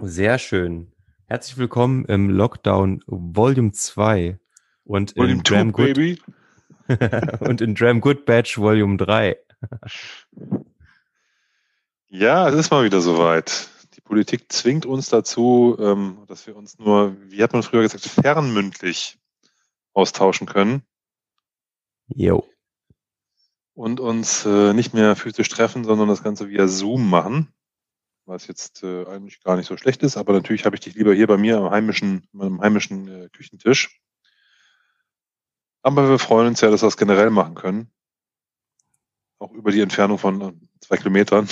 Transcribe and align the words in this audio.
Sehr 0.00 0.38
schön. 0.38 0.92
Herzlich 1.26 1.56
willkommen 1.56 2.04
im 2.06 2.28
Lockdown 2.28 3.02
Volume 3.06 3.72
2 3.72 4.38
und 4.84 5.16
Volume 5.16 5.32
in 5.34 5.42
Dram 5.44 5.72
Good 5.72 5.94
baby. 5.94 6.22
und 7.40 7.60
in 7.60 7.74
Dram 7.74 8.00
Good 8.00 8.26
Batch 8.26 8.58
Volume 8.58 8.96
3. 8.96 9.36
Ja, 12.08 12.48
es 12.48 12.56
ist 12.56 12.70
mal 12.70 12.84
wieder 12.84 13.00
soweit. 13.00 13.68
Die 13.94 14.00
Politik 14.00 14.52
zwingt 14.52 14.84
uns 14.84 15.08
dazu, 15.08 15.76
ähm, 15.78 16.18
dass 16.26 16.46
wir 16.46 16.56
uns 16.56 16.78
nur, 16.78 17.16
wie 17.30 17.42
hat 17.42 17.52
man 17.52 17.62
früher 17.62 17.82
gesagt, 17.82 18.04
fernmündlich 18.04 19.18
austauschen 19.92 20.46
können 20.46 20.82
Jo. 22.08 22.44
und 23.74 24.00
uns 24.00 24.44
äh, 24.44 24.72
nicht 24.74 24.92
mehr 24.92 25.14
physisch 25.14 25.48
treffen, 25.48 25.84
sondern 25.84 26.08
das 26.08 26.24
Ganze 26.24 26.48
via 26.48 26.66
Zoom 26.66 27.08
machen. 27.08 27.54
Was 28.26 28.46
jetzt 28.46 28.82
äh, 28.82 29.04
eigentlich 29.06 29.42
gar 29.42 29.56
nicht 29.56 29.66
so 29.66 29.76
schlecht 29.76 30.02
ist, 30.02 30.16
aber 30.16 30.32
natürlich 30.32 30.64
habe 30.64 30.76
ich 30.76 30.80
dich 30.80 30.94
lieber 30.94 31.12
hier 31.14 31.26
bei 31.26 31.36
mir 31.36 31.58
am 31.58 31.70
heimischen, 31.70 32.26
meinem 32.32 32.60
heimischen 32.60 33.08
äh, 33.08 33.28
Küchentisch. 33.28 34.00
Aber 35.82 36.08
wir 36.08 36.18
freuen 36.18 36.48
uns 36.48 36.62
ja, 36.62 36.70
dass 36.70 36.82
wir 36.82 36.86
das 36.86 36.96
generell 36.96 37.28
machen 37.28 37.54
können. 37.54 37.90
Auch 39.38 39.52
über 39.52 39.70
die 39.72 39.80
Entfernung 39.82 40.16
von 40.16 40.40
äh, 40.40 40.52
zwei 40.80 40.96
Kilometern. 40.96 41.46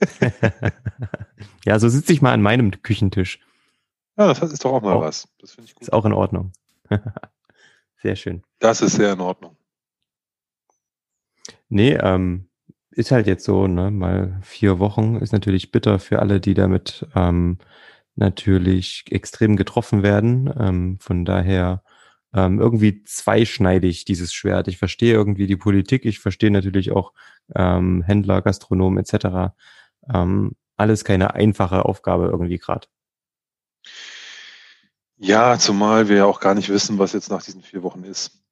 ja, 1.66 1.78
so 1.78 1.88
sitze 1.90 2.12
ich 2.14 2.22
mal 2.22 2.32
an 2.32 2.40
meinem 2.40 2.70
Küchentisch. 2.82 3.40
Ja, 4.16 4.32
das 4.32 4.50
ist 4.50 4.64
doch 4.64 4.72
auch 4.72 4.80
mal 4.82 4.94
Auch- 4.96 5.02
was. 5.02 5.28
Das 5.38 5.52
finde 5.52 5.68
ich 5.68 5.74
gut. 5.74 5.82
Ist 5.82 5.92
auch 5.92 6.06
in 6.06 6.14
Ordnung. 6.14 6.52
Sehr 8.02 8.16
schön. 8.16 8.42
Das 8.60 8.80
ist 8.80 8.94
sehr 8.94 9.12
in 9.12 9.20
Ordnung. 9.20 9.56
Nee, 11.68 11.94
ähm, 11.94 12.47
ist 12.98 13.12
halt 13.12 13.28
jetzt 13.28 13.44
so, 13.44 13.68
ne, 13.68 13.92
mal 13.92 14.40
vier 14.42 14.80
Wochen 14.80 15.16
ist 15.16 15.32
natürlich 15.32 15.70
bitter 15.70 16.00
für 16.00 16.18
alle, 16.18 16.40
die 16.40 16.54
damit 16.54 17.06
ähm, 17.14 17.58
natürlich 18.16 19.04
extrem 19.10 19.56
getroffen 19.56 20.02
werden. 20.02 20.52
Ähm, 20.58 20.98
von 21.00 21.24
daher 21.24 21.84
ähm, 22.34 22.58
irgendwie 22.58 23.04
zweischneidig 23.04 24.04
dieses 24.04 24.34
Schwert. 24.34 24.66
Ich 24.66 24.78
verstehe 24.78 25.14
irgendwie 25.14 25.46
die 25.46 25.56
Politik, 25.56 26.04
ich 26.06 26.18
verstehe 26.18 26.50
natürlich 26.50 26.90
auch 26.90 27.12
ähm, 27.54 28.02
Händler, 28.02 28.42
Gastronomen 28.42 28.98
etc. 28.98 29.54
Ähm, 30.12 30.56
alles 30.76 31.04
keine 31.04 31.34
einfache 31.34 31.84
Aufgabe 31.84 32.26
irgendwie 32.26 32.58
gerade. 32.58 32.88
Ja, 35.18 35.56
zumal 35.56 36.08
wir 36.08 36.16
ja 36.16 36.24
auch 36.24 36.40
gar 36.40 36.54
nicht 36.56 36.68
wissen, 36.68 36.98
was 36.98 37.12
jetzt 37.12 37.30
nach 37.30 37.44
diesen 37.44 37.62
vier 37.62 37.84
Wochen 37.84 38.02
ist. 38.02 38.42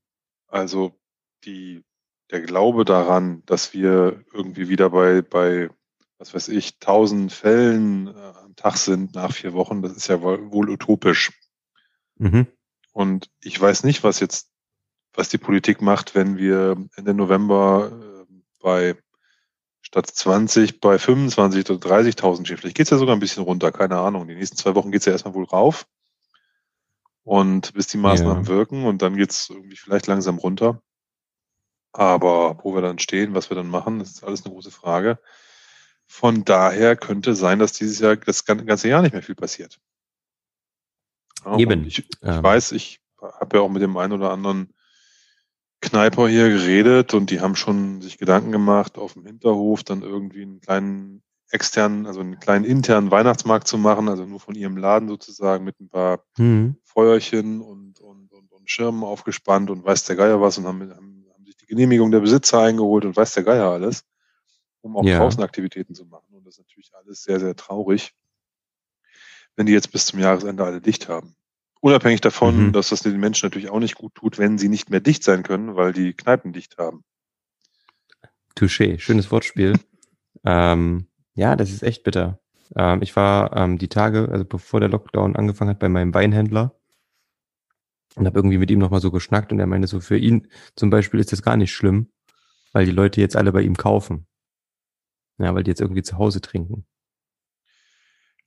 Also 0.46 0.96
die, 1.44 1.84
der 2.30 2.40
Glaube 2.40 2.84
daran, 2.84 3.42
dass 3.46 3.72
wir 3.72 4.24
irgendwie 4.32 4.68
wieder 4.68 4.90
bei, 4.90 5.22
bei 5.22 5.70
was 6.18 6.34
weiß 6.34 6.48
ich, 6.48 6.78
tausend 6.78 7.32
Fällen 7.32 8.08
äh, 8.08 8.32
am 8.44 8.56
Tag 8.56 8.76
sind 8.76 9.14
nach 9.14 9.32
vier 9.32 9.52
Wochen, 9.52 9.82
das 9.82 9.92
ist 9.92 10.08
ja 10.08 10.22
wohl, 10.22 10.50
wohl 10.50 10.70
utopisch. 10.70 11.32
Mhm. 12.16 12.46
Und 12.92 13.30
ich 13.42 13.60
weiß 13.60 13.84
nicht, 13.84 14.02
was 14.02 14.20
jetzt, 14.20 14.50
was 15.12 15.28
die 15.28 15.38
Politik 15.38 15.82
macht, 15.82 16.14
wenn 16.14 16.38
wir 16.38 16.76
Ende 16.96 17.14
November 17.14 17.92
äh, 17.92 18.32
bei 18.60 18.96
statt 19.82 20.06
20 20.06 20.80
bei 20.80 20.98
25 20.98 21.70
oder 21.70 21.96
30.000 21.96 22.44
stehen. 22.44 22.56
Vielleicht 22.56 22.76
geht's 22.76 22.90
ja 22.90 22.98
sogar 22.98 23.14
ein 23.14 23.20
bisschen 23.20 23.44
runter, 23.44 23.70
keine 23.70 23.98
Ahnung. 23.98 24.26
Die 24.26 24.34
nächsten 24.34 24.56
zwei 24.56 24.74
Wochen 24.74 24.90
geht's 24.90 25.04
ja 25.04 25.12
erstmal 25.12 25.34
wohl 25.34 25.44
rauf. 25.44 25.86
Und 27.22 27.72
bis 27.74 27.86
die 27.86 27.98
Maßnahmen 27.98 28.44
Ja. 28.44 28.48
wirken 28.48 28.84
und 28.84 29.02
dann 29.02 29.16
geht's 29.16 29.48
irgendwie 29.50 29.76
vielleicht 29.76 30.06
langsam 30.06 30.38
runter. 30.38 30.82
Aber 31.96 32.58
wo 32.62 32.74
wir 32.74 32.82
dann 32.82 32.98
stehen, 32.98 33.34
was 33.34 33.48
wir 33.50 33.54
dann 33.56 33.68
machen, 33.68 33.98
das 34.00 34.10
ist 34.10 34.24
alles 34.24 34.44
eine 34.44 34.52
große 34.52 34.70
Frage. 34.70 35.18
Von 36.06 36.44
daher 36.44 36.94
könnte 36.94 37.34
sein, 37.34 37.58
dass 37.58 37.72
dieses 37.72 37.98
Jahr 38.00 38.16
das 38.16 38.44
gan- 38.44 38.66
ganze 38.66 38.88
Jahr 38.88 39.00
nicht 39.02 39.12
mehr 39.12 39.22
viel 39.22 39.34
passiert. 39.34 39.78
Ja, 41.44 41.56
Eben. 41.58 41.86
Ich, 41.86 42.00
ich 42.00 42.08
Ähm. 42.22 42.42
weiß, 42.42 42.72
ich 42.72 43.00
habe 43.20 43.56
ja 43.56 43.62
auch 43.62 43.70
mit 43.70 43.80
dem 43.82 43.96
einen 43.96 44.12
oder 44.12 44.30
anderen 44.30 44.74
Kneiper 45.80 46.28
hier 46.28 46.48
geredet 46.50 47.14
und 47.14 47.30
die 47.30 47.40
haben 47.40 47.56
schon 47.56 48.02
sich 48.02 48.18
Gedanken 48.18 48.52
gemacht, 48.52 48.98
auf 48.98 49.14
dem 49.14 49.24
Hinterhof 49.24 49.82
dann 49.82 50.02
irgendwie 50.02 50.42
einen 50.42 50.60
kleinen 50.60 51.22
externen, 51.50 52.06
also 52.06 52.20
einen 52.20 52.40
kleinen 52.40 52.64
internen 52.64 53.10
Weihnachtsmarkt 53.10 53.68
zu 53.68 53.78
machen, 53.78 54.08
also 54.08 54.26
nur 54.26 54.40
von 54.40 54.54
ihrem 54.54 54.76
Laden 54.76 55.08
sozusagen 55.08 55.64
mit 55.64 55.80
ein 55.80 55.88
paar 55.88 56.24
Mhm. 56.38 56.76
Feuerchen 56.82 57.60
und, 57.60 58.00
und, 58.00 58.32
und, 58.32 58.52
und 58.52 58.70
Schirmen 58.70 59.04
aufgespannt 59.04 59.70
und 59.70 59.84
weiß 59.84 60.04
der 60.04 60.16
Geier 60.16 60.40
was 60.40 60.58
und 60.58 60.66
haben, 60.66 60.90
haben, 60.94 61.25
die 61.66 61.74
Genehmigung 61.74 62.10
der 62.10 62.20
Besitzer 62.20 62.60
eingeholt 62.60 63.04
und 63.04 63.16
weiß 63.16 63.34
der 63.34 63.42
Geier 63.44 63.70
alles, 63.70 64.04
um 64.82 64.96
auch 64.96 65.04
Ja. 65.04 65.18
draußen 65.18 65.42
Aktivitäten 65.42 65.94
zu 65.94 66.04
machen. 66.06 66.32
Und 66.34 66.46
das 66.46 66.54
ist 66.54 66.60
natürlich 66.66 66.92
alles 66.94 67.22
sehr, 67.22 67.40
sehr 67.40 67.56
traurig, 67.56 68.14
wenn 69.56 69.66
die 69.66 69.72
jetzt 69.72 69.90
bis 69.92 70.06
zum 70.06 70.18
Jahresende 70.20 70.64
alle 70.64 70.80
dicht 70.80 71.08
haben. 71.08 71.34
Unabhängig 71.80 72.20
davon, 72.20 72.68
Mhm. 72.68 72.72
dass 72.72 72.88
das 72.88 73.00
den 73.00 73.18
Menschen 73.20 73.46
natürlich 73.46 73.70
auch 73.70 73.78
nicht 73.80 73.96
gut 73.96 74.14
tut, 74.14 74.38
wenn 74.38 74.58
sie 74.58 74.68
nicht 74.68 74.90
mehr 74.90 75.00
dicht 75.00 75.22
sein 75.22 75.42
können, 75.42 75.76
weil 75.76 75.92
die 75.92 76.14
Kneipen 76.14 76.52
dicht 76.52 76.78
haben. 76.78 77.04
Touché, 78.56 78.98
schönes 78.98 79.30
Wortspiel. 79.30 79.74
ähm, 80.44 81.06
ja, 81.34 81.56
das 81.56 81.70
ist 81.70 81.82
echt 81.82 82.02
bitter. 82.04 82.40
Ähm, 82.74 83.02
ich 83.02 83.14
war 83.14 83.54
ähm, 83.56 83.78
die 83.78 83.88
Tage, 83.88 84.28
also 84.30 84.44
bevor 84.44 84.80
der 84.80 84.88
Lockdown 84.88 85.36
angefangen 85.36 85.70
hat, 85.70 85.78
bei 85.78 85.88
meinem 85.88 86.14
Weinhändler 86.14 86.74
und 88.16 88.26
habe 88.26 88.38
irgendwie 88.38 88.58
mit 88.58 88.70
ihm 88.70 88.78
nochmal 88.78 89.00
so 89.00 89.10
geschnackt 89.10 89.52
und 89.52 89.60
er 89.60 89.66
meinte 89.66 89.86
so, 89.86 90.00
für 90.00 90.18
ihn 90.18 90.48
zum 90.74 90.90
Beispiel 90.90 91.20
ist 91.20 91.32
das 91.32 91.42
gar 91.42 91.56
nicht 91.56 91.72
schlimm, 91.72 92.10
weil 92.72 92.86
die 92.86 92.90
Leute 92.92 93.20
jetzt 93.20 93.36
alle 93.36 93.52
bei 93.52 93.62
ihm 93.62 93.76
kaufen. 93.76 94.26
Ja, 95.38 95.54
weil 95.54 95.62
die 95.62 95.70
jetzt 95.70 95.82
irgendwie 95.82 96.02
zu 96.02 96.16
Hause 96.18 96.40
trinken. 96.40 96.86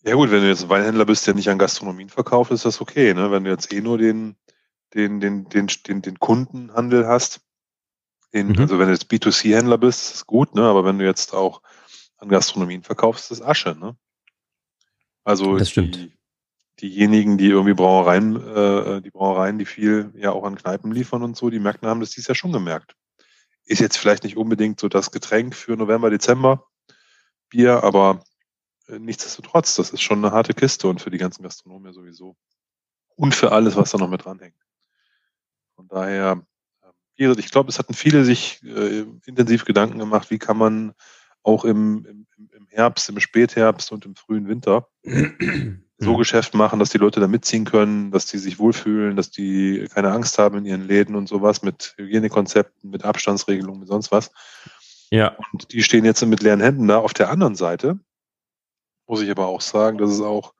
Ja 0.03 0.15
gut, 0.15 0.31
wenn 0.31 0.41
du 0.41 0.47
jetzt 0.49 0.63
ein 0.63 0.69
Weinhändler 0.69 1.05
bist, 1.05 1.27
der 1.27 1.35
nicht 1.35 1.49
an 1.49 1.59
Gastronomien 1.59 2.09
verkauft, 2.09 2.51
ist 2.51 2.65
das 2.65 2.81
okay. 2.81 3.13
Ne? 3.13 3.31
Wenn 3.31 3.43
du 3.43 3.51
jetzt 3.51 3.71
eh 3.71 3.81
nur 3.81 3.97
den, 3.97 4.35
den, 4.95 5.19
den, 5.19 5.47
den, 5.49 5.67
den, 5.67 6.01
den 6.01 6.19
Kundenhandel 6.19 7.05
hast, 7.05 7.41
den, 8.33 8.47
Mhm. 8.47 8.59
also 8.59 8.79
wenn 8.79 8.87
du 8.87 8.93
jetzt 8.93 9.11
B2C-Händler 9.11 9.77
bist, 9.77 10.01
ist 10.01 10.13
das 10.13 10.25
gut, 10.25 10.55
ne? 10.55 10.63
aber 10.63 10.83
wenn 10.83 10.97
du 10.97 11.05
jetzt 11.05 11.33
auch 11.33 11.61
an 12.17 12.29
Gastronomien 12.29 12.81
verkaufst, 12.81 13.29
ist 13.29 13.39
das 13.39 13.47
Asche. 13.47 13.75
Ne? 13.79 13.95
Also 15.23 15.57
Das 15.57 15.69
stimmt. 15.69 15.95
Die, 15.95 16.13
diejenigen, 16.81 17.37
die 17.37 17.47
irgendwie 17.47 17.73
Brauereien, 17.73 18.35
äh, 18.35 19.01
die 19.01 19.11
Brauereien, 19.11 19.59
die 19.59 19.65
viel 19.65 20.11
ja 20.15 20.31
auch 20.31 20.43
an 20.43 20.55
Kneipen 20.55 20.91
liefern 20.91 21.23
und 21.23 21.35
so, 21.37 21.49
die 21.49 21.59
Märkten 21.59 21.87
haben 21.87 21.99
das 21.99 22.11
dies 22.11 22.27
Jahr 22.27 22.35
schon 22.35 22.51
gemerkt. 22.53 22.95
Ist 23.65 23.79
jetzt 23.81 23.97
vielleicht 23.97 24.23
nicht 24.23 24.37
unbedingt 24.37 24.79
so 24.79 24.89
das 24.89 25.11
Getränk 25.11 25.55
für 25.55 25.75
November, 25.77 26.09
Dezember 26.09 26.65
Bier, 27.49 27.83
aber 27.83 28.23
äh, 28.87 28.99
nichtsdestotrotz, 28.99 29.75
das 29.75 29.91
ist 29.91 30.01
schon 30.01 30.23
eine 30.23 30.33
harte 30.33 30.53
Kiste 30.53 30.87
und 30.87 31.01
für 31.01 31.11
die 31.11 31.17
ganzen 31.17 31.43
Gastronomen 31.43 31.87
ja 31.87 31.93
sowieso. 31.93 32.35
Und 33.15 33.35
für 33.35 33.51
alles, 33.51 33.75
was 33.75 33.91
da 33.91 33.97
noch 33.97 34.09
mit 34.09 34.25
dranhängt. 34.25 34.55
Von 35.75 35.87
daher, 35.87 36.43
äh, 36.83 36.87
gesagt, 37.23 37.39
ich 37.39 37.51
glaube, 37.51 37.69
es 37.69 37.79
hatten 37.79 37.93
viele 37.93 38.23
sich 38.25 38.63
äh, 38.63 39.05
intensiv 39.25 39.65
Gedanken 39.65 39.99
gemacht, 39.99 40.29
wie 40.31 40.39
kann 40.39 40.57
man 40.57 40.93
auch 41.43 41.65
im, 41.65 42.05
im- 42.05 42.27
im 42.53 42.67
Herbst, 42.67 43.09
im 43.09 43.19
Spätherbst 43.19 43.91
und 43.91 44.05
im 44.05 44.15
frühen 44.15 44.47
Winter 44.47 44.87
so 45.99 46.13
Mhm. 46.13 46.17
Geschäft 46.17 46.53
machen, 46.53 46.79
dass 46.79 46.89
die 46.89 46.97
Leute 46.97 47.19
da 47.19 47.27
mitziehen 47.27 47.65
können, 47.65 48.11
dass 48.11 48.25
die 48.25 48.37
sich 48.37 48.57
wohlfühlen, 48.57 49.15
dass 49.15 49.31
die 49.31 49.85
keine 49.93 50.11
Angst 50.11 50.37
haben 50.39 50.57
in 50.59 50.65
ihren 50.65 50.87
Läden 50.87 51.15
und 51.15 51.27
sowas 51.27 51.61
mit 51.61 51.93
Hygienekonzepten, 51.97 52.89
mit 52.89 53.03
Abstandsregelungen, 53.03 53.81
mit 53.81 53.89
sonst 53.89 54.11
was. 54.11 54.31
Ja, 55.11 55.35
Und 55.51 55.71
die 55.73 55.83
stehen 55.83 56.05
jetzt 56.05 56.23
mit 56.25 56.41
leeren 56.41 56.61
Händen 56.61 56.87
da. 56.87 56.99
Auf 56.99 57.13
der 57.13 57.29
anderen 57.29 57.55
Seite 57.55 57.99
muss 59.07 59.21
ich 59.21 59.31
aber 59.31 59.47
auch 59.47 59.61
sagen, 59.61 59.97
dass 59.97 60.11
es 60.11 60.21
auch 60.21 60.53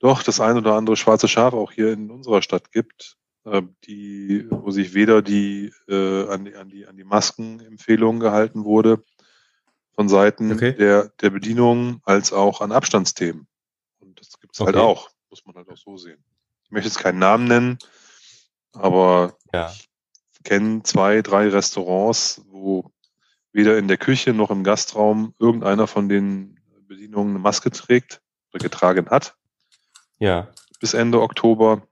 doch 0.00 0.22
das 0.22 0.40
ein 0.40 0.56
oder 0.56 0.74
andere 0.74 0.96
schwarze 0.96 1.28
Schaf 1.28 1.54
auch 1.54 1.72
hier 1.72 1.92
in 1.92 2.10
unserer 2.10 2.40
Stadt 2.40 2.70
gibt, 2.70 3.16
äh, 3.44 3.62
die, 3.84 4.46
wo 4.48 4.70
sich 4.70 4.94
weder 4.94 5.22
die, 5.22 5.72
äh, 5.88 6.28
an 6.28 6.44
die, 6.44 6.54
an 6.54 6.68
die, 6.70 6.86
an 6.86 6.96
die 6.96 7.04
Maskenempfehlungen 7.04 8.20
gehalten 8.20 8.64
wurde 8.64 9.02
von 9.94 10.08
Seiten 10.08 10.52
Okay. 10.52 10.72
der, 10.74 11.10
der 11.20 11.30
Bedienung 11.30 12.00
als 12.04 12.32
auch 12.32 12.60
an 12.60 12.70
Abstandsthemen. 12.70 13.47
Das 14.28 14.38
gibt's 14.40 14.60
halt 14.60 14.76
Okay. 14.76 14.78
auch, 14.78 15.08
muss 15.30 15.44
man 15.46 15.54
halt 15.56 15.68
auch 15.70 15.76
so 15.78 15.96
sehen. 15.96 16.22
Ich 16.64 16.70
möchte 16.70 16.88
jetzt 16.88 16.98
keinen 16.98 17.18
Namen 17.18 17.48
nennen, 17.48 17.78
aber 18.72 19.38
ja. 19.54 19.72
ich 19.72 20.42
kenne 20.44 20.82
zwei, 20.82 21.22
drei 21.22 21.48
Restaurants, 21.48 22.42
wo 22.46 22.92
weder 23.52 23.78
in 23.78 23.88
der 23.88 23.96
Küche 23.96 24.34
noch 24.34 24.50
im 24.50 24.64
Gastraum 24.64 25.34
irgendeiner 25.38 25.86
von 25.86 26.10
den 26.10 26.60
Bedienungen 26.86 27.30
eine 27.30 27.38
Maske 27.38 27.70
trägt 27.70 28.20
oder 28.52 28.62
getragen 28.62 29.08
hat 29.08 29.34
Ja. 30.18 30.52
bis 30.78 30.92
Ende 30.92 31.22
Oktober 31.22 31.88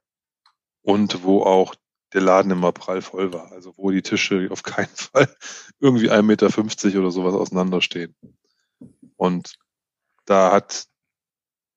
und 0.83 1.23
wo 1.23 1.43
auch 1.43 1.75
der 2.13 2.21
Laden 2.21 2.51
immer 2.51 2.73
prall 2.73 3.03
voll 3.03 3.33
war. 3.33 3.51
Also 3.53 3.73
wo 3.77 3.91
die 3.91 4.03
Tische 4.03 4.49
auf 4.53 4.63
keinen 4.63 4.95
Fall 4.95 5.35
irgendwie 5.81 6.11
1,50 6.11 6.23
Meter 6.23 6.99
oder 7.01 7.11
sowas 7.11 7.35
auseinanderstehen. 7.35 8.15
Und 9.17 9.55
da 10.27 10.53
hat, 10.53 10.87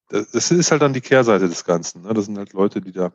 das 0.10 0.52
ist 0.52 0.72
halt 0.72 0.82
dann 0.82 0.94
die 0.94 1.02
Kehrseite 1.02 1.48
des 1.48 1.64
Ganzen. 1.66 2.02
Ne? 2.04 2.14
Das 2.14 2.26
sind 2.26 2.38
halt 2.38 2.54
Leute, 2.54 2.82
die 2.82 2.92
da, 2.92 3.14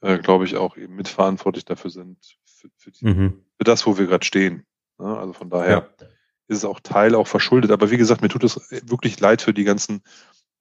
äh, 0.00 0.18
glaube 0.18 0.44
ich, 0.44 0.56
auch 0.56 0.76
eben 0.76 0.94
mitverantwortlich 0.94 1.64
dafür 1.64 1.90
sind, 1.90 2.18
für, 2.44 2.68
für, 2.76 2.90
die, 2.90 3.06
Mhm. 3.06 3.44
für 3.58 3.64
das, 3.64 3.86
wo 3.86 3.98
wir 3.98 4.06
gerade 4.06 4.24
stehen. 4.24 4.64
Ne? 4.98 5.18
Also 5.18 5.32
von 5.32 5.50
daher 5.50 5.90
Ja. 6.00 6.06
ist 6.48 6.58
es 6.58 6.64
auch 6.64 6.80
Teil 6.80 7.14
auch 7.14 7.26
verschuldet. 7.26 7.70
Aber 7.70 7.90
wie 7.90 7.96
gesagt, 7.96 8.22
mir 8.22 8.28
tut 8.28 8.44
es 8.44 8.60
wirklich 8.70 9.18
leid 9.20 9.42
für 9.42 9.52
die 9.52 9.64
ganzen 9.64 10.02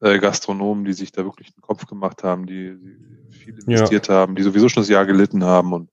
äh, 0.01 0.19
Gastronomen, 0.19 0.85
die 0.85 0.93
sich 0.93 1.11
da 1.11 1.23
wirklich 1.23 1.47
einen 1.55 1.61
Kopf 1.61 1.85
gemacht 1.85 2.23
haben, 2.23 2.45
die, 2.45 2.75
die 2.77 3.31
viel 3.31 3.57
investiert 3.59 4.07
ja. 4.09 4.15
haben, 4.15 4.35
die 4.35 4.43
sowieso 4.43 4.69
schon 4.69 4.81
das 4.81 4.89
Jahr 4.89 5.05
gelitten 5.05 5.43
haben 5.43 5.71
und 5.71 5.89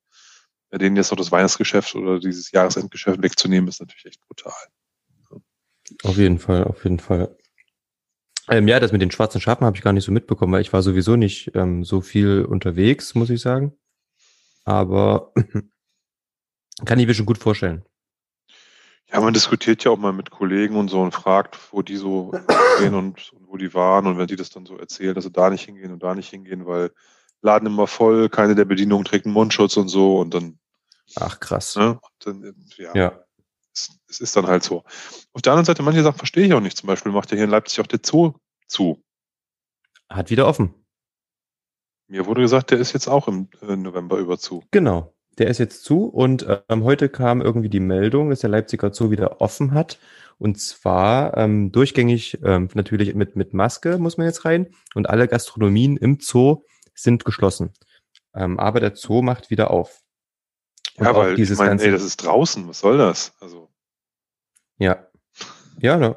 ja, 0.72 0.78
denen 0.78 0.96
jetzt 0.96 1.10
noch 1.10 1.18
das 1.18 1.32
Weihnachtsgeschäft 1.32 1.94
oder 1.94 2.18
dieses 2.18 2.50
Jahresendgeschäft 2.50 3.22
wegzunehmen, 3.22 3.68
ist 3.68 3.80
natürlich 3.80 4.06
echt 4.06 4.20
brutal. 4.26 4.52
Auf 6.04 6.16
jeden 6.16 6.38
Fall, 6.38 6.64
auf 6.64 6.84
jeden 6.84 7.00
Fall. 7.00 7.36
Ähm, 8.50 8.66
ja, 8.66 8.80
das 8.80 8.90
mit 8.90 9.00
den 9.00 9.12
schwarzen 9.12 9.40
Schafen 9.40 9.64
habe 9.64 9.76
ich 9.76 9.82
gar 9.82 9.92
nicht 9.92 10.04
so 10.04 10.10
mitbekommen, 10.10 10.52
weil 10.52 10.60
ich 10.60 10.72
war 10.72 10.82
sowieso 10.82 11.14
nicht 11.14 11.52
ähm, 11.54 11.84
so 11.84 12.00
viel 12.00 12.44
unterwegs, 12.44 13.14
muss 13.14 13.30
ich 13.30 13.40
sagen. 13.40 13.72
Aber 14.64 15.32
kann 16.84 16.98
ich 16.98 17.06
mir 17.06 17.14
schon 17.14 17.26
gut 17.26 17.38
vorstellen. 17.38 17.84
Ja, 19.12 19.20
man 19.20 19.34
diskutiert 19.34 19.84
ja 19.84 19.92
auch 19.92 19.98
mal 19.98 20.12
mit 20.12 20.30
Kollegen 20.30 20.76
und 20.76 20.88
so 20.88 21.00
und 21.00 21.14
fragt, 21.14 21.72
wo 21.72 21.82
die 21.82 21.96
so 21.96 22.32
gehen 22.80 22.94
und, 22.94 23.32
und, 23.32 23.48
wo 23.48 23.56
die 23.56 23.72
waren. 23.72 24.08
Und 24.08 24.18
wenn 24.18 24.26
die 24.26 24.36
das 24.36 24.50
dann 24.50 24.66
so 24.66 24.76
erzählen, 24.76 25.14
dass 25.14 25.24
sie 25.24 25.32
da 25.32 25.48
nicht 25.48 25.64
hingehen 25.64 25.92
und 25.92 26.02
da 26.02 26.14
nicht 26.14 26.30
hingehen, 26.30 26.66
weil 26.66 26.90
Laden 27.42 27.66
immer 27.66 27.86
voll, 27.86 28.28
keine 28.28 28.56
der 28.56 28.64
Bedienungen 28.64 29.04
trägt 29.04 29.26
einen 29.26 29.34
Mundschutz 29.34 29.76
und 29.76 29.88
so 29.88 30.18
und 30.18 30.34
dann. 30.34 30.58
Ach, 31.16 31.38
krass. 31.38 31.76
Ne, 31.76 32.00
dann, 32.18 32.54
ja. 32.76 32.94
ja. 32.94 33.24
Es, 33.72 34.20
ist 34.20 34.36
dann 34.36 34.46
halt 34.46 34.62
so. 34.62 34.84
Auf 35.32 35.42
der 35.42 35.52
anderen 35.52 35.66
Seite, 35.66 35.82
manche 35.82 36.02
Sachen 36.02 36.18
verstehe 36.18 36.46
ich 36.46 36.54
auch 36.54 36.60
nicht. 36.60 36.76
Zum 36.76 36.86
Beispiel 36.86 37.12
macht 37.12 37.30
ja 37.30 37.36
hier 37.36 37.44
in 37.44 37.50
Leipzig 37.50 37.80
auch 37.80 37.86
der 37.86 38.00
Zoo 38.04 38.34
zu. 38.66 39.02
Hat 40.08 40.30
wieder 40.30 40.46
offen. 40.46 40.74
Mir 42.08 42.26
wurde 42.26 42.40
gesagt, 42.40 42.72
der 42.72 42.78
ist 42.78 42.92
jetzt 42.92 43.06
auch 43.06 43.28
im 43.28 43.48
äh, 43.62 43.76
November 43.76 44.18
über 44.18 44.38
zu. 44.38 44.64
Genau. 44.72 45.14
Der 45.38 45.46
ist 45.46 45.58
jetzt 45.58 45.84
zu 45.84 46.06
und 46.06 46.44
ähm, 46.68 46.82
heute 46.82 47.08
kam 47.08 47.40
irgendwie 47.40 47.68
die 47.68 47.80
Meldung, 47.80 48.30
dass 48.30 48.40
der 48.40 48.50
Leipziger 48.50 48.92
Zoo 48.92 49.10
wieder 49.10 49.40
offen 49.40 49.72
hat. 49.72 49.98
Und 50.36 50.60
zwar 50.60 51.36
ähm, 51.36 51.70
durchgängig 51.70 52.38
ähm, 52.42 52.68
natürlich 52.74 53.14
mit, 53.14 53.36
mit 53.36 53.54
Maske 53.54 53.98
muss 53.98 54.16
man 54.16 54.26
jetzt 54.26 54.44
rein 54.44 54.74
und 54.94 55.08
alle 55.08 55.28
Gastronomien 55.28 55.96
im 55.96 56.18
Zoo 56.20 56.62
sind 56.94 57.24
geschlossen. 57.24 57.72
Ähm, 58.34 58.58
aber 58.58 58.80
der 58.80 58.96
Zoo 58.96 59.22
macht 59.22 59.50
wieder 59.50 59.70
auf. 59.70 60.02
Und 61.00 61.06
ja, 61.06 61.16
weil 61.16 61.34
dieses 61.34 61.58
ich 61.58 61.66
meine, 61.66 61.82
ey, 61.82 61.90
das 61.90 62.02
ist 62.02 62.18
draußen, 62.18 62.68
was 62.68 62.80
soll 62.80 62.98
das? 62.98 63.32
Also. 63.40 63.70
Ja. 64.76 65.06
Ja, 65.80 65.96
ne? 65.96 66.16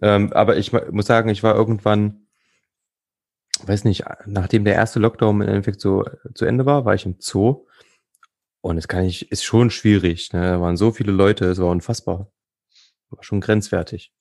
Ähm, 0.00 0.32
aber 0.32 0.56
ich 0.56 0.72
muss 0.72 1.04
sagen, 1.04 1.28
ich 1.28 1.42
war 1.42 1.54
irgendwann, 1.54 2.26
weiß 3.62 3.84
nicht, 3.84 4.04
nachdem 4.24 4.64
der 4.64 4.74
erste 4.74 5.00
Lockdown 5.00 5.42
im 5.42 5.48
Endeffekt 5.48 5.82
so 5.82 6.06
zu 6.34 6.46
Ende 6.46 6.64
war, 6.64 6.86
war 6.86 6.94
ich 6.94 7.04
im 7.04 7.16
Zoo 7.18 7.66
und 8.62 8.78
es 8.78 8.88
kann 8.88 9.04
ich, 9.04 9.30
ist 9.30 9.44
schon 9.44 9.68
schwierig. 9.68 10.32
Ne? 10.32 10.40
Da 10.40 10.60
waren 10.62 10.78
so 10.78 10.92
viele 10.92 11.12
Leute, 11.12 11.44
es 11.44 11.58
war 11.58 11.68
unfassbar. 11.68 12.32
War 13.10 13.22
schon 13.22 13.42
grenzwertig. 13.42 14.14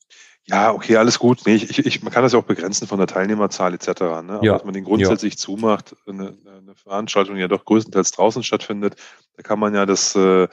Ja, 0.51 0.73
okay, 0.73 0.97
alles 0.97 1.17
gut. 1.17 1.43
Nee, 1.45 1.55
ich, 1.55 1.79
ich, 1.79 2.03
man 2.03 2.11
kann 2.11 2.23
das 2.23 2.33
ja 2.33 2.39
auch 2.39 2.43
begrenzen 2.43 2.85
von 2.85 2.97
der 2.97 3.07
Teilnehmerzahl 3.07 3.73
etc. 3.73 3.87
Ne? 3.87 4.01
Aber 4.01 4.43
ja. 4.43 4.53
dass 4.53 4.65
man 4.65 4.73
den 4.73 4.83
grundsätzlich 4.83 5.35
ja. 5.35 5.37
zumacht, 5.37 5.95
eine, 6.05 6.37
eine 6.45 6.75
Veranstaltung 6.75 7.35
die 7.35 7.41
ja 7.41 7.47
doch 7.47 7.63
größtenteils 7.63 8.11
draußen 8.11 8.43
stattfindet, 8.43 8.97
da 9.37 9.43
kann 9.43 9.59
man 9.59 9.73
ja 9.73 9.85
das 9.85 10.13
äh, 10.15 10.49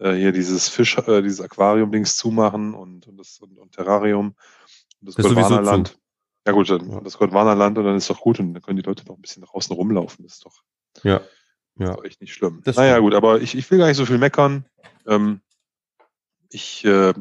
äh 0.00 0.14
hier 0.14 0.32
dieses 0.32 0.68
Fisch, 0.68 0.98
äh, 0.98 1.22
dieses 1.22 1.40
Aquarium-Dings 1.40 2.18
zumachen 2.18 2.74
und, 2.74 3.08
und 3.08 3.16
das 3.16 3.38
und, 3.40 3.56
und 3.58 3.72
Terrarium 3.72 4.26
und 4.28 4.36
das, 5.00 5.14
das 5.14 5.24
Goldwanerland. 5.24 5.98
Ja 6.46 6.52
gut, 6.52 6.68
dann 6.68 6.90
ja. 6.90 7.00
das 7.00 7.16
Goldwanerland 7.16 7.78
und 7.78 7.84
dann 7.84 7.96
ist 7.96 8.10
doch 8.10 8.20
gut 8.20 8.38
und 8.40 8.52
dann 8.52 8.62
können 8.62 8.76
die 8.76 8.86
Leute 8.86 9.06
noch 9.06 9.16
ein 9.16 9.22
bisschen 9.22 9.44
draußen 9.44 9.74
rumlaufen. 9.74 10.24
Das 10.24 10.34
ist 10.34 10.44
doch. 10.44 10.62
Ja. 11.04 11.22
Ja. 11.78 11.94
Ist 11.94 12.04
echt 12.04 12.20
nicht 12.20 12.34
schlimm. 12.34 12.60
Das 12.64 12.76
naja, 12.76 12.98
gut, 12.98 13.14
aber 13.14 13.40
ich, 13.40 13.56
ich 13.56 13.70
will 13.70 13.78
gar 13.78 13.86
nicht 13.86 13.96
so 13.96 14.04
viel 14.04 14.18
meckern. 14.18 14.66
Ähm, 15.06 15.40
ich 16.50 16.84
äh, 16.84 17.14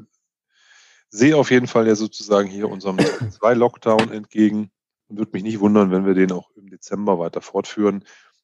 sehe 1.09 1.37
auf 1.37 1.51
jeden 1.51 1.67
Fall 1.67 1.87
ja 1.87 1.95
sozusagen 1.95 2.49
hier 2.49 2.69
unserem 2.69 2.99
zwei 3.31 3.53
Lockdown 3.53 4.11
entgegen 4.11 4.71
und 5.07 5.17
würde 5.17 5.31
mich 5.33 5.43
nicht 5.43 5.59
wundern, 5.59 5.91
wenn 5.91 6.05
wir 6.05 6.13
den 6.13 6.31
auch 6.31 6.49
im 6.55 6.69
Dezember 6.69 7.19
weiter 7.19 7.41
fortführen. 7.41 8.03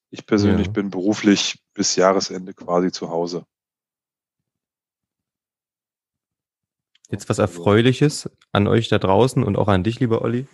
Ich 0.10 0.26
persönlich 0.26 0.68
ja. 0.68 0.74
bin 0.74 0.90
beruflich 0.90 1.64
bis 1.74 1.96
Jahresende 1.96 2.54
quasi 2.54 2.92
zu 2.92 3.10
Hause. 3.10 3.46
Jetzt 7.10 7.30
was 7.30 7.40
also 7.40 7.52
Erfreuliches 7.52 8.30
an 8.52 8.68
euch 8.68 8.90
da 8.90 8.98
draußen 8.98 9.44
und 9.44 9.58
auch 9.58 9.68
an 9.68 9.84
dich, 9.84 10.00
lieber 10.00 10.22
Olli. 10.22 10.48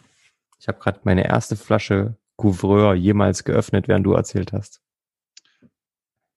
Ich 0.59 0.67
habe 0.67 0.79
gerade 0.79 0.99
meine 1.03 1.25
erste 1.25 1.55
Flasche 1.55 2.17
Couvreur 2.35 2.93
jemals 2.93 3.43
geöffnet, 3.43 3.87
während 3.87 4.05
du 4.05 4.13
erzählt 4.13 4.51
hast. 4.51 4.81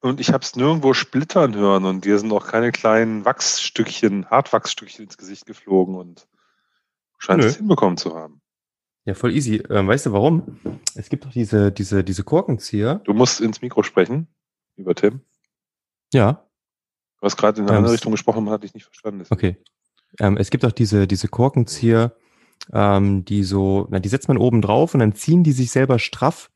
Und 0.02 0.18
ich 0.18 0.32
habe 0.32 0.42
es 0.42 0.56
nirgendwo 0.56 0.94
splittern 0.94 1.54
hören 1.54 1.84
und 1.84 2.04
dir 2.04 2.18
sind 2.18 2.32
auch 2.32 2.48
keine 2.48 2.72
kleinen 2.72 3.24
Wachsstückchen, 3.24 4.28
Hartwachsstückchen 4.28 5.04
ins 5.04 5.16
Gesicht 5.16 5.46
geflogen 5.46 5.94
und 5.94 6.26
scheint 7.18 7.44
es 7.44 7.56
hinbekommen 7.56 7.96
zu 7.96 8.16
haben. 8.16 8.40
Ja, 9.04 9.14
voll 9.14 9.32
easy. 9.32 9.62
Ähm, 9.70 9.86
weißt 9.86 10.06
du 10.06 10.12
warum? 10.12 10.58
Es 10.96 11.08
gibt 11.08 11.24
doch 11.24 11.30
diese, 11.30 11.70
diese, 11.70 12.02
diese 12.02 12.24
Korkenzieher. 12.24 12.96
Du 13.04 13.14
musst 13.14 13.40
ins 13.40 13.62
Mikro 13.62 13.84
sprechen, 13.84 14.26
lieber 14.76 14.96
Tim. 14.96 15.20
Ja. 16.12 16.48
Du 17.20 17.26
hast 17.26 17.36
gerade 17.36 17.60
in 17.60 17.68
eine 17.68 17.72
ähm, 17.72 17.78
andere 17.78 17.94
Richtung 17.94 18.10
gesprochen, 18.10 18.42
man 18.42 18.54
hat 18.54 18.64
dich 18.64 18.74
nicht 18.74 18.84
verstanden. 18.84 19.20
Deswegen. 19.20 19.38
Okay. 19.38 19.64
Ähm, 20.18 20.36
es 20.36 20.50
gibt 20.50 20.64
auch 20.64 20.72
diese, 20.72 21.06
diese 21.06 21.28
Korkenzieher, 21.28 22.16
ähm, 22.72 23.24
die 23.24 23.44
so, 23.44 23.86
na, 23.90 24.00
die 24.00 24.08
setzt 24.08 24.26
man 24.26 24.36
oben 24.36 24.62
drauf 24.62 24.94
und 24.94 25.00
dann 25.00 25.14
ziehen 25.14 25.44
die 25.44 25.52
sich 25.52 25.70
selber 25.70 26.00
straff. 26.00 26.50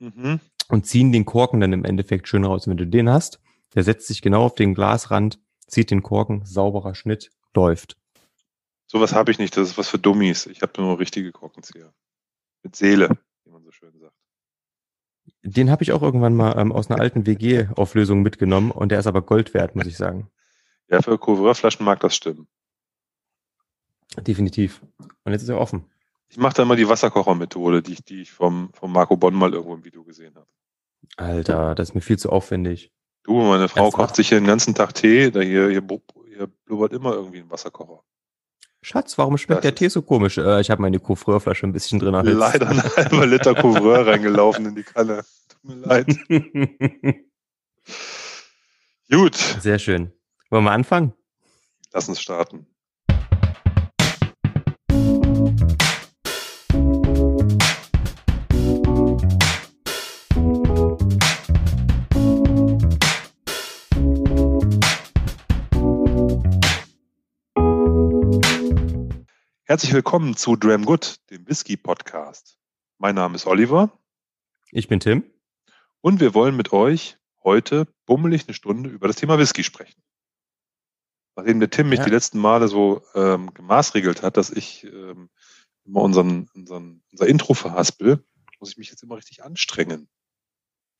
Mhm 0.00 0.40
und 0.68 0.86
ziehen 0.86 1.12
den 1.12 1.24
Korken 1.24 1.60
dann 1.60 1.72
im 1.72 1.84
Endeffekt 1.84 2.28
schön 2.28 2.44
raus. 2.44 2.66
Und 2.66 2.72
wenn 2.72 2.76
du 2.78 2.86
den 2.86 3.08
hast, 3.08 3.40
der 3.74 3.82
setzt 3.82 4.06
sich 4.06 4.22
genau 4.22 4.44
auf 4.44 4.54
den 4.54 4.74
Glasrand, 4.74 5.38
zieht 5.66 5.90
den 5.90 6.02
Korken, 6.02 6.44
sauberer 6.44 6.94
Schnitt, 6.94 7.30
läuft. 7.54 7.96
Sowas 8.86 9.12
habe 9.12 9.30
ich 9.30 9.38
nicht, 9.38 9.56
das 9.56 9.70
ist 9.70 9.78
was 9.78 9.88
für 9.88 9.98
Dummies. 9.98 10.46
Ich 10.46 10.62
habe 10.62 10.80
nur 10.80 10.98
richtige 10.98 11.32
Korkenzieher. 11.32 11.92
Mit 12.62 12.76
Seele, 12.76 13.10
wie 13.44 13.50
man 13.50 13.64
so 13.64 13.72
schön 13.72 13.98
sagt. 13.98 14.14
Den 15.42 15.70
habe 15.70 15.82
ich 15.82 15.92
auch 15.92 16.02
irgendwann 16.02 16.34
mal 16.34 16.58
ähm, 16.58 16.72
aus 16.72 16.90
einer 16.90 17.00
alten 17.00 17.26
WG-Auflösung 17.26 18.22
mitgenommen 18.22 18.70
und 18.70 18.90
der 18.90 19.00
ist 19.00 19.06
aber 19.06 19.22
Gold 19.22 19.54
wert, 19.54 19.74
muss 19.74 19.86
ich 19.86 19.96
sagen. 19.96 20.30
Ja, 20.88 21.02
für 21.02 21.18
Couvreur-Flaschen 21.18 21.84
mag 21.84 22.00
das 22.00 22.14
stimmen. 22.14 22.46
Definitiv. 24.18 24.80
Und 25.24 25.32
jetzt 25.32 25.42
ist 25.42 25.48
er 25.48 25.58
offen. 25.58 25.84
Ich 26.28 26.36
mache 26.36 26.54
da 26.54 26.62
immer 26.62 26.76
die 26.76 26.88
Wasserkochermethode, 26.88 27.82
die 27.82 27.94
ich, 27.94 28.04
die 28.04 28.22
ich 28.22 28.32
vom, 28.32 28.70
vom 28.74 28.92
Marco 28.92 29.16
Bonn 29.16 29.34
mal 29.34 29.52
irgendwo 29.52 29.74
im 29.74 29.84
Video 29.84 30.04
gesehen 30.04 30.34
habe. 30.34 30.46
Alter, 31.16 31.74
das 31.74 31.90
ist 31.90 31.94
mir 31.94 32.00
viel 32.00 32.18
zu 32.18 32.30
aufwendig. 32.30 32.92
Du, 33.22 33.40
meine 33.40 33.68
Frau 33.68 33.84
Ganz 33.84 33.94
kocht 33.94 34.16
sich 34.16 34.28
hier 34.28 34.40
den 34.40 34.46
ganzen 34.46 34.74
Tag 34.74 34.94
Tee, 34.94 35.30
da 35.30 35.40
hier, 35.40 35.70
hier, 35.70 35.82
hier 36.28 36.46
blubbert 36.66 36.92
immer 36.92 37.14
irgendwie 37.14 37.38
ein 37.38 37.50
Wasserkocher. 37.50 38.02
Schatz, 38.82 39.16
warum 39.16 39.38
schmeckt 39.38 39.58
das 39.58 39.62
der 39.62 39.74
Tee 39.74 39.88
so 39.88 40.02
komisch? 40.02 40.36
Äh, 40.36 40.60
ich 40.60 40.70
habe 40.70 40.82
meine 40.82 41.00
Couvreur-Flasche 41.00 41.66
ein 41.66 41.72
bisschen 41.72 41.98
drin 41.98 42.12
erhitzt. 42.12 42.36
Leider 42.36 42.68
ein 42.68 42.82
halber 42.82 43.26
Liter 43.26 43.54
Couvreur 43.54 44.06
reingelaufen 44.06 44.66
in 44.66 44.74
die 44.74 44.82
Kanne. 44.82 45.24
Tut 45.48 45.64
mir 45.64 45.76
leid. 45.76 46.06
Gut. 49.10 49.36
Sehr 49.36 49.78
schön. 49.78 50.12
Wollen 50.50 50.64
wir 50.64 50.72
anfangen? 50.72 51.14
Lass 51.94 52.10
uns 52.10 52.20
starten. 52.20 52.66
Herzlich 69.66 69.94
willkommen 69.94 70.36
zu 70.36 70.56
Dram 70.56 70.84
Good, 70.84 71.30
dem 71.30 71.48
Whisky 71.48 71.78
Podcast. 71.78 72.58
Mein 72.98 73.14
Name 73.14 73.36
ist 73.36 73.46
Oliver. 73.46 73.98
Ich 74.70 74.88
bin 74.88 75.00
Tim. 75.00 75.24
Und 76.02 76.20
wir 76.20 76.34
wollen 76.34 76.54
mit 76.54 76.74
euch 76.74 77.16
heute 77.42 77.88
bummelig 78.04 78.46
eine 78.46 78.52
Stunde 78.52 78.90
über 78.90 79.06
das 79.06 79.16
Thema 79.16 79.38
Whisky 79.38 79.64
sprechen. 79.64 80.02
Nachdem 81.34 81.60
der 81.60 81.70
Tim 81.70 81.88
mich 81.88 82.00
ja. 82.00 82.04
die 82.04 82.10
letzten 82.10 82.40
Male 82.40 82.68
so 82.68 83.06
ähm, 83.14 83.54
gemaßregelt 83.54 84.22
hat, 84.22 84.36
dass 84.36 84.50
ich 84.50 84.84
ähm, 84.84 85.30
immer 85.86 86.02
unseren, 86.02 86.46
unseren, 86.54 87.02
unser 87.12 87.26
Intro 87.26 87.54
verhaspel, 87.54 88.22
muss 88.60 88.72
ich 88.72 88.76
mich 88.76 88.90
jetzt 88.90 89.02
immer 89.02 89.16
richtig 89.16 89.44
anstrengen. 89.44 90.10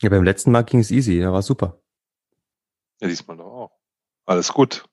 Ja, 0.00 0.09
beim 0.09 0.25
letzten 0.25 0.52
Mal 0.52 0.62
ging 0.62 0.80
es 0.80 0.90
easy, 0.90 1.21
da 1.21 1.35
war 1.35 1.42
super. 1.42 1.83
Ja, 3.02 3.09
diesmal 3.09 3.37
doch 3.37 3.44
auch. 3.44 3.78
Alles 4.25 4.54
gut. 4.54 4.88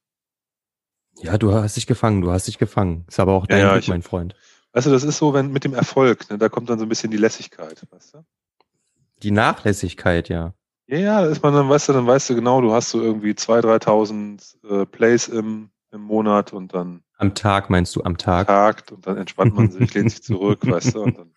Ja, 1.21 1.37
du 1.37 1.53
hast 1.53 1.77
dich 1.77 1.87
gefangen, 1.87 2.21
du 2.21 2.31
hast 2.31 2.47
dich 2.47 2.57
gefangen. 2.57 3.05
Ist 3.07 3.19
aber 3.19 3.33
auch 3.33 3.45
dein 3.45 3.59
ja, 3.59 3.73
Glück, 3.73 3.87
mein 3.87 4.01
Freund. 4.01 4.35
Weißt 4.73 4.87
du, 4.87 4.91
das 4.91 5.03
ist 5.03 5.17
so, 5.17 5.33
wenn 5.33 5.51
mit 5.51 5.63
dem 5.63 5.73
Erfolg, 5.73 6.29
ne, 6.29 6.37
da 6.37 6.49
kommt 6.49 6.69
dann 6.69 6.79
so 6.79 6.85
ein 6.85 6.89
bisschen 6.89 7.11
die 7.11 7.17
Lässigkeit, 7.17 7.85
weißt 7.91 8.15
du? 8.15 8.25
Die 9.21 9.31
Nachlässigkeit, 9.31 10.29
ja. 10.29 10.53
Ja, 10.87 10.97
ja, 10.97 11.25
ist 11.25 11.43
man 11.43 11.53
dann, 11.53 11.69
weißt 11.69 11.89
du, 11.89 11.93
dann 11.93 12.07
weißt 12.07 12.29
du 12.29 12.35
genau, 12.35 12.61
du 12.61 12.73
hast 12.73 12.89
so 12.89 13.01
irgendwie 13.01 13.31
2.000, 13.31 13.83
3.000 13.83 14.81
äh, 14.81 14.85
Plays 14.85 15.27
im, 15.27 15.69
im 15.91 16.01
Monat 16.01 16.53
und 16.53 16.73
dann. 16.73 17.03
Am 17.17 17.35
Tag 17.35 17.69
meinst 17.69 17.95
du, 17.95 18.03
am 18.03 18.17
Tag? 18.17 18.47
Tag 18.47 18.83
und 18.91 19.05
dann 19.05 19.17
entspannt 19.17 19.55
man 19.55 19.69
sich, 19.69 19.93
lehnt 19.93 20.11
sich 20.11 20.23
zurück, 20.23 20.59
weißt 20.65 20.95
du, 20.95 21.03
und 21.03 21.17
dann 21.17 21.31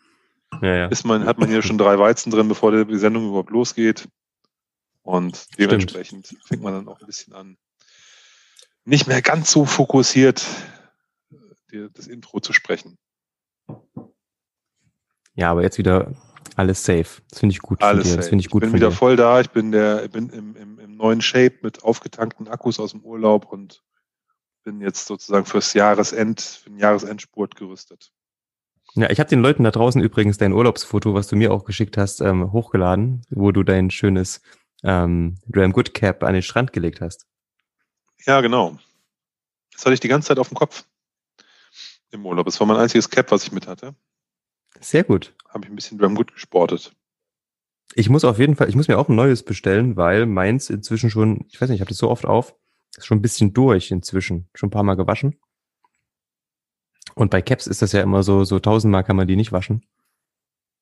ja, 0.62 0.74
ja. 0.76 0.86
Ist 0.86 1.04
man, 1.04 1.24
hat 1.24 1.38
man 1.38 1.48
hier 1.48 1.62
schon 1.62 1.78
drei 1.78 1.98
Weizen 1.98 2.30
drin, 2.30 2.48
bevor 2.48 2.72
die 2.72 2.98
Sendung 2.98 3.28
überhaupt 3.28 3.50
losgeht. 3.50 4.08
Und 5.02 5.46
dementsprechend 5.58 6.26
Stimmt. 6.26 6.44
fängt 6.44 6.62
man 6.62 6.72
dann 6.72 6.88
auch 6.88 7.00
ein 7.00 7.06
bisschen 7.06 7.34
an, 7.34 7.56
nicht 8.84 9.06
mehr 9.06 9.22
ganz 9.22 9.50
so 9.50 9.64
fokussiert, 9.64 10.44
dir 11.70 11.90
das 11.90 12.06
Intro 12.06 12.40
zu 12.40 12.52
sprechen. 12.52 12.98
Ja, 15.34 15.50
aber 15.50 15.62
jetzt 15.62 15.78
wieder 15.78 16.14
alles 16.56 16.84
safe. 16.84 17.22
Das 17.30 17.40
finde 17.40 17.52
ich 17.52 17.58
gut 17.58 17.82
Alles 17.82 18.08
safe. 18.12 18.16
Das 18.16 18.32
ich 18.32 18.50
gut 18.50 18.60
bin 18.60 18.70
von 18.70 18.78
wieder 18.78 18.90
dir. 18.90 18.94
voll 18.94 19.16
da. 19.16 19.40
Ich 19.40 19.50
bin 19.50 19.72
der, 19.72 20.04
ich 20.04 20.10
bin 20.10 20.28
im, 20.30 20.54
im, 20.54 20.78
im 20.78 20.96
neuen 20.96 21.20
Shape 21.20 21.54
mit 21.62 21.82
aufgetankten 21.82 22.48
Akkus 22.48 22.78
aus 22.78 22.92
dem 22.92 23.00
Urlaub 23.00 23.50
und 23.50 23.82
bin 24.62 24.80
jetzt 24.80 25.06
sozusagen 25.06 25.44
fürs 25.44 25.74
Jahresend, 25.74 26.40
für 26.40 26.70
den 26.70 26.78
Jahresendspurt 26.78 27.56
gerüstet. 27.56 28.12
Ja, 28.94 29.10
ich 29.10 29.18
habe 29.18 29.28
den 29.28 29.40
Leuten 29.40 29.64
da 29.64 29.72
draußen 29.72 30.00
übrigens 30.00 30.38
dein 30.38 30.52
Urlaubsfoto, 30.52 31.14
was 31.14 31.26
du 31.26 31.36
mir 31.36 31.52
auch 31.52 31.64
geschickt 31.64 31.96
hast, 31.96 32.20
ähm, 32.20 32.52
hochgeladen, 32.52 33.22
wo 33.30 33.50
du 33.50 33.64
dein 33.64 33.90
schönes 33.90 34.40
ähm, 34.84 35.36
Dram 35.48 35.72
Good 35.72 35.94
Cap 35.94 36.22
an 36.22 36.34
den 36.34 36.42
Strand 36.42 36.72
gelegt 36.72 37.00
hast. 37.00 37.26
Ja, 38.26 38.40
genau. 38.40 38.78
Das 39.72 39.84
hatte 39.84 39.94
ich 39.94 40.00
die 40.00 40.08
ganze 40.08 40.28
Zeit 40.28 40.38
auf 40.38 40.48
dem 40.48 40.56
Kopf 40.56 40.84
im 42.10 42.24
Urlaub. 42.24 42.46
Das 42.46 42.58
war 42.60 42.66
mein 42.66 42.76
einziges 42.76 43.10
Cap, 43.10 43.30
was 43.30 43.44
ich 43.44 43.52
mit 43.52 43.66
hatte. 43.66 43.94
Sehr 44.80 45.04
gut. 45.04 45.34
Habe 45.48 45.64
ich 45.64 45.70
ein 45.70 45.76
bisschen 45.76 45.98
Drum 45.98 46.14
gut 46.14 46.32
gesportet. 46.32 46.94
Ich 47.94 48.08
muss 48.08 48.24
auf 48.24 48.38
jeden 48.38 48.56
Fall, 48.56 48.68
ich 48.68 48.76
muss 48.76 48.88
mir 48.88 48.98
auch 48.98 49.08
ein 49.08 49.16
neues 49.16 49.44
bestellen, 49.44 49.96
weil 49.96 50.26
meins 50.26 50.70
inzwischen 50.70 51.10
schon, 51.10 51.44
ich 51.48 51.60
weiß 51.60 51.68
nicht, 51.68 51.76
ich 51.76 51.80
habe 51.80 51.90
das 51.90 51.98
so 51.98 52.10
oft 52.10 52.24
auf, 52.24 52.54
ist 52.96 53.06
schon 53.06 53.18
ein 53.18 53.22
bisschen 53.22 53.52
durch 53.52 53.90
inzwischen, 53.90 54.48
schon 54.54 54.68
ein 54.68 54.72
paar 54.72 54.82
Mal 54.82 54.96
gewaschen. 54.96 55.38
Und 57.14 57.30
bei 57.30 57.42
Caps 57.42 57.66
ist 57.66 57.82
das 57.82 57.92
ja 57.92 58.02
immer 58.02 58.22
so, 58.22 58.44
so 58.44 58.58
tausendmal 58.58 59.04
kann 59.04 59.16
man 59.16 59.28
die 59.28 59.36
nicht 59.36 59.52
waschen. 59.52 59.86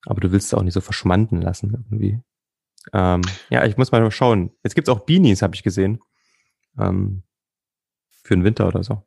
Aber 0.06 0.20
du 0.20 0.32
willst 0.32 0.46
es 0.46 0.54
auch 0.54 0.62
nicht 0.62 0.74
so 0.74 0.80
verschmanden 0.80 1.42
lassen 1.42 1.72
irgendwie. 1.72 2.20
Ähm, 2.92 3.22
ja, 3.50 3.64
ich 3.64 3.76
muss 3.76 3.92
mal 3.92 4.10
schauen. 4.10 4.50
Jetzt 4.64 4.74
gibt's 4.74 4.88
auch 4.88 5.00
Beanies, 5.00 5.42
habe 5.42 5.54
ich 5.54 5.62
gesehen. 5.62 6.00
Ähm, 6.78 7.22
für 8.22 8.34
den 8.34 8.44
Winter 8.44 8.66
oder 8.68 8.82
so. 8.82 9.02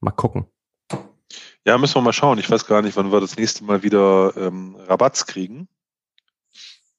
Mal 0.00 0.10
gucken. 0.12 0.46
Ja, 1.64 1.76
müssen 1.78 1.94
wir 1.96 2.00
mal 2.02 2.12
schauen. 2.12 2.38
Ich 2.38 2.50
weiß 2.50 2.66
gar 2.66 2.82
nicht, 2.82 2.96
wann 2.96 3.12
wir 3.12 3.20
das 3.20 3.36
nächste 3.36 3.64
Mal 3.64 3.82
wieder 3.82 4.34
ähm, 4.36 4.76
Rabatts 4.76 5.26
kriegen. 5.26 5.68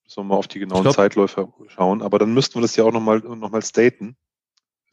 Müssen 0.03 0.17
wir 0.19 0.23
mal 0.23 0.35
auf 0.35 0.47
die 0.47 0.59
genauen 0.59 0.83
glaub- 0.83 0.95
Zeitläufe 0.95 1.51
schauen. 1.67 2.01
Aber 2.01 2.19
dann 2.19 2.33
müssten 2.33 2.55
wir 2.55 2.61
das 2.61 2.75
ja 2.75 2.83
auch 2.83 2.91
nochmal 2.91 3.19
noch 3.19 3.49
mal 3.49 3.61
staten. 3.63 4.15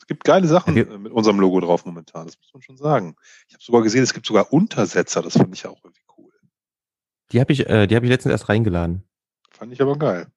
Es 0.00 0.06
gibt 0.06 0.24
geile 0.24 0.46
Sachen 0.48 0.74
wir- 0.74 0.90
äh, 0.90 0.98
mit 0.98 1.12
unserem 1.12 1.38
Logo 1.38 1.60
drauf 1.60 1.84
momentan. 1.84 2.26
Das 2.26 2.38
muss 2.38 2.50
man 2.54 2.62
schon 2.62 2.78
sagen. 2.78 3.16
Ich 3.48 3.54
habe 3.54 3.62
sogar 3.62 3.82
gesehen, 3.82 4.02
es 4.02 4.14
gibt 4.14 4.26
sogar 4.26 4.52
Untersetzer. 4.52 5.20
Das 5.22 5.36
fand 5.36 5.54
ich 5.54 5.64
ja 5.64 5.70
auch 5.70 5.84
irgendwie 5.84 6.02
cool. 6.16 6.32
Die 7.32 7.40
habe 7.40 7.52
ich, 7.52 7.68
äh, 7.68 7.86
die 7.86 7.94
habe 7.94 8.06
ich 8.06 8.10
letztens 8.10 8.32
erst 8.32 8.48
reingeladen. 8.48 9.04
Fand 9.50 9.72
ich 9.72 9.82
aber 9.82 9.98
geil. 9.98 10.28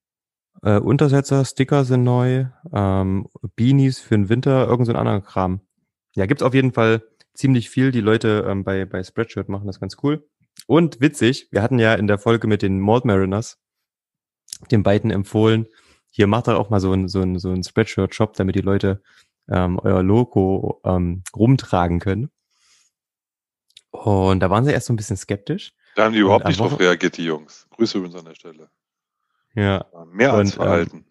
Äh, 0.61 0.79
Untersetzer, 0.79 1.45
Sticker 1.45 1.85
sind 1.85 2.03
neu, 2.03 2.47
ähm, 2.73 3.27
Beanies 3.55 3.99
für 3.99 4.15
den 4.15 4.27
Winter, 4.27 4.67
irgend 4.67 4.85
so 4.87 4.91
ein 4.91 4.97
anderer 4.99 5.21
Kram. 5.21 5.61
Ja, 6.13 6.25
gibt's 6.25 6.43
auf 6.43 6.53
jeden 6.53 6.73
Fall 6.73 7.03
ziemlich 7.33 7.69
viel. 7.69 7.91
Die 7.91 8.01
Leute 8.01 8.45
ähm, 8.47 8.63
bei, 8.63 8.85
bei 8.85 9.03
Spreadshirt 9.03 9.49
machen 9.49 9.67
das 9.67 9.79
ganz 9.79 9.97
cool. 10.03 10.27
Und 10.67 10.99
witzig, 11.01 11.47
wir 11.51 11.61
hatten 11.61 11.79
ja 11.79 11.93
in 11.93 12.07
der 12.07 12.19
Folge 12.19 12.47
mit 12.47 12.61
den 12.61 12.79
Malt 12.79 13.05
Mariners 13.05 13.59
den 14.69 14.83
beiden 14.83 15.11
empfohlen, 15.11 15.67
hier 16.11 16.27
macht 16.27 16.47
doch 16.47 16.59
auch 16.59 16.69
mal 16.69 16.81
so 16.81 16.91
ein, 16.91 17.07
so 17.07 17.21
ein, 17.21 17.39
so 17.39 17.51
ein 17.51 17.63
Spreadshirt-Shop, 17.63 18.33
damit 18.33 18.55
die 18.55 18.61
Leute 18.61 19.01
ähm, 19.49 19.79
euer 19.79 20.03
Logo 20.03 20.81
ähm, 20.83 21.23
rumtragen 21.33 21.99
können. 21.99 22.29
Und 23.91 24.41
da 24.41 24.49
waren 24.49 24.65
sie 24.65 24.71
erst 24.71 24.87
so 24.87 24.93
ein 24.93 24.97
bisschen 24.97 25.17
skeptisch. 25.17 25.73
Da 25.95 26.05
haben 26.05 26.13
die 26.13 26.19
überhaupt 26.19 26.45
nicht 26.45 26.59
drauf 26.59 26.79
reagiert, 26.79 27.17
die 27.17 27.25
Jungs. 27.25 27.67
Grüße 27.71 27.97
übrigens 27.97 28.17
an 28.17 28.25
der 28.25 28.35
Stelle. 28.35 28.69
Ja, 29.53 29.85
Mehr 30.11 30.33
als 30.33 30.51
Und, 30.51 30.55
ähm, 30.57 30.63
verhalten. 30.63 31.05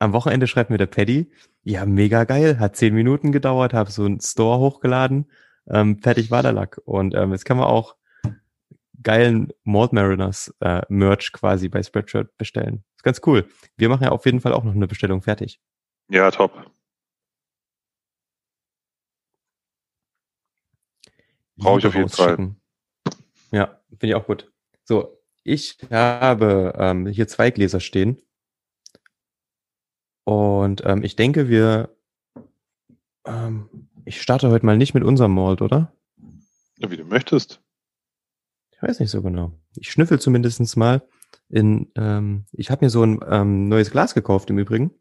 Am 0.00 0.12
Wochenende 0.12 0.46
schreibt 0.46 0.70
mir 0.70 0.78
der 0.78 0.86
Paddy, 0.86 1.30
ja, 1.62 1.84
mega 1.86 2.24
geil, 2.24 2.58
hat 2.58 2.74
zehn 2.74 2.94
Minuten 2.94 3.32
gedauert, 3.32 3.74
habe 3.74 3.90
so 3.90 4.04
einen 4.04 4.20
Store 4.20 4.58
hochgeladen, 4.58 5.30
ähm, 5.68 6.00
fertig 6.02 6.30
war 6.30 6.42
der 6.42 6.52
Lack. 6.52 6.80
Und 6.84 7.14
ähm, 7.14 7.32
jetzt 7.32 7.44
kann 7.44 7.58
man 7.58 7.66
auch 7.66 7.96
geilen 9.02 9.52
Malt 9.62 9.92
Mariners 9.92 10.54
äh, 10.60 10.82
Merch 10.88 11.32
quasi 11.32 11.68
bei 11.68 11.82
Spreadshirt 11.82 12.36
bestellen. 12.38 12.82
Ist 12.96 13.04
ganz 13.04 13.20
cool. 13.26 13.46
Wir 13.76 13.88
machen 13.88 14.04
ja 14.04 14.10
auf 14.10 14.24
jeden 14.24 14.40
Fall 14.40 14.54
auch 14.54 14.64
noch 14.64 14.74
eine 14.74 14.88
Bestellung 14.88 15.22
fertig. 15.22 15.60
ja, 16.08 16.30
top. 16.30 16.70
Brauche 21.56 21.78
ich 21.78 21.86
auf 21.86 21.94
jeden 21.94 22.08
Fall. 22.08 22.54
Ja, 23.52 23.80
finde 23.90 24.06
ich 24.06 24.14
auch 24.14 24.26
gut. 24.26 24.50
So, 24.84 25.18
ich 25.44 25.76
habe 25.90 26.74
ähm, 26.78 27.06
hier 27.06 27.28
zwei 27.28 27.50
Gläser 27.50 27.80
stehen. 27.80 28.22
Und 30.30 30.84
ähm, 30.86 31.02
ich 31.02 31.16
denke, 31.16 31.48
wir. 31.48 31.88
Ähm, 33.24 33.68
ich 34.04 34.22
starte 34.22 34.48
heute 34.48 34.64
mal 34.64 34.76
nicht 34.76 34.94
mit 34.94 35.02
unserem 35.02 35.34
Malt, 35.34 35.60
oder? 35.60 35.92
Ja, 36.78 36.88
wie 36.88 36.96
du 36.96 37.04
möchtest. 37.04 37.60
Ich 38.70 38.80
weiß 38.80 39.00
nicht 39.00 39.10
so 39.10 39.22
genau. 39.22 39.52
Ich 39.74 39.90
schnüffel 39.90 40.20
zumindestens 40.20 40.76
mal 40.76 41.02
in. 41.48 41.90
Ähm, 41.96 42.44
ich 42.52 42.70
habe 42.70 42.84
mir 42.84 42.90
so 42.90 43.02
ein 43.02 43.18
ähm, 43.28 43.68
neues 43.68 43.90
Glas 43.90 44.14
gekauft 44.14 44.50
im 44.50 44.58
Übrigen. 44.58 44.92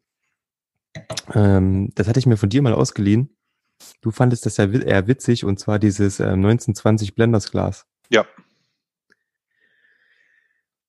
Ähm, 1.35 1.91
das 1.93 2.07
hatte 2.07 2.17
ich 2.17 2.25
mir 2.25 2.37
von 2.37 2.49
dir 2.49 2.63
mal 2.63 2.73
ausgeliehen. 2.73 3.37
Du 4.01 4.09
fandest 4.09 4.47
das 4.47 4.57
ja 4.57 4.65
eher 4.65 5.05
witzig 5.07 5.45
und 5.45 5.59
zwar 5.59 5.77
dieses 5.77 6.19
äh, 6.19 6.23
1920 6.23 7.13
Blenders 7.13 7.51
Glas. 7.51 7.85
Ja. 8.09 8.25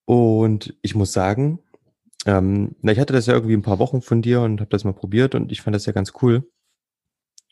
Und 0.06 0.78
ich 0.80 0.94
muss 0.94 1.12
sagen, 1.12 1.60
ähm, 2.26 2.76
na, 2.82 2.92
ich 2.92 2.98
hatte 2.98 3.12
das 3.12 3.26
ja 3.26 3.34
irgendwie 3.34 3.54
ein 3.56 3.62
paar 3.62 3.78
Wochen 3.78 4.02
von 4.02 4.22
dir 4.22 4.42
und 4.42 4.60
habe 4.60 4.70
das 4.70 4.84
mal 4.84 4.92
probiert 4.92 5.34
und 5.34 5.50
ich 5.52 5.62
fand 5.62 5.74
das 5.74 5.86
ja 5.86 5.92
ganz 5.92 6.12
cool. 6.22 6.50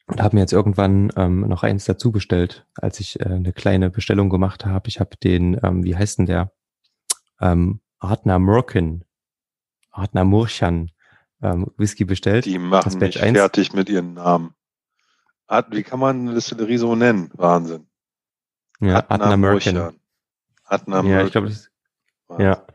Und 0.06 0.22
habe 0.22 0.36
mir 0.36 0.40
jetzt 0.40 0.54
irgendwann 0.54 1.12
ähm, 1.16 1.40
noch 1.40 1.62
eins 1.62 1.84
dazu 1.84 2.10
bestellt, 2.12 2.66
als 2.74 2.98
ich 2.98 3.20
äh, 3.20 3.24
eine 3.24 3.52
kleine 3.52 3.90
Bestellung 3.90 4.30
gemacht 4.30 4.64
habe. 4.64 4.88
Ich 4.88 5.00
habe 5.00 5.16
den, 5.18 5.60
ähm, 5.62 5.84
wie 5.84 5.96
heißt 5.96 6.18
denn 6.18 6.26
der? 6.26 6.50
Ähm, 7.40 7.80
Artner 7.98 8.38
Murkin, 8.38 9.04
Artner 9.90 10.24
Murchan 10.24 10.90
ähm, 11.42 11.66
Whisky 11.76 12.04
bestellt. 12.04 12.46
Die 12.46 12.58
machen 12.58 12.98
mich 12.98 13.22
1. 13.22 13.36
fertig 13.36 13.74
mit 13.74 13.88
ihren 13.90 14.14
Namen. 14.14 14.54
Ad- 15.46 15.76
Wie 15.76 15.82
kann 15.82 16.00
man 16.00 16.20
eine 16.20 16.34
Distillerie 16.34 16.78
so 16.78 16.94
nennen? 16.94 17.30
Wahnsinn. 17.34 17.86
ja, 18.80 18.96
Artner 19.08 19.36
Murchan. 19.36 19.74
Murchan. 19.74 20.00
Adna 20.64 21.02
Ja, 21.02 21.24
ich 21.24 21.32
glaube, 21.32 21.48
das 21.48 21.70
Ja. 22.38 22.66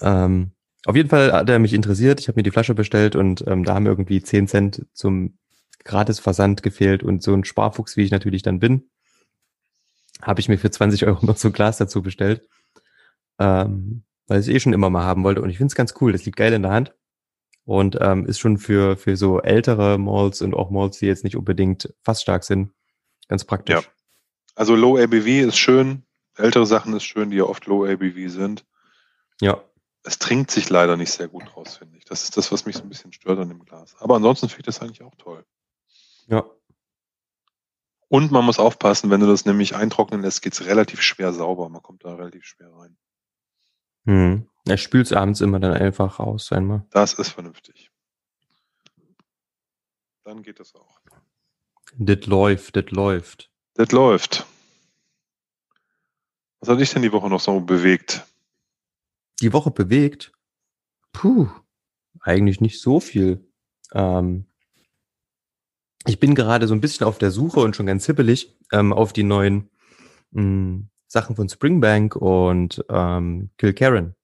Ähm, 0.00 0.52
auf 0.86 0.96
jeden 0.96 1.08
Fall 1.08 1.32
hat 1.32 1.48
er 1.48 1.58
mich 1.58 1.72
interessiert. 1.72 2.20
Ich 2.20 2.28
habe 2.28 2.38
mir 2.38 2.42
die 2.42 2.50
Flasche 2.50 2.74
bestellt 2.74 3.16
und 3.16 3.44
ähm, 3.46 3.64
da 3.64 3.74
haben 3.74 3.86
irgendwie 3.86 4.22
10 4.22 4.48
Cent 4.48 4.86
zum 4.92 5.38
Gratisversand 5.84 6.62
gefehlt 6.62 7.02
und 7.02 7.22
so 7.22 7.32
ein 7.34 7.44
Sparfuchs, 7.44 7.96
wie 7.96 8.04
ich 8.04 8.10
natürlich 8.10 8.42
dann 8.42 8.58
bin, 8.58 8.90
habe 10.22 10.40
ich 10.40 10.48
mir 10.48 10.58
für 10.58 10.70
20 10.70 11.06
Euro 11.06 11.24
noch 11.24 11.36
so 11.36 11.48
ein 11.48 11.52
Glas 11.52 11.78
dazu 11.78 12.02
bestellt, 12.02 12.48
ähm, 13.38 14.04
weil 14.26 14.40
ich 14.40 14.48
es 14.48 14.54
eh 14.54 14.60
schon 14.60 14.72
immer 14.72 14.90
mal 14.90 15.04
haben 15.04 15.24
wollte 15.24 15.42
und 15.42 15.50
ich 15.50 15.58
finde 15.58 15.72
es 15.72 15.74
ganz 15.74 15.94
cool. 16.00 16.12
Das 16.12 16.24
liegt 16.24 16.36
geil 16.36 16.52
in 16.52 16.62
der 16.62 16.72
Hand 16.72 16.94
und 17.64 17.98
ähm, 18.00 18.26
ist 18.26 18.38
schon 18.38 18.58
für, 18.58 18.96
für 18.96 19.16
so 19.16 19.40
ältere 19.40 19.98
Malls 19.98 20.42
und 20.42 20.54
auch 20.54 20.70
Malls, 20.70 20.98
die 20.98 21.06
jetzt 21.06 21.24
nicht 21.24 21.36
unbedingt 21.36 21.94
fast 22.02 22.22
stark 22.22 22.44
sind, 22.44 22.72
ganz 23.28 23.44
praktisch. 23.44 23.76
Ja. 23.76 23.82
Also 24.54 24.76
Low 24.76 24.96
ABV 24.98 25.26
ist 25.26 25.56
schön. 25.56 26.04
Ältere 26.36 26.66
Sachen 26.66 26.94
ist 26.94 27.04
schön, 27.04 27.30
die 27.30 27.38
ja 27.38 27.44
oft 27.44 27.66
Low 27.66 27.84
ABV 27.84 28.28
sind. 28.28 28.64
ja. 29.40 29.62
Es 30.04 30.18
trinkt 30.18 30.50
sich 30.50 30.68
leider 30.68 30.96
nicht 30.96 31.10
sehr 31.10 31.28
gut 31.28 31.56
raus, 31.56 31.78
finde 31.78 31.96
ich. 31.96 32.04
Das 32.04 32.24
ist 32.24 32.36
das, 32.36 32.52
was 32.52 32.66
mich 32.66 32.76
so 32.76 32.82
ein 32.82 32.90
bisschen 32.90 33.12
stört 33.12 33.38
an 33.38 33.48
dem 33.48 33.64
Glas. 33.64 33.96
Aber 33.98 34.16
ansonsten 34.16 34.48
finde 34.48 34.60
ich 34.60 34.66
das 34.66 34.80
eigentlich 34.80 35.02
auch 35.02 35.14
toll. 35.16 35.44
ja. 36.28 36.44
Und 38.08 38.30
man 38.30 38.44
muss 38.44 38.60
aufpassen, 38.60 39.10
wenn 39.10 39.20
du 39.20 39.26
das 39.26 39.44
nämlich 39.44 39.74
eintrocknen 39.74 40.22
lässt, 40.22 40.42
geht's 40.42 40.66
relativ 40.66 41.02
schwer 41.02 41.32
sauber. 41.32 41.68
Man 41.68 41.82
kommt 41.82 42.04
da 42.04 42.14
relativ 42.14 42.44
schwer 42.44 42.70
rein. 42.72 42.96
Hm. 44.04 44.48
Er 44.66 44.76
spült 44.76 45.12
abends 45.12 45.40
immer 45.40 45.58
dann 45.58 45.72
einfach 45.72 46.20
raus 46.20 46.52
einmal. 46.52 46.86
Das 46.90 47.14
ist 47.14 47.30
vernünftig. 47.30 47.90
Dann 50.22 50.42
geht 50.42 50.60
das 50.60 50.74
auch. 50.74 51.00
Das 51.98 52.26
läuft, 52.26 52.76
das 52.76 52.90
läuft. 52.90 53.50
Das 53.74 53.90
läuft. 53.90 54.46
Was 56.60 56.68
hat 56.68 56.80
dich 56.80 56.92
denn 56.92 57.02
die 57.02 57.12
Woche 57.12 57.28
noch 57.28 57.40
so 57.40 57.60
bewegt? 57.60 58.24
Die 59.40 59.52
Woche 59.52 59.70
bewegt? 59.70 60.32
Puh, 61.12 61.48
eigentlich 62.20 62.60
nicht 62.60 62.80
so 62.80 63.00
viel. 63.00 63.46
Ähm, 63.92 64.46
ich 66.06 66.20
bin 66.20 66.34
gerade 66.34 66.66
so 66.66 66.74
ein 66.74 66.80
bisschen 66.80 67.06
auf 67.06 67.18
der 67.18 67.30
Suche 67.30 67.60
und 67.60 67.76
schon 67.76 67.86
ganz 67.86 68.06
hippelig 68.06 68.56
ähm, 68.72 68.92
auf 68.92 69.12
die 69.12 69.22
neuen 69.22 69.70
mh, 70.32 70.82
Sachen 71.06 71.36
von 71.36 71.48
Springbank 71.48 72.16
und 72.16 72.84
ähm, 72.88 73.50
Kilkerran. 73.58 74.14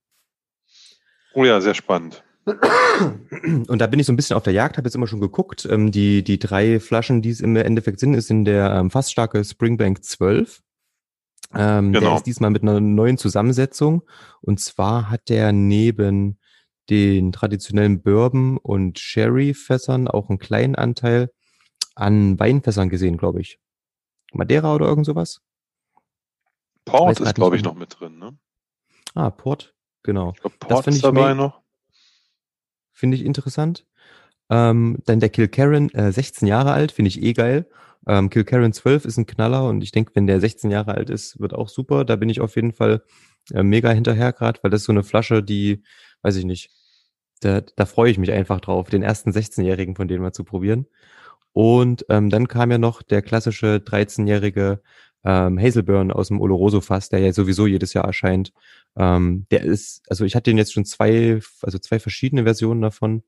Oh 1.35 1.45
ja, 1.45 1.61
sehr 1.61 1.75
spannend. 1.75 2.25
Und 2.45 3.79
da 3.79 3.87
bin 3.87 4.01
ich 4.01 4.07
so 4.07 4.13
ein 4.13 4.17
bisschen 4.17 4.37
auf 4.37 4.43
der 4.43 4.53
Jagd, 4.53 4.77
habe 4.77 4.87
jetzt 4.87 4.95
immer 4.95 5.07
schon 5.07 5.21
geguckt. 5.21 5.67
Ähm, 5.71 5.93
die, 5.93 6.25
die 6.25 6.39
drei 6.39 6.81
Flaschen, 6.81 7.23
die 7.23 7.31
es 7.31 7.41
im 7.41 7.55
Endeffekt 7.57 8.01
sind, 8.01 8.15
ist 8.15 8.31
in 8.31 8.45
der 8.45 8.73
ähm, 8.73 8.91
fast 8.91 9.13
starke 9.13 9.45
Springbank 9.45 10.03
12. 10.05 10.63
Ähm, 11.55 11.93
Der 11.93 12.01
Genau. 12.01 12.17
ist 12.17 12.27
diesmal 12.27 12.51
mit 12.51 12.63
einer 12.63 12.81
neuen 12.81 13.19
Zusammensetzung. 13.19 14.03
Und 14.41 14.61
zwar 14.61 15.11
hat 15.11 15.29
der 15.29 15.53
neben 15.53 16.39
den 16.89 17.33
traditionellen 17.33 18.03
Bourbon- 18.03 18.59
und 18.59 18.99
Sherry-Fässern 18.99 20.09
auch 20.09 20.29
einen 20.29 20.39
kleinen 20.39 20.75
Anteil 20.75 21.31
an 21.95 22.39
Weinfässern 22.39 22.89
gesehen, 22.89 23.17
glaube 23.17 23.41
ich. 23.41 23.59
Madeira 24.33 24.75
oder 24.75 24.87
irgend 24.87 25.07
sowas? 25.07 25.41
Port 26.85 27.21
ist, 27.21 27.35
glaube 27.35 27.57
ich, 27.57 27.63
noch 27.63 27.75
mit 27.75 28.01
drin, 28.01 28.19
ne? 28.19 28.39
Ah, 29.15 29.31
Port, 29.31 29.75
genau. 30.03 30.33
Ich 30.35 30.41
glaube, 30.41 30.57
Port 30.59 30.87
ist 30.87 31.05
dabei 31.05 31.35
noch. 31.35 31.63
Finde 32.93 33.17
ich 33.17 33.25
interessant. 33.25 33.87
Ähm, 34.49 34.99
dann 35.07 35.21
der 35.21 35.29
Kilkerran, 35.31 35.91
äh, 35.91 36.13
16 36.13 36.49
Jahre 36.49 36.73
alt, 36.73 36.93
finde 36.93 37.09
ich 37.09 37.23
eh 37.23 37.33
geil. 37.33 37.69
Ähm, 38.07 38.31
Kilkerran 38.31 38.73
12 38.73 39.05
ist 39.05 39.19
ein 39.19 39.27
Knaller 39.27 39.69
und 39.69 39.83
ich 39.83 39.93
denke, 39.93 40.13
wenn 40.15 40.27
der 40.27 40.41
16 40.41 40.71
Jahre 40.71 40.95
alt 40.95 41.11
ist, 41.11 41.39
wird 41.41 41.55
auch 41.55 41.69
super. 41.69 42.05
Da 42.05 42.17
bin 42.17 42.29
ich 42.29 42.41
auf 42.41 42.57
jeden 42.57 42.73
Fall 42.73 43.03
äh, 43.53 43.63
mega 43.63 43.91
hinterher 43.91 44.33
gerade, 44.33 44.61
weil 44.63 44.71
das 44.71 44.83
ist 44.83 44.87
so 44.87 44.93
eine 44.93 45.03
Flasche, 45.03 45.43
die, 45.43 45.83
weiß 46.23 46.37
ich 46.37 46.45
nicht, 46.45 46.71
da, 47.41 47.61
da 47.61 47.87
freue 47.87 48.11
ich 48.11 48.19
mich 48.19 48.33
einfach 48.33 48.61
drauf, 48.61 48.91
den 48.91 49.03
ersten 49.03 49.31
16-Jährigen 49.31 49.97
von 49.97 50.09
denen 50.09 50.23
mal 50.23 50.33
zu 50.33 50.45
probieren. 50.45 50.87
Und 51.53 52.07
ähm, 52.09 52.31
dann 52.31 52.49
kam 52.49 52.71
ja 52.71 52.79
noch 52.79 53.03
der 53.03 53.23
klassische 53.23 53.77
13-jährige 53.85 54.83
ähm, 55.25 55.59
Hazelburn 55.59 56.11
aus 56.13 56.29
dem 56.29 56.41
Oloroso-Fass, 56.41 57.09
der 57.09 57.21
ja 57.21 57.33
sowieso 57.33 57.67
jedes 57.67 57.93
Jahr 57.93 58.05
erscheint. 58.05 58.53
Ähm, 58.97 59.47
der 59.51 59.63
ist, 59.63 60.03
also 60.09 60.25
ich 60.25 60.35
hatte 60.35 60.51
den 60.51 60.59
jetzt 60.59 60.73
schon 60.73 60.85
zwei, 60.85 61.41
also 61.63 61.79
zwei 61.79 61.99
verschiedene 61.99 62.45
Versionen 62.45 62.83
davon. 62.83 63.23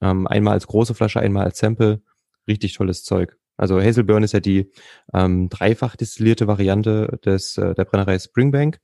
Ähm, 0.00 0.26
einmal 0.26 0.54
als 0.54 0.66
große 0.66 0.94
Flasche, 0.94 1.20
einmal 1.20 1.44
als 1.44 1.58
Sample. 1.58 2.02
Richtig 2.48 2.74
tolles 2.74 3.04
Zeug. 3.04 3.38
Also 3.62 3.80
Hazelburn 3.80 4.24
ist 4.24 4.32
ja 4.32 4.40
die 4.40 4.72
ähm, 5.14 5.48
dreifach 5.48 5.94
destillierte 5.94 6.48
Variante 6.48 7.20
des 7.24 7.56
äh, 7.58 7.76
der 7.76 7.84
Brennerei 7.84 8.18
Springbank. 8.18 8.80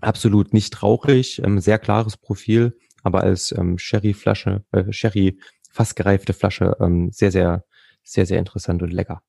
Absolut 0.00 0.54
nicht 0.54 0.82
rauchig, 0.82 1.42
ähm, 1.44 1.60
sehr 1.60 1.78
klares 1.78 2.16
Profil, 2.16 2.78
aber 3.02 3.20
als 3.20 3.52
ähm, 3.52 3.76
Sherry-Flasche, 3.76 4.64
äh, 4.72 4.90
Sherry 4.90 5.38
fast 5.70 5.96
gereifte 5.96 6.32
Flasche 6.32 6.78
ähm, 6.80 7.10
sehr, 7.12 7.30
sehr, 7.30 7.66
sehr, 8.02 8.24
sehr 8.24 8.38
interessant 8.38 8.82
und 8.82 8.90
lecker. 8.90 9.22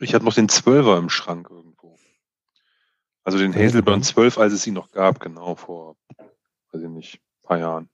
Ich 0.00 0.12
hatte 0.12 0.24
noch 0.24 0.34
den 0.34 0.48
Zwölfer 0.48 0.98
im 0.98 1.08
Schrank 1.08 1.48
irgendwo. 1.48 1.96
Also 3.22 3.38
den 3.38 3.54
Hazelburn 3.54 4.02
12, 4.02 4.38
als 4.38 4.54
es 4.54 4.66
ihn 4.66 4.74
noch 4.74 4.90
gab, 4.90 5.20
genau, 5.20 5.54
vor, 5.54 5.96
weiß 6.72 6.82
ich 6.82 6.88
nicht, 6.88 7.20
paar 7.44 7.58
Jahren. 7.58 7.88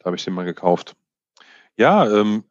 Da 0.00 0.06
habe 0.06 0.16
ich 0.16 0.24
den 0.24 0.34
mal 0.34 0.44
gekauft. 0.44 0.96
Ja, 1.76 2.10
ähm, 2.10 2.42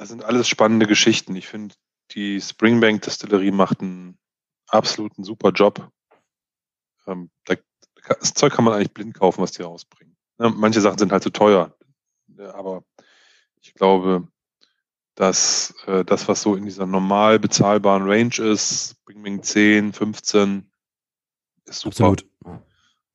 das 0.00 0.08
sind 0.08 0.24
alles 0.24 0.48
spannende 0.48 0.86
Geschichten. 0.86 1.36
Ich 1.36 1.46
finde, 1.46 1.74
die 2.12 2.40
Springbank 2.40 3.02
Distillerie 3.02 3.50
macht 3.50 3.82
einen 3.82 4.18
absoluten 4.66 5.24
super 5.24 5.50
Job. 5.50 5.90
Ähm, 7.06 7.30
das 7.44 8.32
Zeug 8.32 8.54
kann 8.54 8.64
man 8.64 8.72
eigentlich 8.72 8.94
blind 8.94 9.12
kaufen, 9.12 9.42
was 9.42 9.52
die 9.52 9.60
rausbringen. 9.60 10.16
Ja, 10.38 10.48
manche 10.48 10.80
Sachen 10.80 10.96
sind 10.96 11.12
halt 11.12 11.22
zu 11.22 11.28
teuer. 11.28 11.76
Ja, 12.28 12.54
aber 12.54 12.82
ich 13.60 13.74
glaube, 13.74 14.26
dass 15.16 15.74
äh, 15.84 16.02
das, 16.02 16.28
was 16.28 16.40
so 16.40 16.54
in 16.54 16.64
dieser 16.64 16.86
normal 16.86 17.38
bezahlbaren 17.38 18.08
Range 18.08 18.38
ist, 18.38 18.96
Springbank 19.02 19.44
10, 19.44 19.92
15, 19.92 20.72
ist 21.66 21.80
super. 21.80 21.90
Absolut. 21.90 22.26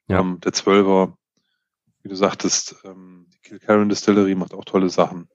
Ja. 0.07 0.19
Ähm, 0.19 0.39
der 0.39 0.53
12er, 0.53 1.15
wie 2.03 2.09
du 2.09 2.15
sagtest, 2.15 2.75
ähm, 2.83 3.25
die 3.33 3.39
Kilcarron 3.39 3.89
Distillery 3.89 4.35
macht 4.35 4.53
auch 4.53 4.65
tolle 4.65 4.89
Sachen. 4.89 5.27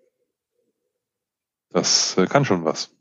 Das 1.70 2.16
äh, 2.18 2.26
kann 2.26 2.44
schon 2.44 2.64
was. 2.64 2.94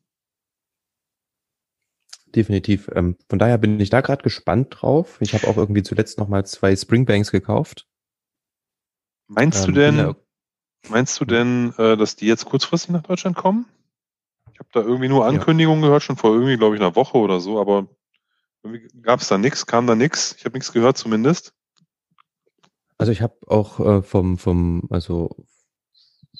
Definitiv. 2.36 2.90
Ähm, 2.94 3.18
von 3.28 3.40
daher 3.40 3.58
bin 3.58 3.80
ich 3.80 3.90
da 3.90 4.02
gerade 4.02 4.24
gespannt 4.24 4.78
drauf. 4.80 5.18
Ich 5.20 5.34
habe 5.34 5.48
auch 5.48 5.58
irgendwie 5.58 5.84
zuletzt 5.84 6.20
noch 6.20 6.28
mal 6.28 6.46
zwei 6.46 6.76
Springbanks 6.76 7.32
gekauft. 7.32 7.88
Meinst 9.28 9.62
ähm, 9.62 9.66
du 9.74 9.80
denn, 9.80 9.98
ja, 9.98 10.16
meinst 10.90 11.20
du 11.20 11.26
denn, 11.26 11.74
äh, 11.78 11.98
dass 11.98 12.16
die 12.16 12.28
jetzt 12.28 12.46
kurzfristig 12.46 12.92
nach 12.92 13.04
Deutschland 13.04 13.36
kommen? 13.36 13.66
Ich 14.54 14.60
habe 14.60 14.70
da 14.74 14.82
irgendwie 14.82 15.08
nur 15.08 15.26
Ankündigungen 15.26 15.82
ja. 15.82 15.88
gehört, 15.88 16.04
schon 16.04 16.18
vor 16.18 16.34
irgendwie, 16.34 16.58
glaube 16.58 16.76
ich, 16.76 16.82
einer 16.82 16.96
Woche 16.96 17.18
oder 17.18 17.40
so, 17.40 17.60
aber 17.60 17.88
irgendwie 18.64 18.88
gab 19.02 19.22
es 19.22 19.28
da 19.28 19.38
nichts, 19.38 19.66
kam 19.66 19.88
da 19.88 19.96
nichts. 19.96 20.36
Ich 20.38 20.46
habe 20.46 20.58
nichts 20.58 20.74
gehört 20.74 20.98
zumindest. 20.98 21.54
Also 22.98 23.12
ich 23.12 23.22
habe 23.22 23.38
auch 23.48 23.80
äh, 23.80 24.02
vom, 24.02 24.38
vom, 24.38 24.88
also 24.90 25.36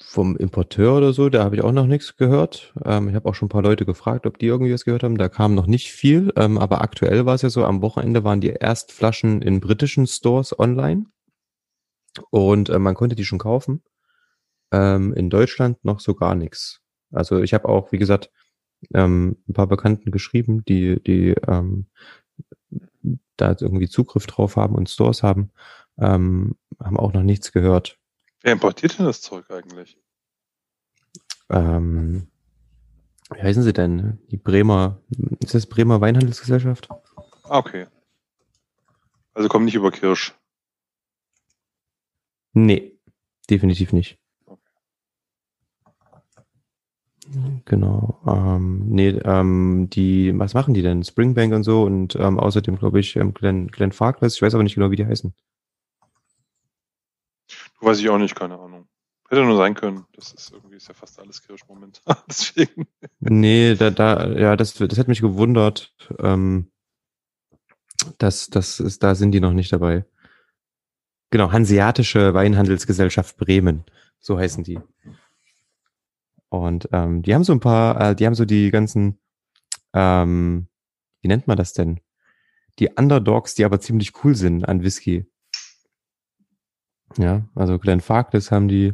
vom 0.02 0.38
Importeur 0.38 0.96
oder 0.98 1.14
so, 1.14 1.30
da 1.30 1.44
habe 1.44 1.56
ich 1.56 1.64
auch 1.64 1.72
noch 1.72 1.86
nichts 1.86 2.16
gehört. 2.16 2.74
Ähm, 2.86 3.10
ich 3.10 3.16
habe 3.16 3.28
auch 3.30 3.36
schon 3.36 3.48
ein 3.48 3.50
paar 3.50 3.62
Leute 3.62 3.86
gefragt, 3.86 4.26
ob 4.26 4.40
die 4.40 4.48
irgendwie 4.48 4.74
was 4.74 4.86
gehört 4.86 5.04
haben. 5.04 5.18
Da 5.18 5.30
kam 5.30 5.56
noch 5.56 5.68
nicht 5.68 5.92
viel, 5.92 6.32
ähm, 6.36 6.58
aber 6.58 6.82
aktuell 6.82 7.26
war 7.26 7.36
es 7.36 7.42
ja 7.42 7.50
so, 7.50 7.66
am 7.66 7.82
Wochenende 7.82 8.24
waren 8.24 8.42
die 8.42 8.50
Erstflaschen 8.50 9.42
in 9.42 9.60
britischen 9.60 10.08
Stores 10.08 10.58
online 10.58 11.06
und 12.32 12.70
äh, 12.70 12.80
man 12.80 12.96
konnte 12.96 13.16
die 13.16 13.26
schon 13.26 13.40
kaufen. 13.40 13.84
Ähm, 14.72 15.14
in 15.14 15.30
Deutschland 15.30 15.84
noch 15.84 16.00
so 16.00 16.16
gar 16.16 16.36
nichts. 16.36 16.82
Also 17.12 17.42
ich 17.42 17.54
habe 17.54 17.68
auch, 17.68 17.92
wie 17.92 17.98
gesagt, 17.98 18.32
ähm, 18.94 19.38
ein 19.48 19.54
paar 19.54 19.68
Bekannten 19.68 20.12
geschrieben, 20.12 20.64
die, 20.66 21.02
die 21.04 21.36
ähm, 21.48 21.88
da 23.38 23.56
irgendwie 23.60 23.90
Zugriff 23.90 24.28
drauf 24.28 24.56
haben 24.56 24.76
und 24.76 24.90
Stores 24.90 25.24
haben, 25.24 25.52
ähm, 25.98 26.56
haben 26.80 26.98
auch 26.98 27.14
noch 27.14 27.24
nichts 27.24 27.52
gehört. 27.52 27.99
Wer 28.42 28.54
importiert 28.54 28.98
denn 28.98 29.06
das 29.06 29.22
Zeug 29.22 29.50
eigentlich? 29.50 29.98
Ähm, 31.50 32.28
wie 33.34 33.42
heißen 33.42 33.64
sie 33.64 33.74
denn? 33.74 34.20
Die 34.32 34.38
Bremer, 34.38 35.02
ist 35.40 35.56
das 35.56 35.66
Bremer 35.66 36.02
Weinhandelsgesellschaft? 36.02 36.90
Ah, 37.44 37.58
okay. 37.58 37.88
Also 39.34 39.50
kommen 39.50 39.66
nicht 39.66 39.76
über 39.76 39.92
Kirsch. 39.92 40.34
Nee, 42.54 42.98
definitiv 43.50 43.94
nicht. 43.94 44.18
Genau. 47.66 48.20
Ähm, 48.26 48.90
nee, 48.90 49.10
ähm, 49.10 49.88
die, 49.92 50.38
was 50.38 50.56
machen 50.56 50.74
die 50.74 50.82
denn? 50.82 51.04
Springbank 51.04 51.54
und 51.54 51.64
so 51.64 51.84
und 51.84 52.16
ähm, 52.16 52.40
außerdem, 52.40 52.78
glaube 52.78 53.00
ich, 53.00 53.16
ähm, 53.18 53.34
Glenn, 53.36 53.68
Glenn 53.68 53.92
Farkless. 53.92 54.36
Ich 54.36 54.42
weiß 54.42 54.56
aber 54.56 54.64
nicht 54.64 54.76
genau, 54.76 54.90
wie 54.90 54.96
die 54.96 55.06
heißen. 55.06 55.34
Weiß 57.82 58.00
ich 58.00 58.10
auch 58.10 58.18
nicht, 58.18 58.36
keine 58.36 58.60
Ahnung. 58.60 58.88
Hätte 59.30 59.44
nur 59.44 59.58
sein 59.58 59.76
können. 59.76 60.06
Das 60.14 60.34
ist 60.34 60.52
irgendwie 60.52 60.78
ist 60.78 60.88
ja 60.88 60.96
fast 60.96 61.20
alles 61.20 61.42
Kirsch 61.44 61.68
momentan. 61.68 62.18
Deswegen. 62.28 62.88
Nee, 63.20 63.76
da, 63.76 63.92
da, 63.92 64.28
ja, 64.32 64.56
das, 64.56 64.74
das 64.74 64.98
hat 64.98 65.08
mich 65.08 65.22
gewundert. 65.22 65.94
Ähm, 66.18 66.72
das, 68.18 68.48
das 68.50 68.80
ist, 68.80 69.04
da 69.04 69.14
sind 69.14 69.32
die 69.32 69.40
noch 69.40 69.54
nicht 69.54 69.72
dabei. 69.72 70.06
Genau, 71.30 71.52
Hanseatische 71.52 72.34
Weinhandelsgesellschaft 72.34 73.38
Bremen. 73.38 73.86
So 74.20 74.40
heißen 74.40 74.64
die. 74.64 74.80
Und 76.50 76.90
ähm, 76.92 77.22
die 77.22 77.36
haben 77.36 77.44
so 77.44 77.54
ein 77.54 77.60
paar, 77.60 78.02
äh, 78.02 78.16
die 78.16 78.26
haben 78.26 78.34
so 78.34 78.46
die 78.46 78.72
ganzen, 78.72 79.20
ähm, 79.94 80.68
wie 81.22 81.28
nennt 81.28 81.46
man 81.46 81.58
das 81.58 81.74
denn? 81.74 82.00
Die 82.80 82.90
Underdogs, 82.90 83.54
die 83.54 83.66
aber 83.66 83.80
ziemlich 83.80 84.24
cool 84.24 84.36
sind 84.36 84.68
an 84.68 84.82
Whisky. 84.82 85.30
Ja, 87.18 87.44
also 87.56 87.80
Glenn 87.80 88.02
Farkless 88.02 88.52
haben 88.52 88.68
die, 88.68 88.94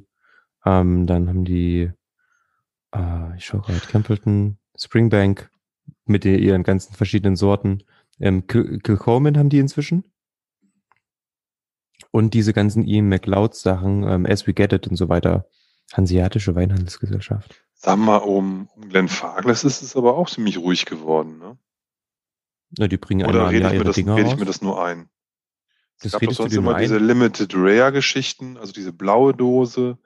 ähm, 0.66 1.06
dann 1.06 1.28
haben 1.28 1.46
die, 1.46 1.92
äh, 2.94 3.38
ich 3.38 3.46
schaue 3.46 3.62
gerade, 3.62 3.80
Campbellton, 3.80 4.58
Springbank 4.78 5.50
mit 6.06 6.26
ihren 6.26 6.64
ganzen 6.64 6.94
verschiedenen 6.94 7.36
Sorten. 7.36 7.84
Ähm, 8.20 8.48
Kilcoman 8.48 9.38
haben 9.38 9.50
die 9.50 9.60
inzwischen. 9.60 10.06
Und 12.12 12.34
diese 12.34 12.54
ganzen 12.54 12.86
Ian 12.86 13.10
McLeod 13.10 13.56
Sachen, 13.56 14.04
ähm, 14.04 14.26
As 14.26 14.48
We 14.48 14.54
Get 14.54 14.74
It 14.74 14.88
und 14.88 14.96
so 14.96 15.10
weiter. 15.10 15.48
Hanseatische 15.94 16.56
Weinhandelsgesellschaft. 16.56 17.64
Sag 17.74 17.98
mal, 17.98 18.18
um, 18.18 18.70
um 18.76 18.90
Glenn 18.90 19.08
Farkless 19.08 19.64
ist 19.64 19.82
es 19.82 19.96
aber 19.96 20.18
auch 20.18 20.30
ziemlich 20.30 20.58
ruhig 20.58 20.86
geworden, 20.86 21.38
ne? 21.38 21.58
Na, 22.78 22.88
die 22.88 22.98
bringen 22.98 23.28
Oder 23.28 23.50
rede, 23.50 23.68
ich 23.68 23.78
mir, 23.78 23.84
das, 23.84 23.98
rede 23.98 24.28
ich 24.28 24.38
mir 24.38 24.46
das 24.46 24.62
nur 24.62 24.84
ein? 24.84 25.10
Es 25.98 26.04
das 26.04 26.12
gab 26.14 26.22
doch 26.22 26.34
sonst 26.34 26.54
immer 26.54 26.76
ein? 26.76 26.82
diese 26.82 26.98
Limited 26.98 27.54
Rare 27.56 27.92
Geschichten, 27.92 28.58
also 28.58 28.74
diese 28.74 28.94
blaue 28.94 29.34
Dose. 29.34 29.98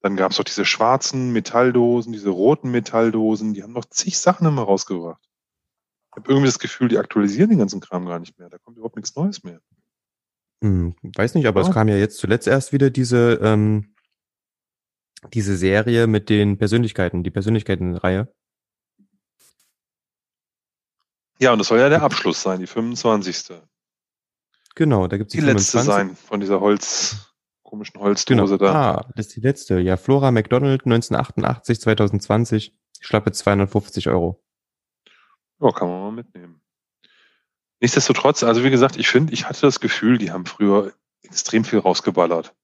Dann 0.00 0.16
gab 0.16 0.32
es 0.32 0.36
doch 0.36 0.44
diese 0.44 0.64
schwarzen 0.64 1.32
Metalldosen, 1.32 2.12
diese 2.12 2.30
roten 2.30 2.70
Metalldosen. 2.70 3.54
Die 3.54 3.62
haben 3.62 3.72
noch 3.72 3.84
zig 3.84 4.18
Sachen 4.18 4.46
immer 4.46 4.62
rausgebracht. 4.62 5.22
Ich 6.10 6.16
habe 6.16 6.30
irgendwie 6.30 6.48
das 6.48 6.58
Gefühl, 6.58 6.88
die 6.88 6.98
aktualisieren 6.98 7.50
den 7.50 7.60
ganzen 7.60 7.80
Kram 7.80 8.06
gar 8.06 8.18
nicht 8.18 8.38
mehr. 8.38 8.50
Da 8.50 8.58
kommt 8.58 8.76
überhaupt 8.76 8.96
nichts 8.96 9.14
Neues 9.16 9.44
mehr. 9.44 9.60
Hm, 10.62 10.94
weiß 11.02 11.34
nicht, 11.34 11.46
aber 11.46 11.62
ja. 11.62 11.68
es 11.68 11.74
kam 11.74 11.88
ja 11.88 11.96
jetzt 11.96 12.18
zuletzt 12.18 12.46
erst 12.46 12.72
wieder 12.72 12.90
diese, 12.90 13.40
ähm, 13.42 13.94
diese 15.32 15.56
Serie 15.56 16.06
mit 16.06 16.28
den 16.28 16.58
Persönlichkeiten, 16.58 17.22
die 17.22 17.30
Persönlichkeitenreihe. 17.30 18.32
Ja, 21.38 21.52
und 21.52 21.58
das 21.58 21.68
soll 21.68 21.80
ja 21.80 21.88
der 21.88 22.02
Abschluss 22.02 22.42
sein, 22.42 22.60
die 22.60 22.66
25. 22.66 23.62
Genau, 24.74 25.06
da 25.06 25.16
gibt's 25.18 25.32
die, 25.32 25.40
die 25.40 25.46
letzte 25.46 25.78
25. 25.78 25.94
sein 25.94 26.16
von 26.16 26.40
dieser 26.40 26.60
Holz, 26.60 27.34
komischen 27.62 28.00
Holzdose 28.00 28.58
genau. 28.58 28.72
da. 28.72 28.94
Ah, 28.96 29.10
das 29.16 29.26
ist 29.26 29.36
die 29.36 29.40
letzte. 29.40 29.78
Ja, 29.80 29.96
Flora 29.96 30.30
McDonald 30.30 30.84
1988, 30.84 31.80
2020, 31.80 32.74
schlappe 33.00 33.32
250 33.32 34.08
Euro. 34.08 34.42
Ja, 35.60 35.70
kann 35.72 35.88
man 35.88 36.00
mal 36.00 36.12
mitnehmen. 36.12 36.60
Nichtsdestotrotz, 37.80 38.42
also 38.44 38.62
wie 38.62 38.70
gesagt, 38.70 38.96
ich 38.96 39.08
finde, 39.08 39.32
ich 39.32 39.48
hatte 39.48 39.62
das 39.62 39.80
Gefühl, 39.80 40.18
die 40.18 40.30
haben 40.30 40.46
früher 40.46 40.92
extrem 41.22 41.64
viel 41.64 41.80
rausgeballert. 41.80 42.54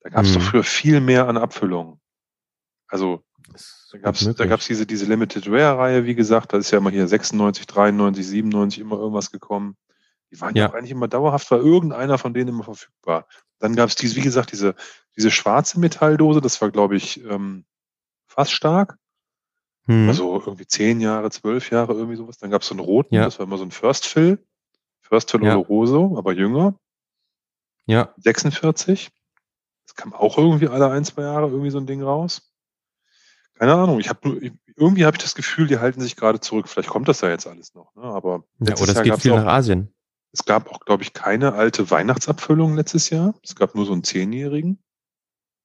Da 0.00 0.10
gab 0.10 0.24
es 0.24 0.30
hm. 0.30 0.34
doch 0.34 0.42
mhm. 0.42 0.50
früher 0.50 0.64
viel 0.64 1.00
mehr 1.00 1.28
an 1.28 1.36
Abfüllungen. 1.36 2.00
Also 2.88 3.24
Da 3.92 3.98
gab 3.98 4.14
es 4.14 4.34
da 4.34 4.46
gab's 4.46 4.66
diese, 4.66 4.86
diese 4.86 5.06
Limited 5.06 5.48
Rare-Reihe, 5.48 6.04
wie 6.04 6.14
gesagt, 6.14 6.52
da 6.52 6.58
ist 6.58 6.70
ja 6.70 6.78
immer 6.78 6.90
hier 6.90 7.06
96, 7.06 7.66
93, 7.66 8.26
97 8.26 8.80
immer 8.80 8.96
irgendwas 8.96 9.30
gekommen. 9.30 9.76
Die 10.34 10.40
waren 10.40 10.56
ja, 10.56 10.68
auch 10.68 10.74
eigentlich 10.74 10.90
immer 10.90 11.06
dauerhaft, 11.06 11.50
war 11.50 11.60
irgendeiner 11.60 12.18
von 12.18 12.34
denen 12.34 12.48
immer 12.48 12.64
verfügbar. 12.64 13.26
Dann 13.60 13.76
gab 13.76 13.88
es 13.88 13.94
diese, 13.94 14.16
wie 14.16 14.20
gesagt, 14.20 14.50
diese, 14.50 14.74
diese 15.16 15.30
schwarze 15.30 15.78
Metalldose, 15.78 16.40
das 16.40 16.60
war, 16.60 16.70
glaube 16.70 16.96
ich, 16.96 17.22
ähm, 17.24 17.64
fast 18.26 18.50
stark. 18.50 18.98
Mhm. 19.86 20.08
Also 20.08 20.42
irgendwie 20.44 20.66
zehn 20.66 21.00
Jahre, 21.00 21.30
zwölf 21.30 21.70
Jahre, 21.70 21.92
irgendwie 21.92 22.16
sowas. 22.16 22.38
Dann 22.38 22.50
gab 22.50 22.62
es 22.62 22.68
so 22.68 22.74
einen 22.74 22.80
roten, 22.80 23.14
ja. 23.14 23.24
das 23.24 23.38
war 23.38 23.46
immer 23.46 23.58
so 23.58 23.64
ein 23.64 23.70
First 23.70 24.06
Fill. 24.06 24.44
First 25.00 25.30
Fill 25.30 25.44
ja. 25.44 25.54
Oloroso, 25.54 26.16
aber 26.18 26.32
jünger. 26.32 26.74
Ja. 27.86 28.12
46. 28.16 29.10
Das 29.86 29.94
kam 29.94 30.14
auch 30.14 30.36
irgendwie 30.36 30.68
alle 30.68 30.90
ein, 30.90 31.04
zwei 31.04 31.22
Jahre 31.22 31.48
irgendwie 31.48 31.70
so 31.70 31.78
ein 31.78 31.86
Ding 31.86 32.02
raus. 32.02 32.50
Keine 33.54 33.74
Ahnung. 33.74 34.00
Ich 34.00 34.08
habe 34.08 34.52
irgendwie 34.76 35.04
habe 35.04 35.16
ich 35.16 35.22
das 35.22 35.36
Gefühl, 35.36 35.68
die 35.68 35.78
halten 35.78 36.00
sich 36.00 36.16
gerade 36.16 36.40
zurück. 36.40 36.68
Vielleicht 36.68 36.88
kommt 36.88 37.06
das 37.06 37.20
ja 37.20 37.28
jetzt 37.28 37.46
alles 37.46 37.74
noch. 37.74 37.94
Ne? 37.94 38.02
Aber 38.02 38.44
ja, 38.58 38.74
oder 38.74 38.96
es 38.96 39.02
geht 39.02 39.20
viel 39.20 39.32
auch, 39.32 39.36
nach 39.36 39.46
Asien. 39.46 39.93
Es 40.34 40.44
gab 40.44 40.68
auch, 40.68 40.80
glaube 40.80 41.04
ich, 41.04 41.12
keine 41.12 41.54
alte 41.54 41.92
Weihnachtsabfüllung 41.92 42.74
letztes 42.74 43.08
Jahr. 43.08 43.36
Es 43.44 43.54
gab 43.54 43.76
nur 43.76 43.86
so 43.86 43.92
einen 43.92 44.02
Zehnjährigen. 44.02 44.82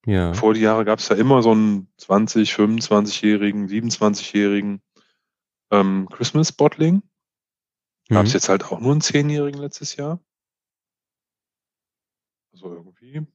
Ja. 0.05 0.34
Vor 0.34 0.53
die 0.53 0.62
Jahre 0.62 0.86
gab 0.86 0.99
es 0.99 1.10
ja 1.10 1.15
immer 1.15 1.41
so 1.41 1.51
einen 1.51 1.91
20, 1.97 2.53
25-jährigen, 2.53 3.67
27-jährigen 3.67 4.84
ähm, 5.71 6.08
Christmas 6.12 6.51
Bottling. 6.51 7.01
Gab 8.10 8.25
es 8.25 8.34
mhm. 8.34 8.36
jetzt 8.36 8.49
halt 8.49 8.63
auch 8.65 8.79
nur 8.79 8.91
einen 8.91 9.01
Zehnjährigen 9.01 9.60
letztes 9.60 9.95
Jahr. 9.95 10.23
Also 12.53 12.71
irgendwie 12.71 13.17
ein 13.17 13.27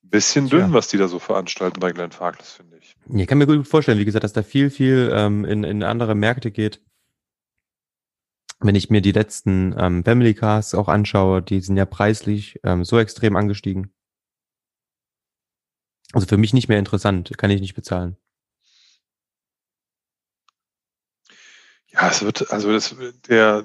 bisschen 0.00 0.48
dünn, 0.48 0.60
ja. 0.60 0.72
was 0.72 0.88
die 0.88 0.96
da 0.96 1.06
so 1.06 1.18
veranstalten 1.18 1.80
bei 1.80 1.92
Glenn 1.92 2.12
Farkless, 2.12 2.52
finde 2.52 2.78
ich. 2.78 2.96
Ich 3.14 3.26
kann 3.26 3.36
mir 3.36 3.46
gut 3.46 3.68
vorstellen, 3.68 3.98
wie 3.98 4.06
gesagt, 4.06 4.24
dass 4.24 4.32
da 4.32 4.42
viel, 4.42 4.70
viel 4.70 5.12
ähm, 5.14 5.44
in, 5.44 5.64
in 5.64 5.82
andere 5.82 6.14
Märkte 6.14 6.50
geht. 6.50 6.80
Wenn 8.62 8.74
ich 8.74 8.90
mir 8.90 9.00
die 9.00 9.12
letzten 9.12 9.74
ähm, 9.78 10.04
Family 10.04 10.34
Cars 10.34 10.74
auch 10.74 10.88
anschaue, 10.88 11.40
die 11.40 11.60
sind 11.60 11.78
ja 11.78 11.86
preislich 11.86 12.60
ähm, 12.62 12.84
so 12.84 12.98
extrem 12.98 13.34
angestiegen. 13.36 13.92
Also 16.12 16.26
für 16.26 16.36
mich 16.36 16.52
nicht 16.52 16.68
mehr 16.68 16.78
interessant, 16.78 17.32
kann 17.38 17.50
ich 17.50 17.60
nicht 17.60 17.74
bezahlen. 17.74 18.16
Ja, 21.86 22.08
es 22.08 22.22
wird, 22.22 22.52
also 22.52 22.70
das, 22.72 22.94
der, 23.28 23.62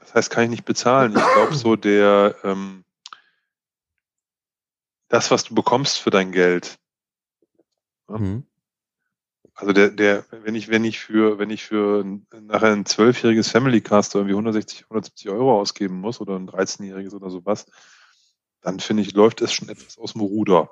das 0.00 0.14
heißt, 0.14 0.30
kann 0.30 0.44
ich 0.44 0.50
nicht 0.50 0.64
bezahlen. 0.64 1.12
Ich 1.12 1.32
glaube 1.34 1.54
so, 1.54 1.76
der, 1.76 2.34
ähm, 2.42 2.84
das, 5.08 5.30
was 5.30 5.44
du 5.44 5.54
bekommst 5.54 5.98
für 5.98 6.10
dein 6.10 6.32
Geld. 6.32 6.78
Ja? 8.08 8.18
Mhm. 8.18 8.46
Also 9.54 9.72
der, 9.72 9.90
der, 9.90 10.24
wenn 10.30 10.56
ich, 10.56 10.68
wenn 10.68 10.84
ich 10.84 10.98
für, 10.98 11.38
wenn 11.38 11.50
ich 11.50 11.64
für 11.64 12.04
nachher 12.32 12.72
ein 12.72 12.86
zwölfjähriges 12.86 13.48
Family 13.48 13.80
Cast 13.80 14.14
irgendwie 14.14 14.34
160, 14.34 14.84
170 14.84 15.30
Euro 15.30 15.60
ausgeben 15.60 16.00
muss 16.00 16.20
oder 16.20 16.36
ein 16.36 16.48
13-jähriges 16.48 17.14
oder 17.14 17.30
sowas, 17.30 17.66
dann 18.62 18.80
finde 18.80 19.02
ich, 19.02 19.12
läuft 19.12 19.42
es 19.42 19.52
schon 19.52 19.68
etwas 19.68 19.96
aus 19.98 20.14
dem 20.14 20.22
Ruder. 20.22 20.70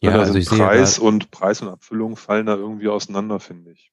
Ja, 0.00 0.12
also 0.12 0.38
ich 0.38 0.48
Preis 0.48 0.94
sehe, 0.94 1.04
und 1.04 1.30
Preis 1.30 1.60
und 1.60 1.68
Abfüllung 1.68 2.16
fallen 2.16 2.46
da 2.46 2.56
irgendwie 2.56 2.88
auseinander, 2.88 3.38
finde 3.40 3.72
ich. 3.72 3.92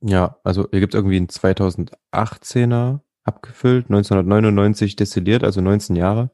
Ja, 0.00 0.38
also 0.44 0.66
hier 0.70 0.80
gibt 0.80 0.94
es 0.94 0.98
irgendwie 0.98 1.16
einen 1.16 1.28
2018er 1.28 3.00
abgefüllt, 3.24 3.86
1999 3.86 4.96
destilliert, 4.96 5.44
also 5.44 5.60
19 5.60 5.96
Jahre. 5.96 6.30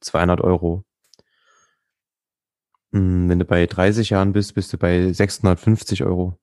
200 0.00 0.40
Euro. 0.40 0.84
Hm, 2.94 3.28
wenn 3.28 3.40
du 3.40 3.44
bei 3.44 3.66
30 3.66 4.10
Jahren 4.10 4.32
bist, 4.32 4.54
bist 4.54 4.72
du 4.72 4.78
bei 4.78 5.12
650 5.12 6.04
Euro. 6.04 6.38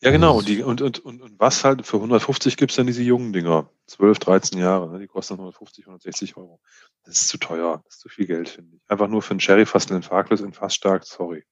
Ja, 0.00 0.10
genau. 0.10 0.40
Die, 0.40 0.62
und, 0.62 0.80
und, 0.80 1.00
und, 1.00 1.20
und 1.20 1.38
was 1.38 1.64
halt 1.64 1.86
für 1.86 1.98
150 1.98 2.56
gibt's 2.56 2.76
dann 2.76 2.86
diese 2.86 3.02
jungen 3.02 3.34
Dinger. 3.34 3.68
12, 3.86 4.18
13 4.20 4.58
Jahre. 4.58 4.90
Ne? 4.90 5.00
Die 5.00 5.06
kosten 5.06 5.34
150, 5.34 5.84
160 5.84 6.38
Euro. 6.38 6.60
Das 7.04 7.20
ist 7.20 7.28
zu 7.28 7.36
teuer. 7.36 7.82
Das 7.84 7.96
ist 7.96 8.00
zu 8.00 8.08
viel 8.08 8.26
Geld, 8.26 8.48
finde 8.48 8.76
ich. 8.76 8.82
Einfach 8.88 9.08
nur 9.08 9.20
für 9.20 9.32
einen 9.32 9.40
Sherry 9.40 9.66
fast 9.66 9.92
einen 9.92 10.02
Farkless 10.02 10.40
in 10.40 10.54
fast 10.54 10.76
stark. 10.76 11.04
Sorry. 11.04 11.44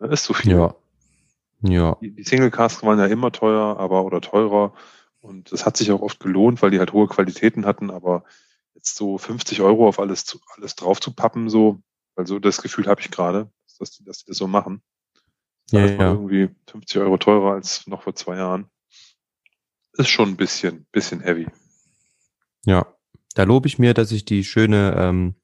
Das 0.00 0.10
ist 0.10 0.24
zu 0.24 0.34
viel. 0.34 0.52
Ja. 0.52 0.74
Ja. 1.62 1.96
Die, 2.00 2.10
die 2.10 2.24
Single 2.24 2.50
Casks 2.50 2.82
waren 2.82 2.98
ja 2.98 3.06
immer 3.06 3.30
teuer, 3.30 3.78
aber 3.78 4.04
oder 4.04 4.20
teurer. 4.20 4.74
Und 5.20 5.52
das 5.52 5.64
hat 5.64 5.76
sich 5.76 5.92
auch 5.92 6.02
oft 6.02 6.18
gelohnt, 6.18 6.60
weil 6.60 6.72
die 6.72 6.80
halt 6.80 6.92
hohe 6.92 7.06
Qualitäten 7.06 7.66
hatten. 7.66 7.90
Aber 7.90 8.24
jetzt 8.74 8.96
so 8.96 9.16
50 9.16 9.60
Euro 9.60 9.86
auf 9.86 10.00
alles, 10.00 10.24
zu, 10.24 10.40
alles 10.56 10.74
drauf 10.74 11.00
zu 11.00 11.12
pappen, 11.12 11.48
so, 11.48 11.80
also 12.18 12.40
das 12.40 12.60
Gefühl 12.60 12.88
habe 12.88 13.00
ich 13.00 13.12
gerade, 13.12 13.48
dass 13.78 13.92
die, 13.92 14.04
dass 14.04 14.18
die 14.18 14.26
das 14.26 14.36
so 14.36 14.48
machen. 14.48 14.82
Ja, 15.70 15.86
ja. 15.86 16.12
irgendwie 16.12 16.50
50 16.68 17.00
Euro 17.00 17.16
teurer 17.16 17.52
als 17.52 17.86
noch 17.86 18.02
vor 18.02 18.14
zwei 18.16 18.36
Jahren. 18.36 18.68
Ist 19.92 20.08
schon 20.08 20.30
ein 20.30 20.36
bisschen, 20.36 20.86
bisschen 20.90 21.20
heavy. 21.20 21.46
Ja, 22.64 22.92
da 23.34 23.44
lobe 23.44 23.68
ich 23.68 23.78
mir, 23.78 23.94
dass 23.94 24.10
ich 24.10 24.24
die 24.24 24.42
schöne 24.42 24.96
ähm, 24.98 25.36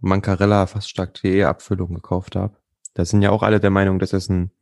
Mancarella 0.00 0.68
fast 0.68 0.88
stark.de 0.88 1.42
Abfüllung 1.44 1.94
gekauft 1.94 2.36
habe. 2.36 2.56
Da 2.94 3.04
sind 3.04 3.22
ja 3.22 3.30
auch 3.30 3.42
alle 3.42 3.58
der 3.58 3.70
Meinung, 3.70 3.98
dass 3.98 4.12
es 4.12 4.28
ein 4.28 4.52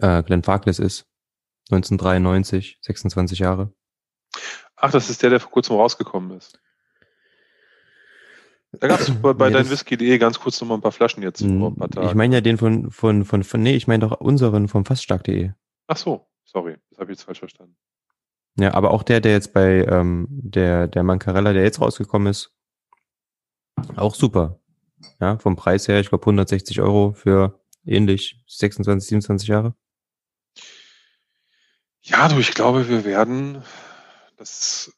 äh, 0.00 0.22
Glenn 0.22 0.42
Farkless 0.42 0.78
ist. 0.78 1.06
1993, 1.70 2.78
26 2.80 3.40
Jahre. 3.40 3.74
Ach, 4.76 4.90
das 4.90 5.10
ist 5.10 5.22
der, 5.22 5.30
der 5.30 5.40
vor 5.40 5.50
kurzem 5.50 5.76
rausgekommen 5.76 6.38
ist. 6.38 6.58
Da 8.72 8.86
gab 8.86 9.00
es 9.00 9.10
bei, 9.10 9.32
bei 9.32 9.48
nee, 9.48 9.54
dein 9.54 9.70
Whisky.de 9.70 10.18
ganz 10.18 10.38
kurz 10.38 10.60
noch 10.60 10.68
mal 10.68 10.74
ein 10.74 10.80
paar 10.80 10.92
Flaschen 10.92 11.22
jetzt 11.22 11.40
vor 11.40 11.68
ein 11.68 11.76
paar 11.76 11.88
Tagen. 11.88 12.08
Ich 12.08 12.14
meine 12.14 12.34
ja 12.34 12.40
den 12.40 12.58
von, 12.58 12.90
von, 12.90 13.24
von, 13.24 13.42
von 13.42 13.62
nee, 13.62 13.74
ich 13.74 13.86
meine 13.86 14.06
doch 14.06 14.20
unseren 14.20 14.68
vom 14.68 14.84
faststark.de. 14.84 15.52
Ach 15.86 15.96
so, 15.96 16.26
sorry, 16.44 16.76
das 16.90 16.98
habe 16.98 17.10
ich 17.10 17.18
jetzt 17.18 17.24
falsch 17.24 17.38
verstanden. 17.38 17.76
Ja, 18.58 18.74
aber 18.74 18.90
auch 18.90 19.02
der, 19.02 19.20
der 19.20 19.32
jetzt 19.32 19.54
bei 19.54 19.84
ähm, 19.84 20.26
der, 20.28 20.86
der 20.88 21.02
Mancarella, 21.02 21.52
der 21.52 21.62
jetzt 21.62 21.80
rausgekommen 21.80 22.28
ist, 22.28 22.52
auch 23.96 24.14
super. 24.14 24.60
Ja, 25.20 25.38
vom 25.38 25.56
Preis 25.56 25.88
her, 25.88 26.00
ich 26.00 26.08
glaube 26.08 26.22
160 26.22 26.80
Euro 26.80 27.12
für 27.12 27.60
ähnlich 27.86 28.42
26, 28.48 29.08
27 29.08 29.48
Jahre. 29.48 29.74
Ja, 32.02 32.28
du, 32.28 32.38
ich 32.38 32.52
glaube, 32.52 32.88
wir 32.88 33.04
werden 33.04 33.62
das, 34.36 34.92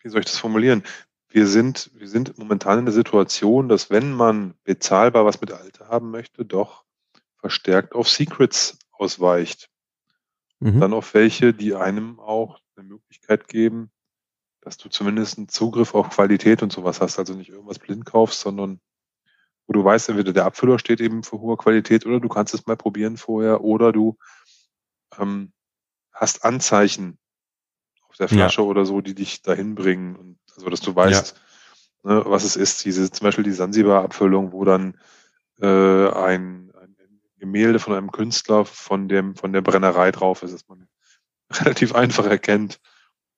wie 0.00 0.08
soll 0.08 0.20
ich 0.20 0.26
das 0.26 0.38
formulieren? 0.38 0.82
Wir 1.28 1.46
sind, 1.46 1.90
wir 1.94 2.08
sind 2.08 2.38
momentan 2.38 2.78
in 2.78 2.84
der 2.86 2.94
Situation, 2.94 3.68
dass 3.68 3.90
wenn 3.90 4.12
man 4.12 4.54
bezahlbar 4.64 5.24
was 5.24 5.40
mit 5.40 5.52
Alte 5.52 5.88
haben 5.88 6.10
möchte, 6.10 6.44
doch 6.44 6.84
verstärkt 7.36 7.94
auf 7.94 8.08
Secrets 8.08 8.78
ausweicht. 8.92 9.70
Mhm. 10.60 10.80
Dann 10.80 10.92
auf 10.92 11.14
welche, 11.14 11.52
die 11.52 11.74
einem 11.74 12.18
auch 12.18 12.60
eine 12.76 12.88
Möglichkeit 12.88 13.48
geben, 13.48 13.90
dass 14.60 14.76
du 14.76 14.88
zumindest 14.88 15.38
einen 15.38 15.48
Zugriff 15.48 15.94
auf 15.94 16.10
Qualität 16.10 16.62
und 16.62 16.72
sowas 16.72 17.00
hast, 17.00 17.18
also 17.18 17.34
nicht 17.34 17.50
irgendwas 17.50 17.78
blind 17.78 18.06
kaufst, 18.06 18.40
sondern 18.40 18.80
wo 19.66 19.74
du 19.74 19.84
weißt, 19.84 20.08
entweder 20.08 20.32
der 20.32 20.46
Abfüller 20.46 20.78
steht 20.78 21.00
eben 21.00 21.22
für 21.22 21.38
hohe 21.38 21.56
Qualität 21.56 22.06
oder 22.06 22.20
du 22.20 22.28
kannst 22.28 22.54
es 22.54 22.66
mal 22.66 22.76
probieren 22.76 23.18
vorher 23.18 23.62
oder 23.62 23.92
du 23.92 24.16
ähm, 25.18 25.52
hast 26.12 26.44
Anzeichen 26.44 27.18
der 28.18 28.28
Flasche 28.28 28.62
ja. 28.62 28.66
oder 28.66 28.84
so, 28.84 29.00
die 29.00 29.14
dich 29.14 29.42
dahin 29.42 29.74
bringen. 29.74 30.16
Und 30.16 30.38
also 30.58 30.70
dass 30.70 30.80
du 30.80 30.94
weißt, 30.94 31.36
ja. 32.04 32.14
ne, 32.14 32.22
was 32.26 32.44
es 32.44 32.56
ist. 32.56 32.84
Diese 32.84 33.10
zum 33.10 33.24
Beispiel 33.24 33.44
die 33.44 33.52
Sansibar-Abfüllung, 33.52 34.52
wo 34.52 34.64
dann 34.64 34.98
äh, 35.60 35.66
ein, 35.66 36.72
ein 36.74 36.96
Gemälde 37.38 37.78
von 37.78 37.94
einem 37.94 38.10
Künstler 38.10 38.64
von 38.64 39.08
dem 39.08 39.36
von 39.36 39.52
der 39.52 39.62
Brennerei 39.62 40.10
drauf 40.10 40.42
ist, 40.42 40.52
dass 40.52 40.68
man 40.68 40.88
relativ 41.52 41.94
einfach 41.94 42.26
erkennt, 42.26 42.80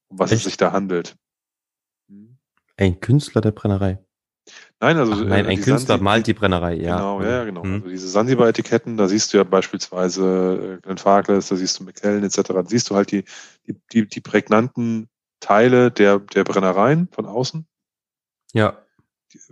um 0.08 0.18
was 0.18 0.32
Echt? 0.32 0.40
es 0.40 0.44
sich 0.44 0.56
da 0.56 0.72
handelt. 0.72 1.16
Hm? 2.08 2.38
Ein 2.76 3.00
Künstler 3.00 3.40
der 3.40 3.52
Brennerei. 3.52 3.98
Nein, 4.80 4.96
also 4.96 5.12
Ach, 5.12 5.20
nein, 5.24 5.44
äh, 5.44 5.48
ein 5.48 5.60
Künstler 5.60 5.94
Sansi 5.94 6.02
malt 6.02 6.26
die 6.26 6.32
Brennerei, 6.32 6.74
ja. 6.74 6.96
Genau, 6.96 7.22
ja, 7.22 7.44
genau. 7.44 7.62
Hm. 7.62 7.74
Also 7.74 7.88
diese 7.88 8.08
Sansibar-Etiketten, 8.08 8.96
da 8.96 9.06
siehst 9.06 9.32
du 9.32 9.36
ja 9.36 9.44
beispielsweise 9.44 10.78
äh, 10.78 10.80
Glenn 10.80 10.96
Farkless, 10.96 11.48
da 11.48 11.56
siehst 11.56 11.78
du 11.78 11.84
McKellen 11.84 12.24
etc. 12.24 12.40
Da 12.48 12.64
siehst 12.64 12.88
du 12.88 12.96
halt 12.96 13.12
die, 13.12 13.24
die, 13.66 13.76
die, 13.92 14.08
die 14.08 14.20
prägnanten 14.20 15.08
Teile 15.40 15.90
der, 15.90 16.18
der 16.18 16.44
Brennereien 16.44 17.08
von 17.10 17.26
außen. 17.26 17.66
Ja. 18.52 18.84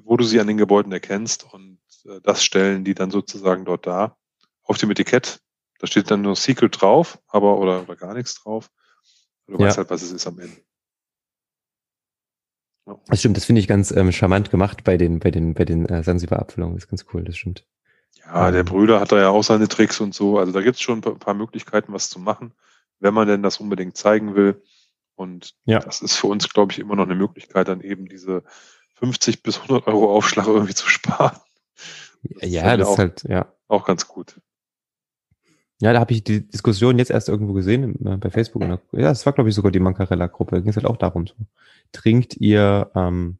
wo 0.02 0.16
du 0.16 0.24
sie 0.24 0.40
an 0.40 0.48
den 0.48 0.56
Gebäuden 0.56 0.90
erkennst 0.90 1.44
und 1.52 1.78
äh, 2.04 2.20
das 2.22 2.42
stellen 2.42 2.82
die 2.84 2.94
dann 2.94 3.12
sozusagen 3.12 3.64
dort 3.64 3.86
da. 3.86 4.16
Auf 4.64 4.76
dem 4.76 4.90
Etikett, 4.90 5.40
da 5.78 5.86
steht 5.86 6.10
dann 6.10 6.22
nur 6.22 6.34
Secret 6.34 6.80
drauf, 6.80 7.20
aber 7.28 7.58
oder, 7.58 7.82
oder 7.82 7.94
gar 7.94 8.14
nichts 8.14 8.42
drauf. 8.42 8.70
Du 9.46 9.52
ja. 9.54 9.60
weißt 9.60 9.78
halt, 9.78 9.90
was 9.90 10.02
es 10.02 10.10
ist 10.10 10.26
am 10.26 10.38
Ende. 10.40 10.56
Das 13.06 13.20
stimmt, 13.20 13.36
das 13.36 13.44
finde 13.44 13.60
ich 13.60 13.68
ganz 13.68 13.90
ähm, 13.90 14.12
charmant 14.12 14.50
gemacht 14.50 14.82
bei 14.82 14.96
den, 14.96 15.20
bei 15.20 15.30
den, 15.30 15.54
bei 15.54 15.64
den 15.64 15.86
äh, 15.86 16.02
Sansibar-Abfüllungen. 16.02 16.74
Das 16.74 16.84
ist 16.84 16.90
ganz 16.90 17.06
cool, 17.12 17.22
das 17.22 17.36
stimmt. 17.36 17.66
Ja, 18.24 18.50
der 18.50 18.60
ähm. 18.60 18.66
Brüder 18.66 19.00
hat 19.00 19.12
da 19.12 19.18
ja 19.18 19.28
auch 19.28 19.44
seine 19.44 19.68
Tricks 19.68 20.00
und 20.00 20.14
so. 20.14 20.38
Also 20.38 20.52
da 20.52 20.62
gibt 20.62 20.76
es 20.76 20.82
schon 20.82 21.02
ein 21.04 21.18
paar 21.18 21.34
Möglichkeiten, 21.34 21.92
was 21.92 22.08
zu 22.08 22.18
machen, 22.18 22.52
wenn 22.98 23.14
man 23.14 23.28
denn 23.28 23.42
das 23.42 23.58
unbedingt 23.58 23.96
zeigen 23.96 24.34
will. 24.34 24.62
Und 25.18 25.56
ja. 25.64 25.80
das 25.80 26.00
ist 26.00 26.14
für 26.14 26.28
uns, 26.28 26.48
glaube 26.48 26.72
ich, 26.72 26.78
immer 26.78 26.94
noch 26.94 27.04
eine 27.04 27.16
Möglichkeit, 27.16 27.66
dann 27.66 27.80
eben 27.80 28.06
diese 28.06 28.44
50 28.94 29.42
bis 29.42 29.60
100 29.60 29.88
Euro 29.88 30.14
Aufschlag 30.14 30.46
irgendwie 30.46 30.74
zu 30.74 30.88
sparen 30.88 31.36
Das 32.22 32.48
ja, 32.48 32.76
das 32.76 32.90
ist 32.90 32.98
halt, 32.98 33.24
ja. 33.24 33.52
Auch 33.66 33.84
ganz 33.84 34.06
gut. 34.06 34.40
Ja, 35.80 35.92
da 35.92 35.98
habe 35.98 36.12
ich 36.12 36.22
die 36.22 36.48
Diskussion 36.48 36.98
jetzt 36.98 37.10
erst 37.10 37.28
irgendwo 37.28 37.52
gesehen, 37.52 37.94
äh, 38.06 38.16
bei 38.16 38.30
Facebook. 38.30 38.62
Ja, 38.62 38.78
das 38.92 39.26
war, 39.26 39.32
glaube 39.32 39.50
ich, 39.50 39.56
sogar 39.56 39.72
die 39.72 39.80
Mancarella-Gruppe. 39.80 40.56
Da 40.56 40.60
ging 40.60 40.70
es 40.70 40.76
halt 40.76 40.86
auch 40.86 40.96
darum, 40.96 41.26
so, 41.26 41.34
trinkt 41.90 42.36
ihr 42.36 42.90
ähm, 42.94 43.38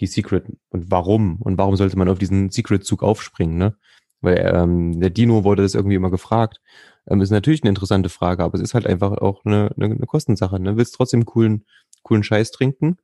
die 0.00 0.06
Secret 0.06 0.46
und 0.70 0.90
warum? 0.90 1.42
Und 1.42 1.58
warum 1.58 1.76
sollte 1.76 1.98
man 1.98 2.08
auf 2.08 2.18
diesen 2.18 2.50
Secret-Zug 2.50 3.02
aufspringen, 3.02 3.58
ne? 3.58 3.76
Weil 4.22 4.50
ähm, 4.54 4.98
der 4.98 5.10
Dino 5.10 5.44
wurde 5.44 5.62
das 5.62 5.74
irgendwie 5.74 5.96
immer 5.96 6.10
gefragt. 6.10 6.60
Ähm, 7.08 7.20
ist 7.20 7.30
natürlich 7.30 7.62
eine 7.62 7.70
interessante 7.70 8.08
Frage, 8.08 8.44
aber 8.44 8.54
es 8.56 8.62
ist 8.62 8.74
halt 8.74 8.86
einfach 8.86 9.12
auch 9.12 9.44
eine, 9.44 9.70
eine, 9.76 9.86
eine 9.86 10.06
Kostensache. 10.06 10.60
Ne? 10.60 10.76
Willst 10.76 10.94
trotzdem 10.94 11.24
coolen, 11.24 11.66
coolen 12.02 12.22
Scheiß 12.22 12.50
trinken? 12.52 12.98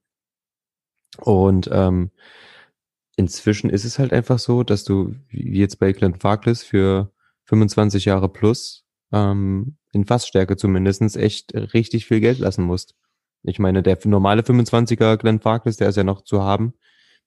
Und 1.19 1.69
ähm, 1.73 2.11
inzwischen 3.17 3.71
ist 3.71 3.85
es 3.85 3.99
halt 3.99 4.13
einfach 4.13 4.39
so, 4.39 4.63
dass 4.63 4.85
du, 4.85 5.15
wie 5.29 5.59
jetzt 5.59 5.79
bei 5.79 5.93
Glenn 5.93 6.15
Farkless, 6.21 6.63
für 6.63 7.13
25 7.45 8.05
Jahre 8.05 8.29
plus, 8.29 8.85
ähm, 9.13 9.77
in 9.93 10.05
Fassstärke 10.05 10.57
zumindestens 10.57 11.17
echt 11.17 11.55
richtig 11.55 12.07
viel 12.07 12.21
Geld 12.21 12.39
lassen 12.39 12.65
musst. 12.65 12.95
Ich 13.43 13.59
meine, 13.59 13.83
der 13.83 13.99
normale 14.05 14.43
25er 14.43 15.17
Glenn 15.17 15.41
Farkless, 15.41 15.77
der 15.77 15.89
ist 15.89 15.97
ja 15.97 16.05
noch 16.05 16.23
zu 16.23 16.43
haben, 16.43 16.75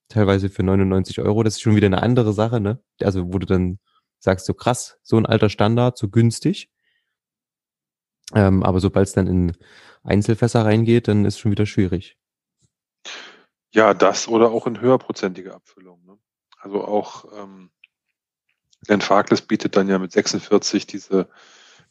teilweise 0.10 0.50
für 0.50 0.64
99 0.64 1.20
Euro. 1.20 1.44
Das 1.44 1.56
ist 1.56 1.62
schon 1.62 1.76
wieder 1.76 1.88
eine 1.88 2.04
andere 2.04 2.34
Sache, 2.34 2.60
ne? 2.60 2.80
Also, 3.02 3.34
wo 3.34 3.40
du 3.40 3.48
dann 3.48 3.80
sagst, 4.24 4.46
so 4.46 4.54
krass, 4.54 5.00
so 5.04 5.18
ein 5.18 5.26
alter 5.26 5.50
Standard, 5.50 5.98
so 5.98 6.10
günstig. 6.10 6.70
Ähm, 8.34 8.64
aber 8.64 8.80
sobald 8.80 9.08
es 9.08 9.14
dann 9.14 9.28
in 9.28 9.58
Einzelfässer 10.04 10.64
reingeht, 10.64 11.08
dann 11.08 11.26
ist 11.26 11.40
schon 11.40 11.52
wieder 11.52 11.66
schwierig. 11.66 12.18
Ja, 13.74 13.94
das 13.94 14.28
oder 14.28 14.52
auch 14.52 14.68
in 14.68 14.80
höherprozentige 14.80 15.54
Abfüllung. 15.54 16.04
Ne? 16.06 16.18
Also 16.60 16.84
auch 16.84 17.26
ähm, 17.38 17.72
Glenn 18.86 19.02
Farkless 19.02 19.42
bietet 19.42 19.76
dann 19.76 19.88
ja 19.88 20.00
mit 20.00 20.12
46 20.12 20.88
diese 20.88 21.30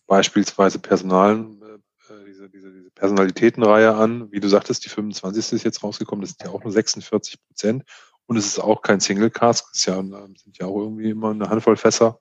beispielsweise 0.07 0.79
Personalen, 0.79 1.63
äh, 1.63 2.13
äh, 2.13 2.25
diese, 2.27 2.51
diese, 2.51 2.73
diese 2.73 2.91
Personalitätenreihe 2.91 3.95
an. 3.95 4.31
Wie 4.33 4.41
du 4.41 4.49
sagtest, 4.49 4.85
die 4.85 4.89
25. 4.89 5.53
ist 5.53 5.65
jetzt 5.65 5.83
rausgekommen, 5.83 6.23
das 6.23 6.31
sind 6.31 6.45
ja 6.45 6.51
auch 6.51 6.63
nur 6.63 6.73
46 6.73 7.41
Prozent. 7.47 7.85
Und 8.31 8.37
es 8.37 8.47
ist 8.47 8.61
auch 8.61 8.83
kein 8.83 9.01
Single 9.01 9.29
Cask, 9.29 9.67
es 9.73 9.87
ja, 9.87 9.97
sind 9.97 10.57
ja 10.57 10.67
auch 10.67 10.77
irgendwie 10.77 11.11
immer 11.11 11.31
eine 11.31 11.51
Handvoll 11.51 11.77
Fässer. 11.77 12.21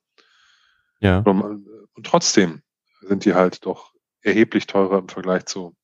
Ja. 1.02 1.20
Und, 1.20 1.68
und 1.94 2.04
trotzdem 2.04 2.64
sind 3.02 3.26
die 3.26 3.36
halt 3.36 3.64
doch 3.64 3.94
erheblich 4.24 4.66
teurer 4.66 4.98
im 4.98 5.08
Vergleich 5.08 5.46
zu 5.46 5.76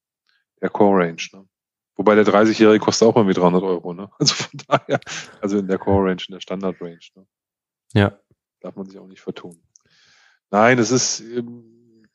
der 0.62 0.72
Core 0.72 1.04
Range. 1.04 1.22
Ne? 1.32 1.48
Wobei 1.96 2.16
der 2.16 2.26
30-Jährige 2.26 2.84
kostet 2.84 3.08
auch 3.08 3.16
irgendwie 3.16 3.36
300 3.36 3.62
Euro. 3.62 3.94
Ne? 3.94 4.10
Also 4.20 4.34
von 4.34 4.60
daher, 4.68 5.00
also 5.42 5.60
in 5.60 5.68
der 5.68 5.78
Core 5.78 6.10
Range, 6.10 6.24
in 6.28 6.34
der 6.34 6.42
Standard 6.42 6.82
Range. 6.82 6.98
Ne? 7.14 7.28
Ja. 7.94 8.20
Darf 8.62 8.76
man 8.76 8.88
sich 8.88 8.98
auch 8.98 9.08
nicht 9.08 9.22
vertun. 9.22 9.62
Nein, 10.50 10.80
es 10.80 10.90
ist, 10.90 11.20
ähm, 11.20 12.08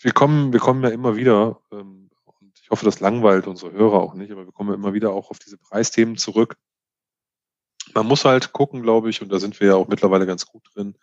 wir 0.00 0.12
kommen, 0.12 0.52
wir 0.52 0.60
kommen 0.60 0.82
ja 0.82 0.90
immer 0.90 1.16
wieder, 1.16 1.62
ähm, 1.72 2.10
und 2.26 2.60
ich 2.62 2.68
hoffe, 2.68 2.84
das 2.84 3.00
langweilt 3.00 3.46
unsere 3.46 3.72
Hörer 3.72 4.02
auch 4.02 4.12
nicht, 4.12 4.32
aber 4.32 4.44
wir 4.44 4.52
kommen 4.52 4.68
ja 4.68 4.74
immer 4.74 4.92
wieder 4.92 5.12
auch 5.12 5.30
auf 5.30 5.38
diese 5.38 5.56
Preisthemen 5.56 6.18
zurück. 6.18 6.58
Man 7.96 8.08
muss 8.08 8.26
halt 8.26 8.52
gucken, 8.52 8.82
glaube 8.82 9.08
ich, 9.08 9.22
und 9.22 9.32
da 9.32 9.38
sind 9.38 9.58
wir 9.58 9.68
ja 9.68 9.74
auch 9.74 9.88
mittlerweile 9.88 10.26
ganz 10.26 10.44
gut 10.44 10.62
drin, 10.74 10.96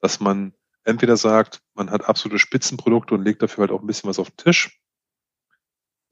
dass 0.00 0.18
man 0.18 0.52
entweder 0.82 1.16
sagt, 1.16 1.62
man 1.74 1.88
hat 1.88 2.08
absolute 2.08 2.40
Spitzenprodukte 2.40 3.14
und 3.14 3.22
legt 3.22 3.42
dafür 3.42 3.62
halt 3.62 3.70
auch 3.70 3.80
ein 3.80 3.86
bisschen 3.86 4.10
was 4.10 4.18
auf 4.18 4.28
den 4.32 4.38
Tisch, 4.38 4.80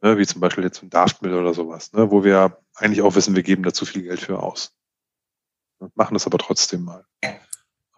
ne, 0.00 0.18
wie 0.18 0.26
zum 0.26 0.40
Beispiel 0.40 0.62
jetzt 0.62 0.84
ein 0.84 0.88
Daftmill 0.88 1.34
oder 1.34 1.52
sowas, 1.52 1.92
ne, 1.94 2.12
wo 2.12 2.22
wir 2.22 2.58
eigentlich 2.76 3.02
auch 3.02 3.16
wissen, 3.16 3.34
wir 3.34 3.42
geben 3.42 3.64
da 3.64 3.72
zu 3.72 3.84
viel 3.84 4.02
Geld 4.02 4.20
für 4.20 4.40
aus. 4.40 4.72
Machen 5.96 6.14
das 6.14 6.28
aber 6.28 6.38
trotzdem 6.38 6.84
mal. 6.84 7.04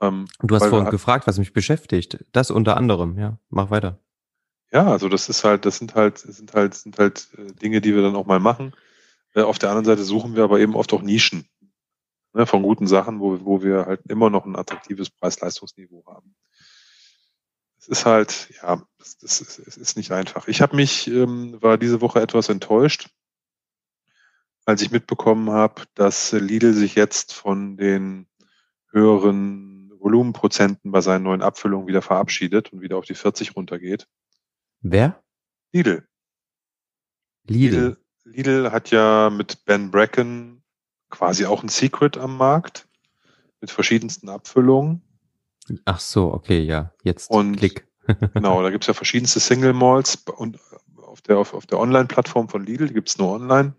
Ähm, 0.01 0.27
du 0.41 0.55
hast 0.55 0.69
vorhin 0.69 0.89
gefragt, 0.89 1.27
was 1.27 1.37
mich 1.37 1.53
beschäftigt. 1.53 2.25
Das 2.33 2.51
unter 2.51 2.79
anderem, 2.79 3.19
ja. 3.19 3.37
Mach 3.51 3.69
weiter. 3.69 3.99
Ja, 4.73 4.87
also 4.87 5.11
das 5.11 5.29
ist 5.29 5.45
halt, 5.45 5.67
das 5.67 5.77
sind 5.77 5.95
halt, 5.95 6.17
sind 6.17 6.55
halt, 6.55 6.73
sind 6.77 6.99
halt 6.99 7.29
äh, 7.37 7.53
Dinge, 7.53 7.83
die 7.83 7.95
wir 7.95 8.01
dann 8.01 8.17
auch 8.17 8.25
mal 8.25 8.41
machen. 8.41 8.73
Äh, 9.35 9.43
auf 9.43 9.59
der 9.59 9.69
anderen 9.69 9.85
Seite 9.85 10.03
suchen 10.03 10.35
wir 10.35 10.45
aber 10.45 10.61
eben 10.61 10.75
oft 10.75 10.95
auch 10.95 11.03
Nischen 11.03 11.47
ne, 12.33 12.47
von 12.47 12.63
guten 12.63 12.87
Sachen, 12.87 13.21
wo, 13.21 13.45
wo 13.45 13.63
wir 13.63 13.87
halt 13.87 14.01
immer 14.09 14.31
noch 14.31 14.47
ein 14.47 14.57
attraktives 14.57 15.11
Preis-Leistungsniveau 15.11 16.05
haben. 16.07 16.35
Es 17.79 17.89
ist 17.89 18.07
halt, 18.07 18.51
ja, 18.63 18.83
das 18.99 19.41
ist, 19.41 19.59
es 19.59 19.77
ist 19.77 19.97
nicht 19.97 20.13
einfach. 20.13 20.47
Ich 20.47 20.63
habe 20.63 20.77
mich, 20.77 21.09
ähm, 21.09 21.61
war 21.61 21.79
diese 21.79 22.01
Woche 22.01 22.21
etwas 22.21 22.49
enttäuscht, 22.49 23.11
als 24.65 24.83
ich 24.83 24.93
mitbekommen 24.93 25.51
habe, 25.51 25.83
dass 25.95 26.33
Lidl 26.33 26.75
sich 26.75 26.95
jetzt 26.95 27.33
von 27.33 27.77
den 27.77 28.29
höheren 28.91 29.91
Volumenprozenten 29.99 30.93
bei 30.93 31.01
seinen 31.01 31.25
neuen 31.25 31.43
Abfüllungen 31.43 31.87
wieder 31.87 32.03
verabschiedet 32.03 32.73
und 32.73 32.81
wieder 32.83 32.99
auf 32.99 33.05
die 33.05 33.15
40 33.15 33.57
runtergeht. 33.57 34.07
Wer? 34.81 35.23
Lidl. 35.73 36.07
Lidl. 37.45 37.97
Lidl, 38.25 38.63
Lidl 38.63 38.73
hat 38.73 38.91
ja 38.91 39.31
mit 39.31 39.65
Ben 39.65 39.91
Bracken 39.91 40.62
quasi 41.13 41.47
auch 41.47 41.63
ein 41.63 41.69
Secret 41.69 42.19
am 42.19 42.37
Markt 42.37 42.89
mit 43.61 43.71
verschiedensten 43.71 44.29
Abfüllungen. 44.29 45.03
Ach 45.85 46.01
so, 46.01 46.33
okay, 46.33 46.61
ja, 46.61 46.93
jetzt 47.05 47.31
und 47.31 47.57
Klick. 47.57 47.87
genau, 48.35 48.61
da 48.63 48.71
gibt's 48.71 48.89
ja 48.89 48.95
verschiedenste 48.95 49.39
Single 49.39 49.75
Malls 49.75 50.25
und 50.37 50.59
auf 50.97 51.23
der, 51.23 51.39
auf, 51.39 51.55
auf 51.55 51.67
der 51.67 51.79
Online-Plattform 51.79 52.49
von 52.49 52.65
Lidl, 52.65 52.89
die 52.89 52.95
gibt's 52.95 53.19
nur 53.19 53.31
online. 53.31 53.75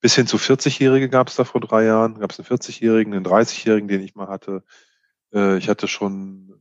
Bis 0.00 0.14
hin 0.14 0.28
zu 0.28 0.36
40-Jährige 0.36 1.08
gab 1.08 1.28
es 1.28 1.36
da 1.36 1.44
vor 1.44 1.60
drei 1.60 1.84
Jahren. 1.84 2.20
Gab 2.20 2.30
es 2.30 2.38
einen 2.38 2.46
40-Jährigen, 2.46 3.14
einen 3.14 3.26
30-Jährigen, 3.26 3.88
den 3.88 4.02
ich 4.02 4.14
mal 4.14 4.28
hatte. 4.28 4.62
Äh, 5.32 5.58
ich 5.58 5.68
hatte 5.68 5.88
schon 5.88 6.54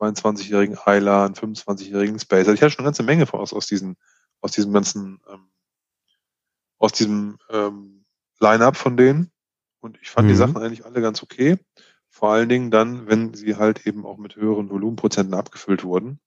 einen 0.00 0.14
22-jährigen 0.14 0.78
Ayla, 0.78 1.26
einen 1.26 1.34
25-jährigen 1.34 2.18
Spacer. 2.18 2.54
Ich 2.54 2.62
hatte 2.62 2.70
schon 2.70 2.84
eine 2.84 2.86
ganze 2.86 3.02
Menge 3.02 3.30
aus, 3.32 3.52
aus, 3.52 3.66
diesen, 3.66 3.96
aus 4.40 4.52
diesem 4.52 4.72
ganzen, 4.72 5.20
ähm, 5.30 5.50
aus 6.78 6.92
diesem 6.92 7.36
ähm, 7.50 8.03
Line-up 8.44 8.76
von 8.76 8.96
denen. 8.96 9.30
Und 9.80 9.98
ich 10.00 10.10
fand 10.10 10.26
mhm. 10.26 10.32
die 10.32 10.36
Sachen 10.36 10.56
eigentlich 10.56 10.84
alle 10.84 11.00
ganz 11.00 11.22
okay. 11.22 11.58
Vor 12.08 12.30
allen 12.30 12.48
Dingen 12.48 12.70
dann, 12.70 13.06
wenn 13.08 13.34
sie 13.34 13.56
halt 13.56 13.86
eben 13.86 14.06
auch 14.06 14.18
mit 14.18 14.36
höheren 14.36 14.70
Volumenprozenten 14.70 15.34
abgefüllt 15.34 15.84
wurden. 15.84 16.20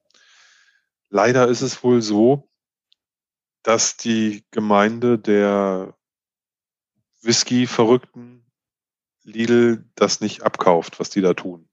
Leider 1.10 1.48
ist 1.48 1.62
es 1.62 1.84
wohl 1.84 2.02
so, 2.02 2.50
dass 3.64 3.98
die 3.98 4.44
Gemeinde 4.52 5.18
der 5.18 5.96
Whisky-Verrückten 7.22 8.46
Lidl 9.24 9.86
das 9.96 10.22
nicht 10.22 10.44
abkauft, 10.44 11.00
was 11.00 11.10
die 11.10 11.22
da 11.22 11.34
tun. 11.34 11.68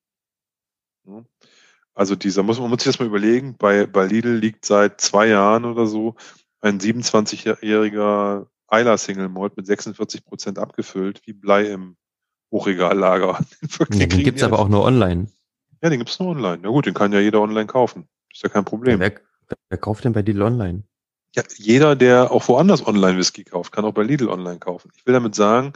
Also 1.95 2.17
dieser 2.17 2.43
muss 2.43 2.59
man 2.59 2.71
muss 2.71 2.83
sich 2.83 2.93
das 2.93 2.99
mal 2.99 3.07
überlegen. 3.07 3.57
Bei, 3.57 3.87
bei 3.87 4.07
Lidl 4.07 4.35
liegt 4.35 4.65
seit 4.65 5.01
zwei 5.01 5.29
Jahren 5.29 5.65
oder 5.65 5.87
so 5.87 6.17
ein 6.61 6.81
27-jähriger 6.81 8.47
Eiler 8.75 8.99
Single 8.99 9.29
Malt 9.29 9.57
mit 9.57 9.67
46 9.67 10.25
Prozent 10.25 10.59
abgefüllt, 10.59 11.23
wie 11.25 11.33
Blei 11.33 11.67
im 11.67 11.97
Hochregallager. 12.51 13.39
Den, 13.91 14.09
den 14.09 14.25
gibt's 14.25 14.43
aber 14.43 14.59
auch 14.59 14.69
nur 14.69 14.85
online. 14.85 15.29
Ja, 15.83 15.91
den 15.91 15.99
gibt's 15.99 16.19
nur 16.19 16.31
online. 16.31 16.59
Na 16.63 16.69
gut, 16.69 16.87
den 16.87 16.95
kann 16.95 17.13
ja 17.13 17.21
jeder 17.21 17.41
online 17.41 17.67
kaufen. 17.67 18.09
Ist 18.33 18.43
ja 18.43 18.49
kein 18.49 18.65
Problem. 18.65 19.01
Ja, 19.01 19.11
wer, 19.11 19.57
wer 19.69 19.79
kauft 19.79 20.05
denn 20.05 20.13
bei 20.13 20.23
Lidl 20.23 20.43
online? 20.43 20.85
Ja, 21.35 21.43
jeder, 21.57 21.97
der 21.97 22.31
auch 22.31 22.47
woanders 22.49 22.87
online 22.87 23.19
Whisky 23.19 23.45
kauft, 23.45 23.73
kann 23.73 23.85
auch 23.85 23.93
bei 23.93 24.03
Lidl 24.03 24.29
online 24.29 24.61
kaufen. 24.61 24.91
Ich 24.97 25.05
will 25.05 25.15
damit 25.15 25.35
sagen, 25.35 25.73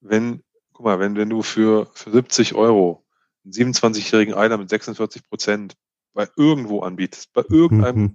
wenn, 0.00 0.42
guck 0.72 0.84
mal, 0.84 1.00
wenn, 1.00 1.16
wenn 1.16 1.30
du 1.30 1.42
für, 1.42 1.86
für 1.94 2.10
70 2.10 2.54
Euro 2.54 3.04
einen 3.44 3.52
27-jährigen 3.52 4.34
Eiler 4.34 4.58
mit 4.58 4.68
46 4.68 5.26
Prozent 5.28 5.76
bei 6.12 6.28
irgendwo 6.36 6.80
anbietest, 6.80 7.32
bei 7.32 7.42
irgendeinem 7.48 8.14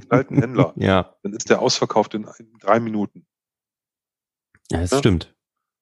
alten 0.08 0.40
Händler, 0.40 0.72
ja. 0.76 1.14
dann 1.22 1.32
ist 1.32 1.50
der 1.50 1.62
ausverkauft 1.62 2.14
in, 2.14 2.26
in 2.38 2.52
drei 2.60 2.80
Minuten. 2.80 3.26
Ja, 4.70 4.80
das 4.80 4.90
ja? 4.90 4.98
stimmt. 4.98 5.34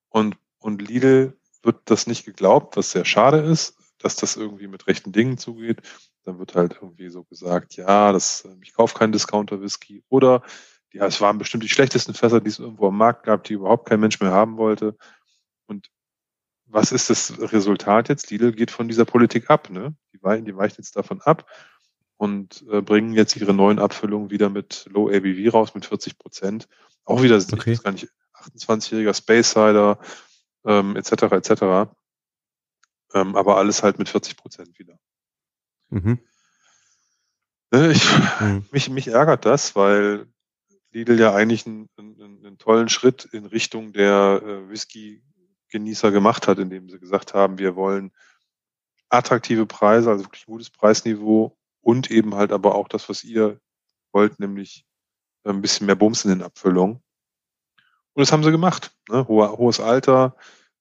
Und, 0.09 0.37
und 0.59 0.83
Lidl 0.83 1.37
wird 1.63 1.81
das 1.87 2.07
nicht 2.07 2.25
geglaubt, 2.25 2.77
was 2.77 2.93
sehr 2.93 3.05
schade 3.05 3.39
ist, 3.39 3.77
dass 3.99 4.17
das 4.17 4.37
irgendwie 4.37 4.69
mit 4.69 4.87
rechten 4.87 5.13
Dingen 5.13 5.39
zugeht 5.39 5.83
dann 6.27 6.39
wird 6.39 6.55
halt 6.55 6.79
irgendwie 6.81 7.09
so 7.09 7.25
gesagt, 7.25 7.77
ja, 7.77 8.13
das, 8.13 8.45
ähm, 8.45 8.61
ich 8.63 8.75
kaufe 8.75 8.99
keinen 8.99 9.13
Discounter-Whisky 9.13 10.03
oder 10.09 10.43
ja, 10.93 11.07
es 11.07 11.21
waren 11.21 11.39
bestimmt 11.39 11.63
die 11.63 11.69
schlechtesten 11.69 12.15
Fässer, 12.15 12.41
die 12.41 12.49
es 12.49 12.59
irgendwo 12.59 12.89
am 12.89 12.97
Markt 12.97 13.25
gab, 13.25 13.45
die 13.45 13.55
überhaupt 13.55 13.89
kein 13.89 14.01
Mensch 14.01 14.21
mehr 14.21 14.33
haben 14.33 14.57
wollte. 14.57 14.97
Und 15.67 15.91
was 16.65 16.91
ist 16.91 17.11
das 17.11 17.39
Resultat 17.53 18.09
jetzt? 18.09 18.31
Lidl 18.31 18.53
geht 18.53 18.71
von 18.71 18.89
dieser 18.89 19.05
Politik 19.05 19.51
ab, 19.51 19.71
ne? 19.71 19.95
Die 20.13 20.23
weichen, 20.23 20.45
die 20.45 20.57
weichen 20.57 20.77
jetzt 20.79 20.97
davon 20.97 21.21
ab 21.21 21.49
und 22.17 22.65
äh, 22.71 22.81
bringen 22.81 23.13
jetzt 23.13 23.37
ihre 23.37 23.53
neuen 23.53 23.79
Abfüllungen 23.79 24.31
wieder 24.31 24.49
mit 24.49 24.89
Low 24.91 25.09
ABV 25.09 25.53
raus, 25.53 25.75
mit 25.75 25.85
40 25.87 26.19
Prozent. 26.19 26.67
Auch 27.05 27.23
wieder, 27.23 27.37
okay. 27.53 27.73
ich 27.73 27.83
gar 27.83 27.93
nicht, 27.93 28.09
28-jähriger 28.47 29.15
Space 29.15 29.51
Cider, 29.51 29.99
ähm, 30.65 30.97
etc., 30.97 31.13
etc. 31.33 31.91
Ähm, 33.15 33.37
aber 33.37 33.57
alles 33.57 33.83
halt 33.83 33.99
mit 33.99 34.09
40 34.09 34.37
Prozent 34.37 34.79
wieder. 34.79 34.99
Mhm. 35.91 36.19
Ne, 37.73 37.91
ich, 37.93 38.05
mhm. 38.41 38.67
mich, 38.71 38.91
mich 38.91 39.09
ärgert 39.09 39.45
das, 39.45 39.75
weil 39.77 40.27
Lidl 40.93 41.19
ja 41.19 41.35
eigentlich 41.35 41.67
einen, 41.67 41.89
einen, 41.97 42.45
einen, 42.45 42.59
tollen 42.59 42.89
Schritt 42.89 43.25
in 43.27 43.45
Richtung 43.45 43.93
der 43.93 44.41
äh, 44.43 44.69
Whisky 44.69 45.23
Genießer 45.69 46.13
gemacht 46.13 46.47
hat, 46.47 46.59
indem 46.59 46.89
sie 46.89 46.99
gesagt 46.99 47.35
haben, 47.35 47.59
wir 47.59 47.75
wollen 47.75 48.13
attraktive 49.09 49.67
Preise, 49.67 50.11
also 50.11 50.25
wirklich 50.25 50.47
gutes 50.47 50.71
Preisniveau 50.71 51.57
und 51.81 52.11
eben 52.11 52.35
halt 52.35 52.53
aber 52.53 52.75
auch 52.75 52.89
das, 52.89 53.09
was 53.09 53.25
ihr 53.25 53.61
wollt, 54.13 54.39
nämlich 54.41 54.87
ein 55.45 55.61
bisschen 55.61 55.87
mehr 55.87 55.97
Bums 55.97 56.25
in 56.25 56.31
den 56.31 56.43
Abfüllungen. 56.43 57.03
Und 58.17 58.23
das 58.23 58.33
haben 58.33 58.43
sie 58.43 58.51
gemacht. 58.51 58.97
Ne? 59.11 59.29
Hohe, 59.29 59.59
hohes 59.59 59.79
Alter, 59.79 60.37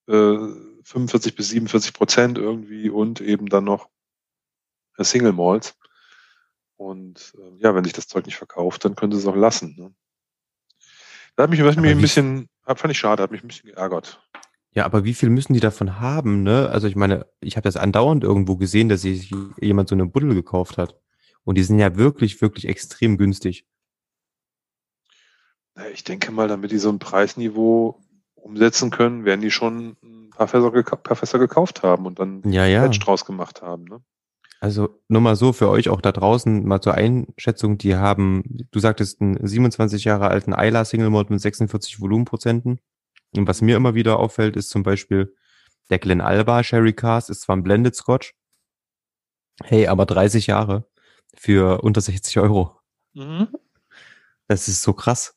äh, 0.07 0.37
45 0.83 1.35
bis 1.35 1.49
47 1.49 1.93
Prozent 1.93 2.37
irgendwie 2.37 2.89
und 2.89 3.19
eben 3.19 3.49
dann 3.49 3.65
noch 3.65 3.89
Single 4.97 5.33
Malls. 5.33 5.77
Und 6.77 7.33
äh, 7.37 7.61
ja, 7.61 7.75
wenn 7.75 7.83
sich 7.83 7.91
das 7.91 8.07
Zeug 8.07 8.25
nicht 8.25 8.37
verkauft, 8.37 8.85
dann 8.85 8.95
können 8.95 9.11
sie 9.11 9.17
es 9.17 9.27
auch 9.27 9.35
lassen. 9.35 9.75
Ne? 9.77 9.93
Da 11.35 11.43
hat 11.43 11.49
mich, 11.49 11.59
mich 11.59 11.77
ein 11.77 11.99
bisschen, 11.99 12.47
fand 12.63 12.91
ich 12.91 12.99
schade, 12.99 13.21
hat 13.21 13.31
mich 13.31 13.43
ein 13.43 13.47
bisschen 13.49 13.69
geärgert. 13.69 14.21
Ja, 14.71 14.85
aber 14.85 15.03
wie 15.03 15.13
viel 15.13 15.29
müssen 15.29 15.53
die 15.53 15.59
davon 15.59 15.99
haben, 15.99 16.43
ne? 16.43 16.69
Also 16.69 16.87
ich 16.87 16.95
meine, 16.95 17.25
ich 17.41 17.57
habe 17.57 17.65
das 17.65 17.75
andauernd 17.75 18.23
irgendwo 18.23 18.55
gesehen, 18.55 18.87
dass 18.87 19.01
sich 19.01 19.33
jemand 19.59 19.89
so 19.89 19.95
eine 19.95 20.05
Buddel 20.05 20.33
gekauft 20.33 20.77
hat. 20.77 20.97
Und 21.43 21.57
die 21.57 21.63
sind 21.63 21.79
ja 21.79 21.97
wirklich, 21.97 22.41
wirklich 22.41 22.67
extrem 22.67 23.17
günstig. 23.17 23.65
Ich 25.93 26.03
denke 26.03 26.31
mal, 26.31 26.47
damit 26.47 26.71
die 26.71 26.77
so 26.77 26.89
ein 26.89 26.99
Preisniveau 26.99 27.99
umsetzen 28.35 28.91
können, 28.91 29.25
werden 29.25 29.41
die 29.41 29.51
schon 29.51 29.97
ein 30.03 30.29
paar 30.29 30.47
Fässer, 30.47 30.71
geka 30.71 30.95
paar 30.95 31.17
Fässer 31.17 31.39
gekauft 31.39 31.83
haben 31.83 32.05
und 32.05 32.19
dann 32.19 32.41
ja, 32.49 32.65
ja. 32.65 32.81
Patch 32.81 32.99
draus 32.99 33.25
gemacht 33.25 33.61
haben. 33.61 33.85
Ne? 33.85 34.01
Also 34.59 35.01
nur 35.09 35.21
mal 35.21 35.35
so 35.35 35.51
für 35.51 35.69
euch 35.69 35.89
auch 35.89 36.01
da 36.01 36.11
draußen 36.11 36.65
mal 36.65 36.81
zur 36.81 36.93
Einschätzung, 36.93 37.77
die 37.77 37.95
haben, 37.95 38.43
du 38.71 38.79
sagtest, 38.79 39.21
einen 39.21 39.45
27 39.45 40.05
Jahre 40.05 40.27
alten 40.27 40.53
Isla 40.53 40.85
Single 40.85 41.09
Malt 41.09 41.29
mit 41.29 41.41
46 41.41 41.99
Volumenprozenten. 41.99 42.79
Und 43.35 43.47
was 43.47 43.61
mir 43.61 43.75
immer 43.75 43.95
wieder 43.95 44.17
auffällt, 44.17 44.55
ist 44.55 44.69
zum 44.69 44.83
Beispiel 44.83 45.35
der 45.89 45.99
Glen 45.99 46.21
Alba 46.21 46.63
Sherry 46.63 46.93
Cast 46.93 47.29
ist 47.29 47.41
zwar 47.41 47.55
ein 47.55 47.63
Blended 47.63 47.95
Scotch, 47.95 48.33
hey, 49.63 49.88
aber 49.88 50.05
30 50.05 50.47
Jahre 50.47 50.88
für 51.35 51.81
unter 51.81 52.01
60 52.01 52.39
Euro. 52.39 52.79
Mhm. 53.13 53.49
Das 54.47 54.67
ist 54.67 54.81
so 54.81 54.93
krass. 54.93 55.35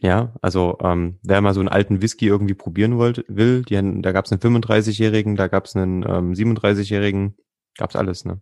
Ja, 0.00 0.32
also 0.42 0.78
ähm, 0.80 1.18
wer 1.22 1.40
mal 1.40 1.54
so 1.54 1.60
einen 1.60 1.68
alten 1.68 2.00
Whisky 2.00 2.26
irgendwie 2.26 2.54
probieren 2.54 2.98
wollt, 2.98 3.24
will, 3.28 3.62
die, 3.62 4.02
da 4.02 4.12
gab 4.12 4.26
es 4.26 4.32
einen 4.32 4.40
35-Jährigen, 4.40 5.34
da 5.34 5.48
gab 5.48 5.64
es 5.64 5.74
einen 5.74 6.02
ähm, 6.04 6.32
37-Jährigen, 6.32 7.36
gab's 7.76 7.96
alles, 7.96 8.24
ne? 8.24 8.40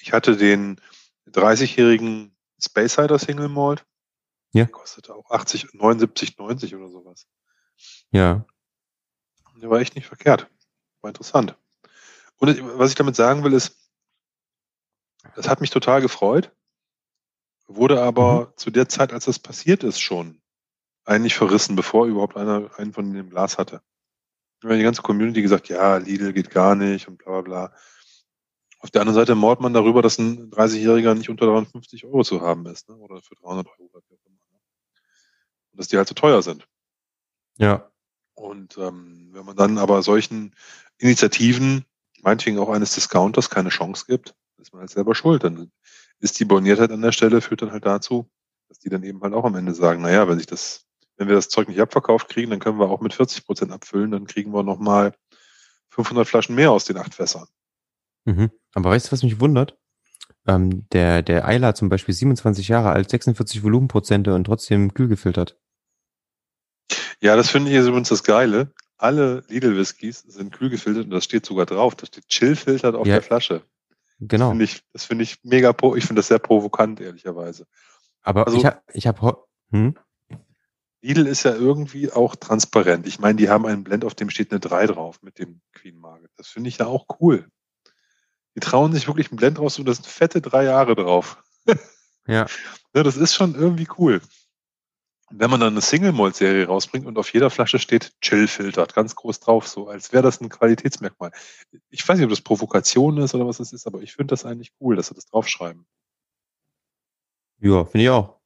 Ich 0.00 0.12
hatte 0.12 0.36
den 0.36 0.80
30-jährigen 1.30 2.36
Space 2.60 2.94
Cider 2.94 3.18
Single 3.18 3.48
Malt. 3.48 3.84
Ja. 4.52 4.64
Der 4.64 4.72
kostete 4.72 5.14
auch 5.14 5.30
80, 5.30 5.74
79, 5.74 6.36
90 6.38 6.74
oder 6.74 6.88
sowas. 6.88 7.26
Ja. 8.10 8.44
Der 9.60 9.70
war 9.70 9.80
echt 9.80 9.94
nicht 9.94 10.06
verkehrt. 10.06 10.48
War 11.00 11.10
interessant. 11.10 11.56
Und 12.38 12.78
was 12.78 12.90
ich 12.90 12.96
damit 12.96 13.14
sagen 13.14 13.44
will, 13.44 13.52
ist, 13.52 13.76
das 15.36 15.48
hat 15.48 15.60
mich 15.60 15.70
total 15.70 16.00
gefreut, 16.00 16.52
wurde 17.66 18.00
aber 18.02 18.46
mhm. 18.46 18.52
zu 18.56 18.70
der 18.70 18.88
Zeit, 18.88 19.12
als 19.12 19.26
das 19.26 19.38
passiert 19.38 19.84
ist, 19.84 20.00
schon 20.00 20.40
eigentlich 21.08 21.34
verrissen, 21.34 21.74
bevor 21.74 22.06
überhaupt 22.06 22.36
einer 22.36 22.70
einen 22.78 22.92
von 22.92 23.12
dem 23.12 23.30
Glas 23.30 23.58
hatte. 23.58 23.80
Die 24.62 24.82
ganze 24.82 25.02
Community 25.02 25.40
gesagt, 25.40 25.68
ja, 25.68 25.96
Lidl 25.96 26.32
geht 26.32 26.50
gar 26.50 26.74
nicht 26.74 27.08
und 27.08 27.18
bla 27.18 27.40
bla 27.40 27.68
bla. 27.68 27.72
Auf 28.80 28.90
der 28.90 29.00
anderen 29.00 29.14
Seite 29.14 29.34
mord 29.34 29.60
man 29.60 29.72
darüber, 29.72 30.02
dass 30.02 30.18
ein 30.18 30.50
30-Jähriger 30.50 31.14
nicht 31.14 31.30
unter 31.30 31.46
350 31.46 32.04
Euro 32.04 32.22
zu 32.22 32.42
haben 32.42 32.66
ist, 32.66 32.88
ne? 32.88 32.96
oder 32.96 33.22
für 33.22 33.34
300 33.36 33.66
Euro. 33.66 33.90
Oder 33.92 34.02
wie 34.08 34.14
auch 34.14 34.26
immer, 34.26 34.36
ne? 34.52 34.58
Und 35.72 35.80
dass 35.80 35.88
die 35.88 35.96
halt 35.96 36.08
zu 36.08 36.14
teuer 36.14 36.42
sind. 36.42 36.68
Ja. 37.56 37.90
Und 38.34 38.76
ähm, 38.78 39.30
wenn 39.32 39.46
man 39.46 39.56
dann 39.56 39.78
aber 39.78 40.02
solchen 40.02 40.54
Initiativen, 40.98 41.86
meinetwegen 42.22 42.58
auch 42.58 42.68
eines 42.68 42.94
Discounters, 42.94 43.50
keine 43.50 43.70
Chance 43.70 44.04
gibt, 44.06 44.34
ist 44.58 44.72
man 44.72 44.80
halt 44.80 44.90
selber 44.90 45.14
schuld. 45.14 45.42
Dann 45.42 45.72
ist 46.20 46.38
die 46.38 46.44
Borniertheit 46.44 46.90
an 46.92 47.02
der 47.02 47.12
Stelle, 47.12 47.40
führt 47.40 47.62
dann 47.62 47.72
halt 47.72 47.86
dazu, 47.86 48.28
dass 48.68 48.78
die 48.78 48.90
dann 48.90 49.02
eben 49.02 49.22
halt 49.22 49.34
auch 49.34 49.44
am 49.44 49.54
Ende 49.54 49.74
sagen, 49.74 50.02
naja, 50.02 50.28
wenn 50.28 50.38
sich 50.38 50.46
das 50.46 50.87
wenn 51.18 51.28
wir 51.28 51.34
das 51.34 51.48
Zeug 51.48 51.68
nicht 51.68 51.80
abverkauft 51.80 52.28
kriegen, 52.28 52.50
dann 52.50 52.60
können 52.60 52.78
wir 52.78 52.88
auch 52.88 53.00
mit 53.00 53.12
40 53.12 53.44
Prozent 53.44 53.72
abfüllen, 53.72 54.12
dann 54.12 54.26
kriegen 54.26 54.52
wir 54.52 54.62
nochmal 54.62 55.12
500 55.90 56.26
Flaschen 56.26 56.54
mehr 56.54 56.70
aus 56.70 56.84
den 56.84 56.96
acht 56.96 57.14
Fässern. 57.14 57.46
Mhm. 58.24 58.50
Aber 58.74 58.90
weißt 58.90 59.08
du, 59.08 59.12
was 59.12 59.22
mich 59.22 59.40
wundert? 59.40 59.76
Ähm, 60.46 60.86
der, 60.92 61.22
der 61.22 61.46
Eiler 61.46 61.74
zum 61.74 61.88
Beispiel 61.88 62.14
27 62.14 62.68
Jahre 62.68 62.90
alt, 62.90 63.10
46 63.10 63.62
Volumenprozente 63.62 64.34
und 64.34 64.44
trotzdem 64.44 64.94
kühl 64.94 65.08
gefiltert. 65.08 65.58
Ja, 67.20 67.36
das 67.36 67.50
finde 67.50 67.70
ich 67.70 67.76
ist 67.76 67.86
übrigens 67.86 68.08
das 68.08 68.22
Geile. 68.22 68.72
Alle 68.96 69.44
Lidl 69.48 69.76
Whiskys 69.76 70.20
sind 70.20 70.52
kühl 70.52 70.70
gefiltert 70.70 71.04
und 71.04 71.10
das 71.10 71.24
steht 71.24 71.44
sogar 71.44 71.66
drauf. 71.66 71.96
Da 71.96 72.06
steht 72.06 72.28
chill 72.28 72.56
filtert 72.56 72.94
auf 72.94 73.06
ja. 73.06 73.14
der 73.14 73.22
Flasche. 73.22 73.62
Genau. 74.20 74.46
Das 74.46 74.50
finde 74.50 74.64
ich, 74.64 74.82
das 74.92 75.04
finde 75.04 75.24
ich 75.24 75.36
mega, 75.42 75.70
ich 75.70 76.04
finde 76.04 76.20
das 76.20 76.28
sehr 76.28 76.38
provokant, 76.38 77.00
ehrlicherweise. 77.00 77.66
Aber 78.22 78.46
also, 78.46 78.58
ich 78.58 78.64
habe, 78.64 78.80
ich 78.92 79.06
habe, 79.06 79.44
hm? 79.70 79.96
Lidl 81.00 81.26
ist 81.26 81.44
ja 81.44 81.54
irgendwie 81.54 82.10
auch 82.10 82.34
transparent. 82.36 83.06
Ich 83.06 83.18
meine, 83.18 83.36
die 83.36 83.48
haben 83.48 83.66
einen 83.66 83.84
Blend, 83.84 84.04
auf 84.04 84.14
dem 84.14 84.30
steht 84.30 84.50
eine 84.50 84.60
3 84.60 84.86
drauf 84.86 85.22
mit 85.22 85.38
dem 85.38 85.60
Queen 85.72 85.98
Market. 85.98 86.30
Das 86.36 86.48
finde 86.48 86.68
ich 86.68 86.78
ja 86.78 86.86
auch 86.86 87.06
cool. 87.20 87.48
Die 88.56 88.60
trauen 88.60 88.92
sich 88.92 89.06
wirklich 89.06 89.30
einen 89.30 89.36
Blend 89.36 89.60
raus 89.60 89.78
und 89.78 89.86
da 89.86 89.94
sind 89.94 90.06
fette 90.06 90.40
drei 90.40 90.64
Jahre 90.64 90.96
drauf. 90.96 91.42
ja. 92.26 92.46
ja. 92.94 93.02
Das 93.02 93.16
ist 93.16 93.34
schon 93.34 93.54
irgendwie 93.54 93.86
cool. 93.98 94.20
Und 95.30 95.40
wenn 95.40 95.50
man 95.50 95.60
dann 95.60 95.74
eine 95.74 95.82
Single 95.82 96.12
Malt 96.12 96.36
Serie 96.36 96.66
rausbringt 96.66 97.06
und 97.06 97.18
auf 97.18 97.32
jeder 97.32 97.50
Flasche 97.50 97.78
steht 97.78 98.18
Chill 98.20 98.48
filtert, 98.48 98.94
ganz 98.94 99.14
groß 99.14 99.40
drauf, 99.40 99.68
so 99.68 99.88
als 99.88 100.12
wäre 100.12 100.22
das 100.22 100.40
ein 100.40 100.48
Qualitätsmerkmal. 100.48 101.30
Ich 101.90 102.08
weiß 102.08 102.16
nicht, 102.16 102.24
ob 102.24 102.30
das 102.30 102.40
Provokation 102.40 103.18
ist 103.18 103.34
oder 103.34 103.46
was 103.46 103.60
es 103.60 103.72
ist, 103.72 103.86
aber 103.86 104.00
ich 104.00 104.14
finde 104.14 104.32
das 104.32 104.44
eigentlich 104.44 104.72
cool, 104.80 104.96
dass 104.96 105.08
sie 105.08 105.14
das 105.14 105.26
draufschreiben. 105.26 105.86
Ja, 107.60 107.84
finde 107.84 108.04
ich 108.04 108.10
auch. 108.10 108.37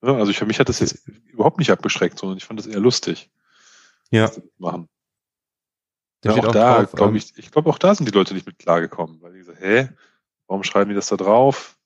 Also 0.00 0.30
ich, 0.30 0.38
für 0.38 0.46
mich 0.46 0.60
hat 0.60 0.68
das 0.68 0.80
jetzt 0.80 1.08
überhaupt 1.32 1.58
nicht 1.58 1.70
abgeschreckt, 1.70 2.18
sondern 2.18 2.38
ich 2.38 2.44
fand 2.44 2.60
das 2.60 2.66
eher 2.66 2.80
lustig. 2.80 3.30
Ja. 4.10 4.30
Machen. 4.58 4.88
Ja, 6.24 6.32
auch, 6.32 6.44
auch 6.46 6.52
da, 6.52 6.84
glaube 6.84 7.10
ähm, 7.10 7.16
ich, 7.16 7.36
ich 7.36 7.50
glaube 7.50 7.70
auch 7.70 7.78
da 7.78 7.94
sind 7.94 8.06
die 8.08 8.12
Leute 8.12 8.34
nicht 8.34 8.46
mit 8.46 8.58
klargekommen, 8.58 9.20
weil 9.22 9.32
die 9.32 9.38
gesagt, 9.38 9.60
hä, 9.60 9.88
warum 10.46 10.64
schreiben 10.64 10.88
die 10.88 10.94
das 10.94 11.08
da 11.08 11.16
drauf? 11.16 11.78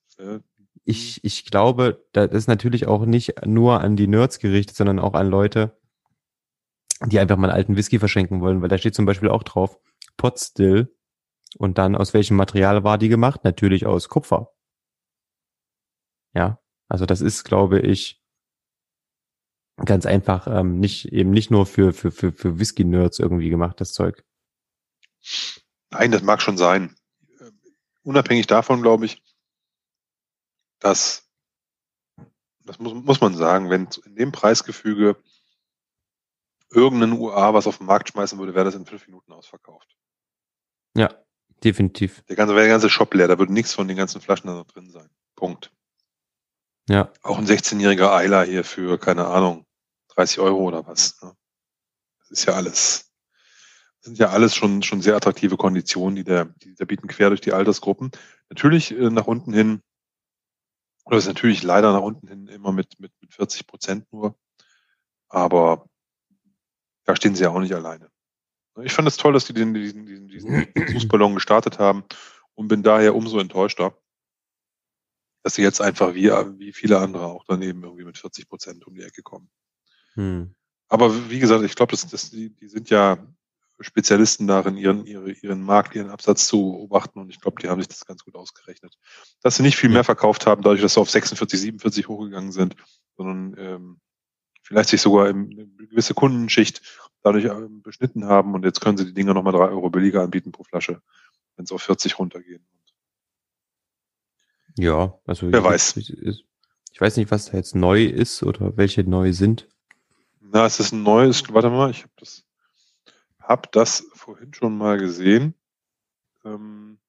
Ich, 0.83 1.23
ich 1.23 1.45
glaube, 1.45 2.05
das 2.11 2.31
ist 2.31 2.47
natürlich 2.47 2.87
auch 2.87 3.05
nicht 3.05 3.45
nur 3.45 3.81
an 3.81 3.95
die 3.95 4.07
Nerds 4.07 4.39
gerichtet, 4.39 4.75
sondern 4.75 4.99
auch 4.99 5.13
an 5.13 5.29
Leute, 5.29 5.77
die 7.05 7.19
einfach 7.19 7.37
mal 7.37 7.49
einen 7.49 7.57
alten 7.57 7.75
Whisky 7.75 7.99
verschenken 7.99 8.41
wollen, 8.41 8.61
weil 8.61 8.69
da 8.69 8.77
steht 8.77 8.95
zum 8.95 9.05
Beispiel 9.05 9.29
auch 9.29 9.43
drauf, 9.43 9.79
Pot 10.17 10.39
Still. 10.39 10.95
Und 11.57 11.77
dann 11.77 11.95
aus 11.95 12.13
welchem 12.13 12.37
Material 12.37 12.83
war 12.83 12.97
die 12.97 13.09
gemacht? 13.09 13.43
Natürlich 13.43 13.85
aus 13.85 14.07
Kupfer. 14.07 14.53
Ja, 16.33 16.60
also 16.91 17.05
das 17.05 17.21
ist, 17.21 17.45
glaube 17.45 17.79
ich, 17.79 18.21
ganz 19.77 20.05
einfach 20.05 20.45
ähm, 20.45 20.79
nicht 20.79 21.05
eben 21.05 21.31
nicht 21.31 21.49
nur 21.49 21.65
für 21.65 21.93
für 21.93 22.11
für 22.11 22.33
für 22.33 22.59
Whisky 22.59 22.83
Nerds 22.83 23.17
irgendwie 23.17 23.49
gemacht 23.49 23.79
das 23.79 23.93
Zeug. 23.93 24.25
Nein, 25.89 26.11
das 26.11 26.21
mag 26.21 26.41
schon 26.41 26.57
sein. 26.57 26.93
Unabhängig 28.03 28.45
davon 28.47 28.81
glaube 28.81 29.05
ich, 29.05 29.23
dass 30.79 31.29
das 32.65 32.77
muss, 32.79 32.93
muss 32.93 33.21
man 33.21 33.35
sagen, 33.35 33.69
wenn 33.69 33.87
in 34.05 34.15
dem 34.15 34.33
Preisgefüge 34.33 35.15
irgendein 36.69 37.13
UA 37.13 37.53
was 37.53 37.67
auf 37.67 37.77
den 37.77 37.87
Markt 37.87 38.09
schmeißen 38.09 38.37
würde, 38.37 38.53
wäre 38.53 38.65
das 38.65 38.75
in 38.75 38.85
fünf 38.85 39.07
Minuten 39.07 39.31
ausverkauft. 39.31 39.95
Ja, 40.97 41.09
definitiv. 41.63 42.21
Der 42.27 42.35
ganze, 42.35 42.53
wäre 42.53 42.65
der 42.65 42.73
ganze 42.73 42.89
Shop 42.89 43.13
leer, 43.13 43.29
da 43.29 43.39
würde 43.39 43.53
nichts 43.53 43.73
von 43.73 43.87
den 43.87 43.95
ganzen 43.95 44.19
Flaschen 44.19 44.47
da 44.47 44.65
drin 44.65 44.89
sein. 44.91 45.09
Punkt. 45.37 45.71
Ja. 46.91 47.09
Auch 47.23 47.37
ein 47.37 47.47
16-jähriger 47.47 48.11
Eiler 48.11 48.43
hier 48.43 48.65
für, 48.65 48.97
keine 48.99 49.25
Ahnung, 49.27 49.65
30 50.09 50.39
Euro 50.39 50.57
oder 50.67 50.85
was. 50.85 51.21
Ne? 51.21 51.31
Das 52.19 52.31
ist 52.31 52.45
ja 52.45 52.53
alles, 52.53 53.13
das 53.99 54.07
sind 54.07 54.19
ja 54.19 54.31
alles 54.31 54.53
schon, 54.53 54.83
schon 54.83 55.01
sehr 55.01 55.15
attraktive 55.15 55.55
Konditionen, 55.55 56.17
die 56.17 56.25
der, 56.25 56.45
die 56.61 56.75
der 56.75 56.85
bieten 56.85 57.07
quer 57.07 57.29
durch 57.29 57.39
die 57.39 57.53
Altersgruppen. 57.53 58.11
Natürlich 58.49 58.91
äh, 58.91 59.09
nach 59.09 59.25
unten 59.25 59.53
hin, 59.53 59.81
oder 61.05 61.17
ist 61.17 61.27
natürlich 61.27 61.63
leider 61.63 61.93
nach 61.93 62.01
unten 62.01 62.27
hin 62.27 62.47
immer 62.47 62.73
mit, 62.73 62.99
mit, 62.99 63.13
mit 63.21 63.33
40 63.33 63.67
Prozent 63.67 64.11
nur. 64.11 64.35
Aber 65.29 65.85
da 67.05 67.15
stehen 67.15 67.35
sie 67.35 67.43
ja 67.43 67.51
auch 67.51 67.59
nicht 67.61 67.73
alleine. 67.73 68.09
Ich 68.83 68.91
fand 68.91 69.07
es 69.07 69.15
toll, 69.15 69.31
dass 69.31 69.45
die 69.45 69.53
den, 69.53 69.73
diesen, 69.73 70.05
diesen, 70.05 70.27
diesen 70.27 70.67
Fußballon 70.91 71.35
gestartet 71.35 71.79
haben 71.79 72.03
und 72.55 72.67
bin 72.67 72.83
daher 72.83 73.15
umso 73.15 73.39
enttäuschter, 73.39 73.97
dass 75.43 75.55
sie 75.55 75.63
jetzt 75.63 75.81
einfach 75.81 76.13
wie, 76.13 76.29
wie 76.59 76.73
viele 76.73 76.99
andere 76.99 77.25
auch 77.25 77.43
daneben 77.47 77.83
irgendwie 77.83 78.05
mit 78.05 78.17
40 78.17 78.47
Prozent 78.47 78.85
um 78.85 78.95
die 78.95 79.03
Ecke 79.03 79.21
kommen. 79.21 79.49
Hm. 80.13 80.53
Aber 80.87 81.29
wie 81.29 81.39
gesagt, 81.39 81.63
ich 81.63 81.75
glaube, 81.75 81.91
das, 81.91 82.07
das, 82.07 82.29
die, 82.29 82.49
die 82.49 82.67
sind 82.67 82.89
ja 82.89 83.17
Spezialisten 83.79 84.47
darin, 84.47 84.77
ihren, 84.77 85.05
ihre, 85.05 85.31
ihren 85.31 85.61
Markt, 85.61 85.95
ihren 85.95 86.09
Absatz 86.09 86.47
zu 86.47 86.73
beobachten 86.73 87.19
und 87.19 87.29
ich 87.29 87.41
glaube, 87.41 87.61
die 87.61 87.69
haben 87.69 87.81
sich 87.81 87.87
das 87.87 88.05
ganz 88.05 88.23
gut 88.23 88.35
ausgerechnet. 88.35 88.97
Dass 89.41 89.55
sie 89.55 89.63
nicht 89.63 89.77
viel 89.77 89.89
mehr 89.89 90.03
verkauft 90.03 90.45
haben, 90.45 90.61
dadurch, 90.61 90.81
dass 90.81 90.93
sie 90.93 90.99
auf 90.99 91.09
46, 91.09 91.59
47 91.59 92.07
hochgegangen 92.07 92.51
sind, 92.51 92.75
sondern 93.17 93.55
ähm, 93.57 93.99
vielleicht 94.61 94.89
sich 94.89 95.01
sogar 95.01 95.27
eine 95.27 95.67
gewisse 95.67 96.13
Kundenschicht 96.13 96.81
dadurch 97.23 97.45
ähm, 97.45 97.81
beschnitten 97.81 98.25
haben 98.25 98.53
und 98.53 98.65
jetzt 98.65 98.81
können 98.81 98.97
sie 98.97 99.05
die 99.05 99.13
Dinger 99.13 99.33
nochmal 99.33 99.53
drei 99.53 99.69
Euro 99.69 99.89
billiger 99.89 100.21
anbieten 100.21 100.51
pro 100.51 100.63
Flasche, 100.63 101.01
wenn 101.55 101.65
es 101.65 101.71
auf 101.71 101.81
40 101.81 102.19
runtergehen. 102.19 102.65
Ja, 104.77 105.19
also 105.25 105.51
wer 105.51 105.63
weiß. 105.63 105.97
Ich, 105.97 107.01
weiß 107.01 107.17
nicht, 107.17 107.31
was 107.31 107.45
da 107.45 107.57
jetzt 107.57 107.75
neu 107.75 108.03
ist 108.05 108.43
oder 108.43 108.77
welche 108.77 109.03
neu 109.03 109.33
sind. 109.33 109.67
Na, 110.39 110.65
es 110.65 110.79
ist 110.79 110.91
ein 110.91 111.03
neues, 111.03 111.43
warte 111.53 111.69
mal, 111.69 111.89
ich 111.91 112.03
habe 112.03 112.13
das, 112.17 112.45
hab 113.39 113.71
das 113.71 114.05
vorhin 114.13 114.53
schon 114.53 114.77
mal 114.77 114.97
gesehen. 114.97 115.55
Ähm, 116.43 116.99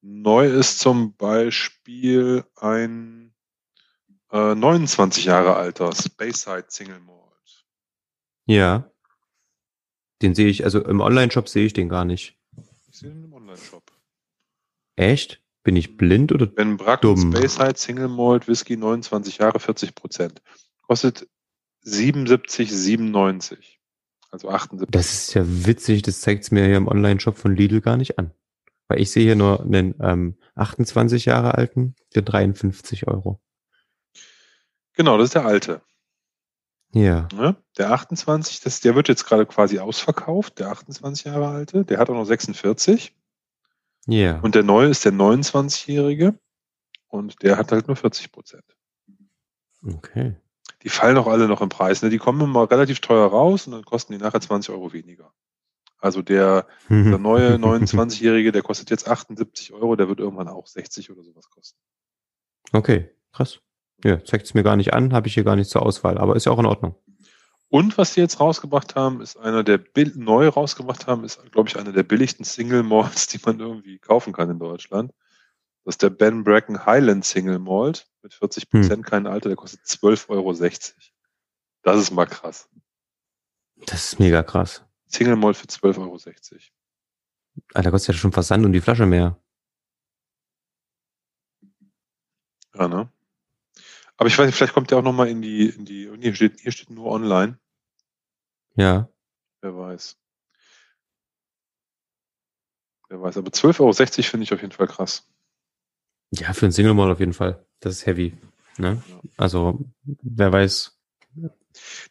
neu 0.00 0.48
ist 0.48 0.78
zum 0.78 1.14
Beispiel 1.16 2.44
ein 2.56 3.34
äh, 4.32 4.54
29 4.54 5.24
Jahre 5.24 5.56
alter 5.56 5.92
Speyside 5.94 6.66
Single 6.68 7.00
Malt. 7.00 7.20
Ja. 8.46 8.90
Den 10.22 10.34
sehe 10.34 10.48
ich, 10.48 10.64
also 10.64 10.84
im 10.84 11.00
Online-Shop 11.00 11.48
sehe 11.48 11.66
ich 11.66 11.72
den 11.72 11.88
gar 11.88 12.04
nicht. 12.04 12.38
Ich 12.90 12.98
sehe 12.98 13.10
den 13.10 13.24
im 13.24 13.32
Online-Shop. 13.32 13.90
Echt? 14.96 15.39
Bin 15.62 15.76
ich 15.76 15.96
blind 15.96 16.32
oder 16.32 16.46
Ben 16.46 16.76
Brack 16.76 17.02
dumm? 17.02 17.32
Speyside 17.34 17.76
Single 17.76 18.08
Malt 18.08 18.48
Whisky 18.48 18.76
29 18.76 19.38
Jahre 19.38 19.60
40 19.60 19.94
Prozent. 19.94 20.42
Kostet 20.82 21.28
77,97. 21.84 23.58
Also 24.30 24.48
78. 24.48 24.90
Das 24.90 25.12
ist 25.12 25.34
ja 25.34 25.42
witzig, 25.44 26.02
das 26.02 26.20
zeigt 26.20 26.50
mir 26.52 26.64
hier 26.64 26.76
im 26.76 26.88
Online-Shop 26.88 27.36
von 27.36 27.54
Lidl 27.54 27.80
gar 27.80 27.96
nicht 27.96 28.18
an. 28.18 28.32
Weil 28.88 29.00
ich 29.00 29.10
sehe 29.10 29.24
hier 29.24 29.36
nur 29.36 29.60
einen 29.60 29.94
ähm, 30.00 30.36
28 30.54 31.24
Jahre 31.24 31.54
alten 31.54 31.94
für 32.12 32.22
53 32.22 33.08
Euro. 33.08 33.40
Genau, 34.94 35.18
das 35.18 35.26
ist 35.26 35.34
der 35.34 35.46
alte. 35.46 35.80
Ja. 36.92 37.28
Ne? 37.34 37.56
Der 37.78 37.92
28, 37.92 38.60
das, 38.60 38.80
der 38.80 38.94
wird 38.94 39.08
jetzt 39.08 39.24
gerade 39.24 39.46
quasi 39.46 39.78
ausverkauft, 39.78 40.58
der 40.58 40.70
28 40.70 41.26
Jahre 41.26 41.48
alte. 41.48 41.84
Der 41.84 41.98
hat 41.98 42.10
auch 42.10 42.14
noch 42.14 42.24
46. 42.24 43.14
Ja. 44.10 44.40
Und 44.40 44.54
der 44.54 44.62
neue 44.62 44.88
ist 44.88 45.04
der 45.04 45.12
29-jährige. 45.12 46.38
Und 47.08 47.42
der 47.42 47.56
hat 47.56 47.72
halt 47.72 47.86
nur 47.86 47.96
40 47.96 48.30
Prozent. 48.32 48.64
Okay. 49.86 50.36
Die 50.82 50.88
fallen 50.88 51.16
auch 51.16 51.26
alle 51.26 51.48
noch 51.48 51.60
im 51.60 51.68
Preis. 51.68 52.02
Ne? 52.02 52.10
Die 52.10 52.18
kommen 52.18 52.40
immer 52.40 52.70
relativ 52.70 53.00
teuer 53.00 53.26
raus 53.26 53.66
und 53.66 53.72
dann 53.72 53.84
kosten 53.84 54.12
die 54.12 54.18
nachher 54.18 54.40
20 54.40 54.74
Euro 54.74 54.92
weniger. 54.92 55.32
Also 55.98 56.22
der, 56.22 56.66
der 56.88 57.18
neue 57.18 57.54
29-Jährige, 57.56 58.52
der 58.52 58.62
kostet 58.62 58.88
jetzt 58.90 59.06
78 59.06 59.72
Euro, 59.72 59.96
der 59.96 60.08
wird 60.08 60.18
irgendwann 60.18 60.48
auch 60.48 60.66
60 60.66 61.10
oder 61.10 61.22
sowas 61.22 61.50
kosten. 61.50 61.78
Okay, 62.72 63.10
krass. 63.32 63.60
Ja, 64.02 64.24
zeigt 64.24 64.46
es 64.46 64.54
mir 64.54 64.62
gar 64.62 64.76
nicht 64.76 64.94
an, 64.94 65.12
habe 65.12 65.28
ich 65.28 65.34
hier 65.34 65.44
gar 65.44 65.56
nicht 65.56 65.68
zur 65.68 65.82
Auswahl, 65.82 66.16
aber 66.16 66.36
ist 66.36 66.46
ja 66.46 66.52
auch 66.52 66.58
in 66.58 66.66
Ordnung. 66.66 66.94
Und 67.70 67.96
was 67.96 68.14
die 68.14 68.20
jetzt 68.20 68.40
rausgebracht 68.40 68.96
haben, 68.96 69.20
ist 69.20 69.36
einer 69.36 69.62
der 69.62 69.80
neu 70.16 70.48
rausgebracht 70.48 71.06
haben, 71.06 71.22
ist, 71.22 71.40
glaube 71.52 71.68
ich, 71.68 71.78
einer 71.78 71.92
der 71.92 72.02
billigsten 72.02 72.44
Single 72.44 72.82
Malts, 72.82 73.26
die 73.28 73.40
man 73.44 73.60
irgendwie 73.60 73.98
kaufen 73.98 74.32
kann 74.32 74.50
in 74.50 74.58
Deutschland. 74.58 75.12
Das 75.84 75.94
ist 75.94 76.02
der 76.02 76.10
Ben 76.10 76.44
Bracken 76.44 76.84
Highland 76.84 77.24
Single 77.24 77.60
Malt 77.60 78.08
mit 78.22 78.34
40 78.34 78.68
Prozent, 78.68 78.92
hm. 78.96 79.02
kein 79.02 79.26
Alter, 79.26 79.48
der 79.48 79.56
kostet 79.56 79.80
12,60 79.82 80.28
Euro. 80.30 80.52
Das 81.82 81.96
ist 81.96 82.10
mal 82.10 82.26
krass. 82.26 82.68
Das 83.86 84.12
ist 84.12 84.18
mega 84.18 84.42
krass. 84.42 84.84
Single 85.06 85.36
Malt 85.36 85.56
für 85.56 85.66
12,60 85.66 85.98
Euro. 86.00 86.18
Alter, 87.72 87.90
kostet 87.92 88.14
ja 88.16 88.20
schon 88.20 88.32
Versand 88.32 88.64
und 88.64 88.72
die 88.72 88.80
Flasche 88.80 89.06
mehr. 89.06 89.40
Ja, 92.74 92.88
ne? 92.88 93.10
Aber 94.20 94.28
ich 94.28 94.36
weiß 94.36 94.44
nicht, 94.44 94.54
vielleicht 94.54 94.74
kommt 94.74 94.90
der 94.90 94.98
auch 94.98 95.02
nochmal 95.02 95.28
in 95.28 95.40
die, 95.40 95.70
in 95.70 95.86
die, 95.86 96.10
hier 96.20 96.34
steht, 96.34 96.60
hier 96.60 96.72
steht 96.72 96.90
nur 96.90 97.06
online. 97.06 97.58
Ja. 98.74 99.08
Wer 99.62 99.74
weiß. 99.74 100.18
Wer 103.08 103.22
weiß. 103.22 103.38
Aber 103.38 103.50
12,60 103.50 103.80
Euro 103.80 103.94
finde 103.94 104.44
ich 104.44 104.52
auf 104.52 104.60
jeden 104.60 104.74
Fall 104.74 104.88
krass. 104.88 105.26
Ja, 106.32 106.52
für 106.52 106.66
ein 106.66 106.72
Single 106.72 106.92
Mall 106.92 107.10
auf 107.10 107.18
jeden 107.18 107.32
Fall. 107.32 107.64
Das 107.80 107.94
ist 107.94 108.04
heavy. 108.04 108.36
Ne? 108.76 109.02
Ja. 109.08 109.20
Also, 109.38 109.80
wer 110.04 110.52
weiß. 110.52 111.00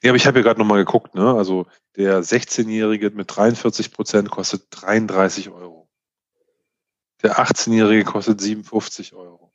Nee, 0.01 0.10
aber 0.10 0.16
ich 0.16 0.26
habe 0.26 0.39
hier 0.39 0.43
gerade 0.43 0.60
nochmal 0.60 0.80
geguckt, 0.80 1.14
ne? 1.14 1.36
Also 1.36 1.68
der 1.95 2.24
16-Jährige 2.24 3.12
mit 3.12 3.36
43 3.36 3.93
Prozent 3.93 4.32
kostet 4.32 4.66
33 4.72 5.51
Euro. 5.51 5.88
Der 7.22 7.38
18-Jährige 7.38 8.03
kostet 8.03 8.41
57 8.41 9.14
Euro. 9.14 9.53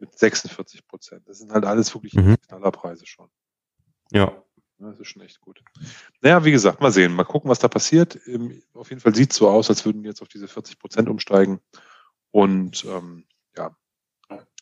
Mit 0.00 0.18
46 0.18 0.86
Prozent. 0.86 1.28
Das 1.28 1.38
sind 1.38 1.52
halt 1.52 1.64
alles 1.64 1.94
wirklich 1.94 2.14
mhm. 2.14 2.36
Knallerpreise 2.48 3.06
schon. 3.06 3.28
Ja. 4.10 4.42
Das 4.78 4.98
ist 4.98 5.08
schon 5.08 5.20
echt 5.22 5.40
gut. 5.42 5.62
Naja, 6.22 6.42
wie 6.44 6.52
gesagt, 6.52 6.80
mal 6.80 6.90
sehen, 6.90 7.12
mal 7.12 7.24
gucken, 7.24 7.50
was 7.50 7.58
da 7.58 7.68
passiert. 7.68 8.18
Auf 8.72 8.88
jeden 8.88 9.02
Fall 9.02 9.14
sieht 9.14 9.32
es 9.32 9.36
so 9.36 9.48
aus, 9.48 9.68
als 9.68 9.84
würden 9.84 10.02
wir 10.02 10.08
jetzt 10.08 10.22
auf 10.22 10.28
diese 10.28 10.48
40 10.48 10.78
Prozent 10.78 11.08
umsteigen. 11.10 11.60
Und 12.30 12.86
ähm, 12.86 13.26
ja, 13.56 13.76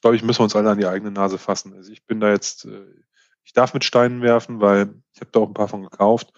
glaube 0.00 0.16
ich, 0.16 0.24
müssen 0.24 0.40
wir 0.40 0.44
uns 0.44 0.56
alle 0.56 0.70
an 0.70 0.78
die 0.78 0.86
eigene 0.86 1.12
Nase 1.12 1.38
fassen. 1.38 1.72
Also 1.74 1.92
ich 1.92 2.04
bin 2.04 2.18
da 2.18 2.30
jetzt, 2.30 2.64
äh, 2.64 2.84
ich 3.44 3.52
darf 3.52 3.74
mit 3.74 3.84
Steinen 3.84 4.20
werfen, 4.22 4.60
weil 4.60 4.92
ich 5.12 5.20
habe 5.20 5.30
da 5.30 5.40
auch 5.40 5.46
ein 5.46 5.54
paar 5.54 5.68
von 5.68 5.82
gekauft 5.82 6.32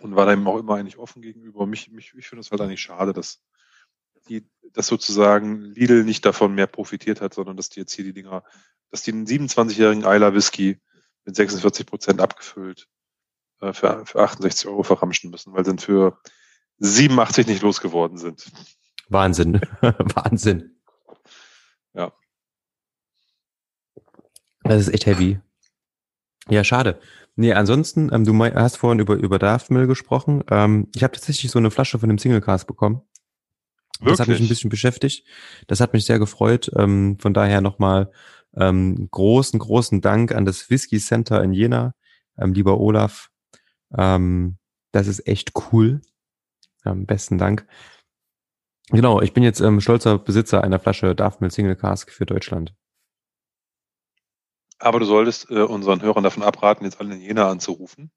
und 0.00 0.14
war 0.14 0.26
da 0.26 0.32
eben 0.32 0.46
auch 0.46 0.58
immer 0.58 0.74
eigentlich 0.74 0.98
offen 0.98 1.22
gegenüber. 1.22 1.66
Mich, 1.66 1.90
mich, 1.90 2.12
ich 2.14 2.28
finde 2.28 2.40
es 2.40 2.50
halt 2.50 2.60
eigentlich 2.60 2.82
schade, 2.82 3.14
dass 3.14 3.42
die, 4.28 4.46
dass 4.72 4.86
sozusagen 4.86 5.62
Lidl 5.62 6.04
nicht 6.04 6.24
davon 6.24 6.54
mehr 6.54 6.66
profitiert 6.66 7.20
hat, 7.20 7.34
sondern 7.34 7.56
dass 7.56 7.68
die 7.68 7.80
jetzt 7.80 7.92
hier 7.92 8.04
die 8.04 8.12
Dinger, 8.12 8.44
dass 8.90 9.02
die 9.02 9.12
einen 9.12 9.26
27-jährigen 9.26 10.04
Eiler 10.04 10.34
Whisky 10.34 10.80
mit 11.24 11.36
46 11.36 11.86
Prozent 11.86 12.20
abgefüllt 12.20 12.88
äh, 13.60 13.72
für, 13.72 14.04
für 14.06 14.20
68 14.20 14.68
Euro 14.68 14.82
verramschen 14.82 15.30
müssen, 15.30 15.52
weil 15.52 15.64
sie 15.64 15.76
für 15.78 16.18
87 16.78 17.46
nicht 17.46 17.62
losgeworden 17.62 18.18
sind. 18.18 18.50
Wahnsinn. 19.08 19.60
Wahnsinn. 19.80 20.76
Ja. 21.94 22.12
Das 24.62 24.80
ist 24.82 24.92
echt 24.92 25.06
heavy. 25.06 25.40
Ja, 26.48 26.64
schade. 26.64 27.00
Nee, 27.34 27.52
ansonsten, 27.52 28.10
ähm, 28.12 28.24
du 28.24 28.38
hast 28.38 28.76
vorhin 28.76 28.98
über, 28.98 29.14
über 29.14 29.38
Daftmill 29.38 29.86
gesprochen. 29.86 30.42
Ähm, 30.50 30.88
ich 30.94 31.02
habe 31.02 31.12
tatsächlich 31.12 31.50
so 31.50 31.58
eine 31.58 31.70
Flasche 31.70 31.98
von 31.98 32.08
dem 32.08 32.18
Single 32.18 32.40
Cast 32.40 32.66
bekommen. 32.66 33.02
Wirklich? 34.00 34.12
Das 34.12 34.20
hat 34.20 34.28
mich 34.28 34.40
ein 34.40 34.48
bisschen 34.48 34.70
beschäftigt. 34.70 35.24
Das 35.66 35.80
hat 35.80 35.92
mich 35.92 36.04
sehr 36.04 36.18
gefreut. 36.18 36.70
Ähm, 36.76 37.18
von 37.18 37.34
daher 37.34 37.60
nochmal 37.60 38.10
ähm, 38.56 39.08
großen, 39.10 39.58
großen 39.58 40.00
Dank 40.00 40.34
an 40.34 40.44
das 40.44 40.70
Whisky 40.70 40.98
Center 40.98 41.42
in 41.42 41.52
Jena, 41.52 41.94
ähm, 42.38 42.52
lieber 42.52 42.78
Olaf. 42.78 43.30
Ähm, 43.96 44.58
das 44.92 45.06
ist 45.06 45.26
echt 45.26 45.52
cool. 45.72 46.00
Ähm, 46.84 47.06
besten 47.06 47.38
Dank. 47.38 47.66
Genau, 48.90 49.20
ich 49.20 49.32
bin 49.32 49.42
jetzt 49.42 49.60
ähm, 49.60 49.80
stolzer 49.80 50.18
Besitzer 50.18 50.62
einer 50.62 50.78
Flasche 50.78 51.14
Daftmill 51.14 51.50
Single 51.50 51.76
Cask 51.76 52.10
für 52.10 52.24
Deutschland. 52.24 52.74
Aber 54.78 55.00
du 55.00 55.06
solltest 55.06 55.50
äh, 55.50 55.62
unseren 55.62 56.02
Hörern 56.02 56.22
davon 56.22 56.42
abraten, 56.42 56.84
jetzt 56.84 57.00
alle 57.00 57.14
in 57.14 57.20
Jena 57.20 57.50
anzurufen. 57.50 58.10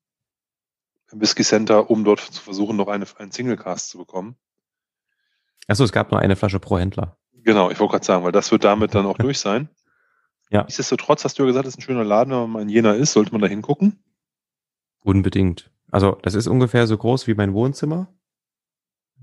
Im 1.12 1.22
Whisky 1.22 1.44
Center, 1.44 1.90
um 1.90 2.04
dort 2.04 2.20
zu 2.20 2.42
versuchen, 2.42 2.76
noch 2.76 2.88
eine, 2.88 3.08
einen 3.18 3.32
Single 3.32 3.58
Cast 3.58 3.90
zu 3.90 3.98
bekommen. 3.98 4.38
Achso, 5.70 5.84
es 5.84 5.92
gab 5.92 6.12
nur 6.12 6.20
eine 6.20 6.36
Flasche 6.36 6.60
pro 6.60 6.78
Händler. 6.78 7.18
Genau, 7.44 7.72
ich 7.72 7.80
wollte 7.80 7.92
gerade 7.94 8.06
sagen, 8.06 8.24
weil 8.24 8.32
das 8.32 8.52
wird 8.52 8.64
damit 8.64 8.94
dann 8.96 9.06
auch 9.06 9.18
durch 9.18 9.40
sein. 9.40 9.70
Ja. 10.50 10.64
Nichtsdestotrotz 10.64 11.24
hast 11.24 11.38
du 11.38 11.44
ja 11.44 11.48
gesagt, 11.48 11.68
es 11.68 11.76
ist 11.76 11.80
ein 11.80 11.84
schöner 11.84 12.04
Laden, 12.04 12.34
wenn 12.34 12.50
man 12.50 12.62
in 12.64 12.70
Jena 12.70 12.94
ist, 12.94 13.14
sollte 13.14 13.32
man 13.32 13.42
da 13.42 13.48
hingucken? 13.48 14.04
Unbedingt. 15.02 15.72
Also, 15.92 16.18
das 16.22 16.34
ist 16.34 16.48
ungefähr 16.48 16.88
so 16.88 16.98
groß 16.98 17.28
wie 17.28 17.36
mein 17.36 17.54
Wohnzimmer 17.54 18.08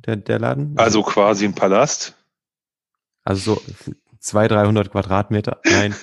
der, 0.05 0.17
der 0.17 0.39
Laden? 0.39 0.77
Also 0.77 1.03
quasi 1.03 1.45
ein 1.45 1.55
Palast? 1.55 2.17
Also 3.25 3.55
so 3.55 3.63
200, 4.21 4.59
300 4.59 4.91
Quadratmeter? 4.91 5.61
Nein. 5.65 5.95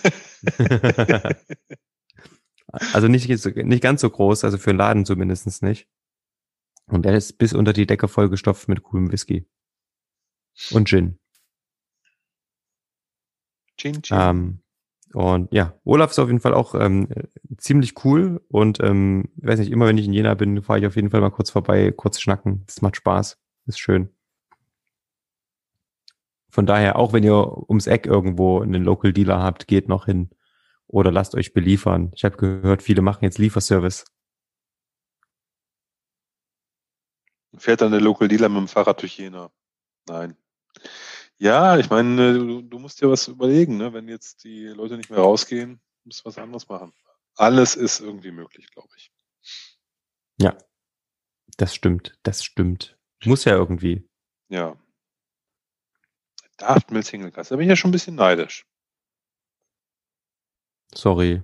also 2.93 3.07
nicht, 3.07 3.29
nicht 3.55 3.83
ganz 3.83 4.01
so 4.01 4.09
groß, 4.09 4.43
also 4.43 4.57
für 4.57 4.71
einen 4.71 4.79
Laden 4.79 5.05
zumindest 5.05 5.63
nicht. 5.63 5.87
Und 6.87 7.05
er 7.05 7.15
ist 7.15 7.37
bis 7.37 7.53
unter 7.53 7.71
die 7.71 7.85
Decke 7.85 8.07
vollgestopft 8.07 8.67
mit 8.67 8.83
coolem 8.83 9.11
Whisky. 9.11 9.47
Und 10.71 10.87
Gin. 10.87 11.19
Gin, 13.77 14.01
Gin. 14.01 14.17
Ähm, 14.19 14.59
und 15.13 15.53
ja, 15.53 15.79
Olaf 15.83 16.11
ist 16.11 16.19
auf 16.19 16.27
jeden 16.27 16.39
Fall 16.39 16.53
auch 16.53 16.73
ähm, 16.73 17.07
ziemlich 17.57 18.03
cool 18.03 18.41
und 18.49 18.79
ähm, 18.81 19.29
weiß 19.37 19.59
nicht, 19.59 19.71
immer 19.71 19.85
wenn 19.85 19.97
ich 19.97 20.05
in 20.05 20.13
Jena 20.13 20.33
bin, 20.33 20.63
fahre 20.63 20.79
ich 20.79 20.87
auf 20.87 20.95
jeden 20.95 21.11
Fall 21.11 21.21
mal 21.21 21.29
kurz 21.29 21.51
vorbei, 21.51 21.91
kurz 21.91 22.19
schnacken. 22.19 22.63
Das 22.65 22.81
macht 22.81 22.95
Spaß. 22.95 23.39
Ist 23.67 23.79
schön. 23.79 24.09
Von 26.49 26.65
daher, 26.65 26.97
auch 26.97 27.13
wenn 27.13 27.23
ihr 27.23 27.69
ums 27.69 27.87
Eck 27.87 28.05
irgendwo 28.05 28.61
einen 28.61 28.83
Local 28.83 29.13
Dealer 29.13 29.41
habt, 29.41 29.67
geht 29.67 29.87
noch 29.87 30.05
hin 30.05 30.29
oder 30.87 31.11
lasst 31.11 31.35
euch 31.35 31.53
beliefern. 31.53 32.11
Ich 32.15 32.25
habe 32.25 32.37
gehört, 32.37 32.83
viele 32.83 33.01
machen 33.01 33.23
jetzt 33.23 33.37
Lieferservice. 33.37 34.05
Fährt 37.55 37.81
dann 37.81 37.91
der 37.91 38.01
Local 38.01 38.27
Dealer 38.27 38.49
mit 38.49 38.59
dem 38.59 38.67
Fahrrad 38.67 39.01
durch 39.01 39.17
Jena? 39.17 39.51
Nein. 40.07 40.35
Ja, 41.37 41.77
ich 41.77 41.89
meine, 41.89 42.33
du, 42.33 42.61
du 42.61 42.79
musst 42.79 43.01
dir 43.01 43.09
was 43.09 43.27
überlegen, 43.27 43.77
ne? 43.77 43.93
wenn 43.93 44.07
jetzt 44.07 44.43
die 44.43 44.67
Leute 44.67 44.97
nicht 44.97 45.09
mehr 45.09 45.19
rausgehen, 45.19 45.81
musst 46.03 46.21
du 46.21 46.25
was 46.25 46.37
anderes 46.37 46.67
machen. 46.69 46.93
alles 47.35 47.75
ist 47.75 47.99
irgendwie 47.99 48.31
möglich, 48.31 48.69
glaube 48.71 48.89
ich. 48.95 49.11
Ja, 50.39 50.57
das 51.57 51.75
stimmt, 51.75 52.17
das 52.23 52.43
stimmt. 52.43 52.97
Muss 53.25 53.45
ja 53.45 53.55
irgendwie. 53.55 54.07
Ja. 54.49 54.77
Daft 56.57 56.91
Mill 56.91 57.03
Single 57.03 57.31
Cast. 57.31 57.51
Da 57.51 57.55
bin 57.55 57.65
ich 57.65 57.69
ja 57.69 57.75
schon 57.75 57.89
ein 57.89 57.93
bisschen 57.93 58.15
neidisch. 58.15 58.65
Sorry. 60.93 61.41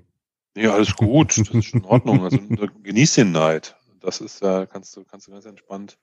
Ja, 0.56 0.74
alles 0.74 0.96
gut. 0.96 1.38
Das 1.38 1.50
ist 1.50 1.74
in 1.74 1.86
Ordnung. 1.86 2.24
Also 2.24 2.38
genieß 2.84 3.16
den 3.16 3.32
Neid. 3.32 3.76
Das 4.00 4.22
ist 4.22 4.42
ja, 4.42 4.66
kannst 4.66 4.96
du, 4.96 5.04
kannst 5.04 5.28
du 5.28 5.32
ganz 5.32 5.46
entspannt 5.46 6.00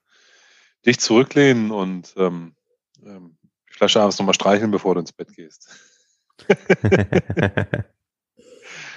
dich 0.84 1.00
zurücklehnen 1.00 1.70
und 1.70 2.14
ähm, 2.16 2.55
ähm, 3.04 3.36
die 3.68 3.74
Flasche 3.74 4.00
abends 4.00 4.18
nochmal 4.18 4.34
streicheln, 4.34 4.70
bevor 4.70 4.94
du 4.94 5.00
ins 5.00 5.12
Bett 5.12 5.32
gehst. 5.34 5.68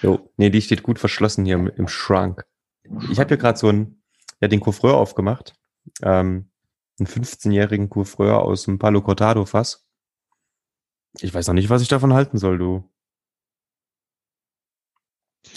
jo, 0.02 0.30
nee, 0.38 0.50
die 0.50 0.62
steht 0.62 0.84
gut 0.84 1.00
verschlossen 1.00 1.46
hier 1.46 1.56
im, 1.56 1.68
im 1.68 1.88
Schrank. 1.88 2.46
Ich 3.12 3.20
habe 3.20 3.30
hier 3.30 3.38
gerade 3.38 3.58
so 3.58 3.70
ein, 3.70 4.02
ja, 4.42 4.48
den 4.48 4.60
Couvreur 4.62 4.98
aufgemacht. 4.98 5.54
Ähm, 6.02 6.52
einen 7.00 7.08
15-jährigen 7.08 7.90
Couvreur 7.90 8.42
aus 8.42 8.64
dem 8.64 8.80
Palo 8.80 9.02
Cortado 9.02 9.46
Fass. 9.46 9.88
Ich 11.20 11.34
weiß 11.34 11.48
noch 11.48 11.54
nicht, 11.54 11.70
was 11.70 11.82
ich 11.82 11.88
davon 11.88 12.14
halten 12.14 12.38
soll, 12.38 12.58
du. 12.58 12.90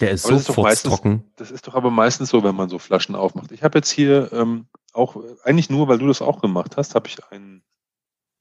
Der 0.01 0.13
ist 0.13 0.27
aber 0.27 0.39
so 0.39 0.89
trocken. 0.89 1.33
Das 1.37 1.51
ist 1.51 1.67
doch 1.67 1.75
aber 1.75 1.91
meistens 1.91 2.31
so, 2.31 2.45
wenn 2.45 2.55
man 2.55 2.69
so 2.69 2.79
Flaschen 2.79 3.15
aufmacht. 3.15 3.53
Ich 3.53 3.63
habe 3.63 3.79
jetzt 3.79 3.91
hier 3.91 4.33
ähm, 4.33 4.69
auch, 4.93 5.17
eigentlich 5.45 5.71
nur, 5.71 5.89
weil 5.89 5.99
du 5.99 6.07
das 6.07 6.23
auch 6.23 6.41
gemacht 6.41 6.77
hast, 6.77 6.95
habe 6.95 7.09
ich 7.09 7.23
einen, 7.31 7.63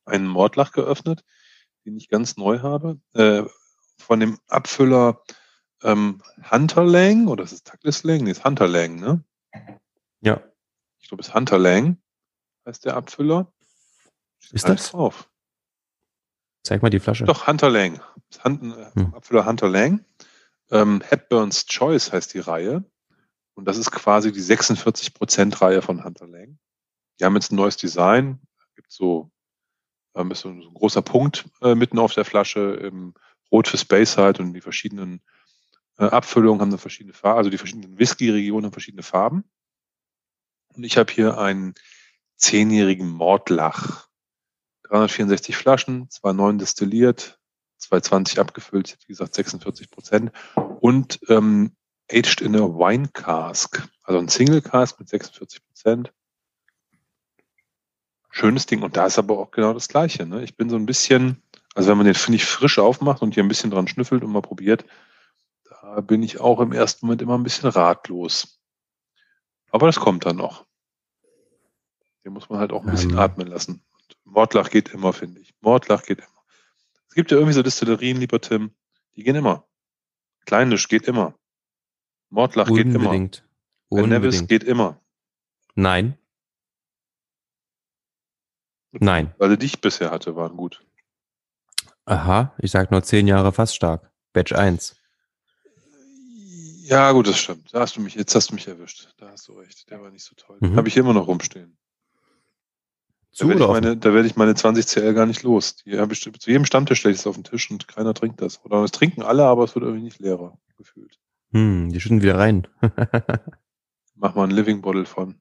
einen 0.06 0.28
Mordlach 0.28 0.72
geöffnet, 0.72 1.24
den 1.86 1.98
ich 1.98 2.10
ganz 2.10 2.38
neu 2.38 2.60
habe, 2.60 3.00
äh, 3.14 3.44
von 3.98 4.20
dem 4.20 4.40
Abfüller 4.48 5.22
ähm, 5.84 6.22
Hunterlang, 6.50 7.28
oder 7.28 7.44
ist 7.44 7.52
es 7.52 7.64
Douglas 7.64 8.04
Lang? 8.04 8.24
Nee, 8.24 8.32
ist 8.32 8.44
Hunterlang, 8.44 8.96
ne? 8.96 9.24
Ja. 10.22 10.42
Ich 11.00 11.08
glaube, 11.08 11.22
es 11.22 11.30
ist 11.30 11.34
Hunterlang, 11.34 11.98
heißt 12.66 12.86
der 12.86 12.96
Abfüller. 12.96 13.52
Ist 14.52 14.68
das? 14.68 14.92
Drauf. 14.92 15.30
Zeig 16.64 16.82
mal 16.82 16.90
die 16.90 17.00
Flasche. 17.00 17.26
Doch, 17.26 17.48
Hunterlang. 17.48 18.02
Hand, 18.40 18.64
äh, 18.64 18.92
hm. 18.94 19.14
Abfüller 19.14 19.46
Hunterlang. 19.46 20.06
Ähm, 20.70 21.02
Hepburn's 21.02 21.66
Choice 21.66 22.12
heißt 22.12 22.34
die 22.34 22.40
Reihe. 22.40 22.84
Und 23.56 23.66
das 23.66 23.78
ist 23.78 23.92
quasi 23.92 24.32
die 24.32 24.42
46%-Reihe 24.42 25.82
von 25.82 26.04
Hunter 26.04 26.28
Lang. 26.28 26.58
Die 27.20 27.26
haben 27.26 27.36
jetzt 27.36 27.52
ein 27.52 27.56
neues 27.56 27.78
Design. 27.78 28.40
Gibt 28.76 28.92
so, 28.92 29.32
ähm, 30.16 30.32
ist 30.32 30.42
so 30.42 30.50
ein, 30.50 30.62
so 30.62 30.70
ein 30.70 30.74
großer 30.74 31.02
Punkt 31.02 31.46
äh, 31.62 31.76
mitten 31.76 32.00
auf 32.00 32.14
der 32.14 32.26
Flasche, 32.26 32.60
im 32.60 33.14
Rot 33.52 33.68
für 33.68 33.78
Space 33.78 34.18
halt 34.18 34.40
und 34.40 34.54
die 34.54 34.62
verschiedenen 34.62 35.22
äh, 35.98 36.06
Abfüllungen 36.06 36.62
haben 36.62 36.70
eine 36.70 36.78
verschiedene 36.78 37.14
Farben, 37.14 37.38
also 37.38 37.50
die 37.50 37.58
verschiedenen 37.58 38.00
Whisky-Regionen 38.00 38.66
haben 38.66 38.74
verschiedene 38.74 39.04
Farben. 39.04 39.44
Und 40.76 40.84
ich 40.84 40.98
habe 40.98 41.12
hier 41.12 41.38
einen 41.38 41.76
zehnjährigen 42.38 43.10
Mordlach. 43.10 44.08
364 44.84 45.56
Flaschen, 45.56 46.10
2,9 46.10 46.58
destilliert, 46.58 47.40
220 47.78 48.40
abgefüllt, 48.40 48.98
wie 49.02 49.14
gesagt 49.14 49.34
46 49.34 49.90
Prozent 49.90 50.32
und 50.82 51.20
ähm, 51.30 51.76
aged 52.12 52.42
in 52.42 52.56
a 52.56 52.60
wine 52.60 53.08
cask, 53.08 53.88
also 54.04 54.20
ein 54.20 54.28
Single 54.28 54.62
Cask 54.62 55.00
mit 55.00 55.08
46 55.08 55.64
Prozent. 55.64 56.14
Schönes 58.32 58.66
Ding 58.66 58.82
und 58.82 58.98
da 58.98 59.06
ist 59.06 59.20
aber 59.20 59.38
auch 59.38 59.52
genau 59.52 59.74
das 59.74 59.90
Gleiche. 59.90 60.26
Ne? 60.26 60.44
Ich 60.44 60.56
bin 60.56 60.70
so 60.70 60.78
ein 60.78 60.86
bisschen, 60.86 61.42
also 61.76 61.90
wenn 61.90 61.98
man 61.98 62.06
den 62.06 62.16
finde 62.16 62.38
ich 62.38 62.46
frisch 62.46 62.80
aufmacht 62.80 63.22
und 63.22 63.34
hier 63.34 63.44
ein 63.44 63.50
bisschen 63.50 63.72
dran 63.72 63.88
schnüffelt 63.88 64.24
und 64.24 64.32
mal 64.32 64.42
probiert, 64.42 64.86
da 65.70 66.00
bin 66.00 66.24
ich 66.24 66.40
auch 66.40 66.60
im 66.62 66.72
ersten 66.72 67.06
Moment 67.06 67.22
immer 67.22 67.38
ein 67.38 67.44
bisschen 67.44 67.70
ratlos. 67.70 68.62
Aber 69.72 69.88
das 69.88 70.00
kommt 70.00 70.26
dann 70.26 70.38
noch. 70.38 70.66
Den 72.24 72.34
muss 72.34 72.50
man 72.50 72.60
halt 72.60 72.72
auch 72.72 72.84
ein 72.84 72.92
bisschen 72.92 73.12
ähm. 73.12 73.20
atmen 73.20 73.48
lassen. 73.48 73.84
Mordlach 74.24 74.70
geht 74.70 74.90
immer, 74.90 75.12
finde 75.12 75.42
ich. 75.42 75.54
Mordlach 75.60 76.04
geht 76.04 76.20
immer. 76.20 76.28
Es 77.10 77.16
gibt 77.16 77.32
ja 77.32 77.38
irgendwie 77.38 77.54
so 77.54 77.64
Distillerien, 77.64 78.18
lieber 78.18 78.40
Tim, 78.40 78.72
die 79.16 79.24
gehen 79.24 79.36
immer. 79.36 79.68
Kleinisch 80.46 80.88
geht 80.88 81.08
immer. 81.08 81.36
Mordlach 82.30 82.70
Unbedingt. 82.70 82.94
geht 82.94 83.02
immer. 83.02 83.10
Unbedingt. 83.10 83.44
Nevis 84.10 84.48
geht 84.48 84.64
immer. 84.64 85.02
Nein. 85.76 86.18
Nein. 88.92 89.34
Weil 89.38 89.58
die 89.58 89.66
ich 89.66 89.82
bisher 89.82 90.12
hatte, 90.12 90.36
waren 90.36 90.58
gut. 90.58 90.84
Aha, 92.06 92.54
ich 92.58 92.72
sag 92.72 92.92
nur 92.92 93.04
zehn 93.04 93.28
Jahre 93.28 93.52
fast 93.54 93.76
stark. 93.76 94.12
Batch 94.34 94.54
1. 94.54 94.96
Ja, 96.84 97.12
gut, 97.14 97.28
das 97.28 97.38
stimmt. 97.38 97.74
Da 97.74 97.82
hast 97.82 97.96
du 97.96 98.02
mich, 98.02 98.16
jetzt 98.16 98.36
hast 98.36 98.50
du 98.50 98.56
mich 98.56 98.68
erwischt. 98.68 99.10
Da 99.18 99.30
hast 99.30 99.48
du 99.48 99.54
recht. 99.54 99.90
Der 99.90 100.02
war 100.02 100.12
nicht 100.12 100.26
so 100.26 100.36
toll. 100.36 100.58
Mhm. 100.60 100.76
Habe 100.76 100.90
ich 100.90 100.98
immer 100.98 101.14
noch 101.14 101.28
rumstehen. 101.28 101.78
Da 103.38 103.48
werde, 103.48 103.64
ich 103.64 103.70
meine, 103.70 103.98
da 103.98 104.14
werde 104.14 104.28
ich 104.28 104.36
meine 104.36 104.56
20 104.56 104.86
CL 104.86 105.14
gar 105.14 105.26
nicht 105.26 105.44
los. 105.44 105.78
Die 105.78 105.98
habe 105.98 106.12
ich, 106.12 106.20
zu 106.22 106.52
jedem 106.52 106.66
Stammtisch 106.66 107.00
stelle 107.00 107.14
ich 107.14 107.22
es 107.22 107.28
auf 107.28 107.36
den 107.36 107.46
Tisch 107.46 107.72
und 107.72 107.88
keiner 107.88 108.14
trinkt 108.14 108.42
das. 108.42 108.64
Oder 108.66 108.84
es 108.84 108.92
trinken 108.92 109.22
alle, 109.22 109.46
aber 109.46 109.64
es 109.64 109.74
wird 109.74 109.86
irgendwie 109.86 110.04
nicht 110.04 110.20
leerer 110.20 110.58
gefühlt. 110.78 111.18
Hm, 111.52 111.92
die 111.92 112.02
schütten 112.02 112.22
wieder 112.22 112.38
rein. 112.38 112.68
Mach 114.16 114.36
mal 114.36 114.44
ein 114.44 114.52
Living 114.52 114.82
Bottle 114.82 115.06
von. 115.06 115.40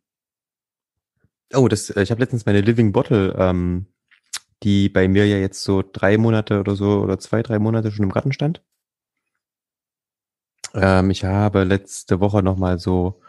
Oh, 1.55 1.69
das, 1.69 1.91
äh, 1.91 2.03
ich 2.03 2.11
habe 2.11 2.21
letztens 2.21 2.47
meine 2.47 2.61
Living 2.61 2.93
Bottle, 2.93 3.35
ähm, 3.39 3.87
die 4.63 4.89
bei 4.89 5.09
mir 5.09 5.27
ja 5.27 5.39
jetzt 5.39 5.63
so 5.63 5.83
drei 5.83 6.19
Monate 6.19 6.61
oder 6.61 6.77
so 6.77 7.01
oder 7.01 7.19
zwei, 7.19 7.43
drei 7.43 7.59
Monate 7.59 7.91
schon 7.91 8.05
im 8.05 8.13
Garten 8.13 8.33
stand. 8.33 8.63
Ähm, 10.75 11.11
ich 11.11 11.25
habe 11.25 11.65
letzte 11.65 12.21
Woche 12.21 12.43
nochmal 12.43 12.79
so, 12.79 13.21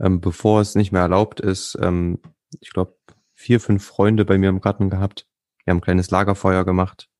ähm, 0.00 0.20
bevor 0.20 0.60
es 0.60 0.74
nicht 0.74 0.92
mehr 0.92 1.02
erlaubt 1.02 1.40
ist, 1.40 1.78
ähm, 1.82 2.20
ich 2.60 2.70
glaube, 2.72 2.96
vier, 3.34 3.60
fünf 3.60 3.84
Freunde 3.84 4.24
bei 4.24 4.38
mir 4.38 4.48
im 4.48 4.60
Garten 4.60 4.88
gehabt. 4.90 5.26
Wir 5.64 5.72
haben 5.72 5.78
ein 5.78 5.82
kleines 5.82 6.10
Lagerfeuer 6.10 6.64
gemacht, 6.64 7.10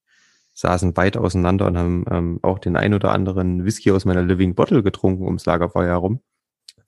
saßen 0.54 0.96
weit 0.96 1.16
auseinander 1.16 1.66
und 1.66 1.76
haben 1.76 2.04
ähm, 2.10 2.38
auch 2.42 2.58
den 2.58 2.76
ein 2.76 2.94
oder 2.94 3.12
anderen 3.12 3.64
Whisky 3.64 3.90
aus 3.90 4.04
meiner 4.06 4.22
Living 4.22 4.54
Bottle 4.54 4.82
getrunken 4.82 5.24
ums 5.24 5.44
Lagerfeuer 5.46 5.88
herum. 5.88 6.22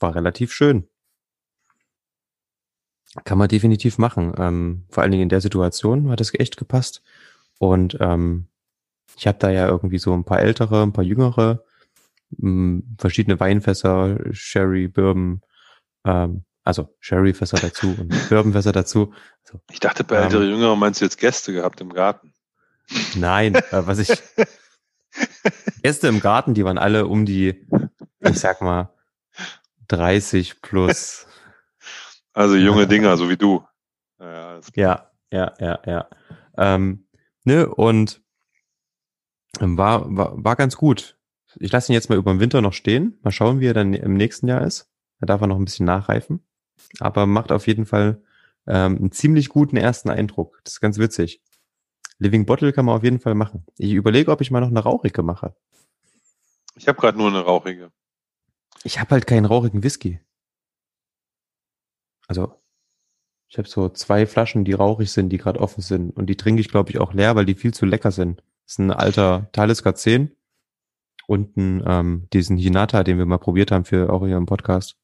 War 0.00 0.14
relativ 0.14 0.52
schön. 0.52 0.88
Kann 3.24 3.38
man 3.38 3.48
definitiv 3.48 3.98
machen. 3.98 4.32
Ähm, 4.36 4.84
vor 4.90 5.02
allen 5.02 5.12
Dingen 5.12 5.24
in 5.24 5.28
der 5.28 5.40
Situation 5.40 6.11
hat 6.11 6.20
es 6.20 6.34
echt 6.34 6.56
gepasst. 6.56 7.02
Und 7.59 7.96
ähm, 8.00 8.48
ich 9.16 9.26
habe 9.26 9.38
da 9.38 9.50
ja 9.50 9.66
irgendwie 9.66 9.98
so 9.98 10.14
ein 10.14 10.24
paar 10.24 10.40
ältere, 10.40 10.82
ein 10.82 10.92
paar 10.92 11.04
jüngere, 11.04 11.64
mh, 12.30 12.40
hm, 12.40 12.96
verschiedene 12.98 13.40
Weinfässer, 13.40 14.18
Sherry, 14.32 14.88
Bourbon, 14.88 15.42
ähm, 16.04 16.44
also 16.64 16.94
Sherryfässer 17.00 17.59
dazu 17.59 17.96
und 17.98 18.09
Bourbonfässer 18.28 18.72
dazu. 18.72 19.14
So, 19.42 19.61
ich 19.70 19.80
dachte, 19.80 20.04
bei 20.04 20.16
ähm, 20.16 20.24
ältere 20.24 20.44
Jüngere 20.44 20.76
meinst 20.76 21.00
du 21.00 21.06
jetzt 21.06 21.18
Gäste 21.18 21.52
gehabt 21.52 21.80
im 21.80 21.92
Garten? 21.92 22.34
Nein, 23.14 23.54
äh, 23.54 23.62
was 23.70 23.98
ich 23.98 24.11
Gäste 25.82 26.09
im 26.09 26.20
Garten, 26.20 26.54
die 26.54 26.64
waren 26.64 26.78
alle 26.78 27.06
um 27.06 27.24
die, 27.24 27.66
ich 28.20 28.38
sag 28.38 28.61
mal, 28.61 28.90
30 29.88 30.61
plus. 30.61 31.26
Also 32.39 32.57
junge 32.57 32.86
Dinger, 32.86 33.16
so 33.16 33.28
wie 33.28 33.36
du. 33.36 33.64
Ja, 34.20 34.61
ja, 34.74 35.11
ja, 35.30 35.53
ja. 35.59 35.80
ja. 35.86 36.09
Ähm, 36.57 37.07
ne, 37.45 37.68
und 37.68 38.22
war, 39.59 40.16
war, 40.16 40.45
war 40.45 40.57
ganz 40.57 40.76
gut. 40.76 41.16
Ich 41.57 41.72
lasse 41.72 41.91
ihn 41.91 41.95
jetzt 41.95 42.11
mal 42.11 42.18
über 42.18 42.32
den 42.32 42.41
Winter 42.41 42.61
noch 42.61 42.72
stehen. 42.74 43.18
Mal 43.22 43.32
schauen, 43.32 43.61
wie 43.61 43.66
er 43.66 43.74
dann 43.74 43.95
im 43.95 44.14
nächsten 44.14 44.47
Jahr 44.47 44.62
ist. 44.62 44.91
Da 45.20 45.26
darf 45.26 45.41
er 45.41 45.47
noch 45.47 45.57
ein 45.57 45.64
bisschen 45.64 45.86
nachreifen 45.86 46.45
aber 47.01 47.26
macht 47.26 47.53
auf 47.53 47.66
jeden 47.66 47.86
Fall 47.86 48.22
ähm, 48.66 48.97
einen 48.97 49.12
ziemlich 49.12 49.49
guten 49.49 49.76
ersten 49.76 50.11
Eindruck. 50.11 50.61
Das 50.64 50.74
ist 50.74 50.80
ganz 50.80 50.99
witzig. 50.99 51.43
Living 52.18 52.47
Bottle 52.47 52.72
kann 52.72 52.84
man 52.84 52.97
auf 52.97 53.05
jeden 53.05 53.20
Fall 53.20 53.34
machen. 53.34 53.64
Ich 53.76 53.93
überlege, 53.93 54.30
ob 54.30 54.41
ich 54.41 54.51
mal 54.51 54.61
noch 54.61 54.68
eine 54.68 54.80
rauchige 54.80 55.22
mache. 55.22 55.55
Ich 56.74 56.89
habe 56.89 57.01
gerade 57.01 57.18
nur 57.18 57.28
eine 57.28 57.41
rauchige. 57.41 57.93
Ich 58.84 58.99
habe 59.01 59.11
halt 59.11 59.26
keinen 59.26 59.45
rauchigen 59.45 59.82
Whisky. 59.82 60.20
Also, 62.29 62.55
ich 63.49 63.59
habe 63.59 63.68
so 63.68 63.89
zwei 63.89 64.26
Flaschen, 64.26 64.64
die 64.64 64.74
rauchig 64.74 65.11
sind, 65.11 65.31
die 65.31 65.39
gerade 65.39 65.61
offen 65.61 65.83
sind. 65.83 66.11
Und 66.11 66.26
die 66.26 66.37
trinke 66.37 66.61
ich, 66.61 66.68
glaube 66.68 66.91
ich, 66.91 66.99
auch 66.99 67.12
leer, 67.12 67.35
weil 67.35 67.47
die 67.47 67.55
viel 67.55 67.74
zu 67.74 67.87
lecker 67.87 68.12
sind. 68.12 68.43
Das 68.64 68.74
ist 68.74 68.79
ein 68.79 68.91
alter 68.91 69.49
Talisker 69.53 69.95
10 69.95 70.37
und 71.26 71.53
ähm, 71.57 72.29
diesen 72.33 72.57
Hinata, 72.57 73.05
den 73.05 73.18
wir 73.18 73.26
mal 73.26 73.39
probiert 73.39 73.70
haben 73.70 73.85
für 73.85 74.12
auch 74.12 74.26
hier 74.26 74.37
im 74.37 74.47
Podcast. 74.47 74.97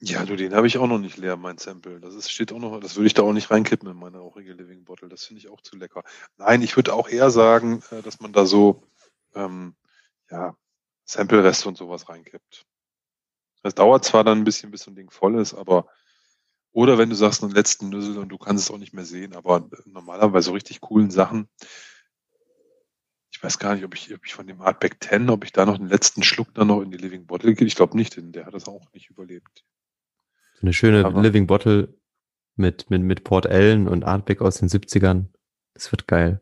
Ja, 0.00 0.24
du, 0.24 0.34
den 0.34 0.54
habe 0.54 0.66
ich 0.66 0.78
auch 0.78 0.86
noch 0.86 0.98
nicht 0.98 1.16
leer, 1.16 1.36
mein 1.36 1.58
Sample. 1.58 2.00
Das 2.00 2.14
ist, 2.14 2.30
steht 2.30 2.52
auch 2.52 2.58
noch, 2.58 2.80
das 2.80 2.96
würde 2.96 3.06
ich 3.06 3.14
da 3.14 3.22
auch 3.22 3.32
nicht 3.32 3.50
reinkippen 3.50 3.88
in 3.88 3.96
meine 3.96 4.18
rauchige 4.18 4.52
Living 4.52 4.84
Bottle. 4.84 5.08
Das 5.08 5.24
finde 5.24 5.38
ich 5.38 5.48
auch 5.48 5.60
zu 5.60 5.76
lecker. 5.76 6.02
Nein, 6.36 6.60
ich 6.60 6.74
würde 6.76 6.92
auch 6.92 7.08
eher 7.08 7.30
sagen, 7.30 7.82
äh, 7.90 8.02
dass 8.02 8.20
man 8.20 8.32
da 8.32 8.44
so, 8.44 8.82
ähm, 9.34 9.74
ja, 10.30 10.56
Sample-Reste 11.04 11.68
und 11.68 11.78
sowas 11.78 12.08
reinkippt. 12.08 12.66
Das 13.62 13.74
dauert 13.74 14.04
zwar 14.04 14.24
dann 14.24 14.38
ein 14.38 14.44
bisschen, 14.44 14.72
bis 14.72 14.82
so 14.82 14.90
ein 14.90 14.96
Ding 14.96 15.10
voll 15.10 15.38
ist, 15.38 15.54
aber, 15.54 15.86
oder 16.72 16.98
wenn 16.98 17.10
du 17.10 17.14
sagst, 17.14 17.42
einen 17.42 17.52
letzten 17.52 17.90
Nüssel 17.90 18.18
und 18.18 18.30
du 18.30 18.38
kannst 18.38 18.64
es 18.64 18.70
auch 18.70 18.78
nicht 18.78 18.94
mehr 18.94 19.04
sehen, 19.04 19.34
aber 19.34 19.68
normalerweise 19.84 20.46
so 20.46 20.52
richtig 20.52 20.80
coolen 20.80 21.10
Sachen. 21.10 21.48
Ich 23.30 23.42
weiß 23.42 23.58
gar 23.58 23.74
nicht, 23.74 23.84
ob 23.84 23.94
ich, 23.94 24.12
ob 24.14 24.24
ich 24.24 24.34
von 24.34 24.46
dem 24.46 24.60
Artback 24.60 25.02
10, 25.02 25.28
ob 25.30 25.44
ich 25.44 25.52
da 25.52 25.66
noch 25.66 25.76
den 25.76 25.88
letzten 25.88 26.22
Schluck 26.22 26.54
dann 26.54 26.68
noch 26.68 26.80
in 26.80 26.90
die 26.90 26.98
Living 26.98 27.26
Bottle 27.26 27.54
gehe. 27.54 27.66
Ich 27.66 27.74
glaube 27.74 27.96
nicht, 27.96 28.16
denn 28.16 28.32
der 28.32 28.46
hat 28.46 28.54
das 28.54 28.68
auch 28.68 28.92
nicht 28.92 29.10
überlebt. 29.10 29.64
So 30.54 30.62
eine 30.62 30.72
schöne 30.72 31.04
Aber 31.04 31.20
Living 31.20 31.46
Bottle 31.46 31.94
mit, 32.56 32.88
mit, 32.90 33.02
mit 33.02 33.24
Port 33.24 33.46
Ellen 33.46 33.88
und 33.88 34.04
Artback 34.04 34.40
aus 34.40 34.58
den 34.58 34.68
70ern. 34.68 35.26
Das 35.74 35.90
wird 35.92 36.06
geil. 36.06 36.40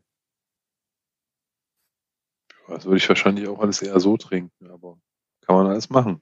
Das 2.68 2.84
würde 2.84 2.98
ich 2.98 3.08
wahrscheinlich 3.08 3.48
auch 3.48 3.58
alles 3.58 3.82
eher 3.82 3.98
so 3.98 4.16
trinken, 4.16 4.70
aber 4.70 5.00
kann 5.40 5.56
man 5.56 5.66
alles 5.66 5.90
machen. 5.90 6.20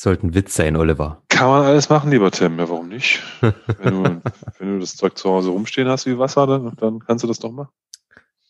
Sollte 0.00 0.28
ein 0.28 0.34
Witz 0.34 0.54
sein, 0.54 0.76
Oliver. 0.76 1.24
Kann 1.28 1.48
man 1.48 1.64
alles 1.64 1.88
machen, 1.88 2.12
lieber 2.12 2.30
Tim. 2.30 2.56
Ja, 2.56 2.68
warum 2.68 2.88
nicht? 2.88 3.20
wenn, 3.40 4.04
du, 4.04 4.22
wenn 4.60 4.74
du 4.74 4.78
das 4.78 4.94
Zeug 4.94 5.18
zu 5.18 5.28
Hause 5.28 5.50
rumstehen 5.50 5.88
hast 5.88 6.06
wie 6.06 6.16
Wasser, 6.16 6.46
dann, 6.46 6.76
dann 6.76 7.00
kannst 7.00 7.24
du 7.24 7.26
das 7.26 7.40
doch 7.40 7.50
machen. 7.50 7.72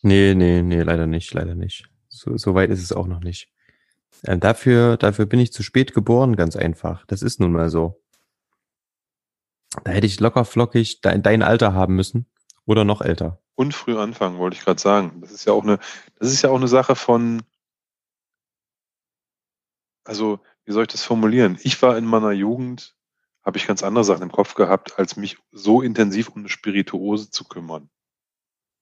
Nee, 0.03 0.35
nee, 0.35 0.61
nee, 0.61 0.83
leider 0.83 1.07
nicht, 1.07 1.33
leider 1.33 1.55
nicht. 1.55 1.89
So, 2.07 2.37
so 2.37 2.53
weit 2.53 2.69
ist 2.69 2.83
es 2.83 2.91
auch 2.91 3.07
noch 3.07 3.21
nicht. 3.21 3.51
Äh, 4.21 4.37
dafür, 4.37 4.95
dafür 4.95 5.25
bin 5.25 5.39
ich 5.39 5.51
zu 5.51 5.63
spät 5.63 5.95
geboren, 5.95 6.35
ganz 6.35 6.55
einfach. 6.55 7.03
Das 7.07 7.23
ist 7.23 7.39
nun 7.39 7.51
mal 7.51 7.69
so. 7.69 7.99
Da 9.83 9.89
hätte 9.89 10.05
ich 10.05 10.19
locker 10.19 10.45
flockig 10.45 11.01
dein, 11.01 11.23
dein 11.23 11.41
Alter 11.41 11.73
haben 11.73 11.95
müssen 11.95 12.27
oder 12.67 12.85
noch 12.85 13.01
älter. 13.01 13.41
Und 13.55 13.73
früh 13.73 13.97
anfangen, 13.97 14.37
wollte 14.37 14.55
ich 14.55 14.63
gerade 14.63 14.79
sagen. 14.79 15.19
Das 15.21 15.31
ist 15.31 15.45
ja 15.45 15.53
auch 15.53 15.63
eine, 15.63 15.79
das 16.19 16.31
ist 16.31 16.43
ja 16.43 16.51
auch 16.51 16.57
eine 16.57 16.67
Sache 16.67 16.95
von, 16.95 17.41
also 20.03 20.39
wie 20.69 20.73
soll 20.73 20.83
ich 20.83 20.89
das 20.89 21.03
formulieren? 21.03 21.57
Ich 21.63 21.81
war 21.81 21.97
in 21.97 22.05
meiner 22.05 22.31
Jugend, 22.31 22.95
habe 23.43 23.57
ich 23.57 23.65
ganz 23.65 23.81
andere 23.81 24.03
Sachen 24.03 24.21
im 24.21 24.31
Kopf 24.31 24.53
gehabt, 24.53 24.99
als 24.99 25.17
mich 25.17 25.39
so 25.51 25.81
intensiv 25.81 26.29
um 26.29 26.41
eine 26.41 26.49
Spirituose 26.49 27.31
zu 27.31 27.43
kümmern. 27.43 27.89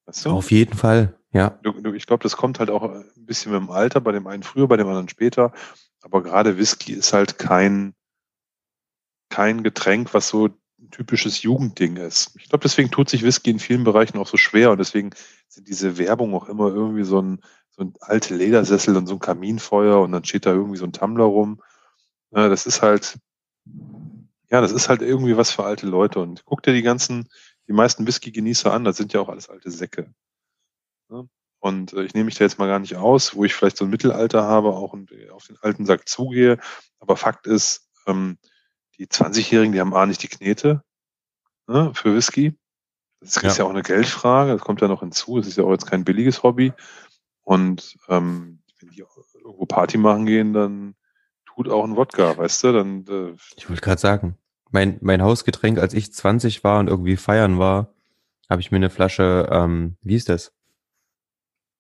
Weißt 0.06 0.26
du? 0.26 0.32
Auf 0.32 0.52
jeden 0.52 0.76
Fall, 0.76 1.18
ja. 1.32 1.58
Ich 1.96 2.06
glaube, 2.06 2.24
das 2.24 2.36
kommt 2.36 2.60
halt 2.60 2.70
auch 2.72 2.84
ein 2.84 3.06
bisschen 3.16 3.54
mit 3.54 3.62
dem 3.62 3.70
Alter, 3.72 4.02
bei 4.02 4.12
dem 4.12 4.28
einen 4.28 4.44
früher, 4.44 4.68
bei 4.68 4.76
dem 4.76 4.88
anderen 4.88 5.08
später. 5.08 5.54
Aber 6.02 6.22
gerade 6.22 6.58
Whisky 6.58 6.92
ist 6.92 7.14
halt 7.14 7.40
kein, 7.40 7.96
kein 9.30 9.64
Getränk, 9.64 10.14
was 10.14 10.28
so 10.28 10.48
ein 10.80 10.92
typisches 10.92 11.42
Jugendding 11.42 11.96
ist. 11.96 12.36
Ich 12.38 12.50
glaube, 12.50 12.64
deswegen 12.64 12.92
tut 12.92 13.08
sich 13.10 13.24
Whisky 13.24 13.50
in 13.52 13.60
vielen 13.60 13.86
Bereichen 13.86 14.18
auch 14.18 14.28
so 14.28 14.36
schwer 14.36 14.72
und 14.72 14.78
deswegen 14.80 15.12
sind 15.48 15.70
diese 15.70 15.98
Werbung 15.98 16.36
auch 16.36 16.50
immer 16.50 16.68
irgendwie 16.68 17.06
so 17.06 17.22
ein, 17.22 17.40
so 17.70 17.84
ein 17.84 17.94
alte 18.02 18.36
Ledersessel 18.36 18.98
und 18.98 19.08
so 19.08 19.14
ein 19.14 19.20
Kaminfeuer 19.20 20.02
und 20.02 20.12
dann 20.12 20.26
steht 20.26 20.46
da 20.46 20.52
irgendwie 20.52 20.78
so 20.78 20.86
ein 20.86 20.92
Tumbler 20.92 21.24
rum. 21.24 21.62
Ja, 22.32 22.50
das 22.50 22.66
ist 22.66 22.82
halt, 22.82 23.18
ja, 24.50 24.62
das 24.62 24.72
ist 24.72 24.90
halt 24.90 25.02
irgendwie 25.02 25.38
was 25.38 25.52
für 25.52 25.64
alte 25.64 25.88
Leute 25.88 26.20
und 26.20 26.46
guck 26.46 26.64
dir 26.64 26.74
die 26.74 26.82
ganzen, 26.82 27.30
die 27.68 27.74
meisten 27.74 28.06
Whisky-Genießer 28.08 28.72
an, 28.72 28.84
das 28.84 28.98
sind 28.98 29.14
ja 29.14 29.22
auch 29.22 29.30
alles 29.30 29.50
alte 29.50 29.72
Säcke. 29.72 30.14
Und 31.60 31.94
äh, 31.94 32.04
ich 32.04 32.14
nehme 32.14 32.26
mich 32.26 32.36
da 32.36 32.44
jetzt 32.44 32.60
mal 32.60 32.68
gar 32.68 32.80
nicht 32.80 32.96
aus, 32.96 33.36
wo 33.36 33.44
ich 33.44 33.54
vielleicht 33.54 33.78
so 33.78 33.86
ein 33.86 33.90
Mittelalter 33.90 34.44
habe, 34.44 34.70
auch 34.70 34.94
und 34.94 35.12
äh, 35.12 35.30
auf 35.30 35.48
den 35.48 35.58
alten 35.62 35.86
Sack 35.86 36.08
zugehe. 36.08 36.60
Aber 37.00 37.18
Fakt 37.18 37.48
ist, 37.48 37.90
ähm, 38.06 38.38
die 38.98 39.08
20-Jährigen, 39.08 39.74
die 39.74 39.80
haben 39.80 39.94
A 39.94 40.06
nicht 40.06 40.24
die 40.24 40.28
Knete 40.28 40.84
ne, 41.68 41.92
für 41.94 42.16
Whisky. 42.16 42.58
Das 43.20 43.38
ist 43.38 43.44
ja. 43.44 43.54
ja 43.54 43.64
auch 43.66 43.72
eine 43.72 43.82
Geldfrage, 43.82 44.54
das 44.54 44.62
kommt 44.62 44.82
ja 44.82 44.88
noch 44.88 45.00
hinzu. 45.00 45.40
Es 45.40 45.48
ist 45.48 45.58
ja 45.58 45.64
auch 45.64 45.72
jetzt 45.72 45.88
kein 45.88 46.04
billiges 46.04 46.44
Hobby. 46.44 46.74
Und 47.44 47.98
ähm, 48.08 48.62
wenn 48.80 48.90
die 48.90 49.00
irgendwo 49.00 49.66
Party 49.66 49.98
machen 49.98 50.26
gehen, 50.26 50.54
dann 50.54 50.96
tut 51.58 51.70
auch 51.70 51.84
ein 51.84 51.96
Wodka, 51.96 52.38
weißt 52.38 52.64
du? 52.64 52.72
Dann, 52.72 53.06
äh, 53.08 53.36
ich 53.58 53.68
wollte 53.68 53.82
gerade 53.82 54.00
sagen, 54.00 54.38
mein, 54.70 54.98
mein 55.02 55.24
Hausgetränk, 55.24 55.80
als 55.80 55.94
ich 55.94 56.14
20 56.14 56.64
war 56.64 56.80
und 56.80 56.88
irgendwie 56.88 57.18
feiern 57.18 57.58
war, 57.58 57.94
habe 58.50 58.62
ich 58.62 58.72
mir 58.72 58.78
eine 58.78 58.92
Flasche, 58.92 59.50
ähm, 59.52 59.98
wie 60.02 60.16
ist 60.16 60.30
das? 60.30 60.54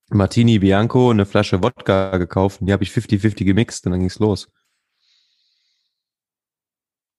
Martini 0.10 0.60
Bianco, 0.60 1.12
eine 1.12 1.26
Flasche 1.26 1.62
Wodka 1.62 2.18
gekauft 2.18 2.62
und 2.62 2.68
die 2.68 2.74
habe 2.74 2.84
ich 2.84 2.92
50-50 2.92 3.44
gemixt 3.46 3.86
und 3.86 3.92
dann 3.92 4.00
ging's 4.00 4.20
los. 4.20 4.50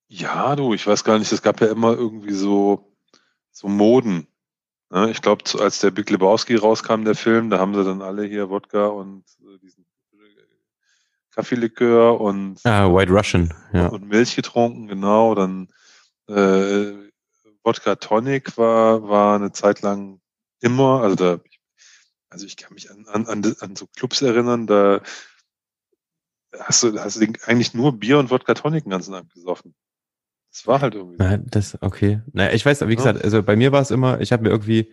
Ja, 0.08 0.56
du, 0.56 0.74
ich 0.74 0.86
weiß 0.86 1.04
gar 1.04 1.18
nicht, 1.18 1.30
es 1.30 1.42
gab 1.42 1.60
ja 1.60 1.68
immer 1.68 1.92
irgendwie 1.92 2.32
so, 2.32 2.92
so 3.52 3.68
Moden. 3.68 4.26
Ne? 4.90 5.10
Ich 5.10 5.20
glaube, 5.20 5.44
als 5.60 5.80
der 5.80 5.90
Big 5.90 6.10
Lebowski 6.10 6.56
rauskam, 6.56 7.04
der 7.04 7.14
Film, 7.14 7.50
da 7.50 7.58
haben 7.58 7.74
sie 7.74 7.84
dann 7.84 8.00
alle 8.00 8.24
hier 8.24 8.48
Wodka 8.48 8.86
und 8.86 9.24
äh, 9.42 9.58
diesen 9.58 9.84
Kaffeelikör 11.38 12.20
und 12.20 12.58
ah, 12.66 12.92
White 12.92 13.12
Russian, 13.12 13.54
ja. 13.72 13.86
Und 13.86 14.08
Milch 14.08 14.34
getrunken, 14.34 14.88
genau. 14.88 15.36
Dann 15.36 15.68
äh, 16.26 16.94
Wodka 17.62 17.94
Tonic 17.94 18.58
war, 18.58 19.08
war 19.08 19.36
eine 19.36 19.52
Zeit 19.52 19.82
lang 19.82 20.20
immer, 20.60 21.00
also 21.02 21.14
da, 21.14 21.40
also 22.28 22.44
ich 22.44 22.56
kann 22.56 22.74
mich 22.74 22.90
an, 22.90 23.06
an, 23.06 23.26
an, 23.26 23.54
an 23.60 23.76
so 23.76 23.86
Clubs 23.86 24.20
erinnern, 24.20 24.66
da 24.66 25.00
hast 26.58 26.82
du, 26.82 26.98
hast 26.98 27.20
du 27.20 27.26
eigentlich 27.46 27.72
nur 27.72 27.92
Bier 27.96 28.18
und 28.18 28.32
Wodka 28.32 28.54
Tonic 28.54 28.82
den 28.82 28.90
ganzen 28.90 29.14
Abend 29.14 29.32
gesoffen. 29.32 29.76
Das 30.50 30.66
war 30.66 30.80
halt 30.80 30.96
irgendwie. 30.96 31.18
Na, 31.20 31.36
das, 31.36 31.80
okay. 31.80 32.20
Naja, 32.32 32.52
ich 32.52 32.66
weiß, 32.66 32.80
wie 32.88 32.96
gesagt, 32.96 33.22
also 33.22 33.44
bei 33.44 33.54
mir 33.54 33.70
war 33.70 33.82
es 33.82 33.92
immer, 33.92 34.20
ich 34.20 34.32
habe 34.32 34.42
mir 34.42 34.48
irgendwie 34.48 34.92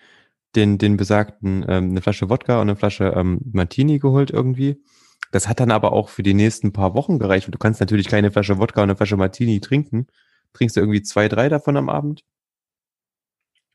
den, 0.56 0.78
den 0.78 0.96
besagten, 0.96 1.66
ähm, 1.68 1.90
eine 1.90 2.04
Flasche 2.04 2.30
Wodka 2.30 2.58
und 2.58 2.70
eine 2.70 2.76
Flasche 2.76 3.14
ähm, 3.16 3.40
Martini 3.52 3.98
geholt 3.98 4.30
irgendwie. 4.30 4.84
Das 5.32 5.48
hat 5.48 5.60
dann 5.60 5.72
aber 5.72 5.92
auch 5.94 6.10
für 6.10 6.24
die 6.24 6.34
nächsten 6.34 6.74
paar 6.74 6.94
Wochen 6.94 7.20
gereicht. 7.20 7.48
Du 7.52 7.58
kannst 7.58 7.80
natürlich 7.80 8.08
keine 8.08 8.32
Flasche 8.32 8.58
Wodka 8.58 8.82
und 8.82 8.90
eine 8.90 8.96
Flasche 8.96 9.18
Martini 9.18 9.60
trinken. 9.60 10.08
Trinkst 10.54 10.76
du 10.76 10.80
irgendwie 10.80 11.02
zwei, 11.02 11.28
drei 11.28 11.50
davon 11.50 11.78
am 11.78 11.90
Abend. 11.90 12.24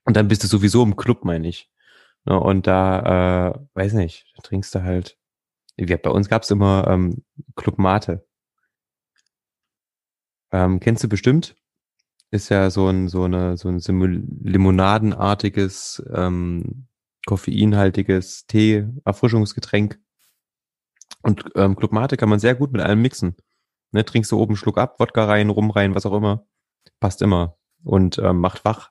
Und 0.04 0.16
dann 0.16 0.28
bist 0.28 0.42
du 0.42 0.48
sowieso 0.48 0.82
im 0.82 0.96
Club, 0.96 1.24
meine 1.24 1.48
ich. 1.48 1.70
Ja, 2.26 2.36
und 2.36 2.66
da, 2.66 3.50
äh, 3.50 3.60
weiß 3.74 3.94
nicht, 3.94 4.26
trinkst 4.42 4.74
du 4.74 4.82
halt. 4.82 5.18
Bei 5.76 6.10
uns 6.10 6.28
gab's 6.28 6.50
immer 6.50 6.86
ähm, 6.88 7.24
Club 7.56 7.78
Mate. 7.78 8.26
Ähm, 10.52 10.80
kennst 10.80 11.04
du 11.04 11.08
bestimmt? 11.08 11.56
Ist 12.30 12.48
ja 12.48 12.70
so 12.70 12.88
ein 12.88 13.08
so 13.08 13.24
eine 13.24 13.56
so 13.56 13.68
ein 13.68 14.40
limonadenartiges 14.42 16.02
ähm, 16.14 16.86
koffeinhaltiges 17.26 18.46
Tee 18.46 18.86
Erfrischungsgetränk. 19.04 19.98
Und 21.22 21.44
ähm, 21.54 21.76
Club 21.76 21.92
Mate 21.92 22.16
kann 22.16 22.28
man 22.28 22.40
sehr 22.40 22.54
gut 22.54 22.72
mit 22.72 22.80
allem 22.80 23.02
mixen. 23.02 23.36
Ne, 23.92 24.04
trinkst 24.04 24.30
du 24.30 24.38
oben 24.38 24.52
einen 24.52 24.56
Schluck 24.56 24.78
ab, 24.78 25.00
Wodka 25.00 25.24
rein, 25.24 25.50
Rum 25.50 25.70
rein, 25.70 25.94
was 25.94 26.06
auch 26.06 26.14
immer. 26.14 26.46
Passt 27.00 27.22
immer. 27.22 27.56
Und 27.84 28.18
ähm, 28.18 28.38
macht 28.38 28.64
wach. 28.64 28.90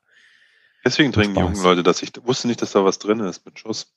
Deswegen 0.84 1.12
trinken 1.12 1.36
die 1.36 1.42
jungen 1.42 1.62
Leute 1.62 1.84
das. 1.84 2.02
Ich 2.02 2.12
wusste 2.24 2.48
nicht, 2.48 2.62
dass 2.62 2.72
da 2.72 2.84
was 2.84 3.00
drin 3.00 3.20
ist 3.20 3.46
mit 3.46 3.60
Schuss. 3.60 3.94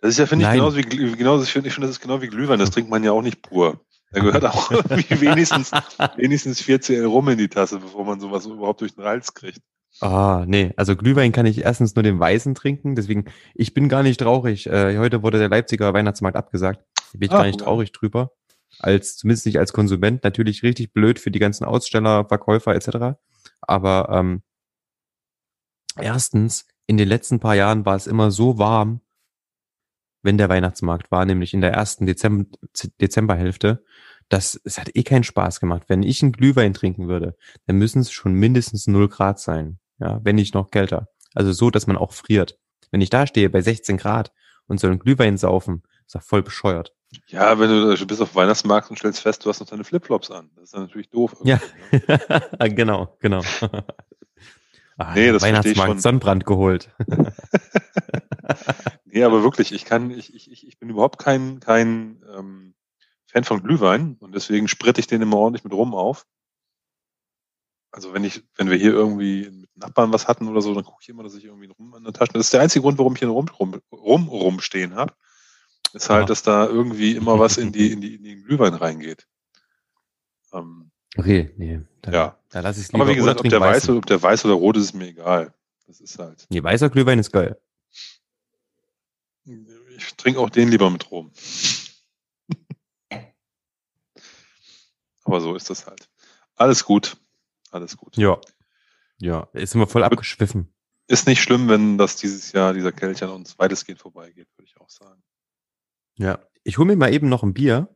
Das 0.00 0.10
ist 0.10 0.18
ja, 0.18 0.26
finde 0.26 0.44
ich, 0.44 0.52
genauso 0.52 0.76
wie, 0.76 0.82
genauso, 0.82 1.44
ich 1.44 1.50
finde, 1.50 1.68
ich 1.68 1.74
finde, 1.74 1.86
das 1.86 1.96
ist 1.96 2.02
genau 2.02 2.20
wie 2.20 2.28
Glühwein. 2.28 2.58
Das 2.58 2.70
trinkt 2.70 2.90
man 2.90 3.04
ja 3.04 3.12
auch 3.12 3.22
nicht 3.22 3.42
pur. 3.42 3.80
Da 4.12 4.20
gehört 4.20 4.44
auch 4.44 4.70
wenigstens, 4.90 5.70
wenigstens 6.16 6.60
4 6.60 6.80
CL 6.80 7.04
rum 7.06 7.28
in 7.30 7.38
die 7.38 7.48
Tasse, 7.48 7.78
bevor 7.78 8.04
man 8.04 8.20
sowas 8.20 8.46
überhaupt 8.46 8.80
durch 8.80 8.94
den 8.94 9.04
Hals 9.04 9.34
kriegt. 9.34 9.60
Ah, 10.00 10.44
nee. 10.46 10.72
Also 10.76 10.96
Glühwein 10.96 11.32
kann 11.32 11.46
ich 11.46 11.62
erstens 11.62 11.94
nur 11.94 12.02
den 12.02 12.18
Weißen 12.18 12.54
trinken, 12.54 12.94
deswegen, 12.94 13.26
ich 13.54 13.74
bin 13.74 13.88
gar 13.88 14.02
nicht 14.02 14.20
traurig. 14.20 14.66
Äh, 14.66 14.98
heute 14.98 15.22
wurde 15.22 15.38
der 15.38 15.48
Leipziger 15.48 15.94
Weihnachtsmarkt 15.94 16.36
abgesagt. 16.36 16.84
Da 17.12 17.18
bin 17.18 17.26
ich 17.26 17.32
ah, 17.32 17.38
gar 17.38 17.46
nicht 17.46 17.60
ja. 17.60 17.66
traurig 17.66 17.92
drüber. 17.92 18.32
Als, 18.80 19.16
zumindest 19.16 19.46
nicht 19.46 19.58
als 19.58 19.72
Konsument. 19.72 20.24
Natürlich 20.24 20.64
richtig 20.64 20.92
blöd 20.92 21.20
für 21.20 21.30
die 21.30 21.38
ganzen 21.38 21.64
Aussteller, 21.64 22.26
Verkäufer 22.26 22.74
etc. 22.74 23.16
Aber 23.60 24.08
ähm, 24.10 24.42
erstens, 25.96 26.66
in 26.86 26.96
den 26.96 27.08
letzten 27.08 27.38
paar 27.38 27.54
Jahren 27.54 27.86
war 27.86 27.94
es 27.94 28.08
immer 28.08 28.32
so 28.32 28.58
warm, 28.58 29.00
wenn 30.22 30.38
der 30.38 30.48
Weihnachtsmarkt 30.48 31.12
war, 31.12 31.24
nämlich 31.24 31.54
in 31.54 31.60
der 31.60 31.72
ersten 31.72 32.06
Dezember, 32.06 32.46
Dezemberhälfte, 33.00 33.84
dass 34.28 34.60
es 34.64 34.78
hat 34.78 34.90
eh 34.96 35.02
keinen 35.04 35.22
Spaß 35.22 35.60
gemacht. 35.60 35.84
Wenn 35.86 36.02
ich 36.02 36.22
einen 36.22 36.32
Glühwein 36.32 36.74
trinken 36.74 37.08
würde, 37.08 37.36
dann 37.66 37.76
müssen 37.76 38.00
es 38.00 38.10
schon 38.10 38.34
mindestens 38.34 38.86
0 38.88 39.08
Grad 39.08 39.38
sein 39.38 39.78
ja, 39.98 40.20
wenn 40.22 40.36
nicht 40.36 40.54
noch 40.54 40.70
kälter. 40.70 41.08
Also 41.34 41.52
so, 41.52 41.70
dass 41.70 41.86
man 41.86 41.96
auch 41.96 42.12
friert. 42.12 42.58
Wenn 42.90 43.00
ich 43.00 43.10
da 43.10 43.26
stehe 43.26 43.50
bei 43.50 43.60
16 43.60 43.96
Grad 43.96 44.32
und 44.66 44.80
soll 44.80 44.90
einen 44.90 45.00
Glühwein 45.00 45.36
saufen, 45.36 45.82
ist 46.06 46.14
doch 46.14 46.22
voll 46.22 46.42
bescheuert. 46.42 46.94
Ja, 47.28 47.58
wenn 47.58 47.68
du, 47.68 47.94
du 47.94 48.06
bist 48.06 48.20
auf 48.20 48.34
Weihnachtsmarkt 48.34 48.90
und 48.90 48.98
stellst 48.98 49.20
fest, 49.20 49.44
du 49.44 49.48
hast 49.48 49.60
noch 49.60 49.68
deine 49.68 49.84
Flipflops 49.84 50.30
an. 50.30 50.50
Das 50.54 50.64
ist 50.64 50.74
dann 50.74 50.82
natürlich 50.82 51.10
doof. 51.10 51.36
Ja, 51.44 51.60
ne? 51.90 52.42
genau, 52.74 53.16
genau. 53.20 53.42
ah, 54.96 55.14
nee, 55.14 55.32
das 55.32 55.42
Weihnachtsmarkt 55.42 56.00
Sonnenbrand 56.00 56.44
geholt. 56.44 56.90
nee, 59.04 59.22
aber 59.22 59.42
wirklich, 59.42 59.72
ich 59.72 59.84
kann, 59.84 60.10
ich, 60.10 60.34
ich, 60.34 60.66
ich 60.66 60.78
bin 60.78 60.90
überhaupt 60.90 61.18
kein, 61.18 61.60
kein 61.60 62.22
ähm, 62.36 62.74
Fan 63.26 63.44
von 63.44 63.62
Glühwein 63.62 64.16
und 64.20 64.34
deswegen 64.34 64.68
spritte 64.68 65.00
ich 65.00 65.06
den 65.06 65.22
immer 65.22 65.36
ordentlich 65.36 65.64
mit 65.64 65.72
rum 65.72 65.94
auf. 65.94 66.26
Also 67.90 68.12
wenn 68.12 68.24
ich, 68.24 68.42
wenn 68.56 68.70
wir 68.70 68.76
hier 68.76 68.92
irgendwie 68.92 69.63
Nachbarn 69.76 70.12
was 70.12 70.28
hatten 70.28 70.48
oder 70.48 70.60
so, 70.60 70.74
dann 70.74 70.84
gucke 70.84 70.98
ich 71.02 71.08
immer, 71.08 71.22
dass 71.22 71.34
ich 71.34 71.44
irgendwie 71.44 71.66
Rum 71.66 71.94
in 71.96 72.04
der 72.04 72.12
Tasche. 72.12 72.32
Das 72.32 72.46
ist 72.46 72.52
der 72.52 72.60
einzige 72.60 72.82
Grund, 72.82 72.98
warum 72.98 73.14
ich 73.14 73.18
hier 73.18 73.28
einen 73.28 73.36
Rum, 73.36 73.48
rum, 73.48 73.80
rum 73.92 74.28
rumstehen 74.28 74.94
habe. 74.94 75.14
Ist 75.92 76.10
halt, 76.10 76.22
ja. 76.22 76.26
dass 76.26 76.42
da 76.42 76.66
irgendwie 76.66 77.14
immer 77.14 77.38
was 77.38 77.56
in 77.56 77.72
die, 77.72 77.92
in 77.92 78.00
die, 78.00 78.16
in 78.16 78.24
den 78.24 78.44
Glühwein 78.44 78.74
reingeht. 78.74 79.28
Ähm, 80.52 80.90
okay, 81.16 81.52
nee. 81.56 81.80
Da, 82.02 82.12
ja. 82.12 82.38
Da 82.50 82.60
lasse 82.60 82.80
ich 82.80 82.92
Aber 82.94 83.08
wie 83.08 83.14
gesagt, 83.14 83.40
ob 83.40 83.48
der, 83.48 83.60
weiß, 83.60 83.88
ob 83.90 84.06
der 84.06 84.22
weiß 84.22 84.44
oder 84.44 84.54
rot 84.54 84.76
ist, 84.76 84.84
ist 84.84 84.94
mir 84.94 85.08
egal. 85.08 85.54
Das 85.86 86.00
ist 86.00 86.18
halt. 86.18 86.46
Nee, 86.48 86.62
weißer 86.62 86.90
Glühwein 86.90 87.18
ist 87.18 87.32
geil. 87.32 87.60
Ich 89.44 90.14
trinke 90.16 90.40
auch 90.40 90.50
den 90.50 90.68
lieber 90.68 90.90
mit 90.90 91.10
Rum. 91.10 91.30
Aber 95.24 95.40
so 95.40 95.54
ist 95.54 95.70
das 95.70 95.86
halt. 95.86 96.08
Alles 96.56 96.84
gut. 96.84 97.16
Alles 97.70 97.96
gut. 97.96 98.16
Ja. 98.16 98.40
Ja, 99.20 99.48
ist 99.52 99.74
immer 99.74 99.86
voll 99.86 100.04
abgeschwiffen. 100.04 100.72
Ist 101.06 101.26
nicht 101.26 101.42
schlimm, 101.42 101.68
wenn 101.68 101.98
das 101.98 102.16
dieses 102.16 102.52
Jahr, 102.52 102.72
dieser 102.74 102.92
Kelch 102.92 103.22
an 103.22 103.30
uns 103.30 103.58
weitestgehend 103.58 104.00
vorbeigeht, 104.00 104.48
würde 104.56 104.66
ich 104.66 104.80
auch 104.80 104.88
sagen. 104.90 105.22
Ja. 106.16 106.38
Ich 106.62 106.78
hole 106.78 106.86
mir 106.86 106.96
mal 106.96 107.12
eben 107.12 107.28
noch 107.28 107.42
ein 107.42 107.52
Bier. 107.54 107.94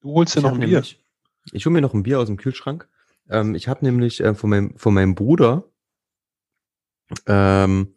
Du 0.00 0.12
holst 0.12 0.34
dir 0.34 0.40
Ich 0.40 0.44
noch 0.44 0.52
ein 0.54 0.58
Bier. 0.60 0.68
nämlich- 0.68 1.00
Ich 1.52 1.64
hole 1.66 1.72
mir 1.72 1.80
noch 1.80 1.94
ein 1.94 2.02
Bier 2.02 2.18
aus 2.20 2.26
dem 2.26 2.36
Kühlschrank. 2.36 2.88
Ähm, 3.28 3.54
ich 3.54 3.68
habe 3.68 3.84
nämlich 3.84 4.20
äh, 4.20 4.34
von, 4.34 4.50
meinem, 4.50 4.76
von 4.76 4.92
meinem 4.94 5.14
Bruder, 5.14 5.70
ähm, 7.26 7.94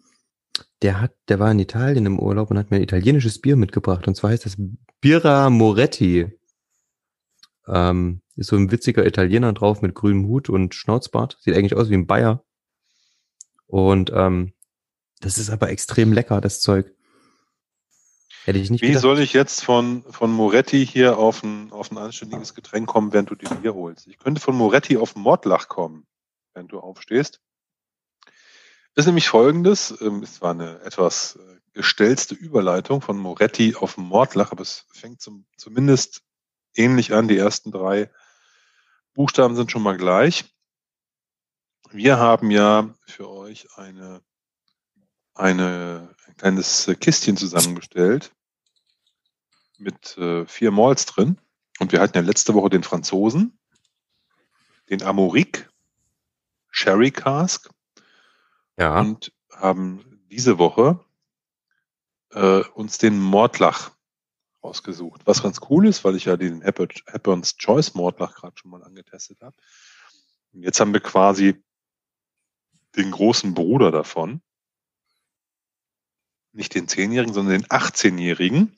der 0.81 1.01
hat, 1.01 1.13
der 1.27 1.39
war 1.39 1.51
in 1.51 1.59
Italien 1.59 2.05
im 2.05 2.19
Urlaub 2.19 2.51
und 2.51 2.57
hat 2.57 2.69
mir 2.71 2.77
ein 2.77 2.83
italienisches 2.83 3.39
Bier 3.41 3.55
mitgebracht. 3.55 4.07
Und 4.07 4.15
zwar 4.15 4.29
heißt 4.31 4.45
das 4.45 4.55
Birra 5.01 5.49
Moretti. 5.49 6.38
Ähm, 7.71 8.21
ist 8.35 8.47
so 8.47 8.55
ein 8.55 8.71
witziger 8.71 9.05
Italiener 9.05 9.53
drauf 9.53 9.81
mit 9.81 9.95
grünem 9.95 10.27
Hut 10.27 10.49
und 10.49 10.73
Schnauzbart. 10.73 11.37
Sieht 11.41 11.55
eigentlich 11.55 11.75
aus 11.75 11.89
wie 11.89 11.95
ein 11.95 12.07
Bayer. 12.07 12.43
Und 13.67 14.11
ähm, 14.13 14.53
das 15.19 15.37
ist 15.37 15.49
aber 15.49 15.69
extrem 15.69 16.13
lecker, 16.13 16.41
das 16.41 16.61
Zeug. 16.61 16.93
Hätte 18.45 18.59
ich 18.59 18.69
nicht 18.69 18.81
Wie 18.81 18.87
gedacht. 18.87 19.01
soll 19.01 19.19
ich 19.19 19.33
jetzt 19.33 19.63
von, 19.63 20.03
von 20.09 20.31
Moretti 20.31 20.85
hier 20.85 21.17
auf 21.17 21.43
ein, 21.43 21.71
auf 21.71 21.91
ein 21.91 21.97
anständiges 21.97 22.55
Getränk 22.55 22.87
kommen, 22.87 23.13
während 23.13 23.29
du 23.29 23.35
dir 23.35 23.49
Bier 23.49 23.75
holst? 23.75 24.07
Ich 24.07 24.17
könnte 24.17 24.41
von 24.41 24.55
Moretti 24.55 24.97
auf 24.97 25.15
Mordlach 25.15 25.67
kommen, 25.67 26.07
während 26.53 26.71
du 26.71 26.79
aufstehst. 26.79 27.41
Das 28.95 29.03
ist 29.03 29.07
nämlich 29.07 29.29
folgendes, 29.29 30.01
ähm, 30.01 30.23
es 30.23 30.41
war 30.41 30.51
eine 30.51 30.81
etwas 30.81 31.35
äh, 31.35 31.59
gestelzte 31.73 32.33
Überleitung 32.33 33.01
von 33.01 33.17
Moretti 33.17 33.75
auf 33.75 33.97
Mordlach, 33.97 34.51
aber 34.51 34.61
es 34.61 34.85
fängt 34.91 35.21
zum, 35.21 35.45
zumindest 35.57 36.23
ähnlich 36.75 37.13
an. 37.13 37.27
Die 37.27 37.37
ersten 37.37 37.71
drei 37.71 38.09
Buchstaben 39.13 39.55
sind 39.55 39.71
schon 39.71 39.83
mal 39.83 39.97
gleich. 39.97 40.45
Wir 41.91 42.17
haben 42.19 42.51
ja 42.51 42.93
für 43.05 43.29
euch 43.29 43.67
eine, 43.77 44.21
eine, 45.33 46.15
ein 46.27 46.35
kleines 46.37 46.89
Kistchen 46.99 47.35
zusammengestellt 47.37 48.31
mit 49.77 50.17
äh, 50.17 50.45
vier 50.45 50.71
Malls 50.71 51.05
drin. 51.05 51.39
Und 51.79 51.91
wir 51.91 52.01
hatten 52.01 52.17
ja 52.17 52.23
letzte 52.23 52.53
Woche 52.53 52.69
den 52.69 52.83
Franzosen, 52.83 53.57
den 54.89 55.01
Amoric, 55.01 55.69
Sherry 56.69 57.11
Cask 57.11 57.69
Ja. 58.77 58.99
und 58.99 59.33
haben 59.51 60.21
diese 60.29 60.57
Woche 60.59 61.03
äh, 62.31 62.61
uns 62.73 62.97
den 62.97 63.19
Mordlach 63.19 63.91
rausgesucht. 64.63 65.21
Was 65.25 65.43
ganz 65.43 65.59
cool 65.69 65.87
ist, 65.87 66.03
weil 66.03 66.15
ich 66.15 66.25
ja 66.25 66.37
den 66.37 66.61
Hepburn- 66.61 66.89
Hepburn's 67.07 67.57
Choice 67.57 67.93
Mordlach 67.93 68.35
gerade 68.35 68.57
schon 68.57 68.71
mal 68.71 68.83
angetestet 68.83 69.41
habe. 69.41 69.55
Und 70.53 70.63
jetzt 70.63 70.79
haben 70.79 70.93
wir 70.93 70.99
quasi 70.99 71.63
den 72.95 73.11
großen 73.11 73.53
Bruder 73.53 73.91
davon. 73.91 74.41
Nicht 76.51 76.73
den 76.73 76.87
10-Jährigen, 76.87 77.33
sondern 77.33 77.61
den 77.61 77.67
18-Jährigen. 77.67 78.75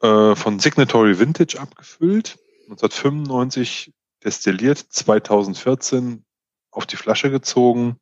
Äh, 0.00 0.36
von 0.36 0.58
Signatory 0.58 1.18
Vintage 1.18 1.58
abgefüllt. 1.58 2.38
1995 2.64 3.94
destilliert, 4.22 4.78
2014 4.78 6.24
auf 6.70 6.86
die 6.86 6.96
Flasche 6.96 7.30
gezogen. 7.30 7.98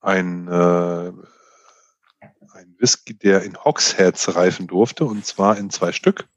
Ein, 0.00 0.48
äh, 0.48 1.12
Whisky, 2.80 3.14
der 3.14 3.42
in 3.42 3.62
Hogsheads 3.62 4.34
reifen 4.34 4.66
durfte, 4.66 5.04
und 5.04 5.24
zwar 5.24 5.58
in 5.58 5.70
zwei 5.70 5.92
Stück. 5.92 6.28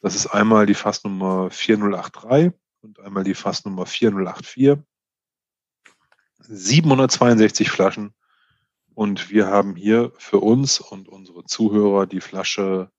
Das 0.00 0.14
ist 0.14 0.26
einmal 0.28 0.66
die 0.66 0.74
Fassnummer 0.74 1.50
4083 1.50 2.52
und 2.80 3.00
einmal 3.00 3.24
die 3.24 3.34
Fassnummer 3.34 3.84
4084. 3.84 4.78
762 6.38 7.70
Flaschen. 7.70 8.14
Und 8.94 9.30
wir 9.30 9.46
haben 9.46 9.76
hier 9.76 10.12
für 10.18 10.38
uns 10.38 10.80
und 10.80 11.08
unsere 11.08 11.44
Zuhörer 11.44 12.06
die 12.06 12.20
Flasche 12.20 12.90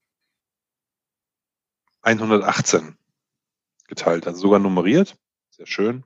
118 2.04 2.98
geteilt, 3.88 4.28
also 4.28 4.40
sogar 4.40 4.60
nummeriert. 4.60 5.18
Sehr 5.50 5.68
schön. 5.68 6.06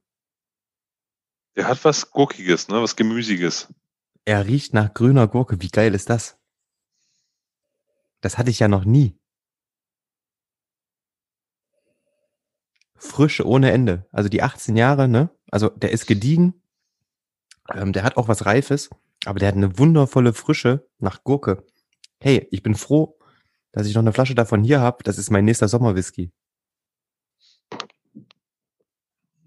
Der 1.56 1.68
hat 1.68 1.84
was 1.84 2.12
Gurkiges, 2.12 2.68
ne? 2.70 2.82
Was 2.82 2.96
Gemüsiges. 2.96 3.68
Er 4.26 4.46
riecht 4.46 4.74
nach 4.74 4.94
grüner 4.94 5.28
Gurke. 5.28 5.62
Wie 5.62 5.70
geil 5.70 5.96
ist 5.96 6.10
das? 6.10 6.38
Das 8.22 8.38
hatte 8.38 8.52
ich 8.52 8.60
ja 8.60 8.68
noch 8.68 8.86
nie. 8.86 9.18
Frisch 12.96 13.42
ohne 13.42 13.72
Ende. 13.72 14.08
Also 14.12 14.30
die 14.30 14.44
18 14.44 14.76
Jahre, 14.76 15.08
ne? 15.08 15.32
Also 15.50 15.70
der 15.70 15.92
ist 15.92 16.06
gediegen. 16.06 16.62
Ähm, 17.74 17.94
der 17.94 18.04
hat 18.04 18.18
auch 18.18 18.28
was 18.28 18.46
Reifes, 18.46 18.90
aber 19.26 19.40
der 19.40 19.48
hat 19.48 19.56
eine 19.56 19.80
wundervolle 19.80 20.34
Frische 20.34 20.88
nach 21.00 21.24
Gurke. 21.24 21.66
Hey, 22.20 22.48
ich 22.52 22.62
bin 22.62 22.76
froh, 22.76 23.18
dass 23.72 23.88
ich 23.88 23.96
noch 23.96 24.02
eine 24.02 24.14
Flasche 24.14 24.36
davon 24.36 24.64
hier 24.64 24.82
habe. 24.82 25.04
Das 25.04 25.18
ist 25.18 25.32
mein 25.32 25.46
nächster 25.46 25.68
Sommerwhisky. 25.68 26.32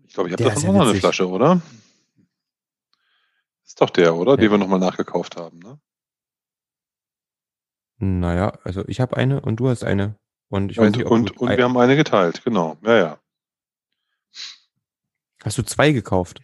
Ich 0.06 0.14
glaube, 0.14 0.28
ich 0.28 0.32
habe 0.32 0.44
davon 0.44 0.62
ja 0.62 0.68
auch 0.70 0.74
noch 0.74 0.88
eine. 0.88 0.98
Flasche, 0.98 1.28
oder? 1.28 1.62
Ist 3.74 3.80
doch 3.80 3.90
der, 3.90 4.14
oder? 4.14 4.34
Ja. 4.34 4.36
Den 4.36 4.52
wir 4.52 4.58
nochmal 4.58 4.78
nachgekauft 4.78 5.34
haben, 5.36 5.58
ne? 5.58 5.80
Naja, 7.98 8.56
also 8.62 8.86
ich 8.86 9.00
habe 9.00 9.16
eine 9.16 9.40
und 9.40 9.56
du 9.56 9.68
hast 9.68 9.82
eine. 9.82 10.14
Und 10.48 10.70
ich 10.70 10.78
weiß 10.78 10.86
Und, 10.86 10.96
nicht, 10.98 11.06
und, 11.06 11.36
und 11.38 11.56
wir 11.56 11.64
haben 11.64 11.76
eine 11.76 11.96
geteilt, 11.96 12.44
genau. 12.44 12.76
Ja, 12.82 12.96
ja. 12.96 13.18
hast 15.42 15.58
du 15.58 15.62
zwei 15.64 15.90
gekauft? 15.90 16.40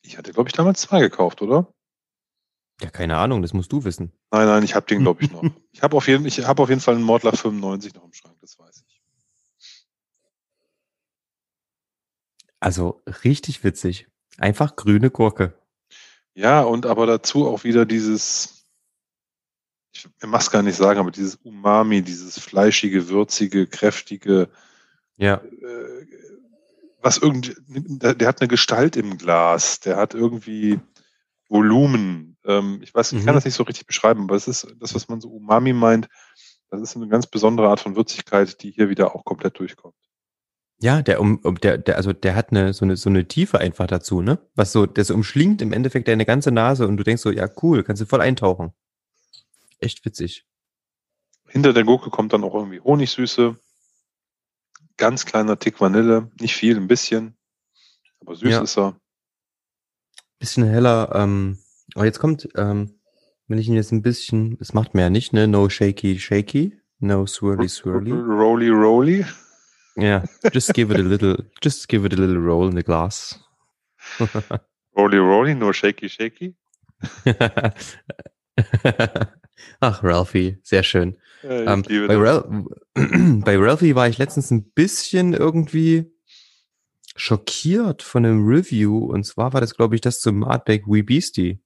Ich 0.00 0.16
hatte, 0.16 0.32
glaube 0.32 0.48
ich, 0.48 0.54
damals 0.54 0.80
zwei 0.80 1.00
gekauft, 1.00 1.42
oder? 1.42 1.70
Ja, 2.80 2.88
keine 2.88 3.18
Ahnung, 3.18 3.42
das 3.42 3.52
musst 3.52 3.70
du 3.70 3.84
wissen. 3.84 4.12
Nein, 4.30 4.46
nein, 4.46 4.62
ich 4.62 4.74
habe 4.74 4.86
den, 4.86 5.00
glaube 5.02 5.22
ich, 5.22 5.30
noch. 5.30 5.42
Ich 5.72 5.82
habe 5.82 5.94
auf, 5.94 6.08
jeden- 6.08 6.24
ich 6.24 6.38
hab 6.46 6.58
auf 6.58 6.70
jeden 6.70 6.80
Fall 6.80 6.94
einen 6.94 7.04
Mordlach 7.04 7.36
95 7.36 7.92
noch 7.92 8.04
im 8.04 8.14
Schrank, 8.14 8.36
das 8.40 8.58
weiß 8.58 8.82
ich. 8.88 9.02
Also 12.60 13.02
richtig 13.24 13.62
witzig. 13.62 14.06
Einfach 14.38 14.76
grüne 14.76 15.10
Gurke. 15.10 15.58
Ja, 16.34 16.62
und 16.62 16.86
aber 16.86 17.06
dazu 17.06 17.46
auch 17.46 17.64
wieder 17.64 17.84
dieses, 17.84 18.66
ich 19.92 20.06
mach's 20.24 20.50
gar 20.50 20.62
nicht 20.62 20.76
sagen, 20.76 20.98
aber 20.98 21.10
dieses 21.10 21.36
Umami, 21.36 22.02
dieses 22.02 22.38
fleischige, 22.38 23.08
würzige, 23.08 23.66
kräftige, 23.66 24.48
Ja. 25.16 25.34
äh, 25.36 26.06
was 27.02 27.18
irgendwie, 27.18 27.54
der, 27.68 28.28
hat 28.28 28.40
eine 28.40 28.48
Gestalt 28.48 28.96
im 28.96 29.18
Glas, 29.18 29.80
der 29.80 29.96
hat 29.96 30.14
irgendwie 30.14 30.80
Volumen. 31.48 32.36
Ähm, 32.44 32.80
ich 32.82 32.94
weiß, 32.94 33.12
ich 33.12 33.24
kann 33.24 33.34
Mhm. 33.34 33.38
das 33.38 33.44
nicht 33.44 33.54
so 33.54 33.64
richtig 33.64 33.86
beschreiben, 33.86 34.22
aber 34.22 34.36
es 34.36 34.48
ist 34.48 34.66
das, 34.78 34.94
was 34.94 35.08
man 35.08 35.20
so 35.20 35.28
Umami 35.28 35.72
meint, 35.72 36.08
das 36.70 36.80
ist 36.80 36.96
eine 36.96 37.08
ganz 37.08 37.26
besondere 37.26 37.68
Art 37.68 37.80
von 37.80 37.96
Würzigkeit, 37.96 38.62
die 38.62 38.70
hier 38.70 38.88
wieder 38.88 39.14
auch 39.14 39.24
komplett 39.24 39.58
durchkommt. 39.58 39.96
Ja, 40.82 41.00
der 41.00 41.20
um, 41.20 41.40
der, 41.62 41.78
der, 41.78 41.96
also 41.96 42.12
der 42.12 42.34
hat 42.34 42.50
eine 42.50 42.72
so 42.74 42.84
eine 42.84 42.96
so 42.96 43.08
eine 43.08 43.26
Tiefe 43.28 43.58
einfach 43.58 43.86
dazu, 43.86 44.20
ne? 44.20 44.38
Was 44.56 44.72
so, 44.72 44.84
das 44.84 45.10
umschlingt 45.10 45.62
im 45.62 45.72
Endeffekt 45.72 46.08
deine 46.08 46.26
ganze 46.26 46.50
Nase 46.50 46.88
und 46.88 46.96
du 46.96 47.04
denkst 47.04 47.22
so, 47.22 47.30
ja 47.30 47.48
cool, 47.62 47.84
kannst 47.84 48.02
du 48.02 48.06
voll 48.06 48.20
eintauchen. 48.20 48.72
echt 49.78 50.04
witzig. 50.04 50.44
Hinter 51.48 51.72
der 51.72 51.84
Gurke 51.84 52.10
kommt 52.10 52.32
dann 52.32 52.44
auch 52.44 52.54
irgendwie 52.54 52.80
Honigsüße. 52.80 53.56
Ganz 54.96 55.24
kleiner 55.26 55.58
Tick 55.58 55.80
Vanille. 55.80 56.30
Nicht 56.40 56.54
viel, 56.56 56.76
ein 56.76 56.88
bisschen. 56.88 57.36
Aber 58.20 58.34
süß 58.36 58.50
Ja. 58.50 58.60
ist 58.62 58.76
er. 58.78 58.96
Bisschen 60.38 60.64
heller. 60.64 61.12
Ähm, 61.14 61.58
aber 61.94 62.04
jetzt 62.06 62.18
kommt, 62.20 62.48
ähm, 62.56 62.98
wenn 63.48 63.58
ich 63.58 63.68
ihn 63.68 63.74
jetzt 63.74 63.92
ein 63.92 64.02
bisschen, 64.02 64.56
es 64.60 64.72
macht 64.72 64.94
mir 64.94 65.02
ja 65.02 65.10
nicht, 65.10 65.32
ne? 65.32 65.46
No 65.46 65.68
shaky, 65.68 66.18
shaky. 66.18 66.78
No 67.00 67.26
swirly, 67.26 67.68
swirly. 67.68 68.12
Roly, 68.12 68.68
roly. 68.68 69.24
Ja, 69.96 70.24
just 70.52 70.72
give 70.74 70.92
it 70.92 70.98
a 70.98 71.02
little, 71.02 71.36
just 71.62 71.88
give 71.88 72.06
it 72.06 72.12
a 72.12 72.16
little 72.16 72.38
roll 72.38 72.68
in 72.68 72.76
the 72.76 72.82
glass. 72.82 73.38
Roly, 74.96 75.18
roly, 75.18 75.54
no 75.54 75.72
shaky, 75.72 76.08
shaky. 76.08 76.54
Ach, 79.80 80.02
Ralphie, 80.02 80.58
sehr 80.62 80.82
schön. 80.82 81.16
Äh, 81.42 81.62
ich 81.62 81.68
Ähm, 81.68 81.82
bei. 82.06 82.16
Ralph, 82.16 82.44
bei 83.44 83.56
Ralphie 83.56 83.94
war 83.94 84.08
ich 84.08 84.18
letztens 84.18 84.50
ein 84.50 84.70
bisschen 84.72 85.32
irgendwie 85.34 86.12
schockiert 87.16 88.02
von 88.02 88.24
einem 88.24 88.46
Review. 88.46 89.06
Und 89.06 89.24
zwar 89.24 89.52
war 89.52 89.60
das, 89.60 89.74
glaube 89.74 89.94
ich, 89.94 90.00
das 90.00 90.20
zum 90.20 90.44
Artback 90.44 90.86
We 90.86 91.02
Beastie. 91.02 91.60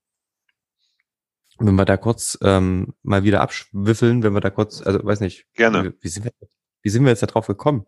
Wenn 1.59 1.75
wir 1.75 1.85
da 1.85 1.97
kurz 1.97 2.37
ähm, 2.41 2.93
mal 3.01 3.23
wieder 3.23 3.41
abschwiffeln, 3.41 4.21
wenn 4.23 4.33
wir 4.33 4.41
da 4.41 4.51
kurz, 4.51 4.81
also 4.81 5.03
weiß 5.03 5.21
nicht, 5.21 5.47
Gerne. 5.53 5.85
wie, 5.85 5.93
wie, 6.01 6.07
sind 6.07 6.25
wir, 6.25 6.31
wie 6.83 6.89
sind 6.89 7.03
wir 7.03 7.09
jetzt 7.09 7.23
da 7.23 7.27
drauf 7.27 7.47
gekommen? 7.47 7.85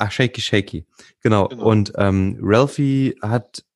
Ach, 0.00 0.10
Shaky 0.10 0.40
Shaky. 0.40 0.86
Genau. 1.20 1.48
Genau. 1.48 1.62
Und 1.62 1.92
ähm, 1.96 2.38
Ralphie 2.40 3.16
hat, 3.20 3.66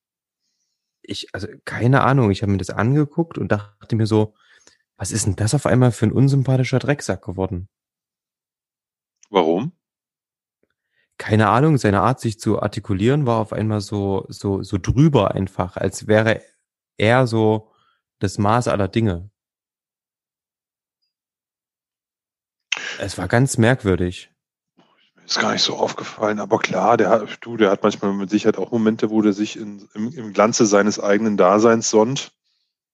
ich, 1.03 1.27
also 1.33 1.47
keine 1.65 2.01
Ahnung, 2.01 2.31
ich 2.31 2.41
habe 2.41 2.51
mir 2.51 2.57
das 2.57 2.71
angeguckt 2.71 3.37
und 3.37 3.51
dachte 3.51 3.95
mir 3.95 4.07
so, 4.07 4.33
was 4.97 5.11
ist 5.11 5.27
denn 5.27 5.35
das 5.35 5.53
auf 5.53 5.67
einmal 5.67 5.91
für 5.91 6.07
ein 6.07 6.11
unsympathischer 6.11 6.79
Drecksack 6.79 7.23
geworden? 7.23 7.69
Warum? 9.29 9.73
Keine 11.19 11.49
Ahnung, 11.49 11.77
seine 11.77 12.01
Art, 12.01 12.19
sich 12.19 12.39
zu 12.39 12.59
artikulieren, 12.59 13.27
war 13.27 13.37
auf 13.37 13.53
einmal 13.53 13.81
so, 13.81 14.25
so, 14.29 14.63
so 14.63 14.79
drüber 14.79 15.35
einfach, 15.35 15.77
als 15.77 16.07
wäre 16.07 16.41
er 16.97 17.27
so 17.27 17.71
das 18.17 18.39
Maß 18.39 18.67
aller 18.67 18.87
Dinge. 18.87 19.29
Es 22.97 23.17
war 23.19 23.27
ganz 23.27 23.59
merkwürdig. 23.59 24.34
Ist 25.25 25.39
gar 25.39 25.53
nicht 25.53 25.63
so 25.63 25.75
aufgefallen, 25.75 26.39
aber 26.39 26.59
klar, 26.59 26.97
der 26.97 27.09
hat, 27.09 27.37
du, 27.41 27.57
der 27.57 27.71
hat 27.71 27.81
manchmal 27.81 28.13
mit 28.13 28.29
Sicherheit 28.29 28.57
auch 28.57 28.71
Momente, 28.71 29.09
wo 29.09 29.21
der 29.23 29.33
sich 29.33 29.57
in, 29.57 29.87
im, 29.95 30.11
im 30.11 30.33
Glanze 30.33 30.67
seines 30.67 30.99
eigenen 30.99 31.35
Daseins 31.35 31.89
sonnt. 31.89 32.31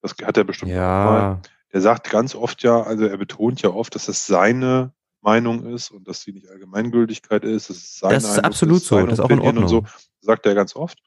Das 0.01 0.15
hat 0.23 0.38
er 0.38 0.45
bestimmt 0.45 0.71
auch 0.71 0.75
mal. 0.75 1.19
Ja, 1.19 1.41
Der 1.73 1.82
sagt 1.82 2.09
ganz 2.09 2.34
oft 2.34 2.63
ja, 2.63 2.82
also 2.84 3.05
er 3.05 3.17
betont 3.17 3.61
ja 3.61 3.69
oft, 3.71 3.93
dass 3.95 4.05
das 4.05 4.25
seine 4.25 4.93
Meinung 5.19 5.65
ist 5.65 5.91
und 5.91 6.07
dass 6.07 6.21
sie 6.21 6.32
nicht 6.32 6.49
Allgemeingültigkeit 6.49 7.43
ist. 7.43 7.69
Das 7.69 7.77
ist, 7.77 7.99
sein 7.99 8.11
Das 8.11 8.23
ist 8.23 8.39
absolut 8.39 8.82
so, 8.82 8.95
seine 8.95 9.09
das 9.09 9.19
ist 9.19 9.25
auch 9.25 9.29
in 9.29 9.39
Opinion 9.39 9.63
Und 9.63 9.67
so, 9.67 9.75
Ordnung. 9.77 9.93
sagt 10.21 10.45
er 10.45 10.55
ganz 10.55 10.75
oft. 10.75 10.99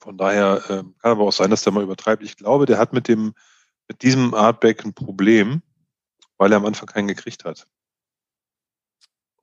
Von 0.00 0.18
daher 0.18 0.60
ähm, 0.68 0.94
kann 1.00 1.12
aber 1.12 1.22
auch 1.24 1.32
sein, 1.32 1.50
dass 1.50 1.62
der 1.62 1.72
mal 1.72 1.82
übertreibt. 1.82 2.22
Ich 2.22 2.36
glaube, 2.36 2.66
der 2.66 2.78
hat 2.78 2.92
mit 2.92 3.08
dem, 3.08 3.32
mit 3.88 4.02
diesem 4.02 4.34
Artback 4.34 4.84
ein 4.84 4.92
Problem, 4.92 5.62
weil 6.36 6.52
er 6.52 6.58
am 6.58 6.66
Anfang 6.66 6.86
keinen 6.86 7.08
gekriegt 7.08 7.44
hat. 7.44 7.66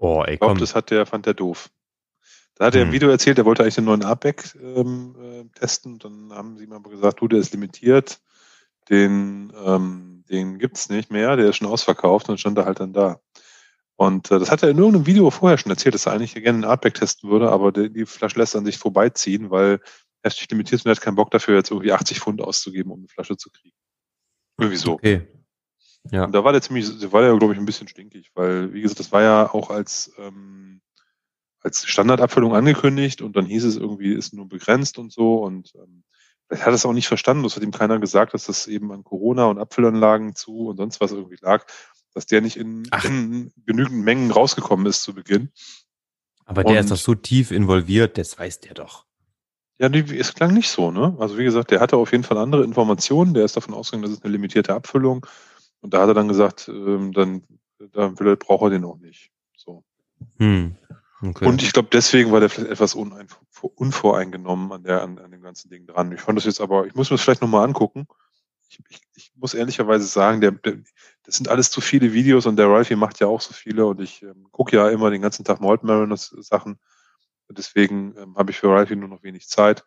Oh, 0.01 0.23
ey, 0.25 0.33
Ich 0.33 0.39
glaube, 0.39 0.59
das 0.59 0.75
hat 0.75 0.91
der, 0.91 1.05
fand 1.05 1.25
der 1.25 1.33
doof. 1.33 1.69
Da 2.55 2.65
hat 2.65 2.75
er 2.75 2.81
im 2.81 2.89
Hm. 2.89 2.93
Video 2.93 3.09
erzählt, 3.09 3.37
er 3.37 3.45
wollte 3.45 3.63
eigentlich 3.63 3.75
den 3.75 3.85
neuen 3.85 4.03
Artback 4.03 4.55
ähm, 4.61 5.15
äh, 5.19 5.59
testen. 5.59 5.99
Dann 5.99 6.31
haben 6.31 6.57
sie 6.57 6.65
ihm 6.65 6.73
aber 6.73 6.89
gesagt, 6.89 7.21
du, 7.21 7.27
der 7.27 7.39
ist 7.39 7.53
limitiert. 7.53 8.21
Den, 8.89 9.53
ähm, 9.65 10.23
den 10.29 10.59
gibt's 10.59 10.89
nicht 10.89 11.11
mehr, 11.11 11.35
der 11.37 11.49
ist 11.49 11.57
schon 11.57 11.67
ausverkauft 11.67 12.29
und 12.29 12.39
stand 12.39 12.57
er 12.57 12.65
halt 12.65 12.79
dann 12.79 12.93
da. 12.93 13.19
Und 13.95 14.31
äh, 14.31 14.39
das 14.39 14.49
hat 14.49 14.63
er 14.63 14.69
in 14.69 14.77
irgendeinem 14.77 15.05
Video 15.05 15.29
vorher 15.29 15.57
schon 15.57 15.71
erzählt, 15.71 15.93
dass 15.93 16.07
er 16.07 16.13
eigentlich 16.13 16.33
gerne 16.33 16.49
einen 16.49 16.63
Artback 16.65 16.95
testen 16.95 17.29
würde, 17.29 17.51
aber 17.51 17.71
die, 17.71 17.91
die 17.91 18.05
Flasche 18.05 18.39
lässt 18.39 18.55
an 18.55 18.65
sich 18.65 18.77
vorbeiziehen, 18.77 19.51
weil 19.51 19.79
heftig 20.23 20.49
limitiert 20.49 20.79
ist 20.79 20.85
und 20.85 20.89
er 20.89 20.95
hat 20.95 21.01
keinen 21.01 21.15
Bock 21.15 21.31
dafür, 21.31 21.55
jetzt 21.55 21.71
irgendwie 21.71 21.91
80 21.91 22.19
Pfund 22.19 22.41
auszugeben, 22.41 22.91
um 22.91 22.99
eine 22.99 23.07
Flasche 23.07 23.37
zu 23.37 23.49
kriegen. 23.51 23.75
Irgendwie 24.59 24.77
so. 24.77 24.93
Okay. 24.93 25.27
Ja. 26.09 26.25
Und 26.25 26.33
da 26.33 26.43
war 26.43 26.51
der 26.51 26.61
ziemlich, 26.61 26.99
da 26.99 27.11
war 27.11 27.21
der, 27.21 27.37
glaube 27.37 27.53
ich, 27.53 27.59
ein 27.59 27.65
bisschen 27.65 27.87
stinkig, 27.87 28.31
weil, 28.33 28.73
wie 28.73 28.81
gesagt, 28.81 28.99
das 28.99 29.11
war 29.11 29.21
ja 29.21 29.53
auch 29.53 29.69
als, 29.69 30.11
ähm, 30.17 30.81
als 31.61 31.85
Standardabfüllung 31.85 32.55
angekündigt 32.55 33.21
und 33.21 33.35
dann 33.35 33.45
hieß 33.45 33.65
es 33.65 33.77
irgendwie, 33.77 34.13
ist 34.13 34.33
nur 34.33 34.47
begrenzt 34.47 34.97
und 34.97 35.11
so 35.11 35.43
und 35.43 35.73
ähm, 35.75 36.03
vielleicht 36.47 36.65
hat 36.65 36.73
er 36.73 36.75
es 36.75 36.85
auch 36.85 36.93
nicht 36.93 37.07
verstanden, 37.07 37.43
das 37.43 37.55
hat 37.55 37.63
ihm 37.63 37.71
keiner 37.71 37.99
gesagt, 37.99 38.33
dass 38.33 38.45
das 38.45 38.67
eben 38.67 38.91
an 38.91 39.03
Corona 39.03 39.45
und 39.45 39.59
Abfüllanlagen 39.59 40.35
zu 40.35 40.69
und 40.69 40.77
sonst 40.77 41.01
was 41.01 41.11
irgendwie 41.11 41.37
lag, 41.39 41.65
dass 42.13 42.25
der 42.25 42.41
nicht 42.41 42.57
in, 42.57 42.89
in 43.03 43.51
genügend 43.65 44.03
Mengen 44.03 44.31
rausgekommen 44.31 44.87
ist 44.87 45.03
zu 45.03 45.13
Beginn. 45.13 45.51
Aber 46.45 46.63
der 46.63 46.79
Und- 46.79 46.85
ist 46.85 46.91
doch 46.91 46.97
so 46.97 47.15
tief 47.15 47.51
involviert, 47.51 48.17
das 48.17 48.37
weiß 48.37 48.59
der 48.61 48.73
doch. 48.73 49.05
Ja, 49.77 49.87
es 49.89 50.35
klang 50.35 50.53
nicht 50.53 50.69
so, 50.69 50.91
ne? 50.91 51.15
Also 51.17 51.39
wie 51.39 51.43
gesagt, 51.43 51.71
der 51.71 51.79
hatte 51.79 51.97
auf 51.97 52.11
jeden 52.11 52.23
Fall 52.23 52.37
andere 52.37 52.63
Informationen, 52.63 53.33
der 53.33 53.45
ist 53.45 53.57
davon 53.57 53.73
ausgegangen, 53.73 54.03
das 54.03 54.11
ist 54.11 54.23
eine 54.23 54.31
limitierte 54.31 54.75
Abfüllung 54.75 55.25
und 55.82 55.93
da 55.93 56.01
hat 56.01 56.07
er 56.09 56.13
dann 56.13 56.27
gesagt, 56.27 56.67
ähm, 56.67 57.11
dann, 57.11 57.43
dann 57.91 58.19
will 58.19 58.27
er, 58.27 58.36
braucht 58.36 58.63
er 58.63 58.69
den 58.69 58.86
auch 58.86 58.97
nicht. 58.97 59.32
So. 59.55 59.84
Hm. 60.38 60.75
Okay. 61.23 61.45
Und 61.45 61.61
ich 61.61 61.73
glaube, 61.73 61.89
deswegen 61.91 62.32
war 62.32 62.39
der 62.39 62.49
vielleicht 62.49 62.71
etwas 62.71 62.95
unein, 62.95 63.27
unvoreingenommen 63.75 64.71
an, 64.71 64.84
der, 64.84 65.03
an, 65.03 65.19
an 65.19 65.29
dem 65.32 65.41
ganzen 65.41 65.69
Ding 65.69 65.86
dran. 65.86 66.11
Ich 66.11 66.21
fand 66.21 66.38
das 66.38 66.45
jetzt 66.45 66.61
aber, 66.61 66.88
ich 66.88 66.95
muss 66.95 67.11
mir 67.11 67.17
das 67.17 67.23
vielleicht 67.23 67.41
nochmal 67.41 67.65
angucken. 67.65 68.07
Ich, 68.69 68.79
ich, 68.89 69.01
ich 69.15 69.32
muss 69.36 69.53
ehrlicherweise 69.53 70.05
sagen, 70.05 70.41
der, 70.41 70.51
der, 70.51 70.79
das 71.23 71.36
sind 71.36 71.47
alles 71.47 71.69
zu 71.69 71.79
viele 71.79 72.13
Videos 72.13 72.47
und 72.47 72.55
der 72.55 72.69
Ralphie 72.69 72.95
macht 72.95 73.19
ja 73.19 73.27
auch 73.27 73.41
so 73.41 73.53
viele 73.53 73.86
und 73.86 74.01
ich 74.01 74.23
ähm, 74.23 74.47
gucke 74.51 74.75
ja 74.75 74.89
immer 74.89 75.11
den 75.11 75.21
ganzen 75.21 75.45
Tag 75.45 75.61
Malt 75.61 75.84
Mariners 75.84 76.34
Sachen. 76.39 76.79
Deswegen 77.49 78.15
ähm, 78.17 78.36
habe 78.36 78.51
ich 78.51 78.57
für 78.57 78.69
Ralphie 78.69 78.95
nur 78.95 79.09
noch 79.09 79.23
wenig 79.23 79.47
Zeit. 79.47 79.84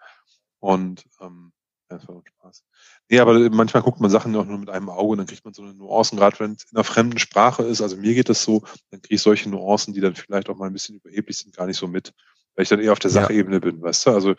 Und 0.61 1.05
ähm, 1.21 1.53
ja, 1.95 1.99
das 1.99 2.09
war 2.09 2.17
doch 2.17 2.27
Spaß. 2.27 2.65
Nee, 3.09 3.19
aber 3.21 3.51
manchmal 3.51 3.83
guckt 3.83 4.01
man 4.01 4.11
Sachen 4.11 4.35
auch 4.37 4.45
nur 4.45 4.59
mit 4.59 4.71
einem 4.71 4.89
Auge 4.89 5.13
und 5.13 5.19
dann 5.19 5.27
kriegt 5.27 5.45
man 5.45 5.55
so 5.55 5.63
eine 5.63 5.75
Nuancen, 5.75 6.19
gerade 6.19 6.39
wenn 6.41 6.53
es 6.53 6.65
in 6.71 6.77
einer 6.77 6.85
fremden 6.85 7.19
Sprache 7.19 7.63
ist. 7.63 7.81
Also 7.81 7.97
mir 7.97 8.15
geht 8.15 8.29
das 8.29 8.43
so, 8.43 8.65
dann 8.91 9.01
kriege 9.03 9.15
ich 9.15 9.23
solche 9.23 9.49
Nuancen, 9.49 9.95
die 9.95 10.01
dann 10.01 10.15
vielleicht 10.15 10.49
auch 10.49 10.57
mal 10.57 10.67
ein 10.67 10.73
bisschen 10.73 10.97
überheblich 10.97 11.39
sind, 11.39 11.57
gar 11.57 11.67
nicht 11.67 11.77
so 11.79 11.87
mit, 11.87 12.13
weil 12.55 12.65
ich 12.65 12.69
dann 12.69 12.81
eher 12.81 12.93
auf 12.93 12.99
der 12.99 13.11
Ja. 13.11 13.23
Sachebene 13.23 13.61
bin, 13.61 13.81
weißt 13.83 14.07
du? 14.07 14.11
Also 14.11 14.35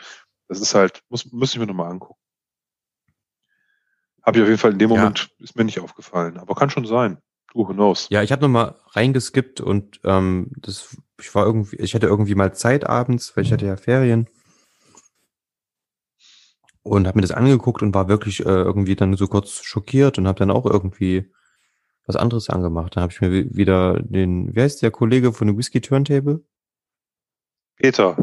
das 0.47 0.59
ist 0.59 0.75
halt, 0.75 1.01
muss, 1.09 1.31
muss 1.31 1.53
ich 1.53 1.59
mir 1.59 1.65
nochmal 1.65 1.91
angucken. 1.91 2.19
Habe 4.23 4.37
ich 4.37 4.43
auf 4.43 4.49
jeden 4.49 4.59
Fall 4.59 4.71
in 4.71 4.79
dem 4.79 4.89
Ja. 4.91 4.97
Moment, 4.97 5.29
ist 5.39 5.55
mir 5.55 5.65
nicht 5.65 5.79
aufgefallen, 5.79 6.37
aber 6.37 6.55
kann 6.55 6.69
schon 6.69 6.85
sein. 6.85 7.19
Du, 7.53 7.67
who 7.67 7.73
knows? 7.73 8.07
Ja, 8.09 8.23
ich 8.23 8.31
habe 8.31 8.41
noch 8.41 8.49
mal 8.49 8.75
reingeskippt 8.91 9.61
und 9.61 9.99
ähm, 10.03 10.51
das, 10.57 10.97
ich 11.19 11.33
war 11.35 11.45
irgendwie, 11.45 11.77
ich 11.77 11.93
hatte 11.93 12.07
irgendwie 12.07 12.35
mal 12.35 12.53
Zeit 12.53 12.85
abends, 12.85 13.35
weil 13.35 13.43
ich 13.43 13.53
hatte 13.53 13.65
ja 13.65 13.77
Ferien 13.77 14.27
und 16.85 17.07
habe 17.07 17.17
mir 17.17 17.23
das 17.23 17.31
angeguckt 17.31 17.81
und 17.81 17.95
war 17.95 18.07
wirklich 18.07 18.41
äh, 18.41 18.49
irgendwie 18.49 18.95
dann 18.95 19.15
so 19.15 19.27
kurz 19.27 19.63
schockiert 19.63 20.19
und 20.19 20.27
habe 20.27 20.37
dann 20.37 20.51
auch 20.51 20.65
irgendwie 20.67 21.31
was 22.05 22.15
anderes 22.15 22.47
angemacht. 22.49 22.95
Dann 22.95 23.01
habe 23.01 23.11
ich 23.11 23.21
mir 23.21 23.31
wi- 23.31 23.49
wieder 23.55 23.99
den, 24.03 24.55
wie 24.55 24.61
heißt 24.61 24.83
der 24.83 24.91
Kollege 24.91 25.33
von 25.33 25.47
der 25.47 25.57
Whisky 25.57 25.81
Turntable? 25.81 26.41
Peter. 27.77 28.15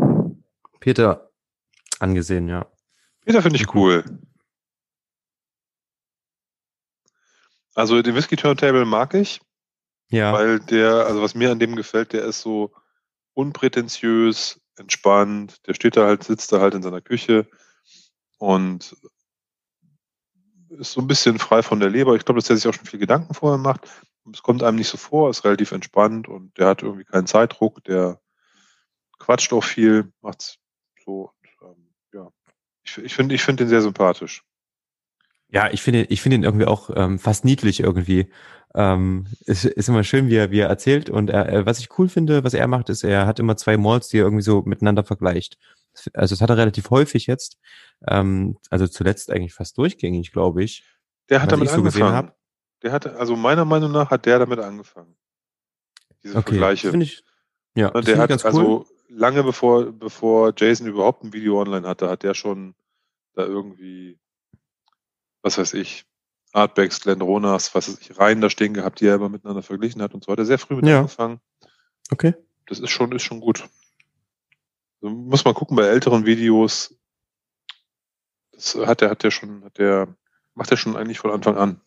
Peter 0.79 1.31
angesehen, 1.99 2.49
ja. 2.49 2.67
Peter 3.25 3.43
finde 3.43 3.57
ich 3.57 3.67
Mhm. 3.67 3.79
cool. 3.81 4.05
Also 7.75 8.01
den 8.01 8.15
Whisky 8.15 8.37
Turntable 8.37 8.85
mag 8.85 9.15
ich. 9.15 9.41
Ja, 10.11 10.33
Weil 10.33 10.61
der, 10.61 11.07
also 11.07 11.21
was 11.21 11.35
mir 11.35 11.51
an 11.51 11.59
dem 11.59 11.75
gefällt, 11.75 12.13
der 12.13 12.25
ist 12.25 12.43
so 12.43 12.71
unprätentiös, 13.35 14.61
entspannt, 14.77 15.67
der 15.67 15.75
steht 15.75 15.97
da 15.97 16.07
halt, 16.07 16.23
sitzt 16.23 16.53
da 16.53 16.61
halt 16.61 16.75
in 16.75 16.83
seiner 16.83 17.01
Küche 17.01 17.49
und 18.43 18.97
ist 20.70 20.93
so 20.93 21.01
ein 21.01 21.07
bisschen 21.07 21.38
frei 21.38 21.62
von 21.62 21.78
der 21.78 21.90
Leber. 21.90 22.16
Ich 22.16 22.24
glaube, 22.24 22.38
dass 22.38 22.49
der 22.49 22.57
sich 22.57 22.66
auch 22.66 22.74
schon 22.74 22.86
viel 22.86 22.99
Gedanken 22.99 23.34
vorher 23.34 23.59
macht. 23.59 23.88
Es 24.32 24.43
kommt 24.43 24.64
einem 24.64 24.78
nicht 24.78 24.88
so 24.88 24.99
vor, 24.99 25.30
ist 25.30 25.45
relativ 25.45 25.70
entspannt 25.70 26.26
und 26.26 26.59
der 26.59 26.66
hat 26.66 26.82
irgendwie 26.82 27.05
keinen 27.05 27.28
Zeitdruck, 27.28 27.84
der 27.84 28.20
quatscht 29.20 29.53
auch 29.53 29.62
viel, 29.62 30.12
macht's 30.22 30.59
so. 31.05 31.30
Und, 31.61 31.68
ähm, 31.70 31.86
ja, 32.12 32.30
ich, 32.82 32.99
ich 32.99 33.14
finde, 33.14 33.36
ich 33.36 33.45
finde 33.45 33.62
den 33.62 33.68
sehr 33.68 33.82
sympathisch. 33.82 34.43
Ja, 35.49 35.70
ich 35.70 35.80
finde, 35.80 36.03
ich 36.05 36.20
finde 36.20 36.38
ihn 36.38 36.45
irgendwie 36.45 36.66
auch 36.66 36.90
ähm, 36.97 37.20
fast 37.20 37.45
niedlich 37.45 37.78
irgendwie. 37.78 38.32
Ähm, 38.74 39.26
ist, 39.45 39.66
ist 39.66 39.88
immer 39.88 40.03
schön, 40.03 40.28
wie 40.28 40.36
er, 40.36 40.51
wie 40.51 40.61
er 40.61 40.68
erzählt. 40.68 41.11
Und 41.11 41.30
er, 41.30 41.49
äh, 41.49 41.66
was 41.66 41.78
ich 41.78 41.97
cool 41.97 42.09
finde, 42.09 42.43
was 42.43 42.55
er 42.55 42.66
macht, 42.66 42.88
ist, 42.88 43.05
er 43.05 43.26
hat 43.26 43.38
immer 43.38 43.57
zwei 43.57 43.76
Malls, 43.76 44.09
die 44.09 44.18
er 44.18 44.24
irgendwie 44.24 44.43
so 44.43 44.62
miteinander 44.62 45.05
vergleicht. 45.05 45.59
Also 46.14 46.34
das 46.34 46.40
hat 46.40 46.51
er 46.51 46.57
relativ 46.57 46.90
häufig 46.90 47.26
jetzt. 47.26 47.59
Ähm, 48.09 48.59
also 48.70 48.86
zuletzt 48.88 49.30
eigentlich 49.30 49.55
fast 49.55 49.76
durchgängig, 49.78 50.32
glaube 50.32 50.62
ich. 50.64 50.84
Der 51.28 51.43
hat 51.43 51.53
damit 51.53 51.66
ich 51.66 51.70
so 51.72 51.78
angefangen. 51.78 52.14
hab. 52.14 52.36
Der 52.82 52.93
hat, 52.93 53.07
also 53.07 53.36
meiner 53.36 53.64
Meinung 53.64 53.93
nach 53.93 54.11
hat 54.11 54.26
der 54.26 54.38
damit 54.40 54.59
angefangen. 54.59 55.16
Diese 56.24 56.36
Okay, 56.38 56.51
Vergleiche. 56.53 56.90
finde 56.90 57.05
ich. 57.05 57.24
Ja, 57.74 57.86
Ne, 57.88 57.93
das 57.95 58.05
der 58.07 58.18
hat 58.18 58.28
ganz 58.30 58.43
cool. 58.45 58.49
also 58.51 58.86
lange 59.09 59.43
bevor, 59.45 59.93
bevor 59.93 60.53
Jason 60.57 60.86
überhaupt 60.86 61.22
ein 61.24 61.32
Video 61.32 61.61
online 61.61 61.86
hatte, 61.86 62.09
hat 62.09 62.22
der 62.22 62.34
schon 62.34 62.74
da 63.34 63.45
irgendwie, 63.45 64.18
was 65.43 65.59
weiß 65.59 65.74
ich, 65.74 66.05
Artbacks, 66.53 67.01
Glenn 67.01 67.20
Ronas, 67.22 67.74
was 67.74 67.88
weiß 67.88 67.99
ich, 68.01 68.18
Reihen 68.18 68.40
da 68.40 68.51
stehen 68.51 68.74
gehabt, 68.74 69.01
die 69.01 69.07
er 69.07 69.14
immer 69.14 69.28
miteinander 69.30 69.62
verglichen 69.62 70.03
hat 70.03 70.12
und 70.12 70.24
so 70.24 70.32
hat 70.32 70.38
er 70.38 70.45
sehr 70.45 70.59
früh 70.59 70.74
mit 70.76 70.86
Ja. 70.86 70.99
angefangen. 71.01 71.40
Okay. 72.11 72.34
Das 72.66 72.78
ist 72.78 72.90
schon, 72.90 73.11
ist 73.12 73.22
schon 73.22 73.40
gut. 73.40 73.64
Muss 75.03 75.44
man 75.44 75.55
gucken 75.55 75.76
bei 75.76 75.84
älteren 75.84 76.24
Videos. 76.26 76.94
Das 78.53 78.76
hat 78.76 79.03
er, 79.03 79.11
hat 79.11 79.24
er 79.24 79.30
schon, 79.30 79.64
hat 79.64 79.78
er, 79.78 80.14
macht 80.55 80.70
er 80.70 80.76
schon 80.76 80.96
eigentlich 80.96 81.18
von 81.18 81.32
Anfang 81.32 81.57
an. 81.57 81.80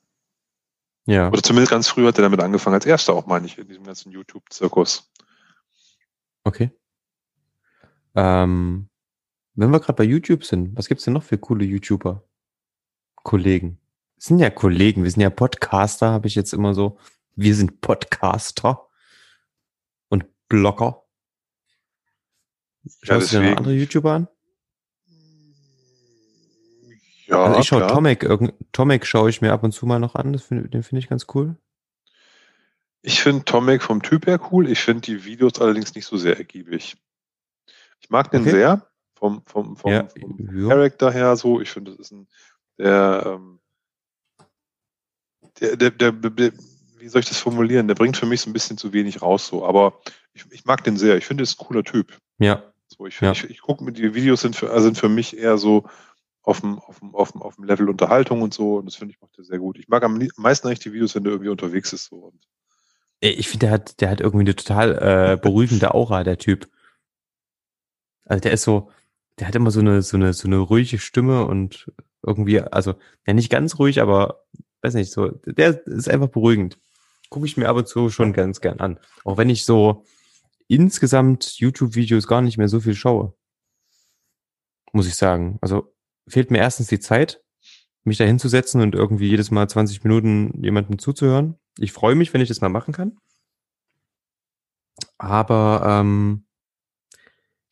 Ja. 1.06 1.30
Oder 1.30 1.42
zumindest 1.42 1.72
ganz 1.72 1.88
früh 1.88 2.06
hat 2.06 2.18
er 2.18 2.24
damit 2.24 2.42
angefangen, 2.42 2.74
als 2.74 2.86
erster 2.86 3.14
auch, 3.14 3.26
meine 3.26 3.46
ich, 3.46 3.58
in 3.58 3.68
diesem 3.68 3.84
ganzen 3.84 4.12
YouTube-Zirkus. 4.12 5.12
Okay. 6.44 6.72
Ähm, 8.16 8.90
wenn 9.54 9.70
wir 9.70 9.80
gerade 9.80 9.96
bei 9.96 10.04
YouTube 10.04 10.44
sind, 10.44 10.76
was 10.76 10.88
gibt's 10.88 11.06
denn 11.06 11.14
noch 11.14 11.24
für 11.24 11.38
coole 11.38 11.64
YouTuber? 11.64 12.24
Kollegen. 13.24 13.80
Wir 14.16 14.22
sind 14.22 14.40
ja 14.40 14.50
Kollegen, 14.50 15.04
wir 15.04 15.12
sind 15.12 15.22
ja 15.22 15.30
Podcaster, 15.30 16.12
habe 16.12 16.28
ich 16.28 16.36
jetzt 16.36 16.54
immer 16.54 16.74
so. 16.74 16.98
Wir 17.36 17.56
sind 17.56 17.82
Podcaster 17.82 18.90
und 20.10 20.26
Blogger. 20.48 21.05
Ja, 22.86 22.92
Schaust 23.02 23.34
du 23.34 23.40
dir 23.40 23.50
noch 23.50 23.58
andere 23.58 23.74
YouTuber 23.74 24.12
an? 24.12 24.28
Ja, 27.28 27.44
also 27.44 27.60
ich 27.60 27.68
schaue. 27.68 27.88
Tomek, 27.88 28.28
Tomek 28.72 29.06
schaue 29.06 29.30
ich 29.30 29.42
mir 29.42 29.52
ab 29.52 29.64
und 29.64 29.72
zu 29.72 29.86
mal 29.86 30.00
noch 30.00 30.16
an, 30.16 30.38
find, 30.38 30.74
den 30.74 30.84
finde 30.84 31.00
ich 31.00 31.10
ganz 31.10 31.26
cool. 31.34 31.56
Ich 33.02 33.22
finde 33.22 33.46
Tomek 33.46 33.82
vom 33.82 34.02
Typ 34.02 34.28
her 34.28 34.40
cool. 34.52 34.70
Ich 34.70 34.80
finde 34.80 35.02
die 35.02 35.26
Videos 35.26 35.60
allerdings 35.60 35.94
nicht 35.96 36.06
so 36.06 36.18
sehr 36.18 36.38
ergiebig. 36.38 36.98
Ich 38.00 38.10
mag 38.10 38.32
den 38.32 38.42
Okay. 38.42 38.52
sehr 38.52 38.88
vom, 39.16 39.44
vom, 39.46 39.76
vom, 39.76 39.92
ja, 39.92 40.08
vom 40.20 40.38
ja. 40.40 40.70
Charakter 40.70 41.12
her 41.12 41.36
so. 41.36 41.62
Ich 41.62 41.72
finde, 41.72 41.92
das 41.92 42.00
ist 42.00 42.12
ein, 42.12 42.28
der, 42.78 43.24
ähm, 43.26 43.60
der, 45.60 45.76
der, 45.78 45.92
der, 45.92 46.12
der, 46.12 46.52
wie 46.98 47.08
soll 47.08 47.22
ich 47.22 47.28
das 47.28 47.40
formulieren? 47.40 47.88
Der 47.88 47.96
bringt 47.96 48.18
für 48.18 48.26
mich 48.26 48.42
so 48.42 48.50
ein 48.50 48.54
bisschen 48.54 48.78
zu 48.78 48.94
wenig 48.94 49.22
raus 49.22 49.48
so. 49.48 49.66
Aber 49.66 50.00
ich, 50.34 50.46
ich 50.52 50.66
mag 50.66 50.84
den 50.84 50.98
sehr. 50.98 51.18
Ich 51.18 51.26
finde, 51.26 51.42
er 51.42 51.46
ist 51.46 51.60
ein 51.60 51.66
cooler 51.66 51.84
Typ. 51.84 52.18
ja, 52.40 52.64
So, 52.98 53.06
ich, 53.06 53.16
finde, 53.18 53.38
Ja. 53.38 53.44
ich, 53.46 53.50
ich 53.50 53.62
gucke 53.62 53.84
mir 53.84 53.92
die 53.92 54.14
Videos 54.14 54.42
sind 54.42 54.56
für, 54.56 54.80
sind 54.82 54.98
für 54.98 55.10
mich 55.10 55.38
eher 55.38 55.58
so 55.58 55.86
auf 56.44 56.62
dem, 56.62 56.80
auf 56.80 57.00
dem, 57.00 57.16
auf 57.16 57.32
dem, 57.32 57.42
auf 57.42 57.56
dem 57.56 57.66
Level 57.66 57.90
Unterhaltung 57.90 58.42
und 58.42 58.54
so. 58.54 58.76
Und 58.78 58.86
das 58.86 58.96
finde 58.96 59.14
ich 59.14 59.22
macht 59.22 59.38
er 59.38 59.44
sehr 59.44 59.60
gut. 59.60 59.78
Ich 59.80 59.88
mag 59.88 60.04
am 60.04 60.22
meisten 60.38 60.68
eigentlich 60.68 60.80
die 60.80 60.94
Videos, 60.94 61.16
wenn 61.16 61.24
der 61.24 61.34
irgendwie 61.34 61.50
unterwegs 61.50 61.92
ist 61.94 62.06
so. 62.06 62.18
Und 62.18 62.48
Ey, 63.22 63.32
Ich 63.32 63.48
finde, 63.50 63.68
der 63.68 63.74
hat, 63.74 64.02
der 64.02 64.10
hat 64.10 64.22
irgendwie 64.22 64.44
eine 64.44 64.56
total 64.56 64.92
äh, 65.34 65.38
beruhigende 65.42 65.94
Aura, 65.94 66.24
der 66.24 66.38
Typ. 66.38 66.70
Also 68.26 68.42
der 68.42 68.52
ist 68.52 68.64
so, 68.64 68.92
der 69.40 69.48
hat 69.48 69.56
immer 69.56 69.72
so 69.72 69.80
eine, 69.80 70.02
so 70.02 70.18
eine, 70.18 70.34
so 70.34 70.48
eine 70.48 70.58
ruhige 70.58 71.00
Stimme 71.00 71.46
und 71.46 71.92
irgendwie, 72.26 72.60
also, 72.62 72.96
ja, 73.28 73.34
nicht 73.34 73.52
ganz 73.52 73.78
ruhig, 73.78 74.02
aber 74.02 74.44
weiß 74.82 74.94
nicht, 74.96 75.12
so, 75.12 75.30
der 75.30 75.86
ist 75.88 76.10
einfach 76.10 76.30
beruhigend. 76.30 76.80
Gucke 77.30 77.46
ich 77.46 77.58
mir 77.58 77.70
ab 77.70 77.78
und 77.78 77.88
zu 77.88 78.10
schon 78.10 78.34
ganz 78.34 78.62
gern 78.62 78.80
an. 78.80 79.00
Auch 79.24 79.38
wenn 79.38 79.50
ich 79.50 79.66
so 79.66 80.06
insgesamt 80.68 81.58
YouTube-Videos 81.60 82.28
gar 82.28 82.42
nicht 82.42 82.58
mehr 82.58 82.68
so 82.68 82.80
viel 82.80 82.96
schaue. 82.96 83.34
Muss 84.94 85.08
ich 85.08 85.16
sagen. 85.16 85.58
Also 85.62 85.94
fehlt 86.28 86.52
mir 86.52 86.60
erstens 86.60 86.88
die 86.88 87.00
Zeit, 87.00 87.42
mich 88.04 88.18
da 88.18 88.24
hinzusetzen 88.24 88.82
und 88.82 88.96
irgendwie 88.96 89.30
jedes 89.30 89.52
Mal 89.52 89.68
20 89.70 90.04
Minuten 90.04 90.64
jemandem 90.64 91.00
zuzuhören. 91.00 91.56
Ich 91.78 91.92
freue 91.92 92.16
mich, 92.16 92.34
wenn 92.34 92.42
ich 92.42 92.48
das 92.50 92.62
mal 92.62 92.70
machen 92.70 92.94
kann. 92.94 93.18
Aber 95.18 95.82
ähm, 95.86 96.46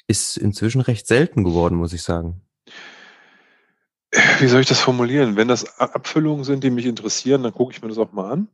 ist 0.07 0.37
inzwischen 0.37 0.81
recht 0.81 1.07
selten 1.07 1.43
geworden, 1.43 1.75
muss 1.75 1.93
ich 1.93 2.01
sagen. 2.03 2.41
wie 4.39 4.47
soll 4.47 4.61
ich 4.61 4.67
das 4.67 4.79
formulieren? 4.81 5.35
Wenn 5.35 5.47
das 5.47 5.79
Abfüllungen 5.79 6.43
sind, 6.43 6.63
die 6.63 6.69
mich 6.69 6.85
interessieren, 6.85 7.43
dann 7.43 7.53
gucke 7.53 7.73
ich 7.73 7.81
mir 7.81 7.87
das 7.87 7.97
auch 7.97 8.11
mal 8.11 8.31
an. 8.31 8.47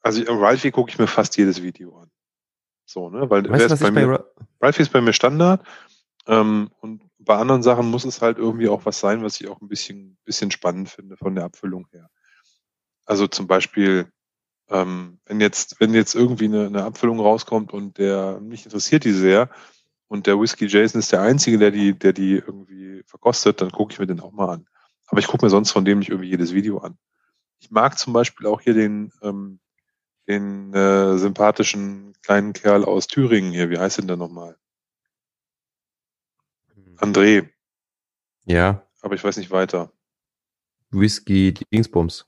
Also 0.00 0.22
ich- 0.22 0.28
Ralphie 0.28 0.70
gucke 0.70 0.90
ich 0.90 0.98
mir 0.98 1.06
fast 1.06 1.36
jedes 1.36 1.62
Video 1.62 1.96
an. 1.98 2.10
So, 2.88 3.10
ne? 3.10 3.28
Weil 3.28 3.48
Weißt 3.48 3.66
ist 3.66 3.70
was 3.72 3.80
bei 3.80 3.90
bei 3.90 4.06
mir, 4.06 4.12
Ra 4.12 4.24
Ralphie 4.62 4.82
ist 4.82 4.92
bei 4.92 5.02
mir 5.02 5.12
Standard. 5.12 5.62
Ähm, 6.26 6.70
und 6.80 7.02
bei 7.18 7.36
anderen 7.36 7.62
Sachen 7.62 7.90
muss 7.90 8.06
es 8.06 8.22
halt 8.22 8.38
irgendwie 8.38 8.68
auch 8.68 8.86
was 8.86 8.98
sein, 8.98 9.22
was 9.22 9.38
ich 9.40 9.48
auch 9.48 9.60
ein 9.60 9.68
bisschen, 9.68 10.16
bisschen 10.24 10.50
spannend 10.50 10.88
finde 10.88 11.18
von 11.18 11.34
der 11.34 11.44
Abfüllung 11.44 11.86
her. 11.92 12.08
Also 13.04 13.26
zum 13.26 13.46
Beispiel, 13.46 14.10
ähm, 14.70 15.20
wenn 15.26 15.38
jetzt, 15.40 15.80
wenn 15.80 15.92
jetzt 15.92 16.14
irgendwie 16.14 16.46
eine, 16.46 16.66
eine 16.66 16.84
Abfüllung 16.84 17.20
rauskommt 17.20 17.74
und 17.74 17.98
der 17.98 18.40
mich 18.40 18.64
interessiert 18.64 19.04
die 19.04 19.12
sehr 19.12 19.50
und 20.06 20.26
der 20.26 20.40
Whiskey 20.40 20.66
Jason 20.66 21.00
ist 21.00 21.12
der 21.12 21.20
Einzige, 21.20 21.58
der 21.58 21.70
die, 21.70 21.92
der 21.92 22.14
die 22.14 22.36
irgendwie 22.36 23.02
verkostet, 23.04 23.60
dann 23.60 23.70
gucke 23.70 23.92
ich 23.92 23.98
mir 23.98 24.06
den 24.06 24.20
auch 24.20 24.32
mal 24.32 24.48
an. 24.48 24.66
Aber 25.08 25.20
ich 25.20 25.26
gucke 25.26 25.44
mir 25.44 25.50
sonst 25.50 25.72
von 25.72 25.84
dem 25.84 25.98
nicht 25.98 26.08
irgendwie 26.08 26.30
jedes 26.30 26.54
Video 26.54 26.78
an. 26.78 26.96
Ich 27.58 27.70
mag 27.70 27.98
zum 27.98 28.14
Beispiel 28.14 28.46
auch 28.46 28.62
hier 28.62 28.74
den, 28.74 29.12
ähm, 29.20 29.60
den 30.28 30.72
äh, 30.74 31.18
sympathischen 31.18 32.14
kleinen 32.22 32.52
Kerl 32.52 32.84
aus 32.84 33.06
Thüringen 33.06 33.52
hier. 33.52 33.70
Wie 33.70 33.78
heißt 33.78 33.98
denn 33.98 34.06
der 34.06 34.16
nochmal? 34.16 34.56
André, 36.96 37.48
Ja, 38.44 38.86
aber 39.00 39.14
ich 39.14 39.24
weiß 39.24 39.36
nicht 39.36 39.50
weiter. 39.50 39.92
Whisky 40.90 41.54
Dingsbums. 41.72 42.26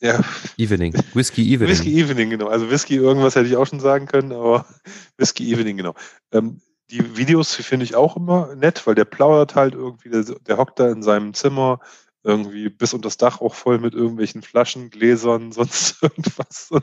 Ja, 0.00 0.22
Evening. 0.58 0.94
Whisky 1.14 1.52
Evening. 1.52 1.70
Whisky 1.70 1.98
Evening, 1.98 2.30
genau. 2.30 2.48
Also 2.48 2.70
Whisky 2.70 2.96
irgendwas 2.96 3.36
hätte 3.36 3.48
ich 3.48 3.56
auch 3.56 3.66
schon 3.66 3.80
sagen 3.80 4.06
können, 4.06 4.32
aber 4.32 4.66
Whisky 5.18 5.52
Evening, 5.52 5.76
genau. 5.76 5.94
Ähm, 6.32 6.60
die 6.90 7.16
Videos 7.16 7.54
finde 7.54 7.84
ich 7.84 7.94
auch 7.94 8.16
immer 8.16 8.54
nett, 8.54 8.86
weil 8.86 8.94
der 8.94 9.06
plaudert 9.06 9.54
halt 9.54 9.74
irgendwie, 9.74 10.10
der, 10.10 10.22
der 10.22 10.58
hockt 10.58 10.78
da 10.78 10.90
in 10.90 11.02
seinem 11.02 11.32
Zimmer 11.34 11.80
irgendwie 12.24 12.68
bis 12.70 12.94
unter 12.94 13.06
das 13.06 13.16
Dach 13.18 13.40
auch 13.40 13.54
voll 13.54 13.78
mit 13.78 13.94
irgendwelchen 13.94 14.42
Flaschen, 14.42 14.90
Gläsern, 14.90 15.52
sonst 15.52 16.02
irgendwas. 16.02 16.68
Das 16.70 16.82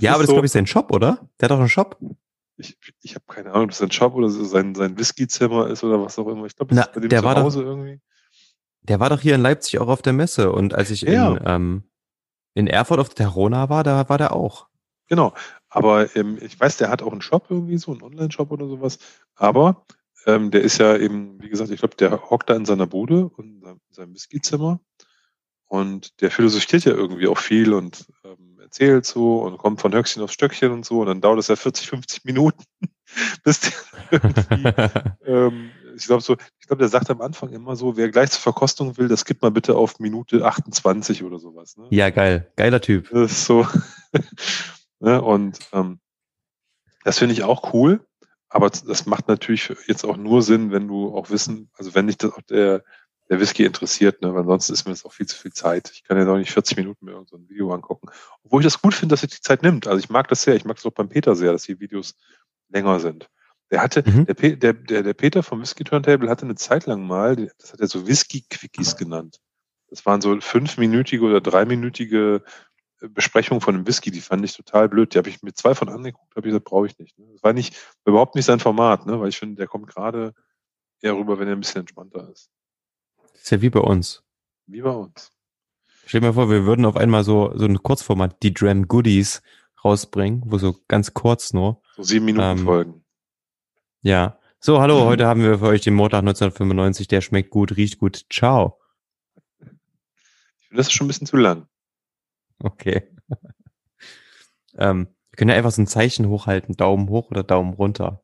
ja, 0.00 0.12
aber 0.12 0.22
das 0.22 0.26
so, 0.28 0.34
glaube 0.34 0.46
ich 0.46 0.52
sein 0.52 0.66
Shop, 0.66 0.92
oder? 0.92 1.28
Der 1.40 1.46
hat 1.46 1.50
doch 1.52 1.58
einen 1.60 1.68
Shop. 1.68 1.98
ich, 2.56 2.76
ich 3.02 3.14
habe 3.14 3.24
keine 3.28 3.50
Ahnung, 3.52 3.64
ob 3.64 3.70
das 3.70 3.78
sein 3.78 3.90
Shop 3.92 4.14
oder 4.14 4.28
so 4.28 4.44
sein, 4.44 4.74
sein 4.74 4.98
Whisky-Zimmer 4.98 5.68
ist 5.68 5.82
oder 5.84 6.02
was 6.02 6.18
auch 6.18 6.26
immer. 6.28 6.44
Ich 6.46 6.56
glaube, 6.56 6.74
das 6.74 6.86
ist 6.86 6.92
bei 6.94 7.00
dem 7.00 7.08
der 7.10 7.20
zu 7.20 7.24
war 7.24 7.34
doch- 7.36 7.42
Hause 7.44 7.62
irgendwie. 7.62 8.00
Der 8.84 8.98
war 8.98 9.10
doch 9.10 9.20
hier 9.20 9.36
in 9.36 9.42
Leipzig 9.42 9.78
auch 9.78 9.86
auf 9.86 10.02
der 10.02 10.12
Messe 10.12 10.50
und 10.50 10.74
als 10.74 10.90
ich 10.90 11.02
Ja. 11.02 11.36
in, 11.36 11.40
ähm, 11.46 11.82
in 12.54 12.66
Erfurt 12.66 12.98
auf 12.98 13.08
der 13.08 13.26
Terrona 13.26 13.68
war, 13.68 13.84
da 13.84 14.08
war 14.08 14.18
der 14.18 14.34
auch. 14.34 14.66
Genau. 15.08 15.32
Aber 15.68 16.14
ähm, 16.16 16.36
ich 16.40 16.58
weiß, 16.58 16.78
der 16.78 16.88
hat 16.90 17.00
auch 17.02 17.12
einen 17.12 17.22
Shop 17.22 17.46
irgendwie, 17.48 17.78
so 17.78 17.92
einen 17.92 18.02
Online-Shop 18.02 18.50
oder 18.50 18.66
sowas. 18.66 18.98
Aber 19.36 19.86
ähm, 20.26 20.50
der 20.50 20.62
ist 20.62 20.78
ja 20.78 20.96
eben, 20.96 21.40
wie 21.42 21.48
gesagt, 21.48 21.70
ich 21.70 21.80
glaube, 21.80 21.96
der 21.96 22.30
hockt 22.30 22.50
da 22.50 22.54
in 22.54 22.64
seiner 22.64 22.86
Bude 22.86 23.28
und 23.28 23.46
in 23.56 23.60
seinem- 23.60 23.80
in 23.88 23.94
seinem 23.94 24.14
Whisky-Zimmer. 24.14 24.80
Und 25.66 26.20
der 26.20 26.30
philosophiert 26.30 26.84
ja 26.84 26.92
irgendwie 26.92 27.28
auch 27.28 27.38
viel 27.38 27.72
und 27.72 28.06
ähm, 28.24 28.58
erzählt 28.60 29.06
so 29.06 29.42
und 29.42 29.56
kommt 29.56 29.80
von 29.80 29.94
Höchstchen 29.94 30.22
auf 30.22 30.30
Stöckchen 30.30 30.70
und 30.70 30.84
so. 30.84 31.00
Und 31.00 31.06
dann 31.06 31.20
dauert 31.22 31.38
es 31.38 31.48
ja 31.48 31.56
40, 31.56 31.88
50 31.88 32.24
Minuten, 32.24 32.62
bis 33.44 33.60
der 33.60 33.72
irgendwie 34.10 34.68
ähm, 35.26 35.70
ich 35.96 36.06
glaube 36.06 36.22
so, 36.22 36.36
ich 36.58 36.66
glaube, 36.66 36.80
der 36.80 36.88
sagt 36.88 37.10
am 37.10 37.20
Anfang 37.20 37.50
immer 37.50 37.76
so, 37.76 37.96
wer 37.96 38.10
gleich 38.10 38.30
zur 38.30 38.40
Verkostung 38.40 38.96
will, 38.98 39.08
das 39.08 39.24
gibt 39.24 39.42
mal 39.42 39.50
bitte 39.50 39.74
auf 39.76 39.98
Minute 39.98 40.44
28 40.44 41.22
oder 41.22 41.38
sowas. 41.38 41.76
Ne? 41.76 41.86
ja, 41.90 42.10
geil. 42.10 42.50
Geiler 42.56 42.80
Typ. 42.80 43.10
Das 43.10 43.32
ist 43.32 43.44
so. 43.44 43.66
ne? 45.00 45.20
Und 45.22 45.58
ähm, 45.72 46.00
das 47.04 47.18
finde 47.18 47.34
ich 47.34 47.42
auch 47.42 47.72
cool, 47.74 48.06
aber 48.52 48.70
das 48.70 49.06
macht 49.06 49.28
natürlich 49.28 49.72
jetzt 49.86 50.04
auch 50.04 50.16
nur 50.16 50.42
Sinn, 50.42 50.70
wenn 50.72 50.88
du 50.88 51.14
auch 51.16 51.30
wissen, 51.30 51.70
also 51.74 51.94
wenn 51.94 52.06
dich 52.06 52.18
das 52.18 52.32
auch 52.32 52.42
der, 52.42 52.84
der 53.28 53.40
Whisky 53.40 53.64
interessiert, 53.64 54.20
ne? 54.22 54.32
weil 54.34 54.40
ansonsten 54.42 54.72
ist 54.74 54.84
mir 54.84 54.92
das 54.92 55.04
auch 55.04 55.12
viel 55.12 55.26
zu 55.26 55.36
viel 55.36 55.52
Zeit. 55.52 55.90
Ich 55.92 56.04
kann 56.04 56.18
ja 56.18 56.24
doch 56.24 56.36
nicht 56.36 56.52
40 56.52 56.76
Minuten 56.76 57.04
mir 57.06 57.12
irgend 57.12 57.30
so 57.30 57.36
ein 57.36 57.48
Video 57.48 57.72
angucken. 57.72 58.08
Obwohl 58.44 58.60
ich 58.60 58.66
das 58.66 58.82
gut 58.82 58.94
finde, 58.94 59.12
dass 59.14 59.20
sich 59.22 59.30
die 59.30 59.40
Zeit 59.40 59.62
nimmt. 59.62 59.86
Also 59.86 59.98
ich 59.98 60.10
mag 60.10 60.28
das 60.28 60.42
sehr. 60.42 60.54
Ich 60.54 60.64
mag 60.64 60.76
es 60.76 60.84
auch 60.86 60.90
beim 60.92 61.08
Peter 61.08 61.34
sehr, 61.34 61.52
dass 61.52 61.62
die 61.64 61.80
Videos 61.80 62.14
länger 62.68 63.00
sind. 63.00 63.28
Der 63.70 63.80
hatte, 63.82 64.02
Mhm. 64.06 64.26
der, 64.26 64.34
Pe- 64.34 64.56
der, 64.58 64.74
der, 64.74 65.02
der 65.02 65.14
Peter 65.14 65.42
vom 65.42 65.60
Whisky 65.62 65.82
Turntable 65.84 66.28
hatte 66.28 66.44
eine 66.44 66.56
Zeit 66.56 66.84
lang 66.86 67.06
mal, 67.06 67.50
das 67.58 67.72
hat 67.72 67.80
er 67.80 67.86
so 67.88 68.06
Whisky-Quickies 68.06 68.96
genannt. 68.96 69.38
Das 69.88 70.04
waren 70.04 70.20
so 70.20 70.38
fünfminütige 70.40 71.24
oder 71.24 71.40
dreiminütige 71.40 72.42
Besprechungen 73.08 73.60
von 73.60 73.74
einem 73.74 73.86
Whisky, 73.86 74.10
die 74.10 74.20
fand 74.20 74.44
ich 74.44 74.54
total 74.56 74.88
blöd. 74.88 75.14
Die 75.14 75.18
habe 75.18 75.28
ich 75.28 75.42
mir 75.42 75.52
zwei 75.54 75.74
von 75.74 75.88
angeguckt, 75.88 76.34
habe 76.36 76.46
ich 76.46 76.50
gesagt, 76.52 76.64
brauche 76.66 76.86
ich 76.86 76.98
nicht. 76.98 77.18
Ne? 77.18 77.26
Das 77.32 77.42
war 77.42 77.52
nicht, 77.52 77.76
überhaupt 78.04 78.34
nicht 78.34 78.44
sein 78.44 78.60
Format, 78.60 79.06
ne? 79.06 79.20
weil 79.20 79.28
ich 79.28 79.38
finde, 79.38 79.56
der 79.56 79.66
kommt 79.66 79.88
gerade 79.88 80.34
eher 81.00 81.14
rüber, 81.16 81.38
wenn 81.38 81.48
er 81.48 81.54
ein 81.56 81.60
bisschen 81.60 81.80
entspannter 81.80 82.28
ist. 82.30 82.50
ist 83.34 83.50
ja 83.50 83.60
wie 83.60 83.70
bei 83.70 83.80
uns. 83.80 84.22
Wie 84.66 84.82
bei 84.82 84.90
uns. 84.90 85.32
Stell 86.06 86.20
dir 86.20 86.28
mal 86.28 86.32
vor, 86.34 86.50
wir 86.50 86.64
würden 86.64 86.84
auf 86.84 86.96
einmal 86.96 87.24
so, 87.24 87.52
so 87.56 87.64
ein 87.64 87.82
Kurzformat, 87.82 88.42
die 88.42 88.52
Dram 88.54 88.86
Goodies 88.88 89.42
rausbringen, 89.84 90.42
wo 90.46 90.58
so 90.58 90.76
ganz 90.88 91.12
kurz 91.14 91.52
nur. 91.52 91.80
So 91.96 92.02
sieben 92.04 92.24
Minuten 92.26 92.58
Ähm, 92.58 92.64
Folgen. 92.64 93.04
Ja. 94.02 94.38
So, 94.60 94.80
hallo, 94.80 95.00
Mhm. 95.00 95.06
heute 95.08 95.26
haben 95.26 95.42
wir 95.42 95.58
für 95.58 95.66
euch 95.66 95.80
den 95.80 95.94
Montag 95.94 96.20
1995, 96.20 97.08
der 97.08 97.20
schmeckt 97.20 97.50
gut, 97.50 97.76
riecht 97.76 97.98
gut. 97.98 98.26
Ciao. 98.32 98.78
Ich 99.60 99.66
finde, 100.68 100.76
das 100.78 100.86
ist 100.86 100.92
schon 100.92 101.06
ein 101.06 101.08
bisschen 101.08 101.26
zu 101.26 101.36
lang. 101.36 101.66
Okay. 102.62 103.08
ähm, 104.78 105.08
wir 105.30 105.36
können 105.36 105.50
ja 105.50 105.56
einfach 105.56 105.72
so 105.72 105.82
ein 105.82 105.86
Zeichen 105.86 106.28
hochhalten, 106.28 106.76
Daumen 106.76 107.08
hoch 107.08 107.30
oder 107.30 107.42
Daumen 107.42 107.74
runter. 107.74 108.22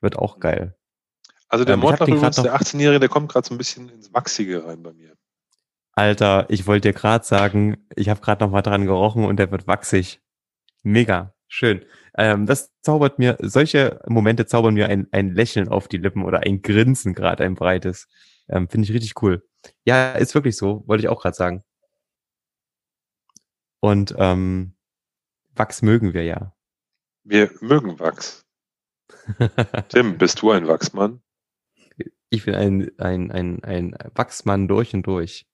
Wird 0.00 0.16
auch 0.16 0.40
geil. 0.40 0.76
Also 1.48 1.64
der 1.64 1.74
Ähm, 1.74 1.80
Mordlach 1.80 2.08
übrigens, 2.08 2.36
der 2.36 2.58
18-Jährige, 2.58 3.00
der 3.00 3.08
kommt 3.08 3.30
gerade 3.30 3.46
so 3.46 3.54
ein 3.54 3.58
bisschen 3.58 3.88
ins 3.88 4.12
Wachsige 4.12 4.64
rein 4.64 4.82
bei 4.82 4.92
mir. 4.92 5.14
Alter, 5.92 6.46
ich 6.50 6.66
wollte 6.66 6.88
dir 6.88 6.94
gerade 6.94 7.24
sagen, 7.24 7.86
ich 7.94 8.08
habe 8.08 8.20
gerade 8.20 8.44
noch 8.44 8.50
mal 8.50 8.62
dran 8.62 8.84
gerochen 8.84 9.24
und 9.24 9.38
der 9.38 9.50
wird 9.50 9.66
wachsig. 9.66 10.20
Mega, 10.82 11.34
schön. 11.48 11.84
Ähm, 12.18 12.46
das 12.46 12.70
zaubert 12.82 13.18
mir, 13.18 13.36
solche 13.40 14.00
Momente 14.06 14.46
zaubern 14.46 14.74
mir 14.74 14.88
ein, 14.88 15.08
ein 15.12 15.34
Lächeln 15.34 15.68
auf 15.68 15.88
die 15.88 15.96
Lippen 15.96 16.24
oder 16.24 16.40
ein 16.40 16.62
Grinsen 16.62 17.14
gerade, 17.14 17.44
ein 17.44 17.54
breites. 17.54 18.08
Ähm, 18.48 18.68
Finde 18.68 18.86
ich 18.86 18.94
richtig 18.94 19.22
cool. 19.22 19.42
Ja, 19.84 20.12
ist 20.12 20.34
wirklich 20.34 20.56
so, 20.56 20.84
wollte 20.86 21.02
ich 21.02 21.08
auch 21.08 21.20
gerade 21.20 21.36
sagen. 21.36 21.62
Und 23.86 24.16
ähm, 24.18 24.74
Wachs 25.54 25.80
mögen 25.80 26.12
wir 26.12 26.24
ja. 26.24 26.56
Wir 27.22 27.52
mögen 27.60 28.00
Wachs. 28.00 28.44
Tim, 29.90 30.18
bist 30.18 30.42
du 30.42 30.50
ein 30.50 30.66
Wachsmann? 30.66 31.22
Ich 32.28 32.44
bin 32.44 32.56
ein, 32.56 32.90
ein, 32.98 33.30
ein, 33.30 33.62
ein 33.62 33.96
Wachsmann 34.12 34.66
durch 34.66 34.92
und 34.92 35.04
durch. 35.04 35.46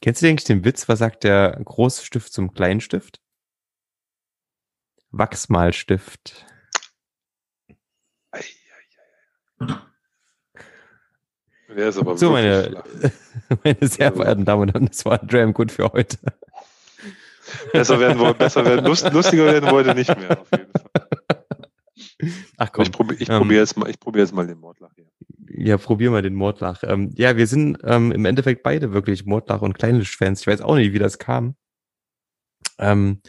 Kennst 0.00 0.22
du 0.22 0.28
eigentlich 0.28 0.44
den 0.44 0.64
Witz, 0.64 0.88
was 0.88 1.00
sagt 1.00 1.24
der 1.24 1.60
Großstift 1.64 2.32
zum 2.32 2.54
Kleinstift? 2.54 3.20
Wachsmalstift. 5.10 6.46
Der 11.76 11.88
ist 11.88 11.98
aber 11.98 12.16
So, 12.16 12.32
wirklich 12.34 12.72
meine, 12.72 13.12
meine 13.64 13.88
sehr 13.88 14.12
verehrten 14.12 14.44
Damen 14.44 14.62
und 14.62 14.74
Herren, 14.74 14.86
das 14.86 15.04
war 15.04 15.18
Dram 15.18 15.52
gut 15.52 15.72
für 15.72 15.90
heute. 15.90 16.18
Besser 17.72 18.00
werden, 18.00 18.18
woll- 18.18 18.34
besser 18.34 18.64
werden, 18.64 18.84
lust, 18.84 19.12
lustiger 19.12 19.46
werden 19.46 19.70
wollte 19.70 19.94
nicht 19.94 20.16
mehr, 20.18 20.40
auf 20.40 20.50
jeden 20.50 20.70
Fall. 20.72 21.44
Ach 22.56 22.70
Aber 22.72 22.82
ich 22.82 22.92
probiere 22.92 23.22
ich 23.22 23.28
ähm, 23.28 23.38
probier 23.38 23.58
jetzt, 23.58 23.76
mal- 23.76 23.90
ich 23.90 23.98
probier 23.98 24.22
jetzt 24.22 24.34
mal 24.34 24.46
den 24.46 24.58
Mordlach 24.58 24.90
hier. 24.94 25.06
Ja, 25.48 25.76
probier 25.76 26.10
mal 26.10 26.22
den 26.22 26.34
Mordlach. 26.34 26.82
Ähm, 26.84 27.12
ja, 27.16 27.36
wir 27.36 27.46
sind 27.46 27.78
ähm, 27.84 28.12
im 28.12 28.24
Endeffekt 28.24 28.62
beide 28.62 28.92
wirklich 28.92 29.26
Mordlach 29.26 29.60
und 29.62 29.76
Kleinlisch-Fans. 29.76 30.40
Ich 30.40 30.46
weiß 30.46 30.60
auch 30.62 30.76
nicht, 30.76 30.92
wie 30.92 30.98
das 30.98 31.18
kam. 31.18 31.56
Ähm, 32.78 33.20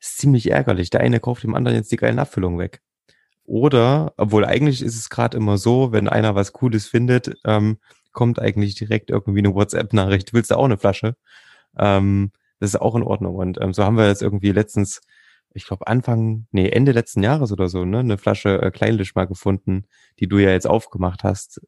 ist 0.00 0.18
ziemlich 0.18 0.50
ärgerlich. 0.50 0.90
Der 0.90 1.00
eine 1.00 1.20
kauft 1.20 1.42
dem 1.42 1.54
anderen 1.54 1.76
jetzt 1.76 1.92
die 1.92 1.96
geilen 1.96 2.18
Abfüllungen 2.18 2.58
weg. 2.58 2.80
Oder, 3.44 4.12
obwohl 4.16 4.44
eigentlich 4.44 4.82
ist 4.82 4.96
es 4.96 5.08
gerade 5.08 5.36
immer 5.36 5.56
so, 5.56 5.92
wenn 5.92 6.08
einer 6.08 6.34
was 6.34 6.52
Cooles 6.52 6.86
findet, 6.86 7.34
ähm, 7.44 7.78
kommt 8.12 8.38
eigentlich 8.40 8.74
direkt 8.74 9.10
irgendwie 9.10 9.38
eine 9.40 9.54
WhatsApp-Nachricht. 9.54 10.32
Willst 10.34 10.50
du 10.50 10.56
auch 10.56 10.64
eine 10.64 10.78
Flasche? 10.78 11.16
Ähm, 11.78 12.32
das 12.60 12.70
ist 12.70 12.80
auch 12.80 12.94
in 12.94 13.02
Ordnung. 13.02 13.36
Und 13.36 13.60
ähm, 13.60 13.72
so 13.72 13.84
haben 13.84 13.96
wir 13.96 14.08
jetzt 14.08 14.22
irgendwie 14.22 14.52
letztens, 14.52 15.00
ich 15.54 15.66
glaube 15.66 15.86
Anfang, 15.86 16.46
nee, 16.50 16.68
Ende 16.68 16.92
letzten 16.92 17.22
Jahres 17.22 17.52
oder 17.52 17.68
so, 17.68 17.84
ne, 17.84 18.00
eine 18.00 18.18
Flasche 18.18 18.60
äh, 18.62 18.70
Kleinlisch 18.70 19.14
mal 19.14 19.26
gefunden, 19.26 19.86
die 20.18 20.28
du 20.28 20.38
ja 20.38 20.50
jetzt 20.50 20.66
aufgemacht 20.66 21.22
hast. 21.24 21.60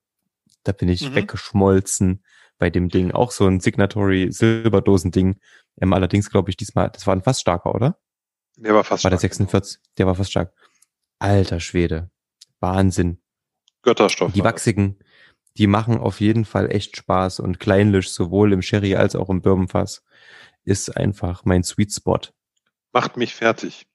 Da 0.64 0.72
bin 0.72 0.88
ich 0.88 1.08
Mhm. 1.10 1.14
weggeschmolzen 1.14 2.22
bei 2.58 2.68
dem 2.70 2.88
Ding. 2.88 3.12
Auch 3.12 3.30
so 3.30 3.46
ein 3.46 3.60
Signatory 3.60 4.30
Silberdosen-Ding. 4.30 5.40
Ähm, 5.80 5.92
allerdings 5.92 6.30
glaube 6.30 6.50
ich 6.50 6.56
diesmal, 6.56 6.90
das 6.90 7.06
war 7.06 7.14
ein 7.16 7.22
fast 7.22 7.40
starker, 7.40 7.74
oder? 7.74 7.98
Der 8.56 8.74
war 8.74 8.84
fast 8.84 9.04
War 9.04 9.10
der 9.10 9.16
stark, 9.18 9.32
genau. 9.32 9.48
46? 9.50 9.80
Der 9.96 10.06
war 10.06 10.14
fast 10.14 10.30
stark. 10.30 10.52
Alter 11.18 11.60
Schwede. 11.60 12.10
Wahnsinn. 12.60 13.22
Götterstoff. 13.82 14.32
Die 14.32 14.40
war 14.40 14.52
wachsigen, 14.52 14.98
die 15.56 15.66
machen 15.66 15.98
auf 15.98 16.20
jeden 16.20 16.44
Fall 16.44 16.70
echt 16.70 16.96
Spaß 16.96 17.40
und 17.40 17.58
Kleinlisch 17.58 18.10
sowohl 18.10 18.52
im 18.52 18.60
Sherry 18.60 18.94
als 18.96 19.16
auch 19.16 19.30
im 19.30 19.40
Bourbonfass 19.40 20.04
ist 20.64 20.96
einfach 20.96 21.44
mein 21.44 21.62
Sweet 21.62 21.92
Spot. 21.92 22.20
Macht 22.92 23.16
mich 23.16 23.34
fertig. 23.34 23.86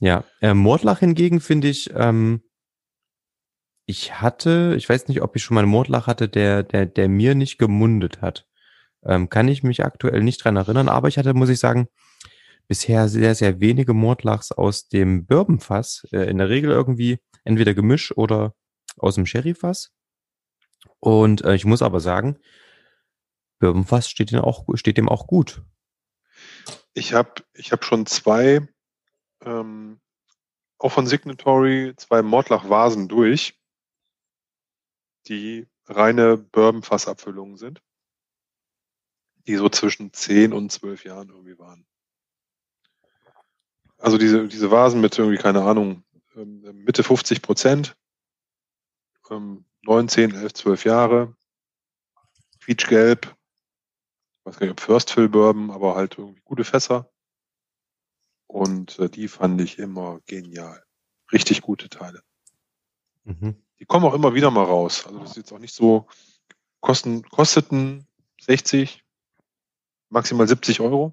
Ja, 0.00 0.24
äh, 0.40 0.54
Mordlach 0.54 0.98
hingegen 1.00 1.40
finde 1.40 1.68
ich, 1.68 1.90
ähm, 1.94 2.42
ich 3.86 4.20
hatte, 4.20 4.74
ich 4.76 4.88
weiß 4.88 5.08
nicht, 5.08 5.22
ob 5.22 5.36
ich 5.36 5.42
schon 5.42 5.54
mal 5.54 5.62
einen 5.62 5.70
Mordlach 5.70 6.06
hatte, 6.06 6.28
der, 6.28 6.64
der, 6.64 6.86
der 6.86 7.08
mir 7.08 7.34
nicht 7.34 7.56
gemundet 7.58 8.20
hat. 8.20 8.46
Ähm, 9.04 9.30
kann 9.30 9.48
ich 9.48 9.62
mich 9.62 9.84
aktuell 9.84 10.22
nicht 10.22 10.44
dran 10.44 10.56
erinnern, 10.56 10.88
aber 10.88 11.08
ich 11.08 11.18
hatte, 11.18 11.34
muss 11.34 11.48
ich 11.48 11.60
sagen, 11.60 11.88
bisher 12.66 13.08
sehr, 13.08 13.34
sehr 13.36 13.60
wenige 13.60 13.94
Mordlachs 13.94 14.50
aus 14.50 14.88
dem 14.88 15.24
Bourbonfass. 15.26 16.06
Äh, 16.12 16.28
in 16.28 16.38
der 16.38 16.48
Regel 16.48 16.70
irgendwie 16.70 17.18
entweder 17.44 17.74
Gemisch 17.74 18.16
oder 18.16 18.54
aus 18.96 19.14
dem 19.14 19.24
Sherryfass. 19.24 19.92
Und 20.98 21.44
äh, 21.44 21.54
ich 21.54 21.64
muss 21.64 21.82
aber 21.82 22.00
sagen, 22.00 22.38
Bourbonfass 23.60 24.10
steht 24.10 24.32
dem 24.32 24.40
auch, 24.40 24.66
steht 24.74 24.98
dem 24.98 25.08
auch 25.08 25.28
gut. 25.28 25.62
Ich 26.94 27.12
habe 27.12 27.42
ich 27.54 27.72
hab 27.72 27.84
schon 27.84 28.06
zwei, 28.06 28.66
ähm, 29.42 30.00
auch 30.78 30.90
von 30.90 31.06
Signatory, 31.06 31.94
zwei 31.96 32.22
Mordlach-Vasen 32.22 33.08
durch, 33.08 33.58
die 35.26 35.66
reine 35.86 36.36
Bourbon-Fassabfüllungen 36.36 37.56
sind, 37.56 37.82
die 39.46 39.56
so 39.56 39.68
zwischen 39.68 40.12
10 40.12 40.52
und 40.52 40.70
12 40.70 41.04
Jahren 41.04 41.28
irgendwie 41.28 41.58
waren. 41.58 41.86
Also 43.98 44.18
diese, 44.18 44.46
diese 44.48 44.70
Vasen 44.70 45.00
mit 45.00 45.18
irgendwie, 45.18 45.38
keine 45.38 45.62
Ahnung, 45.62 46.04
ähm, 46.34 46.60
Mitte 46.84 47.02
50 47.02 47.42
Prozent, 47.42 47.96
ähm, 49.30 49.64
9, 49.82 50.08
10, 50.08 50.34
11, 50.34 50.54
12 50.54 50.84
Jahre, 50.84 51.36
quietschgelb, 52.60 53.35
weiß 54.46 54.58
gar 54.58 54.66
nicht, 54.66 54.72
ob 54.72 54.80
First 54.80 55.10
Fill 55.10 55.28
Bourbon, 55.28 55.70
aber 55.70 55.94
halt 55.96 56.16
irgendwie 56.18 56.40
gute 56.44 56.64
Fässer. 56.64 57.10
Und 58.46 58.98
äh, 58.98 59.10
die 59.10 59.28
fand 59.28 59.60
ich 59.60 59.78
immer 59.78 60.20
genial. 60.26 60.82
Richtig 61.32 61.62
gute 61.62 61.88
Teile. 61.88 62.22
Mhm. 63.24 63.56
Die 63.80 63.84
kommen 63.84 64.06
auch 64.06 64.14
immer 64.14 64.34
wieder 64.34 64.52
mal 64.52 64.64
raus. 64.64 65.04
Also 65.06 65.18
das 65.18 65.30
ist 65.30 65.36
jetzt 65.36 65.52
auch 65.52 65.58
nicht 65.58 65.74
so, 65.74 66.06
kosten, 66.80 67.22
kosteten 67.22 68.06
60, 68.40 69.02
maximal 70.08 70.46
70 70.46 70.80
Euro. 70.80 71.12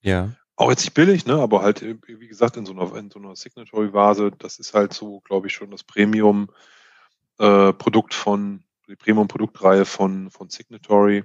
Ja. 0.00 0.34
Auch 0.56 0.70
jetzt 0.70 0.84
nicht 0.84 0.94
billig, 0.94 1.26
ne? 1.26 1.34
aber 1.34 1.60
halt, 1.62 1.82
äh, 1.82 1.98
wie 2.06 2.26
gesagt, 2.26 2.56
in 2.56 2.64
so 2.66 2.72
einer, 2.72 2.96
in 2.96 3.10
so 3.10 3.18
einer 3.18 3.36
Signatory-Vase, 3.36 4.32
das 4.32 4.58
ist 4.58 4.72
halt 4.74 4.94
so, 4.94 5.20
glaube 5.20 5.46
ich, 5.46 5.52
schon 5.52 5.70
das 5.70 5.84
Premium-Produkt 5.84 8.14
von, 8.14 8.64
die 8.88 8.96
Premium-Produktreihe 8.96 9.84
von, 9.84 10.30
von 10.30 10.48
Signatory. 10.48 11.24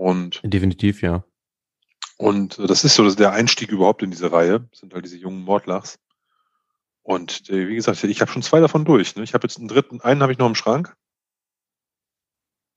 Und 0.00 0.40
Definitiv, 0.42 1.02
ja. 1.02 1.24
Und 2.16 2.58
äh, 2.58 2.66
das 2.66 2.84
ist 2.84 2.94
so 2.94 3.04
das 3.04 3.12
ist 3.12 3.20
der 3.20 3.32
Einstieg 3.32 3.70
überhaupt 3.70 4.02
in 4.02 4.10
diese 4.10 4.32
Reihe, 4.32 4.66
sind 4.72 4.94
halt 4.94 5.04
diese 5.04 5.18
jungen 5.18 5.42
Mordlachs. 5.42 5.98
Und 7.02 7.50
äh, 7.50 7.68
wie 7.68 7.74
gesagt, 7.74 8.02
ich 8.02 8.20
habe 8.22 8.30
schon 8.30 8.40
zwei 8.40 8.60
davon 8.60 8.86
durch. 8.86 9.14
Ne? 9.14 9.22
Ich 9.24 9.34
habe 9.34 9.46
jetzt 9.46 9.58
einen 9.58 9.68
dritten, 9.68 10.00
einen 10.00 10.22
habe 10.22 10.32
ich 10.32 10.38
noch 10.38 10.46
im 10.46 10.54
Schrank, 10.54 10.96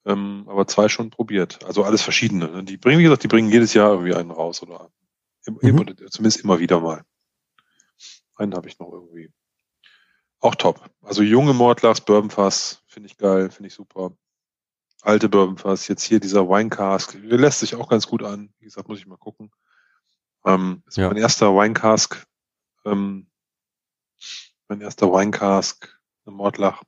ähm, 0.06 0.44
aber 0.50 0.68
zwei 0.68 0.90
schon 0.90 1.12
probiert. 1.12 1.64
Also 1.64 1.86
alles 1.86 2.02
verschiedene. 2.02 2.50
Ne? 2.50 2.66
Die 2.66 2.76
bringen, 2.76 3.00
wie 3.00 3.04
gesagt, 3.04 3.24
die 3.24 3.30
bringen 3.30 3.50
jedes 3.50 3.74
Jahr 3.74 3.92
irgendwie 3.92 4.16
einen 4.16 4.32
raus 4.32 4.62
oder 4.62 4.92
im, 5.46 5.54
Mhm. 5.62 5.70
immer, 5.70 5.86
zumindest 6.10 6.44
immer 6.44 6.60
wieder 6.60 6.82
mal. 6.82 7.06
Einen 8.36 8.54
habe 8.54 8.68
ich 8.68 8.80
noch 8.80 8.92
irgendwie. 8.92 9.32
Auch 10.42 10.56
top. 10.56 10.90
Also 11.02 11.24
junge 11.24 11.54
Mordlachs, 11.54 12.02
Bourbonfass, 12.02 12.84
finde 12.86 13.08
ich 13.08 13.18
geil, 13.18 13.50
finde 13.50 13.68
ich 13.68 13.76
super. 13.76 14.12
Alte 15.04 15.28
Bourbonfass, 15.28 15.88
jetzt 15.90 16.04
hier 16.04 16.20
dieser 16.22 16.48
Wine 16.48 16.70
Cask, 16.70 17.12
der 17.22 17.38
lässt 17.38 17.60
sich 17.60 17.76
auch 17.76 17.90
ganz 17.90 18.08
gut 18.08 18.24
an. 18.24 18.54
Wie 18.60 18.66
gesagt, 18.66 18.88
muss 18.88 19.00
ich 19.00 19.06
mal 19.06 19.18
gucken. 19.18 19.52
Ähm, 20.46 20.82
ist 20.88 20.96
Ja. 20.98 21.10
mein 21.10 21.18
erster 21.18 21.54
Wine 21.54 21.74
Cask, 21.74 22.26
ähm, 22.86 23.30
mein 24.70 24.80
erster 24.82 25.12
Wine 25.12 25.32
Cask, 25.32 26.00
eine 26.26 26.36
Mordlach. 26.36 26.84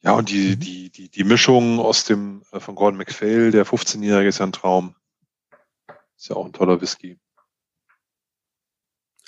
Ja, 0.00 0.12
und 0.12 0.30
die, 0.30 0.54
Mhm. 0.54 0.60
die, 0.60 0.90
die, 0.90 1.08
die 1.08 1.24
Mischung 1.24 1.80
aus 1.80 2.04
dem, 2.04 2.42
äh, 2.52 2.60
von 2.60 2.76
Gordon 2.76 2.98
MacPhail, 2.98 3.50
der 3.50 3.66
15-Jährige 3.66 4.28
ist 4.28 4.38
ja 4.38 4.46
ein 4.46 4.52
Traum. 4.52 4.94
Ist 6.16 6.28
ja 6.28 6.36
auch 6.36 6.46
ein 6.46 6.52
toller 6.52 6.80
Whisky. 6.80 7.18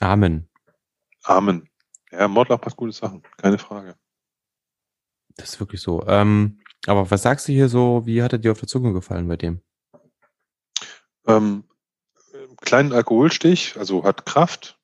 Amen. 0.01 0.49
Amen. 1.25 1.69
Ja, 2.13 2.29
Mordlach 2.29 2.61
macht 2.65 2.77
gute 2.77 2.93
Sachen, 2.93 3.23
keine 3.37 3.59
Frage. 3.59 3.97
Das 5.39 5.51
ist 5.55 5.61
wirklich 5.61 5.81
so. 5.81 6.05
Ähm, 6.07 6.61
aber 6.87 7.11
was 7.11 7.23
sagst 7.23 7.49
du 7.49 7.53
hier 7.53 7.69
so, 7.69 8.05
wie 8.05 8.23
hat 8.23 8.33
er 8.33 8.39
dir 8.39 8.53
auf 8.53 8.59
der 8.59 8.69
Zunge 8.69 8.93
gefallen 8.93 9.27
bei 9.29 9.37
dem? 9.37 9.63
Ähm, 11.27 11.65
äh, 12.33 12.55
kleinen 12.61 12.93
Alkoholstich, 12.93 13.77
also 13.79 14.05
hat 14.05 14.27
Kraft. 14.27 14.79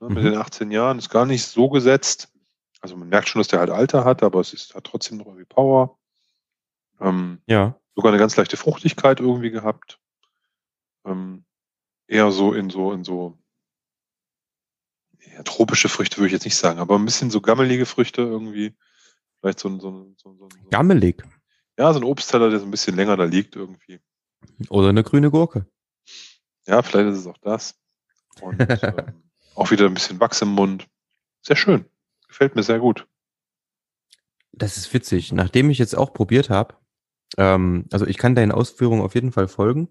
Ne, 0.00 0.08
Mit 0.08 0.24
Mhm. 0.24 0.28
den 0.30 0.36
18 0.38 0.70
Jahren 0.70 0.98
ist 0.98 1.10
gar 1.10 1.26
nicht 1.26 1.44
so 1.46 1.68
gesetzt. 1.68 2.30
Also 2.80 2.96
man 2.96 3.08
merkt 3.08 3.28
schon, 3.28 3.40
dass 3.40 3.48
der 3.48 3.60
halt 3.60 3.70
Alter 3.70 4.04
hat, 4.04 4.22
aber 4.22 4.40
es 4.40 4.52
ist, 4.52 4.74
hat 4.74 4.84
trotzdem 4.84 5.18
noch 5.18 5.26
irgendwie 5.26 5.44
Power. 5.46 5.98
Ähm, 7.00 7.40
Ja. 7.46 7.78
sogar 7.94 8.10
eine 8.12 8.18
ganz 8.18 8.36
leichte 8.36 8.56
Fruchtigkeit 8.56 9.20
irgendwie 9.20 9.50
gehabt. 9.50 10.00
Ähm, 11.04 11.44
eher 12.06 12.30
so 12.30 12.52
in 12.52 12.70
so, 12.70 12.92
in 12.92 13.04
so, 13.04 13.38
ja, 15.34 15.42
tropische 15.42 15.88
Früchte 15.88 16.18
würde 16.18 16.28
ich 16.28 16.32
jetzt 16.32 16.44
nicht 16.44 16.56
sagen, 16.56 16.78
aber 16.78 16.96
ein 16.98 17.04
bisschen 17.04 17.30
so 17.30 17.40
gammelige 17.40 17.86
Früchte 17.86 18.22
irgendwie. 18.22 18.74
Vielleicht 19.44 19.60
so 19.60 19.68
ein, 19.68 19.78
so 19.78 19.90
ein, 19.90 20.16
so 20.16 20.30
ein, 20.30 20.38
so 20.38 20.46
ein 20.46 20.70
Gammelig. 20.70 21.22
ja, 21.78 21.92
so 21.92 22.00
ein 22.00 22.04
Obstteller, 22.04 22.48
der 22.48 22.60
so 22.60 22.64
ein 22.64 22.70
bisschen 22.70 22.96
länger 22.96 23.14
da 23.18 23.24
liegt 23.24 23.56
irgendwie. 23.56 24.00
Oder 24.70 24.88
eine 24.88 25.02
grüne 25.02 25.30
Gurke. 25.30 25.66
Ja, 26.66 26.80
vielleicht 26.80 27.10
ist 27.10 27.18
es 27.18 27.26
auch 27.26 27.36
das. 27.36 27.78
Und 28.40 28.58
ähm, 28.82 29.22
auch 29.54 29.70
wieder 29.70 29.84
ein 29.84 29.92
bisschen 29.92 30.18
Wachs 30.18 30.40
im 30.40 30.48
Mund. 30.48 30.88
Sehr 31.42 31.56
schön. 31.56 31.84
Gefällt 32.26 32.56
mir 32.56 32.62
sehr 32.62 32.78
gut. 32.78 33.06
Das 34.52 34.78
ist 34.78 34.94
witzig. 34.94 35.30
Nachdem 35.32 35.68
ich 35.68 35.76
jetzt 35.76 35.94
auch 35.94 36.14
probiert 36.14 36.48
habe, 36.48 36.76
Ähm, 37.36 37.84
also 37.92 38.06
ich 38.06 38.16
kann 38.16 38.34
deinen 38.34 38.52
Ausführungen 38.52 39.02
auf 39.02 39.14
jeden 39.14 39.32
Fall 39.32 39.48
folgen. 39.48 39.90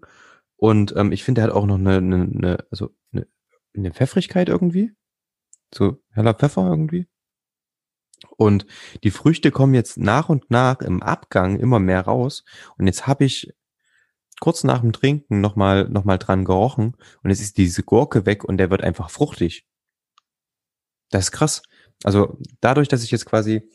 Und 0.56 0.96
ähm, 0.96 1.12
ich 1.12 1.22
finde, 1.22 1.42
er 1.42 1.44
hat 1.48 1.54
auch 1.54 1.66
noch 1.66 1.78
eine, 1.78 1.98
eine, 1.98 2.22
eine 2.22 2.66
also 2.72 2.90
eine, 3.12 3.28
eine 3.76 3.92
Pfeffrigkeit 3.92 4.48
irgendwie. 4.48 4.90
So 5.72 6.02
heller 6.10 6.34
Pfeffer 6.34 6.66
irgendwie. 6.66 7.06
Und 8.36 8.66
die 9.02 9.10
Früchte 9.10 9.50
kommen 9.50 9.74
jetzt 9.74 9.98
nach 9.98 10.28
und 10.28 10.50
nach 10.50 10.80
im 10.80 11.02
Abgang 11.02 11.58
immer 11.58 11.78
mehr 11.78 12.02
raus. 12.02 12.44
Und 12.76 12.86
jetzt 12.86 13.06
habe 13.06 13.24
ich 13.24 13.54
kurz 14.40 14.64
nach 14.64 14.80
dem 14.80 14.92
Trinken 14.92 15.40
nochmal 15.40 15.88
noch 15.88 16.04
mal 16.04 16.18
dran 16.18 16.44
gerochen 16.44 16.96
und 17.22 17.30
jetzt 17.30 17.40
ist 17.40 17.56
diese 17.56 17.82
Gurke 17.82 18.26
weg 18.26 18.44
und 18.44 18.58
der 18.58 18.70
wird 18.70 18.82
einfach 18.82 19.10
fruchtig. 19.10 19.66
Das 21.10 21.24
ist 21.24 21.32
krass. 21.32 21.62
Also 22.02 22.38
dadurch, 22.60 22.88
dass 22.88 23.04
ich 23.04 23.10
jetzt 23.10 23.26
quasi 23.26 23.70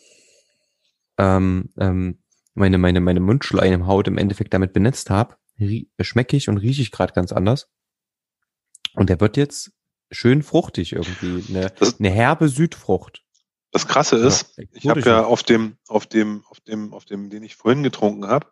ähm, 1.18 1.70
ähm, 1.78 2.20
meine, 2.54 2.78
meine, 2.78 3.00
meine 3.00 3.20
Mundschleimhaut 3.20 4.08
im 4.08 4.18
Endeffekt 4.18 4.54
damit 4.54 4.74
benetzt 4.74 5.10
habe, 5.10 5.38
schmecke 6.02 6.38
ich 6.38 6.50
und 6.50 6.58
rieche 6.58 6.82
ich 6.82 6.92
gerade 6.92 7.14
ganz 7.14 7.32
anders. 7.32 7.70
Und 8.94 9.10
der 9.10 9.20
wird 9.20 9.38
jetzt 9.38 9.72
schön 10.12 10.44
fruchtig 10.44 10.94
irgendwie. 10.94 11.44
Eine, 11.50 11.72
eine 12.00 12.10
herbe 12.10 12.50
Südfrucht. 12.50 13.24
Das 13.72 13.88
Krasse 13.88 14.18
ist, 14.18 14.58
ja, 14.58 14.64
ich 14.72 14.88
habe 14.90 15.02
ja 15.02 15.24
auf 15.24 15.44
dem, 15.44 15.78
auf 15.88 16.08
dem, 16.08 16.44
auf 16.50 16.60
dem, 16.60 16.94
auf 16.94 17.06
dem, 17.06 17.30
den 17.30 17.44
ich 17.44 17.56
vorhin 17.56 17.84
getrunken 17.84 18.28
habe, 18.28 18.48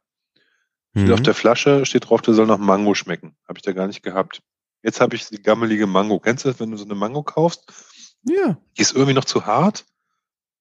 mhm. 0.94 1.12
auf 1.12 1.22
der 1.22 1.34
Flasche, 1.34 1.86
steht 1.86 2.10
drauf, 2.10 2.22
der 2.22 2.34
soll 2.34 2.46
nach 2.46 2.60
Mango 2.60 2.94
schmecken. 2.94 3.36
Habe 3.48 3.58
ich 3.58 3.64
da 3.64 3.72
gar 3.72 3.88
nicht 3.88 4.04
gehabt. 4.04 4.42
Jetzt 4.84 5.02
habe 5.02 5.16
ich 5.16 5.28
die 5.28 5.42
gammelige 5.42 5.88
Mango. 5.88 6.20
Kennst 6.20 6.46
du 6.46 6.50
das, 6.50 6.60
wenn 6.60 6.72
du 6.72 6.78
so 6.78 6.86
eine 6.86 6.96
Mango 6.96 7.24
kaufst? 7.24 7.66
Ja. 8.24 8.58
Die 8.78 8.82
ist 8.82 8.94
irgendwie 8.94 9.14
noch 9.14 9.26
zu 9.26 9.46
hart. 9.46 9.86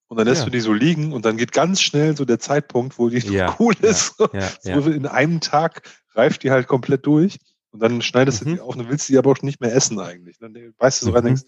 Und 0.08 0.16
dann 0.18 0.26
lässt 0.26 0.42
ja. 0.42 0.44
du 0.46 0.50
die 0.52 0.60
so 0.60 0.72
liegen 0.72 1.12
und 1.12 1.24
dann 1.24 1.36
geht 1.36 1.52
ganz 1.52 1.80
schnell 1.80 2.16
so 2.16 2.24
der 2.24 2.38
Zeitpunkt, 2.38 2.98
wo 2.98 3.08
die 3.08 3.18
ja. 3.18 3.56
cool 3.58 3.74
ist. 3.82 4.14
Ja. 4.32 4.80
so 4.80 4.90
in 4.90 5.06
einem 5.06 5.40
Tag 5.40 5.82
reift 6.14 6.44
die 6.44 6.50
halt 6.50 6.68
komplett 6.68 7.06
durch. 7.06 7.38
Und 7.72 7.80
dann 7.80 8.00
schneidest 8.00 8.42
mhm. 8.42 8.50
du 8.50 8.54
die 8.54 8.60
auf 8.60 8.76
und 8.76 8.88
willst 8.88 9.08
die 9.08 9.18
aber 9.18 9.30
auch 9.30 9.42
nicht 9.42 9.60
mehr 9.60 9.74
essen 9.74 9.98
eigentlich. 10.00 10.38
Dann 10.38 10.54
weißt 10.78 11.02
du 11.02 11.06
so 11.06 11.12
rein 11.12 11.24
mhm. 11.24 11.26
denkst, 11.26 11.42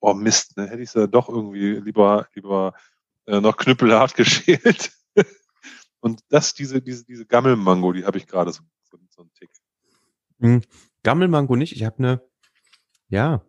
oh 0.00 0.14
Mist, 0.14 0.56
ne, 0.56 0.68
hätte 0.68 0.82
ich 0.82 0.90
sie 0.90 1.08
doch 1.08 1.28
irgendwie 1.28 1.76
lieber, 1.76 2.28
lieber 2.34 2.74
äh, 3.26 3.40
noch 3.40 3.56
knüppelhart 3.56 4.14
geschält. 4.16 4.92
und 6.00 6.20
das, 6.28 6.54
diese, 6.54 6.80
diese, 6.82 7.04
diese 7.04 7.26
Gammelmango, 7.26 7.92
die 7.92 8.04
habe 8.04 8.18
ich 8.18 8.26
gerade 8.26 8.52
so, 8.52 8.62
so, 8.84 8.98
so 9.10 9.22
einen 9.22 9.32
Tick. 9.34 9.50
Mhm. 10.38 10.62
Gammelmango 11.02 11.56
nicht, 11.56 11.74
ich 11.74 11.84
habe 11.84 11.98
eine, 11.98 12.22
ja, 13.08 13.42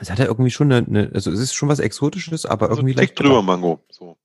es 0.00 0.10
hat 0.10 0.18
ja 0.18 0.26
irgendwie 0.26 0.50
schon 0.50 0.72
eine, 0.72 0.86
eine, 0.86 1.10
also 1.14 1.30
es 1.30 1.40
ist 1.40 1.54
schon 1.54 1.68
was 1.68 1.80
Exotisches, 1.80 2.46
aber 2.46 2.68
also 2.68 2.80
irgendwie 2.80 2.94
leicht. 2.94 3.18
drüber 3.18 3.42
Mango, 3.42 3.84
so. 3.90 4.18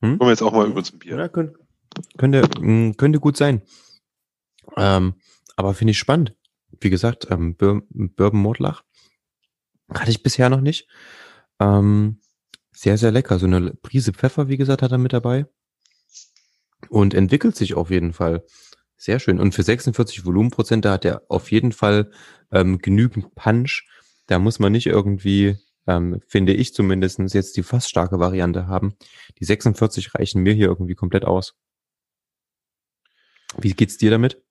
Hm? 0.00 0.18
Kommen 0.18 0.28
wir 0.28 0.30
jetzt 0.30 0.42
auch 0.42 0.52
mal 0.52 0.66
über 0.66 0.84
zum 0.84 0.98
Bier. 0.98 1.16
Ja, 1.16 1.28
könnte, 1.28 1.58
könnte, 2.18 2.48
hm, 2.58 2.96
könnte 2.96 3.18
gut 3.18 3.36
sein. 3.36 3.62
Ähm, 4.76 5.14
aber 5.56 5.74
finde 5.74 5.92
ich 5.92 5.98
spannend. 5.98 6.34
Wie 6.80 6.90
gesagt, 6.90 7.28
ähm, 7.30 7.56
Bourbon 7.56 8.40
Mordlach 8.40 8.84
hatte 9.92 10.10
ich 10.10 10.22
bisher 10.22 10.48
noch 10.48 10.60
nicht. 10.60 10.88
Ähm, 11.60 12.20
sehr, 12.72 12.98
sehr 12.98 13.12
lecker. 13.12 13.38
So 13.38 13.46
eine 13.46 13.72
Prise 13.74 14.12
Pfeffer, 14.12 14.48
wie 14.48 14.56
gesagt, 14.56 14.82
hat 14.82 14.92
er 14.92 14.98
mit 14.98 15.12
dabei. 15.12 15.46
Und 16.88 17.14
entwickelt 17.14 17.56
sich 17.56 17.74
auf 17.74 17.90
jeden 17.90 18.12
Fall. 18.12 18.44
Sehr 18.96 19.18
schön. 19.18 19.40
Und 19.40 19.54
für 19.54 19.62
46 19.62 20.24
Volumenprozent, 20.24 20.84
da 20.84 20.92
hat 20.92 21.04
er 21.04 21.22
auf 21.28 21.50
jeden 21.50 21.72
Fall 21.72 22.10
ähm, 22.50 22.78
genügend 22.78 23.34
Punch. 23.34 23.86
Da 24.26 24.38
muss 24.38 24.58
man 24.58 24.72
nicht 24.72 24.86
irgendwie, 24.86 25.56
ähm, 25.86 26.20
finde 26.26 26.54
ich 26.54 26.74
zumindestens 26.74 27.32
jetzt 27.32 27.56
die 27.56 27.62
fast 27.62 27.88
starke 27.88 28.18
Variante 28.18 28.66
haben. 28.66 28.94
Die 29.38 29.44
46 29.44 30.14
reichen 30.14 30.42
mir 30.42 30.54
hier 30.54 30.68
irgendwie 30.68 30.94
komplett 30.94 31.24
aus. 31.24 31.54
Wie 33.58 33.72
geht's 33.72 33.96
dir 33.96 34.10
damit? 34.10 34.42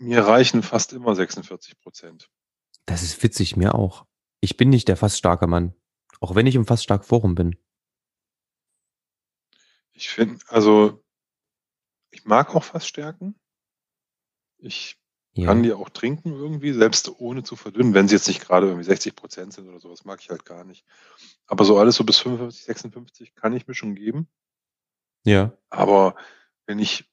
Mir 0.00 0.20
reichen 0.26 0.62
fast 0.62 0.92
immer 0.92 1.14
46 1.14 1.80
Prozent. 1.80 2.30
Das 2.88 3.02
ist 3.02 3.22
witzig, 3.22 3.54
mir 3.54 3.74
auch. 3.74 4.06
Ich 4.40 4.56
bin 4.56 4.70
nicht 4.70 4.88
der 4.88 4.96
fast 4.96 5.18
starke 5.18 5.46
Mann. 5.46 5.74
Auch 6.20 6.34
wenn 6.34 6.46
ich 6.46 6.54
im 6.54 6.64
fast 6.64 6.82
stark 6.82 7.04
Forum 7.04 7.34
bin. 7.34 7.54
Ich 9.92 10.08
finde, 10.08 10.42
also, 10.48 11.04
ich 12.10 12.24
mag 12.24 12.56
auch 12.56 12.64
fast 12.64 12.88
Stärken. 12.88 13.38
Ich 14.56 14.96
ja. 15.34 15.46
kann 15.46 15.62
die 15.62 15.74
auch 15.74 15.90
trinken 15.90 16.32
irgendwie, 16.32 16.72
selbst 16.72 17.10
ohne 17.20 17.42
zu 17.42 17.56
verdünnen, 17.56 17.92
wenn 17.92 18.08
sie 18.08 18.14
jetzt 18.14 18.26
nicht 18.26 18.40
gerade 18.40 18.68
irgendwie 18.68 18.86
60 18.86 19.14
Prozent 19.14 19.52
sind 19.52 19.68
oder 19.68 19.80
sowas, 19.80 20.06
mag 20.06 20.20
ich 20.22 20.30
halt 20.30 20.46
gar 20.46 20.64
nicht. 20.64 20.86
Aber 21.46 21.66
so 21.66 21.78
alles 21.78 21.96
so 21.96 22.04
bis 22.04 22.18
55, 22.20 22.64
56 22.64 23.34
kann 23.34 23.52
ich 23.52 23.66
mir 23.66 23.74
schon 23.74 23.96
geben. 23.96 24.28
Ja. 25.24 25.52
Aber 25.68 26.16
wenn 26.64 26.78
ich, 26.78 27.04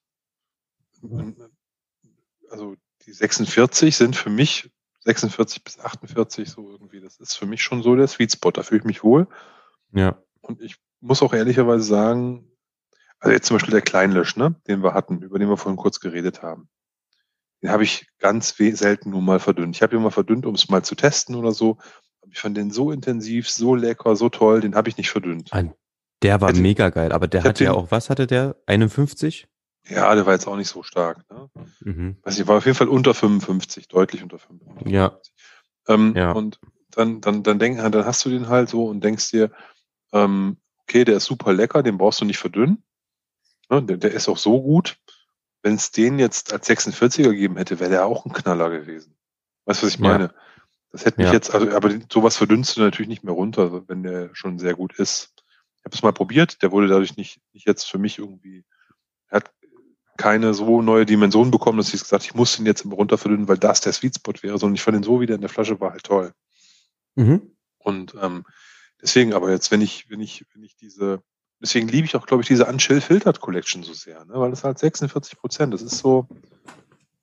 also 2.50 2.78
die 3.02 3.12
46 3.12 3.98
sind 3.98 4.16
für 4.16 4.30
mich 4.30 4.72
46 5.06 5.64
bis 5.64 5.80
48, 5.80 6.50
so 6.50 6.70
irgendwie. 6.70 7.00
Das 7.00 7.18
ist 7.18 7.36
für 7.36 7.46
mich 7.46 7.64
schon 7.64 7.84
so 7.84 7.96
der 7.96 8.08
Sweet 8.08 8.34
Spot. 8.34 8.52
Da 8.52 8.64
fühle 8.64 8.80
ich 8.80 8.86
mich 8.86 9.04
wohl. 9.04 9.28
Ja. 9.94 10.22
Und 10.42 10.62
ich 10.62 10.76
muss 11.00 11.22
auch 11.22 11.34
ehrlicherweise 11.34 11.84
sagen, 11.84 12.52
also 13.20 13.34
jetzt 13.34 13.48
zum 13.48 13.56
Beispiel 13.56 13.72
der 13.72 13.82
Kleinlösch, 13.82 14.36
ne, 14.36 14.56
den 14.68 14.84
wir 14.84 14.94
hatten, 14.94 15.22
über 15.22 15.40
den 15.40 15.50
wir 15.50 15.58
vorhin 15.58 15.78
kurz 15.78 16.00
geredet 16.00 16.42
haben. 16.42 16.70
Den 17.62 17.70
habe 17.72 17.84
ich 17.84 18.08
ganz 18.20 18.56
selten 18.58 19.12
nur 19.12 19.22
mal 19.22 19.40
verdünnt. 19.40 19.76
Ich 19.76 19.82
habe 19.82 19.96
ihn 19.96 20.02
mal 20.02 20.12
verdünnt, 20.12 20.46
um 20.46 20.56
es 20.56 20.70
mal 20.70 20.84
zu 20.84 20.96
testen 20.96 21.36
oder 21.36 21.52
so. 21.52 21.78
Aber 22.22 22.32
ich 22.32 22.40
fand 22.40 22.58
den 22.58 22.72
so 22.72 22.92
intensiv, 22.92 23.50
so 23.50 23.76
lecker, 23.76 24.16
so 24.16 24.30
toll, 24.30 24.62
den 24.62 24.76
habe 24.76 24.90
ich 24.90 24.98
nicht 24.98 25.10
verdünnt. 25.10 25.52
Der 26.22 26.42
war 26.42 26.50
Hätte, 26.50 26.62
mega 26.62 26.90
geil, 26.90 27.12
aber 27.12 27.28
der 27.28 27.44
hatte 27.44 27.64
ja 27.64 27.74
auch, 27.74 27.92
was 27.92 28.10
hatte 28.10 28.28
der? 28.28 28.56
51? 28.66 29.48
Ja, 29.88 30.14
der 30.16 30.26
war 30.26 30.34
jetzt 30.34 30.48
auch 30.48 30.56
nicht 30.56 30.70
so 30.70 30.84
stark. 30.84 31.20
Ne? 31.30 31.50
Mhm. 31.82 32.18
Also 32.24 32.42
ich 32.42 32.48
war 32.48 32.58
auf 32.58 32.66
jeden 32.66 32.78
Fall 32.78 32.90
unter 32.90 33.14
55, 33.14 33.88
deutlich 33.88 34.24
unter 34.24 34.40
55. 34.40 34.92
Ja. 34.92 35.20
Ähm, 35.88 36.14
ja. 36.16 36.32
Und 36.32 36.60
dann, 36.92 37.22
dann, 37.22 37.44
dann, 37.44 37.60
denk, 37.60 37.78
dann 37.78 38.06
hast 38.06 38.26
du 38.26 38.30
den 38.30 38.48
halt 38.48 38.70
so 38.70 38.86
und 38.86 39.04
denkst 39.04 39.32
dir, 39.32 39.52
ähm, 40.12 40.58
okay, 40.82 41.04
der 41.04 41.18
ist 41.18 41.26
super 41.26 41.54
lecker, 41.54 41.84
den 41.84 41.98
brauchst 41.98 42.22
du 42.22 42.26
nicht 42.26 42.38
verdünnen. 42.38 42.84
Ne? 43.70 43.84
Der, 43.84 43.98
der 43.98 44.12
ist 44.12 44.30
auch 44.30 44.38
so 44.38 44.62
gut. 44.62 44.98
Wenn 45.62 45.76
es 45.76 45.92
den 45.92 46.20
jetzt 46.20 46.54
als 46.54 46.70
46er 46.70 47.24
gegeben 47.24 47.58
hätte, 47.58 47.80
wäre 47.80 47.90
der 47.90 48.06
auch 48.06 48.26
ein 48.26 48.34
Knaller 48.34 48.70
gewesen. 48.70 49.16
Weißt 49.66 49.82
du, 49.82 49.88
was 49.88 49.94
ich 49.94 50.00
meine? 50.00 50.26
Ja. 50.26 50.34
Das 50.92 51.06
hätte 51.06 51.20
mich 51.20 51.28
ja. 51.28 51.34
jetzt, 51.34 51.54
also, 51.54 51.70
aber 51.72 51.92
sowas 52.12 52.38
verdünnst 52.38 52.78
du 52.78 52.82
natürlich 52.82 53.10
nicht 53.10 53.24
mehr 53.24 53.34
runter, 53.34 53.88
wenn 53.88 54.04
der 54.04 54.30
schon 54.34 54.60
sehr 54.60 54.76
gut 54.76 54.98
ist. 54.98 55.34
Ich 55.78 55.86
habe 55.86 55.96
es 55.96 56.04
mal 56.04 56.14
probiert, 56.14 56.62
der 56.62 56.72
wurde 56.72 56.88
dadurch 56.88 57.18
nicht, 57.18 57.42
nicht 57.52 57.68
jetzt 57.68 57.84
für 57.84 57.98
mich 57.98 58.18
irgendwie, 58.18 58.64
keine 60.18 60.54
so 60.54 60.82
neue 60.82 61.06
Dimension 61.06 61.52
bekommen, 61.52 61.78
dass 61.78 61.94
ich 61.94 62.02
gesagt 62.02 62.24
ich 62.24 62.36
muss 62.36 62.58
ihn 62.60 62.66
jetzt 62.66 62.86
runter 62.86 63.18
verdünnen, 63.18 63.48
weil 63.48 63.58
das 63.58 63.82
der 63.82 63.94
Sweet 63.94 64.16
Spot 64.16 64.34
wäre, 64.42 64.58
sondern 64.58 64.76
ich 64.76 64.82
fand 64.82 64.98
ihn 64.98 65.04
so 65.04 65.20
wieder 65.20 65.36
in 65.36 65.42
der 65.42 65.50
Flasche 65.50 65.80
war 65.80 65.92
halt 65.92 66.04
toll. 66.04 66.34
Mhm. 67.16 67.52
Und 67.78 68.16
ähm, 68.22 68.46
deswegen, 69.02 69.34
aber 69.34 69.52
jetzt, 69.52 69.72
wenn 69.72 69.82
ich, 69.82 70.10
wenn 70.10 70.22
ich, 70.22 70.46
wenn 70.54 70.64
ich 70.64 70.76
diese, 70.76 71.22
deswegen 71.62 71.88
liebe 71.88 72.06
ich 72.06 72.16
auch, 72.16 72.26
glaube 72.26 72.42
ich, 72.42 72.48
diese 72.48 72.66
Unchill 72.66 73.02
Filtered 73.02 73.42
Collection 73.42 73.84
so 73.84 73.94
sehr, 73.94 74.24
ne? 74.26 74.34
weil 74.36 74.50
das 74.50 74.64
halt 74.64 74.80
46 74.80 75.38
Prozent, 75.38 75.74
das 75.74 75.82
ist 75.82 75.98
so, 75.98 76.28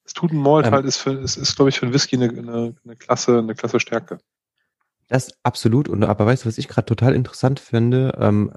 das 0.04 0.12
tut 0.12 0.32
ein 0.32 0.38
Malt 0.38 0.66
ähm, 0.66 0.72
halt, 0.72 0.86
ist, 0.86 0.98
für, 0.98 1.12
ist, 1.12 1.36
ist 1.36 1.56
glaube 1.56 1.70
ich, 1.70 1.78
für 1.78 1.86
ein 1.86 1.92
Whisky 1.92 2.16
eine, 2.16 2.28
eine, 2.28 2.74
eine, 2.84 2.96
Klasse, 2.96 3.38
eine 3.38 3.54
Klasse 3.54 3.80
Stärke. 3.80 4.18
Das 5.08 5.32
absolut, 5.42 5.88
und 5.88 6.04
aber 6.04 6.26
weißt 6.26 6.44
du, 6.44 6.48
was 6.48 6.58
ich 6.58 6.68
gerade 6.68 6.86
total 6.86 7.14
interessant 7.14 7.60
finde, 7.60 8.16
ähm, 8.18 8.52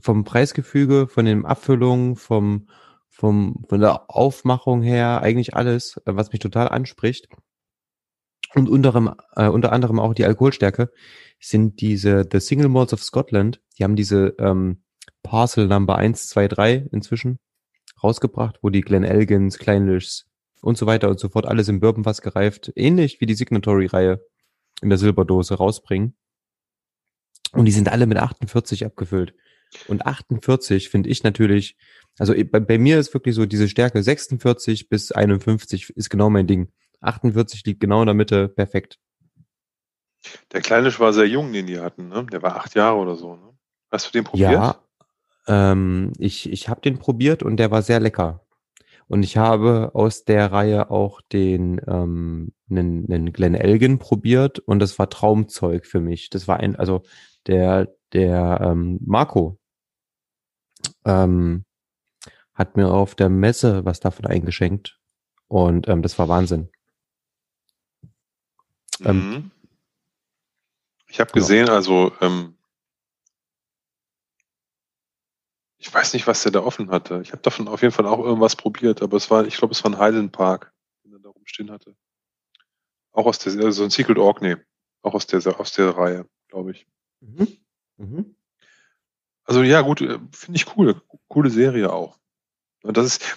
vom 0.00 0.24
Preisgefüge, 0.24 1.06
von 1.06 1.24
den 1.24 1.44
Abfüllungen, 1.44 2.16
vom 2.16 2.68
vom, 3.14 3.64
von 3.68 3.80
der 3.80 4.10
Aufmachung 4.10 4.82
her, 4.82 5.22
eigentlich 5.22 5.54
alles, 5.54 5.96
äh, 6.04 6.16
was 6.16 6.32
mich 6.32 6.40
total 6.40 6.68
anspricht. 6.68 7.28
Und 8.54 8.68
unter, 8.68 9.16
äh, 9.36 9.48
unter 9.48 9.72
anderem 9.72 9.98
auch 9.98 10.14
die 10.14 10.24
Alkoholstärke 10.24 10.90
sind 11.40 11.80
diese 11.80 12.26
The 12.30 12.40
Single 12.40 12.68
Malls 12.68 12.92
of 12.92 13.02
Scotland. 13.02 13.60
Die 13.78 13.84
haben 13.84 13.96
diese 13.96 14.34
ähm, 14.38 14.82
Parcel 15.22 15.66
Number 15.66 15.96
1, 15.96 16.28
2, 16.28 16.48
3 16.48 16.88
inzwischen 16.92 17.38
rausgebracht, 18.02 18.58
wo 18.62 18.70
die 18.70 18.82
Glen 18.82 19.04
Elgins, 19.04 19.58
Kleinlichs 19.58 20.26
und 20.60 20.76
so 20.76 20.86
weiter 20.86 21.08
und 21.08 21.18
so 21.18 21.28
fort 21.28 21.46
alles 21.46 21.68
im 21.68 21.80
Bourbonfass 21.80 22.20
gereift, 22.20 22.72
ähnlich 22.74 23.20
wie 23.20 23.26
die 23.26 23.34
Signatory-Reihe 23.34 24.24
in 24.82 24.88
der 24.88 24.98
Silberdose 24.98 25.54
rausbringen. 25.54 26.16
Und 27.52 27.66
die 27.66 27.72
sind 27.72 27.88
alle 27.88 28.06
mit 28.06 28.18
48 28.18 28.84
abgefüllt. 28.84 29.34
Und 29.88 30.06
48 30.06 30.88
finde 30.88 31.10
ich 31.10 31.22
natürlich 31.22 31.76
also 32.18 32.34
bei, 32.50 32.60
bei 32.60 32.78
mir 32.78 32.98
ist 32.98 33.12
wirklich 33.12 33.34
so 33.34 33.46
diese 33.46 33.68
Stärke 33.68 34.02
46 34.02 34.88
bis 34.88 35.12
51 35.12 35.90
ist 35.96 36.10
genau 36.10 36.30
mein 36.30 36.46
Ding. 36.46 36.68
48 37.00 37.64
liegt 37.66 37.80
genau 37.80 38.00
in 38.02 38.06
der 38.06 38.14
Mitte, 38.14 38.48
perfekt. 38.48 38.98
Der 40.52 40.60
Kleine 40.60 40.96
war 40.98 41.12
sehr 41.12 41.28
jung, 41.28 41.52
den 41.52 41.66
die 41.66 41.78
hatten, 41.78 42.08
ne? 42.08 42.24
Der 42.32 42.40
war 42.42 42.56
acht 42.56 42.74
Jahre 42.74 42.96
oder 42.96 43.16
so. 43.16 43.36
Ne? 43.36 43.50
Hast 43.90 44.06
du 44.06 44.12
den 44.12 44.24
probiert? 44.24 44.52
Ja, 44.52 44.76
ähm, 45.46 46.12
ich, 46.18 46.50
ich 46.50 46.68
habe 46.68 46.80
den 46.80 46.98
probiert 46.98 47.42
und 47.42 47.58
der 47.58 47.70
war 47.70 47.82
sehr 47.82 48.00
lecker. 48.00 48.40
Und 49.06 49.22
ich 49.22 49.36
habe 49.36 49.90
aus 49.92 50.24
der 50.24 50.50
Reihe 50.50 50.90
auch 50.90 51.20
den 51.20 51.78
ähm, 51.86 52.54
einen, 52.70 53.12
einen 53.12 53.32
Glen 53.34 53.54
Elgin 53.54 53.98
probiert 53.98 54.60
und 54.60 54.78
das 54.78 54.98
war 54.98 55.10
Traumzeug 55.10 55.84
für 55.84 56.00
mich. 56.00 56.30
Das 56.30 56.48
war 56.48 56.60
ein, 56.60 56.76
also 56.76 57.02
der 57.46 57.92
der 58.14 58.60
ähm, 58.62 58.98
Marco, 59.04 59.58
ähm, 61.04 61.64
hat 62.54 62.76
mir 62.76 62.88
auf 62.88 63.14
der 63.14 63.28
Messe 63.28 63.84
was 63.84 64.00
davon 64.00 64.26
eingeschenkt. 64.26 64.98
Und 65.48 65.88
ähm, 65.88 66.02
das 66.02 66.18
war 66.18 66.28
Wahnsinn. 66.28 66.70
Ähm, 69.00 69.30
mhm. 69.30 69.50
ich 71.08 71.20
habe 71.20 71.32
gesehen, 71.32 71.68
also 71.68 72.12
ähm, 72.20 72.56
ich 75.78 75.92
weiß 75.92 76.14
nicht, 76.14 76.26
was 76.26 76.42
der 76.42 76.52
da 76.52 76.60
offen 76.60 76.90
hatte. 76.90 77.20
Ich 77.22 77.32
habe 77.32 77.42
davon 77.42 77.68
auf 77.68 77.82
jeden 77.82 77.92
Fall 77.92 78.06
auch 78.06 78.20
irgendwas 78.20 78.56
probiert, 78.56 79.02
aber 79.02 79.16
es 79.16 79.30
war, 79.30 79.46
ich 79.46 79.56
glaube, 79.56 79.72
es 79.72 79.84
war 79.84 79.90
ein 79.90 79.98
Highland 79.98 80.32
Park, 80.32 80.72
den 81.04 81.12
er 81.12 81.18
da 81.18 81.28
rumstehen 81.28 81.70
hatte. 81.70 81.94
Auch 83.12 83.26
aus 83.26 83.38
der, 83.38 83.52
also 83.52 83.70
so 83.70 83.84
ein 83.84 83.90
Secret 83.90 84.18
Orkney, 84.18 84.56
auch 85.02 85.14
aus 85.14 85.26
der, 85.26 85.60
aus 85.60 85.72
der 85.72 85.90
Reihe, 85.90 86.26
glaube 86.48 86.70
ich. 86.70 86.86
Mhm. 87.20 87.58
Mhm. 87.96 88.33
Also 89.44 89.62
ja, 89.62 89.82
gut, 89.82 90.00
äh, 90.00 90.18
finde 90.32 90.56
ich 90.56 90.76
cool. 90.76 91.00
Coole 91.28 91.50
Serie 91.50 91.92
auch. 91.92 92.18
Und 92.82 92.96
das 92.96 93.06
ist, 93.06 93.36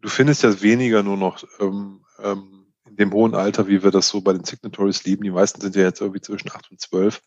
du 0.00 0.08
findest 0.08 0.42
ja 0.42 0.60
weniger 0.62 1.02
nur 1.02 1.16
noch 1.16 1.42
ähm, 1.60 2.04
ähm, 2.18 2.66
in 2.88 2.96
dem 2.96 3.12
hohen 3.12 3.34
Alter, 3.34 3.66
wie 3.66 3.82
wir 3.82 3.90
das 3.90 4.08
so 4.08 4.20
bei 4.20 4.32
den 4.32 4.44
Signatories 4.44 5.04
lieben. 5.04 5.24
Die 5.24 5.30
meisten 5.30 5.60
sind 5.60 5.76
ja 5.76 5.82
jetzt 5.82 6.00
irgendwie 6.00 6.20
zwischen 6.20 6.50
8 6.50 6.70
und 6.70 6.80
12. 6.80 7.20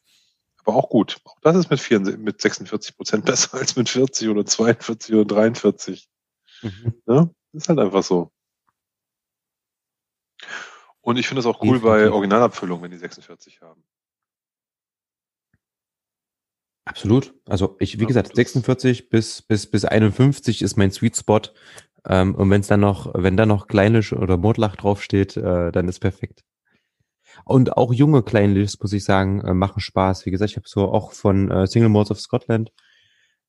Aber 0.64 0.76
auch 0.76 0.90
gut. 0.90 1.18
Auch 1.26 1.40
das 1.42 1.56
ist 1.56 1.70
mit, 1.70 1.80
44, 1.80 2.20
mit 2.20 2.42
46 2.42 2.96
Prozent 2.96 3.26
besser 3.26 3.54
als 3.58 3.76
mit 3.76 3.90
40 3.90 4.30
oder 4.30 4.46
42 4.46 5.16
oder 5.16 5.26
43. 5.26 6.10
Mhm. 6.62 6.94
Ja, 7.08 7.30
ist 7.54 7.70
halt 7.70 7.80
einfach 7.80 8.04
so. 8.04 8.32
Und 11.02 11.18
ich 11.18 11.28
finde 11.28 11.40
es 11.40 11.46
auch 11.46 11.62
cool 11.62 11.80
bei 11.80 12.10
Originalabfüllung, 12.12 12.82
wenn 12.82 12.92
die 12.92 12.98
46 12.98 13.62
haben. 13.62 13.84
Absolut. 16.90 17.36
Also 17.46 17.76
ich, 17.80 18.00
wie 18.00 18.08
gesagt, 18.08 18.36
46 18.36 19.10
bis, 19.10 19.44
bis, 19.44 19.68
bis 19.68 19.86
51 19.86 20.64
ist 20.64 20.76
mein 20.76 20.90
Sweet 20.90 21.16
Spot. 21.16 21.42
Ähm, 22.08 22.34
und 22.34 22.50
wenn 22.50 22.62
es 22.62 22.68
dann 22.68 22.80
noch, 22.80 23.14
wenn 23.14 23.38
da 23.38 23.46
noch 23.46 23.68
Kleinisch 23.68 24.12
oder 24.12 24.38
Mordlach 24.38 24.76
draufsteht, 24.76 25.38
äh, 25.38 25.72
dann 25.72 25.88
ist 25.88 26.00
perfekt. 26.00 26.44
Und 27.46 27.78
auch 27.78 27.94
junge 27.94 28.24
Kleinlichs, 28.24 28.80
muss 28.82 28.92
ich 28.94 29.04
sagen, 29.04 29.40
äh, 29.42 29.54
machen 29.54 29.82
Spaß. 29.82 30.26
Wie 30.26 30.32
gesagt, 30.32 30.50
ich 30.50 30.58
habe 30.58 30.68
so 30.68 30.92
auch 30.92 31.12
von 31.12 31.52
äh, 31.52 31.68
Single 31.68 31.90
Modes 31.90 32.10
of 32.10 32.20
Scotland. 32.20 32.72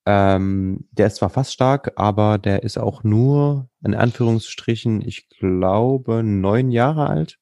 Ähm, 0.05 0.87
der 0.91 1.07
ist 1.07 1.17
zwar 1.17 1.31
fast 1.31 1.55
stark, 1.55 1.93
aber 1.97 2.37
der 2.37 2.63
ist 2.63 2.79
auch 2.79 3.05
nur, 3.05 3.71
in 3.83 3.95
Anführungsstrichen, 3.95 5.01
ich 5.01 5.31
glaube, 5.31 6.23
neun 6.23 6.71
Jahre 6.71 7.09
alt. 7.09 7.39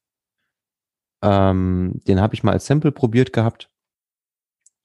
Ähm, 1.23 2.01
den 2.07 2.21
habe 2.21 2.35
ich 2.35 2.45
mal 2.45 2.53
als 2.53 2.67
Sample 2.67 2.93
probiert 2.93 3.33
gehabt. 3.33 3.69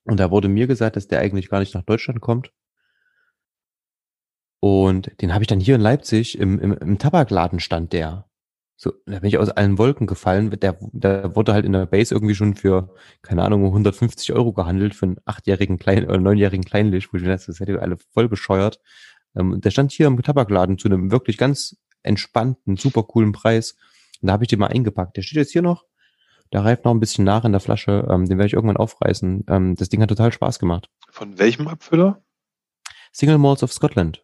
Und 0.05 0.19
da 0.19 0.31
wurde 0.31 0.47
mir 0.49 0.67
gesagt, 0.67 0.95
dass 0.95 1.07
der 1.07 1.19
eigentlich 1.19 1.49
gar 1.49 1.59
nicht 1.59 1.73
nach 1.73 1.83
Deutschland 1.83 2.21
kommt. 2.21 2.51
Und 4.59 5.11
den 5.21 5.33
habe 5.33 5.43
ich 5.43 5.47
dann 5.47 5.59
hier 5.59 5.75
in 5.75 5.81
Leipzig 5.81 6.37
im, 6.37 6.59
im, 6.59 6.73
im 6.73 6.97
Tabakladen 6.97 7.59
stand 7.59 7.91
der. 7.93 8.29
So, 8.75 8.93
da 9.05 9.19
bin 9.19 9.29
ich 9.29 9.37
aus 9.37 9.49
allen 9.49 9.77
Wolken 9.77 10.07
gefallen. 10.07 10.51
Der, 10.59 10.77
der 10.91 11.35
wurde 11.35 11.53
halt 11.53 11.65
in 11.65 11.73
der 11.73 11.85
Base 11.85 12.13
irgendwie 12.13 12.35
schon 12.35 12.55
für, 12.55 12.93
keine 13.21 13.43
Ahnung, 13.43 13.65
150 13.65 14.33
Euro 14.33 14.51
gehandelt 14.53 14.95
für 14.95 15.05
einen 15.05 15.17
achtjährigen 15.25 15.77
Klein 15.79 16.05
oder 16.05 16.17
neunjährigen 16.17 16.65
Kleinlisch, 16.65 17.11
wo 17.11 17.17
ich 17.17 17.23
dachte, 17.23 17.47
das 17.47 17.59
hätte 17.59 17.81
alle 17.81 17.97
voll 18.13 18.27
bescheuert. 18.27 18.79
Ähm, 19.35 19.61
der 19.61 19.71
stand 19.71 19.91
hier 19.91 20.07
im 20.07 20.21
Tabakladen 20.21 20.77
zu 20.77 20.87
einem 20.87 21.11
wirklich 21.11 21.37
ganz 21.37 21.77
entspannten, 22.01 22.77
super 22.77 23.03
coolen 23.03 23.31
Preis. 23.31 23.75
Und 24.21 24.27
da 24.27 24.33
habe 24.33 24.43
ich 24.43 24.49
den 24.49 24.59
mal 24.59 24.67
eingepackt. 24.67 25.17
Der 25.17 25.21
steht 25.21 25.37
jetzt 25.37 25.51
hier 25.51 25.61
noch 25.61 25.85
der 26.53 26.63
reift 26.63 26.85
noch 26.85 26.93
ein 26.93 26.99
bisschen 26.99 27.25
nach 27.25 27.43
in 27.43 27.51
der 27.51 27.61
Flasche. 27.61 28.07
Ähm, 28.09 28.27
den 28.27 28.37
werde 28.37 28.47
ich 28.47 28.53
irgendwann 28.53 28.77
aufreißen. 28.77 29.45
Ähm, 29.49 29.75
das 29.75 29.89
Ding 29.89 30.01
hat 30.01 30.09
total 30.09 30.31
Spaß 30.31 30.59
gemacht. 30.59 30.89
Von 31.09 31.39
welchem 31.39 31.67
Abfüller? 31.67 32.23
Single 33.11 33.39
Malls 33.39 33.63
of 33.63 33.73
Scotland. 33.73 34.23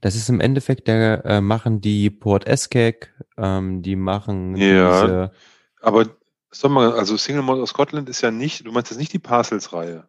Das 0.00 0.14
ist 0.14 0.28
im 0.28 0.40
Endeffekt, 0.40 0.88
der 0.88 1.24
äh, 1.24 1.40
machen 1.40 1.80
die 1.80 2.08
Port 2.08 2.46
Escac, 2.46 3.12
ähm, 3.36 3.82
die 3.82 3.96
machen 3.96 4.56
ja, 4.56 5.02
diese. 5.02 5.32
Aber 5.80 6.06
sag 6.50 6.70
mal, 6.70 6.92
also 6.92 7.16
Single 7.16 7.42
Malls 7.42 7.60
of 7.60 7.68
Scotland 7.68 8.08
ist 8.08 8.20
ja 8.20 8.30
nicht, 8.30 8.64
du 8.66 8.72
meinst 8.72 8.90
jetzt 8.90 8.98
nicht 8.98 9.12
die 9.12 9.18
Parcels-Reihe. 9.18 10.08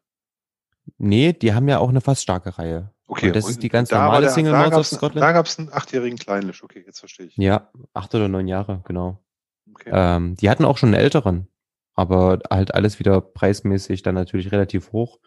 Nee, 0.98 1.34
die 1.34 1.54
haben 1.54 1.68
ja 1.68 1.80
auch 1.80 1.90
eine 1.90 2.02
fast 2.02 2.22
starke 2.22 2.58
Reihe. 2.58 2.94
Okay. 3.08 3.28
Und 3.28 3.36
das 3.36 3.46
und 3.46 3.52
ist 3.52 3.64
die 3.64 3.70
ganz 3.70 3.90
normale 3.90 4.22
der, 4.22 4.30
Single 4.32 4.54
Malls 4.54 4.76
of 4.76 4.86
Scotland. 4.86 5.24
Da 5.24 5.32
gab 5.32 5.48
es 5.48 5.58
einen 5.58 5.74
achtjährigen 5.74 6.18
Kleinlisch. 6.18 6.64
Okay, 6.64 6.84
jetzt 6.86 7.00
verstehe 7.00 7.26
ich. 7.26 7.38
Ja, 7.38 7.72
acht 7.94 8.14
oder 8.14 8.28
neun 8.28 8.48
Jahre, 8.48 8.82
genau. 8.86 9.20
Okay. 9.80 9.90
Ähm, 9.94 10.36
die 10.36 10.50
hatten 10.50 10.66
auch 10.66 10.78
schon 10.78 10.94
einen 10.94 11.02
älteren, 11.02 11.48
aber 11.96 12.40
halt 12.50 12.74
alles 12.74 13.00
wieder 13.00 13.22
preismäßig 13.22 14.04
dann 14.04 14.16
natürlich 14.16 14.52
relativ 14.52 14.92
hoch. 14.92 15.20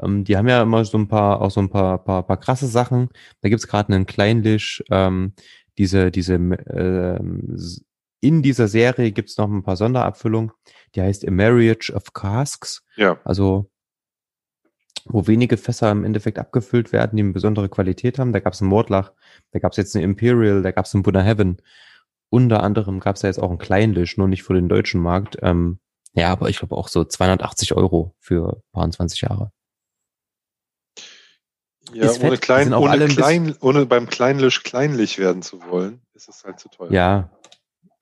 Ähm, 0.00 0.24
die 0.24 0.36
haben 0.36 0.48
ja 0.48 0.62
immer 0.62 0.84
so 0.84 0.98
ein 0.98 1.08
paar, 1.08 1.40
auch 1.40 1.50
so 1.50 1.60
ein 1.60 1.70
paar, 1.70 2.02
paar, 2.04 2.26
paar 2.26 2.38
krasse 2.38 2.66
Sachen. 2.66 3.08
Da 3.40 3.48
gibt's 3.48 3.66
gerade 3.66 3.92
einen 3.92 4.06
Kleinlisch, 4.06 4.82
ähm, 4.90 5.34
diese, 5.78 6.10
diese, 6.10 6.34
äh, 6.34 7.20
in 8.20 8.42
dieser 8.42 8.68
Serie 8.68 9.12
gibt's 9.12 9.38
noch 9.38 9.48
ein 9.48 9.62
paar 9.62 9.76
Sonderabfüllungen. 9.76 10.52
Die 10.94 11.00
heißt 11.00 11.26
A 11.26 11.30
Marriage 11.30 11.92
of 11.92 12.12
Casks. 12.12 12.84
Ja. 12.96 13.18
Also 13.24 13.70
wo 15.06 15.26
wenige 15.26 15.56
Fässer 15.56 15.90
im 15.90 16.04
Endeffekt 16.04 16.38
abgefüllt 16.38 16.92
werden, 16.92 17.16
die 17.16 17.22
eine 17.22 17.32
besondere 17.32 17.68
Qualität 17.68 18.18
haben. 18.18 18.32
Da 18.32 18.40
gab's 18.40 18.60
einen 18.60 18.70
Mordlach, 18.70 19.12
da 19.52 19.58
gab's 19.58 19.76
jetzt 19.76 19.96
eine 19.96 20.04
Imperial, 20.04 20.62
da 20.62 20.70
gab's 20.72 20.94
einen 20.94 21.02
Buddha 21.02 21.20
Heaven. 21.20 21.58
Unter 22.30 22.62
anderem 22.62 23.00
gab 23.00 23.16
es 23.16 23.22
ja 23.22 23.28
jetzt 23.28 23.40
auch 23.40 23.50
einen 23.50 23.58
Kleinlisch, 23.58 24.16
nur 24.16 24.28
nicht 24.28 24.44
für 24.44 24.54
den 24.54 24.68
deutschen 24.68 25.00
Markt. 25.00 25.36
Ähm, 25.42 25.80
ja, 26.14 26.28
aber 26.30 26.48
ich 26.48 26.58
glaube 26.58 26.76
auch 26.76 26.88
so 26.88 27.04
280 27.04 27.74
Euro 27.74 28.14
für 28.18 28.62
paar 28.72 28.88
20 28.88 29.20
Jahre. 29.22 29.52
Ja, 31.92 32.04
ist 32.04 32.22
ohne, 32.22 32.38
klein, 32.38 32.72
ohne, 32.72 33.08
klein, 33.08 33.56
ohne 33.60 33.84
beim 33.84 34.08
Kleinlisch 34.08 34.62
kleinlich 34.62 35.18
werden 35.18 35.42
zu 35.42 35.60
wollen, 35.68 36.00
ist 36.14 36.28
es 36.28 36.44
halt 36.44 36.60
zu 36.60 36.68
teuer. 36.68 36.92
Ja, 36.92 37.30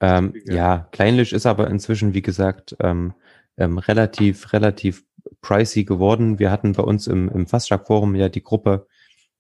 ähm, 0.00 0.34
ja, 0.44 0.88
Kleinlisch 0.92 1.32
ist 1.32 1.46
aber 1.46 1.68
inzwischen, 1.68 2.12
wie 2.12 2.22
gesagt, 2.22 2.76
ähm, 2.80 3.14
ähm, 3.56 3.78
relativ, 3.78 4.52
relativ 4.52 5.04
pricey 5.40 5.84
geworden. 5.84 6.38
Wir 6.38 6.50
hatten 6.50 6.72
bei 6.72 6.82
uns 6.82 7.06
im, 7.06 7.28
im 7.30 7.46
Fastschlag-Forum 7.46 8.14
ja 8.14 8.28
die 8.28 8.42
Gruppe, 8.42 8.86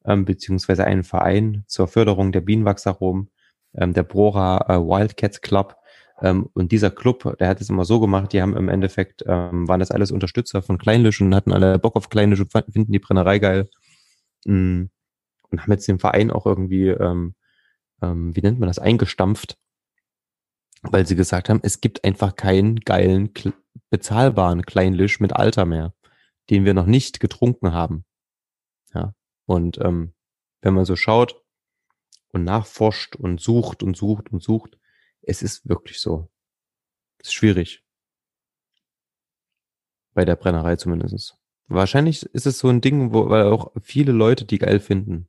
ähm, 0.04 0.24
beziehungsweise 0.24 0.84
einen 0.84 1.04
Verein 1.04 1.64
zur 1.66 1.86
Förderung 1.86 2.32
der 2.32 2.40
Bienenwachsaromen 2.40 3.30
ähm, 3.78 3.94
der 3.94 4.02
Brora 4.02 4.64
äh, 4.68 4.78
Wildcats 4.78 5.40
Club. 5.40 5.76
Ähm, 6.20 6.48
und 6.52 6.72
dieser 6.72 6.90
Club, 6.90 7.36
der 7.38 7.48
hat 7.48 7.60
es 7.60 7.70
immer 7.70 7.84
so 7.84 8.00
gemacht, 8.00 8.32
die 8.32 8.42
haben 8.42 8.56
im 8.56 8.68
Endeffekt, 8.68 9.24
ähm, 9.26 9.68
waren 9.68 9.80
das 9.80 9.90
alles 9.90 10.10
Unterstützer 10.10 10.62
von 10.62 10.78
Kleinlisch 10.78 11.20
und 11.20 11.34
hatten 11.34 11.52
alle 11.52 11.78
Bock 11.78 11.96
auf 11.96 12.08
Kleinlisch 12.08 12.40
und 12.40 12.52
finden 12.52 12.92
die 12.92 12.98
Brennerei 12.98 13.38
geil. 13.38 13.68
Mhm. 14.44 14.90
Und 15.50 15.62
haben 15.62 15.72
jetzt 15.72 15.88
den 15.88 15.98
Verein 15.98 16.30
auch 16.30 16.44
irgendwie, 16.44 16.88
ähm, 16.88 17.34
ähm, 18.02 18.34
wie 18.36 18.40
nennt 18.40 18.58
man 18.58 18.68
das, 18.68 18.78
eingestampft, 18.78 19.56
weil 20.82 21.06
sie 21.06 21.16
gesagt 21.16 21.48
haben, 21.48 21.60
es 21.62 21.80
gibt 21.80 22.04
einfach 22.04 22.36
keinen 22.36 22.80
geilen, 22.80 23.30
bezahlbaren 23.90 24.62
Kleinlisch 24.62 25.20
mit 25.20 25.32
Alter 25.34 25.64
mehr, 25.64 25.94
den 26.50 26.64
wir 26.64 26.74
noch 26.74 26.86
nicht 26.86 27.20
getrunken 27.20 27.72
haben. 27.72 28.04
Ja. 28.94 29.14
Und 29.46 29.78
ähm, 29.80 30.12
wenn 30.60 30.74
man 30.74 30.84
so 30.84 30.96
schaut, 30.96 31.40
und 32.32 32.44
nachforscht 32.44 33.16
und 33.16 33.40
sucht 33.40 33.82
und 33.82 33.96
sucht 33.96 34.32
und 34.32 34.42
sucht. 34.42 34.78
Es 35.22 35.42
ist 35.42 35.68
wirklich 35.68 36.00
so. 36.00 36.28
Es 37.18 37.28
ist 37.28 37.34
schwierig. 37.34 37.84
Bei 40.14 40.24
der 40.24 40.36
Brennerei 40.36 40.76
zumindest. 40.76 41.36
Wahrscheinlich 41.68 42.24
ist 42.24 42.46
es 42.46 42.58
so 42.58 42.68
ein 42.68 42.80
Ding, 42.80 43.12
wo 43.12 43.28
weil 43.28 43.44
auch 43.44 43.72
viele 43.82 44.12
Leute 44.12 44.44
die 44.44 44.58
geil 44.58 44.80
finden. 44.80 45.28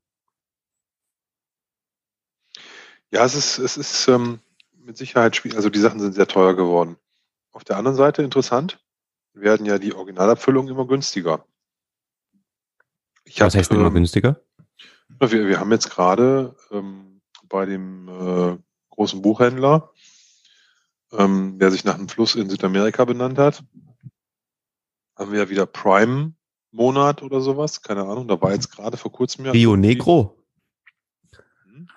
Ja, 3.11 3.25
es 3.25 3.35
ist, 3.35 3.57
es 3.57 3.75
ist 3.75 4.07
ähm, 4.07 4.39
mit 4.73 4.97
Sicherheit 4.97 5.35
schwierig. 5.35 5.57
Also 5.57 5.69
die 5.69 5.79
Sachen 5.79 5.99
sind 5.99 6.13
sehr 6.13 6.27
teuer 6.27 6.55
geworden. 6.55 6.97
Auf 7.51 7.63
der 7.63 7.77
anderen 7.77 7.97
Seite 7.97 8.21
interessant, 8.21 8.79
werden 9.33 9.65
ja 9.65 9.79
die 9.79 9.93
Originalabfüllungen 9.93 10.71
immer 10.71 10.87
günstiger. 10.87 11.45
Ich 13.23 13.39
Was 13.39 13.53
hab, 13.53 13.59
heißt 13.59 13.71
ähm, 13.71 13.79
immer 13.79 13.91
günstiger? 13.91 14.41
Wir, 15.19 15.47
wir 15.47 15.59
haben 15.59 15.71
jetzt 15.71 15.89
gerade 15.89 16.55
ähm, 16.71 17.21
bei 17.43 17.65
dem 17.65 18.07
äh, 18.07 18.57
großen 18.89 19.21
Buchhändler, 19.21 19.91
ähm, 21.11 21.59
der 21.59 21.71
sich 21.71 21.83
nach 21.83 21.95
einem 21.95 22.07
Fluss 22.07 22.35
in 22.35 22.49
Südamerika 22.49 23.03
benannt 23.05 23.37
hat, 23.37 23.63
haben 25.17 25.31
wir 25.31 25.39
ja 25.39 25.49
wieder 25.49 25.65
Prime-Monat 25.65 27.21
oder 27.23 27.41
sowas. 27.41 27.81
Keine 27.81 28.03
Ahnung, 28.03 28.27
da 28.27 28.41
war 28.41 28.53
jetzt 28.53 28.71
gerade 28.71 28.97
vor 28.97 29.11
kurzem 29.11 29.45
ja. 29.45 29.51
Rio 29.51 29.75
Negro. 29.75 30.37
Hm? 31.63 31.87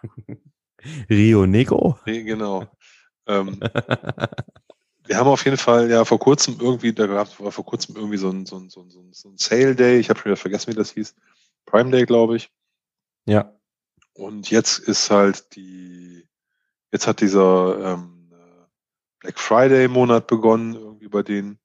Rio 1.10 1.46
Negro? 1.46 1.98
Nee, 2.06 2.24
genau. 2.24 2.66
ähm, 3.26 3.60
wir 5.06 5.16
haben 5.16 5.28
auf 5.28 5.44
jeden 5.44 5.58
Fall 5.58 5.90
ja 5.90 6.04
vor 6.04 6.18
kurzem 6.18 6.56
irgendwie, 6.60 6.92
da 6.92 7.06
gab 7.06 7.28
es 7.28 7.34
vor 7.34 7.64
kurzem 7.64 7.94
irgendwie 7.96 8.16
so 8.16 8.30
ein, 8.30 8.46
so 8.46 8.56
ein, 8.56 8.68
so 8.68 8.80
ein, 8.80 9.12
so 9.12 9.28
ein 9.28 9.36
Sale 9.36 9.76
Day, 9.76 9.98
ich 9.98 10.10
habe 10.10 10.18
schon 10.18 10.30
wieder 10.30 10.36
vergessen, 10.36 10.72
wie 10.72 10.76
das 10.76 10.92
hieß. 10.92 11.14
Prime 11.66 11.90
Day, 11.90 12.04
glaube 12.04 12.36
ich. 12.36 12.50
Ja. 13.26 13.52
Und 14.14 14.50
jetzt 14.50 14.78
ist 14.78 15.10
halt 15.10 15.54
die, 15.56 16.28
jetzt 16.90 17.06
hat 17.06 17.20
dieser 17.20 17.94
ähm, 17.94 18.30
Black 19.20 19.38
Friday 19.38 19.88
Monat 19.88 20.26
begonnen, 20.26 20.74
irgendwie 20.74 21.08
bei 21.08 21.22
denen. 21.22 21.58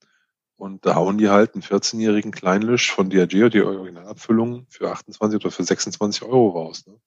Und 0.55 0.85
da 0.85 0.95
hauen 0.95 1.17
die 1.17 1.29
halt 1.29 1.53
einen 1.53 1.63
14-jährigen 1.63 2.31
Kleinlisch 2.31 2.91
von 2.91 3.09
Diageo, 3.09 3.49
die 3.49 3.61
Originalabfüllung, 3.61 4.65
für 4.69 4.91
28 4.91 5.39
oder 5.39 5.51
für 5.51 5.63
26 5.63 6.23
Euro 6.23 6.49
raus. 6.49 6.85
Ne? 6.87 6.99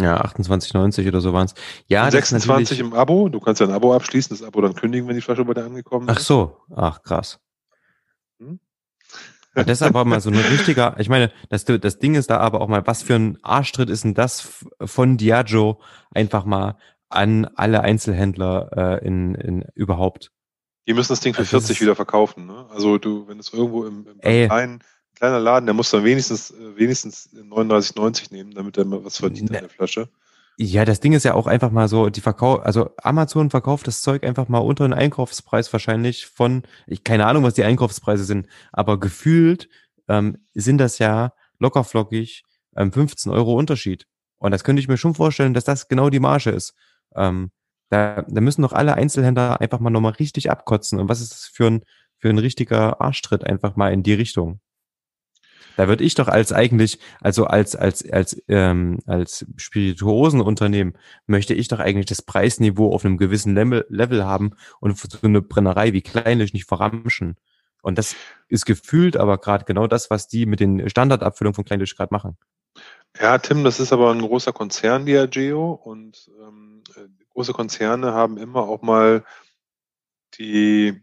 Ja, 0.00 0.20
28,90 0.24 1.08
oder 1.08 1.20
so 1.20 1.32
waren 1.32 1.46
es. 1.46 1.54
Ja, 1.86 2.10
26 2.10 2.80
im 2.80 2.92
Abo. 2.92 3.28
Du 3.28 3.40
kannst 3.40 3.60
ja 3.60 3.66
ein 3.66 3.72
Abo 3.72 3.94
abschließen, 3.94 4.36
das 4.36 4.46
Abo 4.46 4.60
dann 4.60 4.74
kündigen, 4.74 5.08
wenn 5.08 5.16
die 5.16 5.22
Flasche 5.22 5.44
bei 5.44 5.54
dir 5.54 5.64
angekommen 5.64 6.08
ist. 6.08 6.16
Ach 6.16 6.20
so. 6.20 6.56
Ach, 6.74 7.02
krass. 7.02 7.40
Hm? 8.38 8.60
Das 9.64 9.80
ist 9.80 9.82
aber 9.82 10.04
mal 10.04 10.20
so 10.20 10.28
ein 10.28 10.36
richtiger, 10.36 10.96
ich 10.98 11.08
meine, 11.08 11.32
das, 11.48 11.64
das 11.64 11.98
Ding 11.98 12.14
ist 12.14 12.28
da 12.28 12.38
aber 12.38 12.60
auch 12.60 12.68
mal, 12.68 12.86
was 12.86 13.02
für 13.02 13.14
ein 13.14 13.38
Arschtritt 13.42 13.88
ist 13.88 14.04
denn 14.04 14.12
das 14.12 14.64
von 14.84 15.16
Diageo 15.16 15.80
einfach 16.10 16.44
mal 16.44 16.76
an 17.08 17.46
alle 17.54 17.80
Einzelhändler 17.80 19.00
äh, 19.02 19.06
in, 19.06 19.34
in 19.34 19.64
überhaupt? 19.74 20.30
Die 20.86 20.92
müssen 20.92 21.12
das 21.12 21.20
Ding 21.20 21.32
für 21.32 21.40
also 21.40 21.58
40 21.58 21.80
wieder 21.80 21.96
verkaufen. 21.96 22.46
Ne? 22.46 22.66
Also 22.70 22.98
du, 22.98 23.26
wenn 23.28 23.38
es 23.38 23.52
irgendwo 23.52 23.84
im, 23.84 24.06
im 24.06 24.20
kleinen, 24.20 24.82
kleiner 25.14 25.40
Laden, 25.40 25.66
der 25.66 25.74
muss 25.74 25.90
dann 25.90 26.04
wenigstens 26.04 26.50
äh, 26.50 26.76
wenigstens 26.76 27.30
39,90 27.34 28.32
nehmen, 28.32 28.52
damit 28.52 28.76
er 28.76 28.84
mal 28.84 29.04
was 29.04 29.18
verdient 29.18 29.50
ne. 29.50 29.58
an 29.58 29.64
der 29.64 29.70
Flasche. 29.70 30.08
Ja, 30.58 30.86
das 30.86 31.00
Ding 31.00 31.12
ist 31.12 31.24
ja 31.24 31.34
auch 31.34 31.46
einfach 31.46 31.70
mal 31.70 31.86
so, 31.86 32.08
die 32.08 32.22
Verkauf, 32.22 32.64
also 32.64 32.90
Amazon 33.02 33.50
verkauft 33.50 33.86
das 33.86 34.00
Zeug 34.00 34.24
einfach 34.24 34.48
mal 34.48 34.58
unter 34.58 34.88
den 34.88 34.94
Einkaufspreis 34.94 35.70
wahrscheinlich 35.70 36.26
von, 36.26 36.62
ich 36.86 37.04
keine 37.04 37.26
Ahnung, 37.26 37.44
was 37.44 37.52
die 37.54 37.64
Einkaufspreise 37.64 38.24
sind, 38.24 38.46
aber 38.72 38.98
gefühlt 38.98 39.68
ähm, 40.08 40.38
sind 40.54 40.78
das 40.78 40.98
ja 40.98 41.32
lockerflockig 41.58 42.42
ähm, 42.74 42.90
15 42.90 43.32
Euro 43.32 43.54
Unterschied. 43.54 44.06
Und 44.38 44.50
das 44.50 44.64
könnte 44.64 44.80
ich 44.80 44.88
mir 44.88 44.96
schon 44.96 45.14
vorstellen, 45.14 45.52
dass 45.52 45.64
das 45.64 45.88
genau 45.88 46.08
die 46.08 46.20
Marge 46.20 46.50
ist. 46.50 46.74
Ähm, 47.14 47.50
da, 47.90 48.22
da 48.22 48.40
müssen 48.40 48.62
doch 48.62 48.72
alle 48.72 48.94
Einzelhändler 48.94 49.60
einfach 49.60 49.80
mal 49.80 49.90
nochmal 49.90 50.12
richtig 50.12 50.50
abkotzen. 50.50 50.98
Und 50.98 51.08
was 51.10 51.20
ist 51.20 51.32
das 51.32 51.50
für 51.52 51.66
ein, 51.66 51.82
für 52.18 52.30
ein 52.30 52.38
richtiger 52.38 53.00
Arschtritt 53.00 53.44
einfach 53.44 53.76
mal 53.76 53.92
in 53.92 54.02
die 54.02 54.14
Richtung? 54.14 54.60
Da 55.76 55.88
würde 55.88 56.04
ich 56.04 56.14
doch 56.14 56.28
als 56.28 56.52
eigentlich, 56.52 56.98
also 57.20 57.44
als, 57.44 57.76
als, 57.76 58.08
als, 58.10 58.42
ähm, 58.48 58.98
als 59.06 59.46
Spirituosenunternehmen 59.56 60.96
möchte 61.26 61.54
ich 61.54 61.68
doch 61.68 61.78
eigentlich 61.78 62.06
das 62.06 62.22
Preisniveau 62.22 62.92
auf 62.92 63.04
einem 63.04 63.18
gewissen 63.18 63.54
Level, 63.54 63.86
Level 63.88 64.24
haben 64.24 64.52
und 64.80 64.98
so 64.98 65.18
eine 65.22 65.42
Brennerei 65.42 65.92
wie 65.92 66.02
Kleinlich 66.02 66.52
nicht 66.54 66.66
verramschen. 66.66 67.36
Und 67.82 67.98
das 67.98 68.16
ist 68.48 68.64
gefühlt 68.64 69.16
aber 69.16 69.38
gerade 69.38 69.64
genau 69.64 69.86
das, 69.86 70.10
was 70.10 70.28
die 70.28 70.46
mit 70.46 70.60
den 70.60 70.88
Standardabfüllungen 70.88 71.54
von 71.54 71.64
Kleinlich 71.64 71.94
gerade 71.96 72.12
machen. 72.12 72.36
Ja, 73.20 73.38
Tim, 73.38 73.64
das 73.64 73.80
ist 73.80 73.92
aber 73.92 74.10
ein 74.10 74.20
großer 74.20 74.52
Konzern, 74.52 75.06
Diageo, 75.06 75.72
und 75.72 76.30
ähm, 76.42 76.82
große 77.30 77.52
Konzerne 77.52 78.12
haben 78.12 78.38
immer 78.38 78.62
auch 78.62 78.82
mal 78.82 79.24
die 80.38 81.02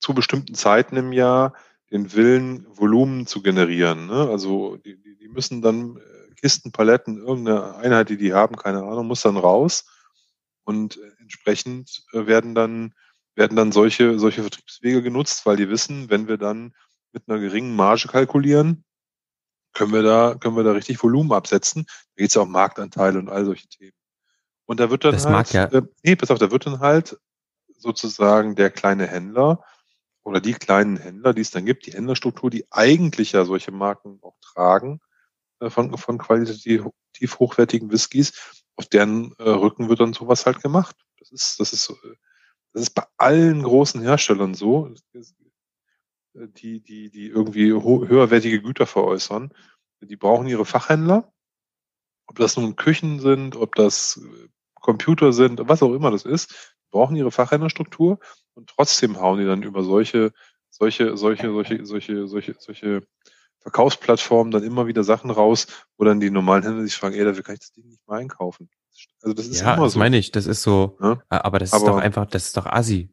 zu 0.00 0.14
bestimmten 0.14 0.54
Zeiten 0.54 0.96
im 0.96 1.12
Jahr 1.12 1.54
den 1.90 2.12
Willen, 2.14 2.66
Volumen 2.68 3.26
zu 3.26 3.42
generieren. 3.42 4.06
Ne? 4.06 4.28
Also 4.28 4.76
die, 4.76 5.00
die, 5.00 5.16
die 5.16 5.28
müssen 5.28 5.62
dann 5.62 5.96
äh, 5.96 6.34
Kisten, 6.34 6.72
Paletten, 6.72 7.18
irgendeine 7.18 7.76
Einheit, 7.76 8.08
die 8.08 8.16
die 8.16 8.34
haben, 8.34 8.56
keine 8.56 8.82
Ahnung, 8.82 9.06
muss 9.06 9.22
dann 9.22 9.36
raus. 9.36 9.86
Und 10.64 10.96
äh, 10.96 11.10
entsprechend 11.20 12.04
äh, 12.12 12.26
werden 12.26 12.54
dann, 12.54 12.92
werden 13.34 13.56
dann 13.56 13.72
solche, 13.72 14.18
solche 14.18 14.42
Vertriebswege 14.42 15.02
genutzt, 15.02 15.46
weil 15.46 15.56
die 15.56 15.68
wissen, 15.68 16.10
wenn 16.10 16.28
wir 16.28 16.38
dann 16.38 16.74
mit 17.12 17.28
einer 17.28 17.38
geringen 17.38 17.76
Marge 17.76 18.08
kalkulieren, 18.08 18.84
können 19.72 19.92
wir 19.92 20.02
da, 20.02 20.34
können 20.34 20.56
wir 20.56 20.64
da 20.64 20.72
richtig 20.72 21.02
Volumen 21.02 21.32
absetzen. 21.32 21.84
Da 21.86 22.22
geht 22.22 22.30
es 22.30 22.34
ja 22.34 22.42
um 22.42 22.50
Marktanteile 22.50 23.18
und 23.18 23.28
all 23.28 23.44
solche 23.44 23.68
Themen. 23.68 23.92
Und 24.64 24.80
da 24.80 24.90
wird 24.90 25.04
dann 25.04 25.12
das 25.12 25.26
halt, 25.26 25.32
mag 25.32 25.52
ja. 25.52 25.64
äh, 25.66 25.82
nee, 26.02 26.16
pass 26.16 26.30
auf, 26.30 26.38
da 26.38 26.50
wird 26.50 26.66
dann 26.66 26.80
halt 26.80 27.16
sozusagen 27.78 28.56
der 28.56 28.70
kleine 28.70 29.06
Händler 29.06 29.62
oder 30.26 30.40
die 30.40 30.54
kleinen 30.54 30.96
Händler, 30.96 31.32
die 31.32 31.42
es 31.42 31.52
dann 31.52 31.64
gibt, 31.64 31.86
die 31.86 31.92
Händlerstruktur, 31.92 32.50
die 32.50 32.66
eigentlich 32.72 33.30
ja 33.30 33.44
solche 33.44 33.70
Marken 33.70 34.18
auch 34.22 34.36
tragen, 34.40 35.00
äh, 35.60 35.70
von, 35.70 35.96
von 35.96 36.18
qualitativ 36.18 37.38
hochwertigen 37.38 37.92
Whiskys, 37.92 38.64
auf 38.74 38.86
deren 38.86 39.34
äh, 39.38 39.48
Rücken 39.48 39.88
wird 39.88 40.00
dann 40.00 40.14
sowas 40.14 40.44
halt 40.44 40.60
gemacht. 40.60 40.96
Das 41.20 41.30
ist, 41.30 41.60
das 41.60 41.72
ist, 41.72 41.90
äh, 41.90 42.14
das 42.72 42.82
ist 42.82 42.90
bei 42.90 43.04
allen 43.16 43.62
großen 43.62 44.02
Herstellern 44.02 44.54
so, 44.54 44.92
die, 46.34 46.80
die, 46.80 47.08
die 47.08 47.28
irgendwie 47.28 47.72
höherwertige 47.72 48.60
Güter 48.60 48.86
veräußern. 48.86 49.54
Die 50.00 50.16
brauchen 50.16 50.48
ihre 50.48 50.66
Fachhändler, 50.66 51.32
ob 52.26 52.36
das 52.36 52.56
nun 52.56 52.74
Küchen 52.74 53.20
sind, 53.20 53.54
ob 53.54 53.76
das 53.76 54.20
Computer 54.74 55.32
sind, 55.32 55.60
was 55.68 55.84
auch 55.84 55.94
immer 55.94 56.10
das 56.10 56.24
ist, 56.24 56.75
brauchen 56.90 57.16
ihre 57.16 57.30
Fachhändlerstruktur 57.30 58.18
und 58.54 58.68
trotzdem 58.68 59.20
hauen 59.20 59.38
die 59.38 59.46
dann 59.46 59.62
über 59.62 59.82
solche, 59.82 60.32
solche, 60.70 61.16
solche, 61.16 61.52
solche, 61.52 61.84
solche, 61.84 62.26
solche, 62.26 62.54
solche 62.58 63.02
Verkaufsplattformen 63.60 64.52
dann 64.52 64.62
immer 64.62 64.86
wieder 64.86 65.02
Sachen 65.02 65.30
raus, 65.30 65.66
wo 65.98 66.04
dann 66.04 66.20
die 66.20 66.30
normalen 66.30 66.62
Händler 66.62 66.84
sich 66.84 66.94
fragen, 66.94 67.16
ey, 67.16 67.24
dafür 67.24 67.42
kann 67.42 67.54
ich 67.54 67.60
das 67.60 67.72
Ding 67.72 67.88
nicht 67.88 68.06
mehr 68.06 68.18
einkaufen. 68.18 68.68
Also 69.22 69.34
das 69.34 69.48
ist 69.48 69.60
ja, 69.60 69.74
immer 69.74 69.84
das 69.84 69.94
so. 69.94 69.98
meine 69.98 70.16
ich, 70.16 70.30
das 70.30 70.46
ist 70.46 70.62
so, 70.62 70.96
ja? 71.02 71.20
aber 71.28 71.58
das 71.58 71.72
aber, 71.72 71.82
ist 71.82 71.88
doch 71.88 71.98
einfach, 71.98 72.26
das 72.26 72.44
ist 72.44 72.56
doch 72.56 72.66
assi. 72.66 73.10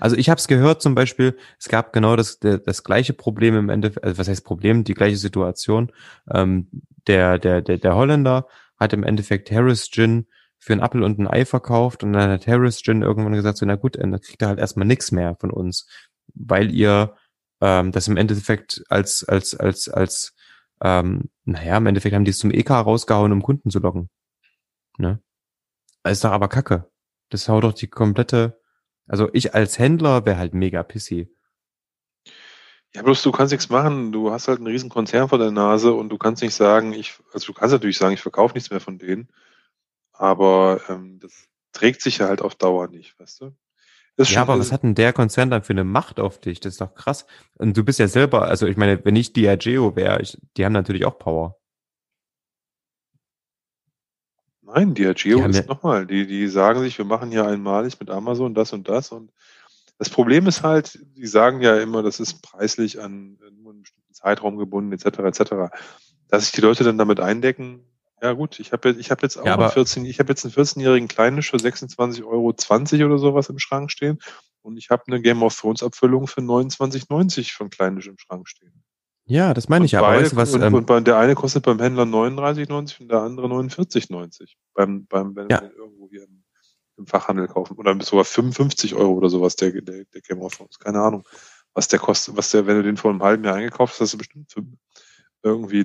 Also 0.00 0.16
ich 0.16 0.30
habe 0.30 0.38
es 0.38 0.48
gehört 0.48 0.80
zum 0.80 0.94
Beispiel, 0.94 1.36
es 1.58 1.68
gab 1.68 1.92
genau 1.92 2.16
das, 2.16 2.38
das 2.38 2.84
gleiche 2.84 3.12
Problem 3.12 3.56
im 3.56 3.68
Endeffekt, 3.68 4.04
also 4.04 4.18
was 4.18 4.28
heißt 4.28 4.44
Problem, 4.44 4.84
die 4.84 4.94
gleiche 4.94 5.18
Situation. 5.18 5.92
Ähm, 6.32 6.68
der, 7.06 7.38
der, 7.38 7.60
der, 7.60 7.78
der 7.78 7.94
Holländer 7.94 8.48
hat 8.78 8.92
im 8.92 9.04
Endeffekt 9.04 9.50
Harris 9.50 9.90
Gin 9.90 10.26
für 10.64 10.72
einen 10.72 10.80
Apfel 10.80 11.02
und 11.02 11.18
ein 11.18 11.28
Ei 11.28 11.44
verkauft 11.44 12.02
und 12.02 12.14
dann 12.14 12.30
hat 12.30 12.46
Harris 12.46 12.80
Gin 12.82 13.02
irgendwann 13.02 13.34
gesagt, 13.34 13.58
so 13.58 13.66
na 13.66 13.76
gut, 13.76 13.96
dann 13.96 14.18
kriegt 14.18 14.40
er 14.40 14.48
halt 14.48 14.58
erstmal 14.58 14.86
nichts 14.86 15.12
mehr 15.12 15.36
von 15.38 15.50
uns, 15.50 15.86
weil 16.34 16.74
ihr 16.74 17.14
ähm, 17.60 17.92
das 17.92 18.08
im 18.08 18.16
Endeffekt 18.16 18.82
als, 18.88 19.24
als, 19.24 19.54
als, 19.54 19.90
als, 19.90 20.34
ähm, 20.82 21.28
naja, 21.44 21.76
im 21.76 21.84
Endeffekt 21.84 22.14
haben 22.14 22.24
die 22.24 22.30
es 22.30 22.38
zum 22.38 22.50
EK 22.50 22.70
rausgehauen, 22.70 23.30
um 23.32 23.42
Kunden 23.42 23.68
zu 23.68 23.78
locken. 23.78 24.08
Ne? 24.96 25.20
Ist 26.02 26.24
doch 26.24 26.30
aber 26.30 26.48
Kacke. 26.48 26.90
Das 27.28 27.46
haut 27.50 27.64
doch 27.64 27.74
die 27.74 27.88
komplette, 27.88 28.58
also 29.06 29.28
ich 29.34 29.54
als 29.54 29.78
Händler 29.78 30.24
wäre 30.24 30.38
halt 30.38 30.54
mega 30.54 30.82
pissy. 30.82 31.30
Ja, 32.94 33.02
bloß 33.02 33.22
du 33.22 33.32
kannst 33.32 33.52
nichts 33.52 33.68
machen. 33.68 34.12
Du 34.12 34.30
hast 34.30 34.48
halt 34.48 34.60
einen 34.60 34.68
riesen 34.68 34.88
Konzern 34.88 35.28
vor 35.28 35.36
der 35.38 35.50
Nase 35.50 35.92
und 35.92 36.08
du 36.08 36.16
kannst 36.16 36.42
nicht 36.42 36.54
sagen, 36.54 36.94
ich, 36.94 37.18
also 37.34 37.48
du 37.48 37.52
kannst 37.52 37.74
natürlich 37.74 37.98
sagen, 37.98 38.14
ich 38.14 38.22
verkaufe 38.22 38.54
nichts 38.54 38.70
mehr 38.70 38.80
von 38.80 38.96
denen. 38.96 39.28
Aber 40.14 40.80
ähm, 40.88 41.18
das 41.20 41.48
trägt 41.72 42.00
sich 42.00 42.18
ja 42.18 42.28
halt 42.28 42.40
auf 42.40 42.54
Dauer 42.54 42.88
nicht, 42.88 43.18
weißt 43.18 43.42
du? 43.42 43.56
Ist 44.16 44.30
ja, 44.30 44.42
aber 44.42 44.58
was 44.60 44.70
hat 44.70 44.84
denn 44.84 44.94
der 44.94 45.12
Konzern 45.12 45.50
dann 45.50 45.64
für 45.64 45.72
eine 45.72 45.82
Macht 45.82 46.20
auf 46.20 46.40
dich? 46.40 46.60
Das 46.60 46.74
ist 46.74 46.80
doch 46.80 46.94
krass. 46.94 47.26
Und 47.54 47.76
du 47.76 47.84
bist 47.84 47.98
ja 47.98 48.06
selber, 48.06 48.42
also 48.42 48.66
ich 48.66 48.76
meine, 48.76 49.04
wenn 49.04 49.16
ich 49.16 49.32
Diageo 49.32 49.96
wäre, 49.96 50.22
die 50.56 50.64
haben 50.64 50.72
natürlich 50.72 51.04
auch 51.04 51.18
Power. 51.18 51.56
Nein, 54.62 54.94
Diageo 54.94 55.38
die 55.38 55.50
ist 55.50 55.56
ja 55.56 55.66
nochmal, 55.66 56.06
die, 56.06 56.28
die 56.28 56.46
sagen 56.46 56.80
sich, 56.80 56.96
wir 56.96 57.04
machen 57.04 57.32
hier 57.32 57.44
einmalig 57.44 57.98
mit 57.98 58.08
Amazon 58.08 58.54
das 58.54 58.72
und 58.72 58.88
das 58.88 59.10
und 59.10 59.32
das 59.98 60.10
Problem 60.10 60.46
ist 60.46 60.62
halt, 60.62 60.98
die 61.16 61.26
sagen 61.26 61.60
ja 61.60 61.78
immer, 61.78 62.02
das 62.02 62.18
ist 62.18 62.42
preislich 62.42 63.00
an 63.00 63.38
nur 63.56 63.72
einen 63.72 63.82
bestimmten 63.82 64.14
Zeitraum 64.14 64.56
gebunden, 64.56 64.92
etc., 64.92 65.18
etc. 65.20 65.74
Dass 66.28 66.44
sich 66.44 66.52
die 66.52 66.60
Leute 66.60 66.82
dann 66.84 66.98
damit 66.98 67.20
eindecken, 67.20 67.84
ja 68.24 68.32
gut, 68.32 68.58
ich 68.58 68.72
habe 68.72 68.90
ich 68.90 69.10
hab 69.10 69.22
jetzt 69.22 69.36
auch 69.36 69.44
ja, 69.44 69.68
14, 69.68 70.06
ich 70.06 70.18
habe 70.18 70.30
jetzt 70.30 70.44
einen 70.44 70.54
14-jährigen 70.54 71.08
Kleinisch 71.08 71.50
für 71.50 71.58
26,20 71.58 72.24
Euro 72.24 73.06
oder 73.06 73.18
sowas 73.18 73.50
im 73.50 73.58
Schrank 73.58 73.90
stehen 73.90 74.18
und 74.62 74.78
ich 74.78 74.88
habe 74.88 75.02
eine 75.08 75.20
Game 75.20 75.42
of 75.42 75.54
Thrones 75.54 75.82
Abfüllung 75.82 76.26
für 76.26 76.40
29,90 76.40 77.54
von 77.54 77.68
Kleinisch 77.68 78.06
im 78.06 78.16
Schrank 78.16 78.48
stehen. 78.48 78.82
Ja, 79.26 79.52
das 79.52 79.68
meine 79.68 79.84
ich 79.84 79.92
ja. 79.92 80.00
Aber 80.00 80.16
weißt 80.16 80.32
du, 80.32 80.36
was, 80.36 80.54
und, 80.54 80.62
ähm, 80.62 80.72
und 80.72 80.86
bei, 80.86 81.00
der 81.00 81.18
eine 81.18 81.34
kostet 81.34 81.64
beim 81.64 81.78
Händler 81.80 82.04
39,90 82.04 83.00
und 83.02 83.10
der 83.10 83.20
andere 83.20 83.46
49,90. 83.48 84.54
Beim, 84.72 85.06
beim, 85.06 85.36
wenn 85.36 85.48
ja. 85.50 85.60
wir 85.60 85.74
irgendwo 85.74 86.08
hier 86.10 86.24
im, 86.24 86.44
im, 86.96 87.06
Fachhandel 87.06 87.46
kaufen. 87.46 87.76
Oder 87.76 87.98
sogar 88.00 88.24
55 88.24 88.94
Euro 88.94 89.12
oder 89.12 89.28
sowas, 89.28 89.56
der, 89.56 89.70
der, 89.70 90.04
der 90.04 90.20
Game 90.22 90.40
of 90.40 90.56
Thrones. 90.56 90.78
Keine 90.78 91.00
Ahnung, 91.00 91.24
was 91.74 91.88
der 91.88 91.98
kostet, 91.98 92.36
was 92.38 92.50
der, 92.50 92.66
wenn 92.66 92.76
du 92.76 92.82
den 92.82 92.96
vor 92.96 93.10
einem 93.10 93.22
halben 93.22 93.44
Jahr 93.44 93.56
eingekauft 93.56 93.94
hast, 93.94 94.00
hast 94.00 94.14
du 94.14 94.18
bestimmt 94.18 94.50
für, 94.50 94.64
irgendwie 95.42 95.84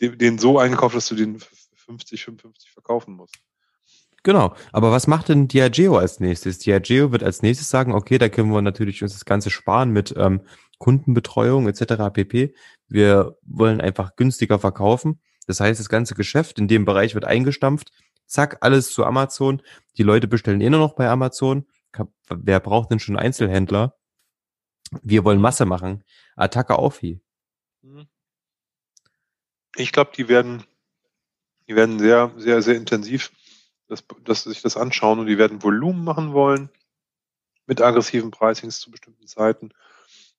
den, 0.00 0.18
den 0.18 0.38
so 0.38 0.58
eingekauft, 0.58 0.94
dass 0.94 1.08
du 1.08 1.14
den 1.14 1.40
50, 1.88 2.22
55 2.24 2.70
verkaufen 2.70 3.14
muss. 3.14 3.30
Genau, 4.22 4.54
aber 4.72 4.90
was 4.90 5.06
macht 5.06 5.28
denn 5.28 5.48
Diageo 5.48 5.96
als 5.96 6.20
nächstes? 6.20 6.58
Diageo 6.58 7.12
wird 7.12 7.22
als 7.22 7.40
nächstes 7.42 7.70
sagen, 7.70 7.92
okay, 7.92 8.18
da 8.18 8.28
können 8.28 8.52
wir 8.52 8.60
natürlich 8.60 9.02
uns 9.02 9.12
das 9.12 9.24
Ganze 9.24 9.50
sparen 9.50 9.90
mit 9.90 10.12
ähm, 10.16 10.42
Kundenbetreuung 10.78 11.68
etc. 11.68 12.12
pp. 12.12 12.54
Wir 12.88 13.38
wollen 13.42 13.80
einfach 13.80 14.16
günstiger 14.16 14.58
verkaufen. 14.58 15.20
Das 15.46 15.60
heißt, 15.60 15.80
das 15.80 15.88
ganze 15.88 16.14
Geschäft 16.14 16.58
in 16.58 16.68
dem 16.68 16.84
Bereich 16.84 17.14
wird 17.14 17.24
eingestampft. 17.24 17.90
Zack, 18.26 18.58
alles 18.60 18.92
zu 18.92 19.04
Amazon. 19.04 19.62
Die 19.96 20.02
Leute 20.02 20.28
bestellen 20.28 20.60
eh 20.60 20.68
nur 20.68 20.80
noch 20.80 20.94
bei 20.94 21.08
Amazon. 21.08 21.66
Wer 22.28 22.60
braucht 22.60 22.90
denn 22.90 22.98
schon 22.98 23.16
Einzelhändler? 23.16 23.94
Wir 25.02 25.24
wollen 25.24 25.40
Masse 25.40 25.64
machen. 25.64 26.04
Attacke 26.36 26.78
auf 26.78 26.98
hier. 26.98 27.20
Ich 29.76 29.92
glaube, 29.92 30.10
die 30.14 30.28
werden 30.28 30.64
die 31.68 31.76
werden 31.76 31.98
sehr, 31.98 32.32
sehr, 32.36 32.62
sehr 32.62 32.76
intensiv 32.76 33.30
das, 33.88 34.04
das, 34.24 34.44
sich 34.44 34.62
das 34.62 34.76
anschauen 34.76 35.18
und 35.18 35.26
die 35.26 35.38
werden 35.38 35.62
Volumen 35.62 36.04
machen 36.04 36.32
wollen 36.32 36.70
mit 37.66 37.82
aggressiven 37.82 38.30
Pricings 38.30 38.80
zu 38.80 38.90
bestimmten 38.90 39.26
Zeiten. 39.26 39.70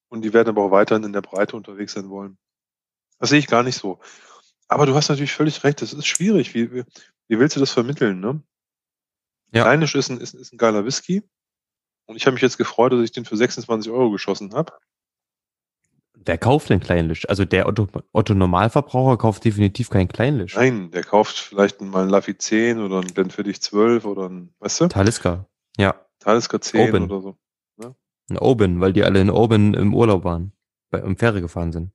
Und 0.10 0.24
die 0.24 0.34
werden 0.34 0.50
aber 0.50 0.64
auch 0.64 0.72
weiterhin 0.72 1.04
in 1.04 1.14
der 1.14 1.22
Breite 1.22 1.56
unterwegs 1.56 1.94
sein 1.94 2.10
wollen. 2.10 2.38
Das 3.20 3.30
sehe 3.30 3.40
ich 3.40 3.48
gar 3.48 3.62
nicht 3.62 3.76
so. 3.76 4.00
Aber 4.68 4.86
du 4.86 4.96
hast 4.96 5.10
natürlich 5.10 5.34
völlig 5.34 5.64
recht, 5.64 5.82
das 5.82 5.94
ist 5.94 6.08
schwierig. 6.08 6.54
Wie, 6.56 6.72
wie, 6.74 6.84
wie 7.28 7.40
willst 7.40 7.56
du 7.56 7.60
das 7.60 7.72
vermitteln, 7.72 8.20
ne? 8.20 8.42
Ja. 9.52 9.64
Kleinisch 9.64 9.96
ist 9.96 10.10
ein, 10.10 10.20
ist, 10.20 10.34
ist 10.34 10.54
ein 10.54 10.58
geiler 10.58 10.86
Whisky. 10.86 11.24
Und 12.06 12.16
ich 12.16 12.26
habe 12.26 12.34
mich 12.34 12.42
jetzt 12.42 12.58
gefreut, 12.58 12.94
dass 12.94 13.02
ich 13.02 13.12
den 13.12 13.26
für 13.26 13.38
26 13.38 13.92
Euro 13.92 14.12
geschossen 14.12 14.54
habe. 14.54 14.74
Wer 16.26 16.38
kauft 16.38 16.70
denn 16.70 16.80
Kleinlisch? 16.80 17.28
Also 17.30 17.46
der 17.46 17.68
Otto, 17.68 17.88
Otto 18.12 18.34
Normalverbraucher 18.34 19.18
kauft 19.18 19.46
definitiv 19.46 19.90
kein 19.90 20.08
Kleinlisch. 20.08 20.56
Nein, 20.56 20.92
der 20.92 21.04
kauft 21.04 21.38
vielleicht 21.38 21.82
mal 21.82 22.02
einen 22.02 22.10
Laffy 22.10 22.38
10 22.38 22.80
oder 22.80 22.98
einen 23.00 23.14
Glenfiddich 23.14 23.62
12 23.62 24.06
oder 24.06 24.30
ein, 24.30 24.54
weißt 24.60 24.82
du? 24.82 24.88
Talisker. 24.88 25.48
Ja. 25.78 25.96
Talisker 26.20 26.60
10 26.60 26.90
Oben. 26.90 27.04
oder 27.06 27.22
so. 27.22 27.38
In 28.30 28.38
Oben, 28.38 28.80
weil 28.80 28.94
die 28.94 29.04
alle 29.04 29.22
in 29.22 29.30
Oben 29.32 29.74
im 29.74 29.94
Urlaub 29.94 30.24
waren. 30.24 30.54
Bei, 30.92 31.00
im 31.00 31.18
Fähre 31.18 31.42
gefahren 31.42 31.72
sind. 31.72 31.92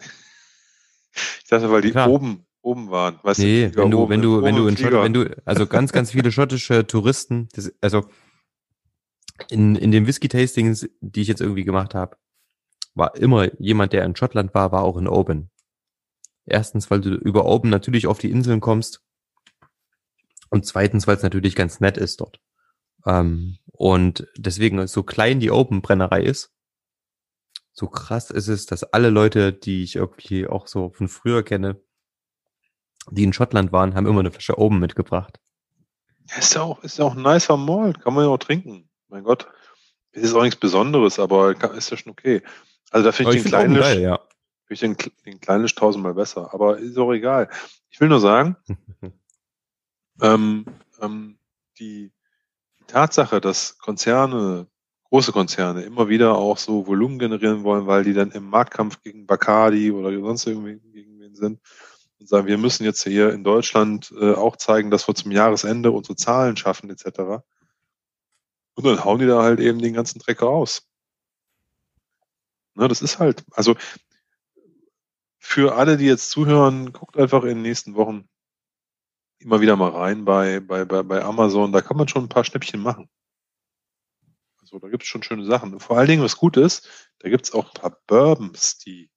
Ich 1.42 1.48
dachte, 1.48 1.70
weil 1.70 1.80
die 1.80 1.92
Klar. 1.92 2.10
oben, 2.10 2.44
oben 2.60 2.90
waren. 2.90 3.20
Weißt 3.22 3.38
Nee, 3.38 3.68
Flieger 3.68 3.84
wenn 3.84 3.90
du, 3.92 4.08
wenn 4.08 4.20
du, 4.20 4.42
wenn 4.42 4.56
du 4.56 4.66
in 4.66 4.76
wenn 4.76 5.12
du, 5.12 5.30
also 5.44 5.66
ganz, 5.66 5.92
ganz 5.92 6.10
viele 6.10 6.32
schottische 6.32 6.86
Touristen, 6.86 7.48
das, 7.54 7.72
also 7.80 8.04
in, 9.50 9.76
in 9.76 9.90
den 9.90 10.06
Whisky-Tastings, 10.06 10.88
die 11.00 11.22
ich 11.22 11.28
jetzt 11.28 11.40
irgendwie 11.40 11.64
gemacht 11.64 11.94
habe, 11.94 12.16
war 12.94 13.14
immer 13.16 13.52
jemand, 13.60 13.92
der 13.92 14.04
in 14.04 14.16
Schottland 14.16 14.54
war, 14.54 14.72
war 14.72 14.82
auch 14.82 14.96
in 14.96 15.08
Oban. 15.08 15.50
Erstens, 16.46 16.90
weil 16.90 17.00
du 17.00 17.10
über 17.10 17.44
Oban 17.44 17.70
natürlich 17.70 18.06
auf 18.06 18.18
die 18.18 18.30
Inseln 18.30 18.60
kommst. 18.60 19.02
Und 20.48 20.64
zweitens, 20.64 21.06
weil 21.06 21.16
es 21.16 21.22
natürlich 21.22 21.54
ganz 21.54 21.80
nett 21.80 21.96
ist 21.96 22.20
dort. 22.20 22.40
Ähm, 23.04 23.58
und 23.66 24.26
deswegen, 24.36 24.86
so 24.86 25.02
klein 25.02 25.40
die 25.40 25.50
Open-Brennerei 25.50 26.22
ist, 26.22 26.52
so 27.72 27.88
krass 27.88 28.30
ist 28.30 28.48
es, 28.48 28.64
dass 28.64 28.84
alle 28.84 29.10
Leute, 29.10 29.52
die 29.52 29.82
ich 29.82 29.96
irgendwie 29.96 30.46
auch 30.46 30.66
so 30.66 30.90
von 30.90 31.08
früher 31.08 31.42
kenne, 31.42 31.80
die 33.10 33.24
in 33.24 33.32
Schottland 33.32 33.72
waren, 33.72 33.94
haben 33.94 34.06
immer 34.06 34.20
eine 34.20 34.30
Flasche 34.30 34.58
Oben 34.58 34.78
mitgebracht. 34.78 35.38
Ist 36.38 36.54
ja 36.54 36.62
auch, 36.62 36.82
ist 36.82 36.98
ja 36.98 37.04
auch 37.04 37.14
ein 37.14 37.22
nicer 37.22 37.56
Malt. 37.56 38.00
Kann 38.00 38.14
man 38.14 38.24
ja 38.24 38.30
auch 38.30 38.38
trinken. 38.38 38.88
Mein 39.16 39.24
Gott. 39.24 39.48
Es 40.12 40.24
ist 40.24 40.34
auch 40.34 40.42
nichts 40.42 40.60
Besonderes, 40.60 41.18
aber 41.18 41.52
ist 41.74 41.90
ja 41.90 41.96
schon 41.96 42.12
okay. 42.12 42.42
Also 42.90 43.06
da 43.06 43.12
finde 43.12 43.34
ich, 43.34 43.42
den 43.44 43.50
find 43.50 43.80
geil, 43.80 44.02
ja. 44.02 44.20
finde 44.66 44.74
ich 44.74 44.80
den, 44.80 44.96
den 45.24 45.40
Kleinlisch 45.40 45.74
tausendmal 45.74 46.12
besser. 46.12 46.52
Aber 46.52 46.76
ist 46.76 46.98
auch 46.98 47.10
egal. 47.12 47.48
Ich 47.88 47.98
will 47.98 48.10
nur 48.10 48.20
sagen, 48.20 48.56
ähm, 50.20 50.66
ähm, 51.00 51.38
die, 51.78 52.12
die 52.78 52.84
Tatsache, 52.84 53.40
dass 53.40 53.78
Konzerne, 53.78 54.66
große 55.04 55.32
Konzerne 55.32 55.84
immer 55.84 56.10
wieder 56.10 56.36
auch 56.36 56.58
so 56.58 56.86
Volumen 56.86 57.18
generieren 57.18 57.64
wollen, 57.64 57.86
weil 57.86 58.04
die 58.04 58.12
dann 58.12 58.32
im 58.32 58.50
Marktkampf 58.50 59.00
gegen 59.00 59.26
Bacardi 59.26 59.92
oder 59.92 60.12
sonst 60.20 60.46
irgendwie 60.46 60.78
gegen 60.92 61.18
wen 61.20 61.34
sind 61.34 61.58
und 62.20 62.28
sagen, 62.28 62.46
wir 62.46 62.58
müssen 62.58 62.84
jetzt 62.84 63.02
hier 63.02 63.32
in 63.32 63.44
Deutschland 63.44 64.12
äh, 64.20 64.34
auch 64.34 64.56
zeigen, 64.56 64.90
dass 64.90 65.08
wir 65.08 65.14
zum 65.14 65.32
Jahresende 65.32 65.90
unsere 65.90 66.16
Zahlen 66.16 66.58
schaffen 66.58 66.90
etc. 66.90 67.42
Und 68.76 68.84
dann 68.84 69.04
hauen 69.04 69.18
die 69.18 69.26
da 69.26 69.42
halt 69.42 69.58
eben 69.58 69.80
den 69.80 69.94
ganzen 69.94 70.18
Dreck 70.18 70.42
raus. 70.42 70.86
Ne, 72.74 72.88
das 72.88 73.00
ist 73.00 73.18
halt, 73.18 73.42
also 73.52 73.74
für 75.38 75.76
alle, 75.76 75.96
die 75.96 76.04
jetzt 76.04 76.30
zuhören, 76.30 76.92
guckt 76.92 77.16
einfach 77.16 77.42
in 77.42 77.48
den 77.48 77.62
nächsten 77.62 77.94
Wochen 77.94 78.28
immer 79.38 79.60
wieder 79.62 79.76
mal 79.76 79.90
rein 79.90 80.26
bei, 80.26 80.60
bei, 80.60 80.84
bei, 80.84 81.02
bei 81.02 81.22
Amazon. 81.22 81.72
Da 81.72 81.80
kann 81.80 81.96
man 81.96 82.08
schon 82.08 82.24
ein 82.24 82.28
paar 82.28 82.44
Schnäppchen 82.44 82.80
machen. 82.82 83.08
Also 84.60 84.78
da 84.78 84.88
gibt 84.88 85.04
es 85.04 85.08
schon 85.08 85.22
schöne 85.22 85.44
Sachen. 85.44 85.72
Und 85.72 85.80
vor 85.80 85.96
allen 85.96 86.08
Dingen, 86.08 86.22
was 86.22 86.36
gut 86.36 86.58
ist, 86.58 86.86
da 87.20 87.30
gibt 87.30 87.46
es 87.46 87.52
auch 87.52 87.66
ein 87.66 87.80
paar 87.80 87.98
Bourbons, 88.06 88.78
die, 88.78 89.10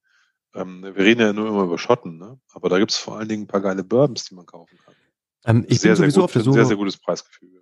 ähm, 0.53 0.83
wir 0.83 0.95
reden 0.95 1.19
ja 1.19 1.33
nur 1.33 1.49
immer 1.49 1.63
über 1.63 1.77
Schotten, 1.77 2.17
ne? 2.17 2.39
aber 2.53 2.69
da 2.69 2.79
gibt 2.79 2.91
es 2.91 2.97
vor 2.97 3.17
allen 3.17 3.27
Dingen 3.27 3.43
ein 3.43 3.47
paar 3.47 3.61
geile 3.61 3.83
Bourbons, 3.83 4.23
die 4.25 4.35
man 4.35 4.45
kaufen 4.45 4.77
kann. 4.85 4.95
Ähm, 5.45 5.65
ich 5.67 5.81
sehr, 5.81 5.95
bin 5.95 5.97
sowieso 5.97 6.11
sehr 6.11 6.21
gut, 6.21 6.23
auf 6.23 6.33
der 6.33 6.41
Suche. 6.43 6.53
Sehr, 6.53 6.65
sehr 6.65 6.77
gutes 6.77 6.97
Preisgefüge. 6.97 7.61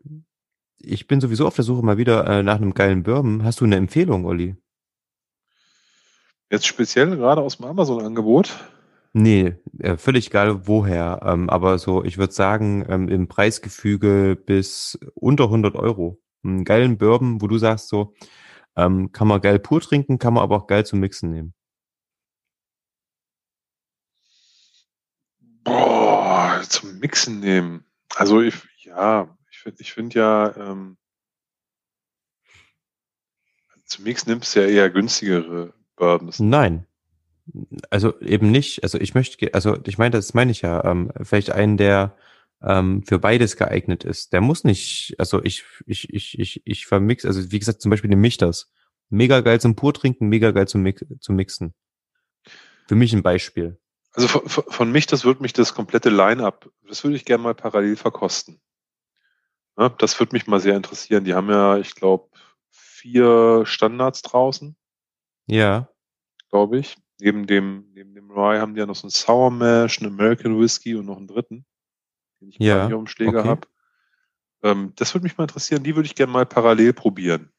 Ich 0.80 1.08
bin 1.08 1.20
sowieso 1.20 1.48
auf 1.48 1.56
der 1.56 1.64
Suche 1.64 1.84
mal 1.84 1.98
wieder 1.98 2.26
äh, 2.28 2.44
nach 2.44 2.58
einem 2.58 2.74
geilen 2.74 3.04
Bourbon. 3.04 3.44
Hast 3.44 3.62
du 3.62 3.66
eine 3.66 3.78
Empfehlung, 3.78 4.26
Olli? 4.26 4.56
Jetzt 6.50 6.68
speziell 6.68 7.18
gerade 7.18 7.42
aus 7.42 7.58
dem 7.58 7.66
Amazon-Angebot. 7.66 8.56
Nee, 9.14 9.56
äh, 9.80 9.98
völlig 9.98 10.28
egal 10.28 10.68
woher. 10.68 11.22
Ähm, 11.24 11.50
aber 11.50 11.80
so, 11.80 12.04
ich 12.04 12.18
würde 12.18 12.34
sagen, 12.34 12.86
ähm, 12.88 13.08
im 13.10 13.28
Preisgefüge 13.28 14.36
bis 14.36 15.00
unter 15.16 15.46
100 15.46 15.76
Euro. 15.76 16.22
Einen 16.44 16.64
geilen 16.64 16.98
Bourbon, 16.98 17.42
wo 17.42 17.48
du 17.48 17.58
sagst 17.58 17.90
so, 17.90 18.14
ähm, 18.76 19.12
kann 19.12 19.28
man 19.28 19.42
geil 19.42 19.60
pur 19.60 19.82
trinken, 19.82 20.20
kann 20.20 20.36
man 20.36 20.44
aber 20.44 20.56
auch 20.58 20.68
geil 20.68 20.86
zum 20.86 21.00
Mixen 21.00 21.32
nehmen. 21.32 21.54
Boah, 25.64 26.62
zum 26.70 27.00
Mixen 27.00 27.40
nehmen. 27.40 27.84
Also 28.16 28.42
ich, 28.42 28.56
ja, 28.84 29.37
ich 29.68 29.74
finde 29.74 29.82
ich 29.82 29.94
find 29.94 30.14
ja, 30.14 30.56
ähm, 30.56 30.98
zum 33.86 34.04
Mixen 34.04 34.30
nimmst 34.30 34.56
du 34.56 34.62
ja 34.62 34.68
eher 34.68 34.90
günstigere 34.90 35.74
Bourbons. 35.96 36.40
Nein. 36.40 36.86
Also 37.90 38.20
eben 38.20 38.52
nicht. 38.52 38.84
Also 38.84 39.00
ich 39.00 39.14
möchte, 39.14 39.54
also 39.54 39.78
ich 39.86 39.98
meine, 39.98 40.12
das 40.12 40.34
meine 40.34 40.52
ich 40.52 40.62
ja, 40.62 40.84
ähm, 40.84 41.12
vielleicht 41.24 41.52
einen, 41.52 41.78
der 41.78 42.16
ähm, 42.62 43.04
für 43.04 43.20
beides 43.20 43.56
geeignet 43.56 44.04
ist. 44.04 44.34
Der 44.34 44.42
muss 44.42 44.64
nicht, 44.64 45.16
also 45.18 45.44
ich, 45.44 45.64
ich, 45.86 46.14
ich, 46.14 46.38
ich, 46.40 46.62
ich 46.66 46.86
vermix, 46.86 47.26
also 47.26 47.52
wie 47.52 47.60
gesagt, 47.60 47.82
zum 47.82 47.90
Beispiel 47.92 48.10
den 48.10 48.20
Michters. 48.20 48.72
Mega 49.10 49.40
geil 49.40 49.62
zum 49.62 49.76
Pur 49.76 49.94
trinken, 49.94 50.28
mega 50.28 50.52
geil 50.52 50.68
zum, 50.68 50.82
Mix, 50.82 51.06
zum 51.22 51.36
Mixen. 51.38 51.74
Für 52.88 52.96
mich 52.96 53.14
ein 53.14 53.24
Beispiel. 53.24 53.80
Also 54.12 54.28
von, 54.28 54.50
von 54.50 54.64
von 54.68 54.92
mich, 54.92 55.06
das 55.06 55.24
würde 55.24 55.42
mich 55.42 55.54
das 55.54 55.74
komplette 55.74 56.10
Line-up, 56.10 56.70
das 56.88 57.04
würde 57.04 57.16
ich 57.16 57.24
gerne 57.24 57.44
mal 57.44 57.56
parallel 57.56 57.96
verkosten. 57.96 58.60
Ja, 59.78 59.90
das 59.90 60.20
würde 60.20 60.36
mich 60.36 60.48
mal 60.48 60.60
sehr 60.60 60.76
interessieren. 60.76 61.24
Die 61.24 61.34
haben 61.34 61.50
ja, 61.50 61.78
ich 61.78 61.94
glaube, 61.94 62.30
vier 62.72 63.64
Standards 63.66 64.22
draußen, 64.24 64.76
Ja, 65.48 65.90
glaube 66.50 66.80
ich. 66.80 66.98
Neben 67.20 67.48
dem, 67.48 67.92
neben 67.94 68.14
dem 68.14 68.30
Rye 68.30 68.60
haben 68.60 68.76
die 68.76 68.80
ja 68.80 68.86
noch 68.86 68.96
so 68.96 69.06
einen 69.06 69.12
Sour 69.12 69.50
Mash, 69.52 70.00
einen 70.00 70.12
American 70.14 70.60
Whiskey 70.60 70.96
und 70.96 71.06
noch 71.06 71.18
einen 71.18 71.28
dritten, 71.28 71.66
den 72.40 72.50
ich 72.50 72.58
Ja, 72.60 72.88
hier 72.88 73.04
Schläger 73.08 73.40
okay. 73.40 73.50
habe. 73.50 73.68
Ähm, 74.64 74.94
das 74.96 75.14
würde 75.14 75.24
mich 75.24 75.38
mal 75.38 75.46
interessieren. 75.46 75.84
Die 75.84 75.96
würde 75.96 76.08
ich 76.08 76.16
gerne 76.16 76.32
mal 76.32 76.46
parallel 76.46 76.94
probieren. 76.94 77.52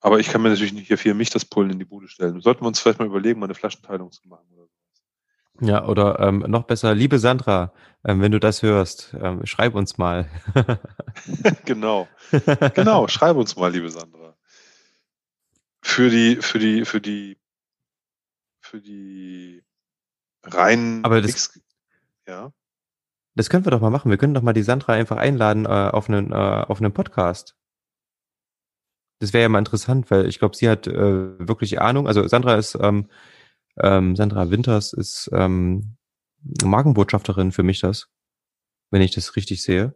Aber 0.00 0.20
ich 0.20 0.28
kann 0.28 0.42
mir 0.42 0.50
natürlich 0.50 0.72
nicht 0.72 0.86
hier 0.86 0.98
viel 0.98 1.14
mich 1.14 1.30
das 1.30 1.44
Pullen 1.44 1.70
in 1.70 1.78
die 1.78 1.84
Bude 1.84 2.08
stellen. 2.08 2.40
Sollten 2.40 2.62
wir 2.62 2.68
uns 2.68 2.78
vielleicht 2.78 3.00
mal 3.00 3.06
überlegen, 3.06 3.40
mal 3.40 3.46
eine 3.46 3.54
Flaschenteilung 3.54 4.12
zu 4.12 4.26
machen. 4.28 4.46
Ja, 5.60 5.84
oder 5.86 6.20
ähm, 6.20 6.44
noch 6.46 6.64
besser, 6.64 6.94
liebe 6.94 7.18
Sandra, 7.18 7.72
ähm, 8.04 8.20
wenn 8.20 8.32
du 8.32 8.40
das 8.40 8.62
hörst, 8.62 9.14
ähm, 9.20 9.44
schreib 9.44 9.74
uns 9.74 9.98
mal. 9.98 10.28
genau. 11.64 12.08
Genau, 12.74 13.08
schreib 13.08 13.36
uns 13.36 13.56
mal, 13.56 13.72
liebe 13.72 13.90
Sandra. 13.90 14.36
Für 15.82 16.10
die, 16.10 16.36
für 16.36 16.58
die, 16.58 16.84
für 16.84 17.00
die, 17.00 17.38
für 18.60 18.80
die 18.80 19.64
reinen 20.44 21.04
Aber 21.04 21.20
das- 21.20 21.58
ja. 22.26 22.52
Das 23.34 23.50
können 23.50 23.64
wir 23.64 23.70
doch 23.70 23.80
mal 23.80 23.90
machen. 23.90 24.10
Wir 24.10 24.18
können 24.18 24.34
doch 24.34 24.42
mal 24.42 24.52
die 24.52 24.62
Sandra 24.64 24.94
einfach 24.94 25.16
einladen 25.16 25.64
äh, 25.64 25.68
auf 25.68 26.08
einen 26.08 26.32
äh, 26.32 26.34
auf 26.34 26.80
einen 26.80 26.92
Podcast. 26.92 27.54
Das 29.20 29.32
wäre 29.32 29.42
ja 29.42 29.48
mal 29.48 29.60
interessant, 29.60 30.10
weil 30.10 30.26
ich 30.26 30.38
glaube, 30.40 30.56
sie 30.56 30.68
hat 30.68 30.86
äh, 30.88 31.38
wirklich 31.38 31.80
Ahnung. 31.80 32.08
Also 32.08 32.26
Sandra 32.26 32.56
ist 32.56 32.76
ähm, 32.80 33.08
ähm, 33.82 34.16
Sandra 34.16 34.50
Winters 34.50 34.92
ist 34.92 35.30
ähm, 35.32 35.96
Markenbotschafterin 36.62 37.52
für 37.52 37.62
mich 37.62 37.80
das, 37.80 38.08
wenn 38.90 39.02
ich 39.02 39.12
das 39.12 39.36
richtig 39.36 39.62
sehe. 39.62 39.94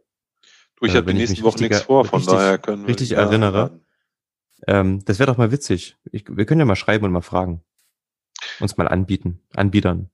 Du, 0.75 0.85
ich 0.85 0.93
Äh, 0.93 0.97
habe 0.97 1.11
die 1.13 1.17
nächsten 1.17 1.37
Wochen 1.43 1.59
richtig 1.59 1.69
nichts 1.71 1.85
vor, 1.85 2.05
von 2.05 2.19
richtig- 2.19 2.35
daher 2.35 2.57
können 2.57 2.83
wir 2.83 2.89
richtig 2.89 3.09
gerne 3.09 3.23
erinnere. 3.29 3.79
Ähm, 4.67 5.03
das 5.05 5.19
wäre 5.19 5.27
doch 5.31 5.37
mal 5.37 5.51
witzig. 5.51 5.97
Ich, 6.11 6.25
wir 6.29 6.45
können 6.45 6.59
ja 6.59 6.65
mal 6.65 6.75
schreiben 6.75 7.05
und 7.05 7.11
mal 7.11 7.21
fragen. 7.21 7.63
Uns 8.59 8.77
mal 8.77 8.87
anbieten, 8.87 9.41
anbiedern. 9.55 10.09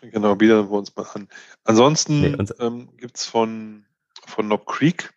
Genau, 0.00 0.34
bieten 0.34 0.68
wir 0.68 0.70
uns 0.70 0.94
mal 0.96 1.06
an. 1.14 1.28
Ansonsten 1.64 2.20
Nee, 2.20 2.36
ähm, 2.58 2.96
gibt's 2.96 3.24
von, 3.26 3.86
von 4.26 4.46
Knob 4.46 4.66
Creek 4.66 5.12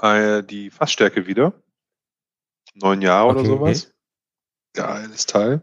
äh, 0.00 0.42
die 0.42 0.70
Fassstärke 0.70 1.26
wieder. 1.26 1.52
Neun 2.74 3.02
Jahre 3.02 3.28
oder 3.30 3.40
Okay, 3.40 3.48
sowas. 3.48 3.92
Geiles 4.72 5.26
Teil. 5.26 5.62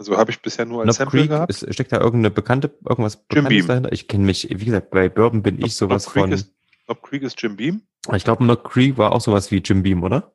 Also 0.00 0.16
habe 0.16 0.30
ich 0.30 0.40
bisher 0.40 0.64
nur 0.64 0.80
als 0.80 0.96
Knob 0.96 0.96
Sample 0.96 1.20
Creek, 1.20 1.28
gehabt. 1.28 1.50
ist, 1.50 1.74
steckt 1.74 1.92
da 1.92 1.98
irgendeine 2.00 2.30
bekannte, 2.30 2.74
irgendwas 2.88 3.16
Jim 3.16 3.24
Bekanntes 3.28 3.50
Beam. 3.50 3.66
dahinter? 3.66 3.92
Ich 3.92 4.08
kenne 4.08 4.24
mich, 4.24 4.48
wie 4.48 4.64
gesagt, 4.64 4.88
bei 4.88 5.10
Bourbon 5.10 5.42
bin 5.42 5.56
ich 5.56 5.60
Knob- 5.64 5.70
sowas 5.72 6.04
Knob 6.06 6.14
von. 6.14 6.32
Ist, 6.32 6.54
Knob 6.86 7.02
Creek 7.02 7.22
ist 7.22 7.42
Jim 7.42 7.56
Beam. 7.56 7.82
Ich 8.14 8.24
glaube, 8.24 8.42
Knob 8.42 8.64
Creek 8.64 8.96
war 8.96 9.12
auch 9.12 9.20
sowas 9.20 9.50
wie 9.50 9.58
Jim 9.58 9.82
Beam, 9.82 10.02
oder? 10.02 10.34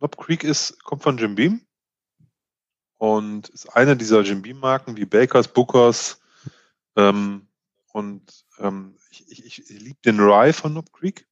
Knob 0.00 0.18
Creek 0.18 0.44
ist, 0.44 0.84
kommt 0.84 1.02
von 1.02 1.16
Jim 1.16 1.34
Beam 1.34 1.62
und 2.98 3.48
ist 3.48 3.74
eine 3.74 3.96
dieser 3.96 4.20
Jim 4.20 4.42
Beam 4.42 4.58
Marken 4.58 4.98
wie 4.98 5.06
Bakers, 5.06 5.48
Bookers 5.48 6.20
ähm, 6.96 7.48
und 7.94 8.44
ähm, 8.58 8.98
ich, 9.10 9.46
ich, 9.46 9.70
ich 9.70 9.80
liebe 9.80 9.98
den 10.04 10.20
Rye 10.20 10.52
von 10.52 10.72
Knob 10.72 10.92
Creek. 10.92 11.26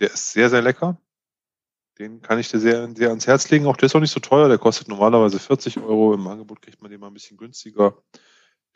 Der 0.00 0.10
ist 0.12 0.32
sehr, 0.32 0.50
sehr 0.50 0.62
lecker. 0.62 1.00
Den 1.98 2.20
kann 2.22 2.38
ich 2.40 2.48
dir 2.50 2.58
sehr, 2.58 2.88
sehr 2.96 3.08
ans 3.10 3.26
Herz 3.26 3.48
legen. 3.50 3.66
Auch 3.66 3.76
der 3.76 3.86
ist 3.86 3.94
auch 3.94 4.00
nicht 4.00 4.10
so 4.10 4.20
teuer. 4.20 4.48
Der 4.48 4.58
kostet 4.58 4.88
normalerweise 4.88 5.38
40 5.38 5.78
Euro. 5.78 6.14
Im 6.14 6.26
Angebot 6.26 6.60
kriegt 6.60 6.82
man 6.82 6.90
den 6.90 7.00
mal 7.00 7.06
ein 7.06 7.14
bisschen 7.14 7.36
günstiger. 7.36 8.02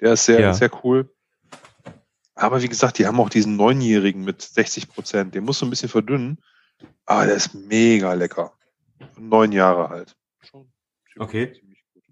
Der 0.01 0.13
ist 0.13 0.25
sehr, 0.25 0.41
Ja. 0.41 0.55
sehr 0.55 0.71
cool. 0.85 1.13
Aber 2.35 2.63
wie 2.63 2.69
gesagt, 2.69 2.99
die 2.99 3.07
haben 3.07 3.19
auch 3.19 3.29
diesen 3.31 3.57
Neunjährigen 3.57 4.25
mit 4.25 4.43
60 4.43 4.89
Prozent. 4.89 5.35
Den 5.35 5.45
musst 5.45 5.61
du 5.61 5.67
ein 5.67 5.71
bisschen 5.71 5.89
verdünnen. 5.89 6.41
Aber 7.07 7.27
der 7.27 7.35
ist 7.35 7.55
mega 7.55 8.13
lecker. 8.13 8.57
Neun 9.17 9.51
Jahre 9.51 9.89
alt. 9.89 10.17
Schon 10.41 10.73
Okay. 11.17 11.53
ziemlich 11.53 11.83
gut. 11.93 12.05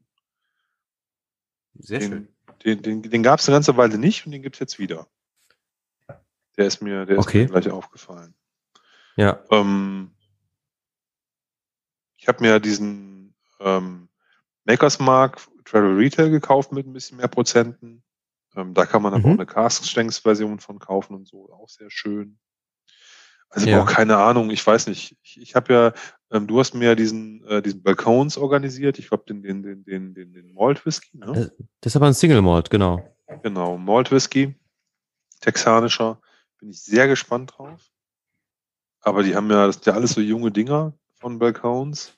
Sehr 1.79 2.01
Den, 2.01 2.29
den, 2.65 2.83
den, 2.83 3.03
den 3.03 3.23
gab 3.23 3.39
es 3.39 3.49
eine 3.49 3.55
ganze 3.55 3.77
Weile 3.77 3.99
nicht 3.99 4.27
und 4.27 4.33
den 4.33 4.43
gibt's 4.43 4.59
jetzt 4.59 4.81
wieder. 4.81 5.07
Der 6.57 6.67
ist 6.67 6.83
mir, 6.83 7.07
der 7.07 7.19
ist 7.19 7.27
Okay. 7.29 7.43
mir 7.45 7.47
gleich 7.61 7.71
aufgefallen. 7.71 8.35
Ja. 9.17 9.45
Ähm, 9.53 10.11
ich 12.17 12.29
habe 12.29 12.43
mir 12.43 12.61
diesen 12.61 13.35
ähm, 13.61 14.09
Makers 14.65 14.99
Mark 14.99 15.41
Travel 15.65 15.97
Retail 15.97 16.31
gekauft 16.31 16.73
mit 16.73 16.87
ein 16.87 16.93
bisschen 16.93 17.19
mehr 17.19 17.29
Prozenten. 17.29 18.03
Ähm, 18.55 18.75
da 18.75 18.87
kann 18.87 19.03
man 19.03 19.13
aber 19.15 19.27
Mhm. 19.27 19.35
auch 19.35 19.39
eine 19.39 19.47
Cask-Stanks-Version 19.47 20.61
von 20.61 20.79
kaufen 20.79 21.15
und 21.15 21.27
so, 21.29 21.53
auch 21.53 21.69
sehr 21.69 21.91
schön. 21.91 22.39
Also 23.49 23.69
Ja. 23.69 23.83
auch 23.83 23.87
keine 23.87 24.17
Ahnung, 24.17 24.51
ich 24.51 24.67
weiß 24.67 24.89
nicht. 24.89 25.17
Ich, 25.23 25.41
ich 25.41 25.55
habe 25.55 25.73
ja, 25.73 25.93
ähm, 26.31 26.47
du 26.47 26.59
hast 26.59 26.75
mir 26.75 26.87
ja 26.87 26.95
diesen, 26.95 27.45
äh, 27.45 27.63
diesen 27.63 27.83
Balkons 27.83 28.37
organisiert. 28.39 28.99
Ich 28.99 29.09
glaube, 29.09 29.25
den, 29.29 29.43
den, 29.43 29.63
den, 29.63 29.85
den, 29.85 30.15
den, 30.15 30.33
den 30.33 30.53
Malt 30.53 30.85
Whisky, 30.85 31.17
ne? 31.19 31.53
Das 31.81 31.93
ist 31.93 31.97
aber 31.97 32.07
ein 32.07 32.15
Single 32.15 32.43
Malt, 32.43 32.71
genau. 32.71 33.03
Genau, 33.43 33.77
Malt 33.77 34.11
Whisky, 34.11 34.55
texanischer. 35.41 36.21
Bin 36.59 36.71
ich 36.71 36.83
sehr 36.83 37.07
gespannt 37.07 37.55
drauf. 37.57 37.81
Aber 39.01 39.23
die 39.23 39.37
haben 39.37 39.51
ja, 39.51 39.67
das 39.67 39.77
sind 39.77 39.87
ja 39.87 39.93
alles 39.95 40.13
so 40.13 40.21
junge 40.21 40.51
Dinger 40.51 40.93
von 41.19 41.39
Balcones. 41.39 42.17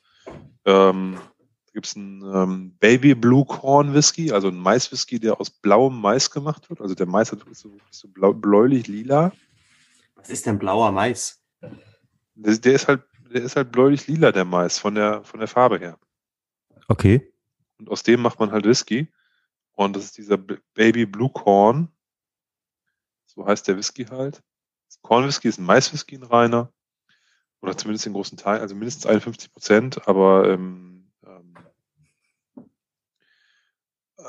Ähm, 0.64 1.18
da 1.66 1.72
gibt's 1.72 1.96
einen 1.96 2.22
ähm, 2.22 2.76
Baby 2.78 3.14
Blue 3.14 3.44
Corn 3.44 3.94
Whisky, 3.94 4.32
also 4.32 4.48
ein 4.48 4.58
Maiswhisky, 4.58 5.18
der 5.18 5.40
aus 5.40 5.50
blauem 5.50 6.00
Mais 6.00 6.30
gemacht 6.30 6.68
wird. 6.68 6.80
Also 6.80 6.94
der 6.94 7.06
Mais 7.06 7.32
hat 7.32 7.42
ist 7.48 7.60
so, 7.60 7.76
so 7.90 8.08
blau, 8.08 8.32
bläulich 8.32 8.86
lila. 8.88 9.32
Was 10.16 10.30
ist 10.30 10.46
denn 10.46 10.58
blauer 10.58 10.92
Mais? 10.92 11.42
Der, 12.34 12.56
der 12.56 12.74
ist 12.74 12.88
halt, 12.88 13.02
der 13.32 13.42
ist 13.42 13.56
halt 13.56 13.72
bläulich 13.72 14.06
lila, 14.06 14.32
der 14.32 14.44
Mais, 14.44 14.78
von 14.78 14.94
der, 14.94 15.22
von 15.24 15.40
der 15.40 15.48
Farbe 15.48 15.78
her. 15.78 15.98
Okay. 16.88 17.32
Und 17.78 17.88
aus 17.90 18.02
dem 18.02 18.20
macht 18.20 18.40
man 18.40 18.50
halt 18.50 18.64
Whisky. 18.64 19.12
Und 19.72 19.94
das 19.94 20.06
ist 20.06 20.18
dieser 20.18 20.36
B- 20.36 20.58
Baby 20.74 21.06
Blue 21.06 21.30
Corn. 21.30 21.88
So 23.26 23.46
heißt 23.46 23.68
der 23.68 23.76
Whisky 23.76 24.04
halt. 24.06 24.42
Das 24.88 25.00
Corn 25.02 25.26
Whisky 25.26 25.48
ist 25.48 25.58
ein 25.58 25.66
Maiswhisky, 25.66 26.16
ein 26.16 26.24
reiner. 26.24 26.72
Oder 27.60 27.76
zumindest 27.76 28.06
in 28.06 28.12
großen 28.12 28.38
Teilen, 28.38 28.60
also 28.60 28.74
mindestens 28.74 29.06
51 29.06 29.52
Prozent, 29.52 30.08
aber 30.08 30.48
ähm, 30.48 31.10
ähm, 31.26 31.54
äh, 34.18 34.22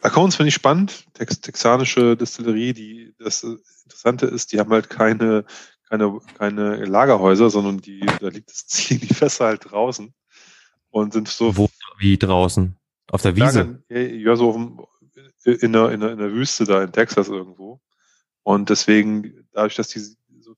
Balkons 0.00 0.36
finde 0.36 0.48
ich 0.48 0.54
spannend. 0.54 1.04
Tex 1.14 1.40
texanische 1.40 2.16
Distillerie, 2.16 2.72
die 2.72 3.14
das 3.18 3.44
äh, 3.44 3.56
Interessante 3.84 4.26
ist, 4.26 4.52
die 4.52 4.58
haben 4.58 4.70
halt 4.70 4.90
keine, 4.90 5.44
keine, 5.88 6.18
keine 6.36 6.84
Lagerhäuser, 6.84 7.48
sondern 7.48 7.78
die, 7.78 8.00
da 8.20 8.28
liegt 8.28 8.50
das 8.50 8.66
Ziel, 8.66 8.98
die 8.98 9.14
Fässer 9.14 9.46
halt 9.46 9.70
draußen 9.70 10.12
und 10.90 11.12
sind 11.12 11.28
so 11.28 11.56
Wo, 11.56 11.68
wie 11.98 12.18
draußen? 12.18 12.76
Auf 13.10 13.22
der 13.22 13.36
Wiese? 13.36 13.82
Ja, 13.88 14.36
so 14.36 14.88
in, 15.44 15.72
der, 15.72 15.90
in, 15.90 16.00
der, 16.00 16.12
in 16.12 16.18
der 16.18 16.32
Wüste 16.32 16.64
da 16.64 16.82
in 16.82 16.92
Texas 16.92 17.28
irgendwo. 17.28 17.80
Und 18.42 18.70
deswegen, 18.70 19.46
dadurch, 19.52 19.76
dass 19.76 19.88
die 19.88 20.00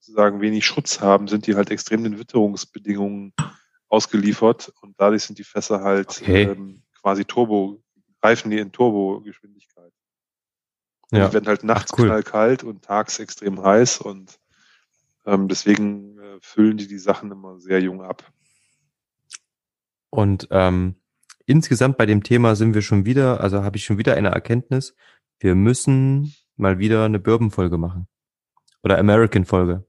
sozusagen 0.01 0.41
wenig 0.41 0.65
Schutz 0.65 0.99
haben, 0.99 1.27
sind 1.27 1.45
die 1.45 1.55
halt 1.55 1.69
extrem 1.69 2.03
den 2.03 2.17
Witterungsbedingungen 2.17 3.33
ausgeliefert. 3.87 4.73
Und 4.81 4.99
dadurch 4.99 5.23
sind 5.23 5.37
die 5.37 5.43
Fässer 5.43 5.81
halt 5.81 6.21
Okay. 6.21 6.43
ähm, 6.43 6.81
quasi 6.99 7.23
Turbo, 7.23 7.83
reifen 8.21 8.49
die 8.49 8.57
in 8.57 8.71
Turbogeschwindigkeit. 8.71 9.91
Ja. 11.11 11.27
Die 11.27 11.33
werden 11.33 11.47
halt 11.47 11.63
nachts 11.63 11.91
Ach, 11.93 11.99
cool. 11.99 12.07
knallkalt 12.07 12.63
und 12.63 12.83
tags 12.83 13.19
extrem 13.19 13.61
heiß 13.61 13.99
und 13.99 14.39
ähm, 15.25 15.47
deswegen 15.47 16.17
äh, 16.17 16.37
füllen 16.41 16.77
die 16.77 16.87
die 16.87 16.97
Sachen 16.97 17.31
immer 17.31 17.59
sehr 17.59 17.79
jung 17.79 18.01
ab. 18.01 18.23
Und 20.09 20.47
ähm, 20.51 20.95
insgesamt 21.45 21.97
bei 21.97 22.05
dem 22.05 22.23
Thema 22.23 22.55
sind 22.55 22.73
wir 22.73 22.81
schon 22.81 23.05
wieder, 23.05 23.41
also 23.41 23.63
habe 23.63 23.77
ich 23.77 23.85
schon 23.85 23.97
wieder 23.97 24.15
eine 24.15 24.29
Erkenntnis, 24.29 24.95
wir 25.39 25.53
müssen 25.53 26.33
mal 26.55 26.79
wieder 26.79 27.05
eine 27.05 27.19
Bourbon-Folge 27.19 27.77
machen. 27.77 28.07
Oder 28.83 28.97
American-Folge. 28.97 29.85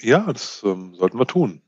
Ja, 0.00 0.32
das 0.32 0.62
ähm, 0.64 0.94
sollten 0.94 1.18
wir 1.18 1.26
tun. 1.26 1.62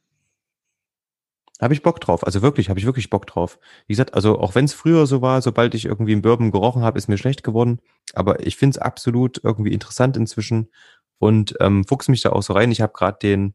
Habe 1.60 1.72
ich 1.72 1.82
Bock 1.82 2.01
drauf. 2.01 2.26
Also 2.26 2.42
wirklich, 2.42 2.68
habe 2.68 2.80
ich 2.80 2.86
wirklich 2.86 3.10
Bock 3.10 3.26
drauf. 3.26 3.59
Wie 3.86 3.92
gesagt, 3.92 4.14
also 4.14 4.38
auch 4.38 4.55
wenn 4.55 4.64
es 4.64 4.74
früher 4.74 5.06
so 5.06 5.22
war, 5.22 5.40
sobald 5.40 5.74
ich 5.74 5.84
irgendwie 5.84 6.12
einen 6.12 6.22
Bourbon 6.22 6.51
gerochen 6.51 6.82
habe, 6.82 6.98
ist 6.98 7.09
mir 7.09 7.16
schlecht 7.16 7.44
geworden. 7.44 7.80
Aber 8.12 8.44
ich 8.44 8.56
finde 8.56 8.76
es 8.76 8.78
absolut 8.78 9.40
irgendwie 9.42 9.72
interessant 9.72 10.16
inzwischen 10.16 10.70
und 11.18 11.55
ähm, 11.60 11.84
fuchs 11.86 12.09
mich 12.09 12.22
da 12.22 12.30
auch 12.30 12.42
so 12.42 12.55
rein. 12.55 12.72
Ich 12.72 12.80
habe 12.80 12.92
gerade 12.92 13.18
den, 13.22 13.55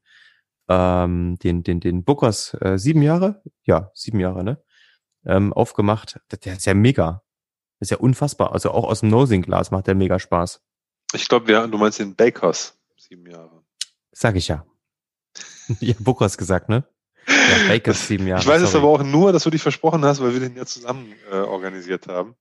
ähm, 0.69 1.37
den, 1.39 1.63
den, 1.63 1.81
den 1.81 2.03
Bookers 2.05 2.55
äh, 2.61 2.77
sieben 2.77 3.01
Jahre, 3.01 3.43
ja, 3.63 3.91
sieben 3.93 4.19
Jahre, 4.19 4.43
ne? 4.43 4.63
Ähm, 5.25 5.51
aufgemacht. 5.51 6.19
Der, 6.45 6.53
ist 6.53 6.65
ja 6.65 6.73
mega. 6.73 7.21
Das 7.79 7.87
ist 7.87 7.91
ja 7.91 7.97
unfassbar. 7.97 8.53
Also 8.53 8.71
auch 8.71 8.85
aus 8.85 9.01
dem 9.01 9.09
Nosing-Glas 9.09 9.71
macht 9.71 9.87
der 9.87 9.95
mega 9.95 10.19
Spaß. 10.19 10.61
Ich 11.13 11.27
glaube, 11.27 11.51
ja, 11.51 11.67
du 11.67 11.77
meinst 11.77 11.99
den 11.99 12.15
Bakers, 12.15 12.79
sieben 12.97 13.25
Jahre. 13.29 13.58
Sag 14.11 14.35
ich 14.35 14.47
ja. 14.47 14.65
ja, 15.79 15.93
Bookers 15.99 16.37
gesagt, 16.37 16.69
ne? 16.69 16.83
Ja, 17.27 17.67
Bakers 17.67 18.07
sieben 18.07 18.27
Jahre. 18.27 18.41
ich 18.41 18.47
weiß 18.47 18.61
es 18.61 18.75
aber 18.75 18.87
auch 18.87 19.03
nur, 19.03 19.31
dass 19.31 19.43
du 19.43 19.49
dich 19.49 19.61
versprochen 19.61 20.03
hast, 20.05 20.19
weil 20.21 20.33
wir 20.33 20.39
den 20.39 20.55
ja 20.55 20.65
zusammen 20.65 21.13
äh, 21.31 21.35
organisiert 21.35 22.07
haben. 22.07 22.35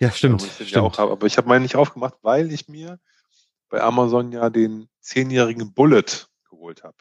Ja, 0.00 0.10
stimmt. 0.12 0.42
Weil 0.42 0.48
ich 0.48 0.54
stimmt. 0.54 0.70
Ja 0.72 0.82
auch 0.82 0.98
habe. 0.98 1.12
Aber 1.12 1.26
ich 1.26 1.36
habe 1.38 1.48
meinen 1.48 1.62
nicht 1.62 1.76
aufgemacht, 1.76 2.14
weil 2.22 2.52
ich 2.52 2.68
mir 2.68 3.00
bei 3.68 3.80
Amazon 3.80 4.32
ja 4.32 4.50
den 4.50 4.88
zehnjährigen 5.00 5.72
Bullet 5.72 6.04
geholt 6.50 6.82
habe. 6.84 6.96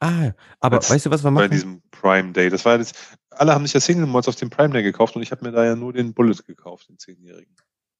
Ah, 0.00 0.32
aber 0.58 0.78
Als- 0.78 0.90
weißt 0.90 1.06
du, 1.06 1.10
was 1.10 1.22
wir 1.22 1.30
Bei 1.30 1.42
machen? 1.42 1.50
diesem 1.52 1.82
Prime 1.90 2.32
Day. 2.32 2.50
Das 2.50 2.64
war 2.64 2.76
jetzt, 2.78 2.96
alle 3.30 3.54
haben 3.54 3.64
sich 3.64 3.74
ja 3.74 3.80
Single 3.80 4.06
Mods 4.06 4.26
auf 4.28 4.34
dem 4.34 4.50
Prime 4.50 4.70
Day 4.70 4.82
gekauft 4.82 5.14
und 5.14 5.22
ich 5.22 5.30
habe 5.30 5.44
mir 5.44 5.52
da 5.52 5.64
ja 5.64 5.76
nur 5.76 5.92
den 5.92 6.12
Bullet 6.14 6.36
gekauft, 6.46 6.88
den 6.88 6.98
zehnjährigen. 6.98 7.54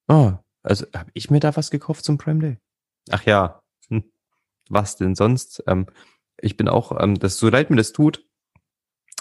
Oh, 0.09 0.33
also 0.65 0.85
habe 0.97 1.11
ich 1.15 1.31
mir 1.31 1.39
da 1.39 1.55
was 1.55 1.71
gekauft 1.71 2.05
zum 2.05 2.19
Prime 2.19 2.41
Day? 2.41 2.59
Ach 3.11 3.23
ja. 3.25 3.62
Was 4.69 4.97
denn 4.97 5.15
sonst? 5.15 5.63
Ähm, 5.67 5.87
ich 6.39 6.57
bin 6.57 6.69
auch, 6.69 7.01
ähm, 7.01 7.19
das 7.19 7.37
so 7.37 7.49
leid 7.49 7.71
mir 7.71 7.77
das 7.77 7.93
tut, 7.93 8.25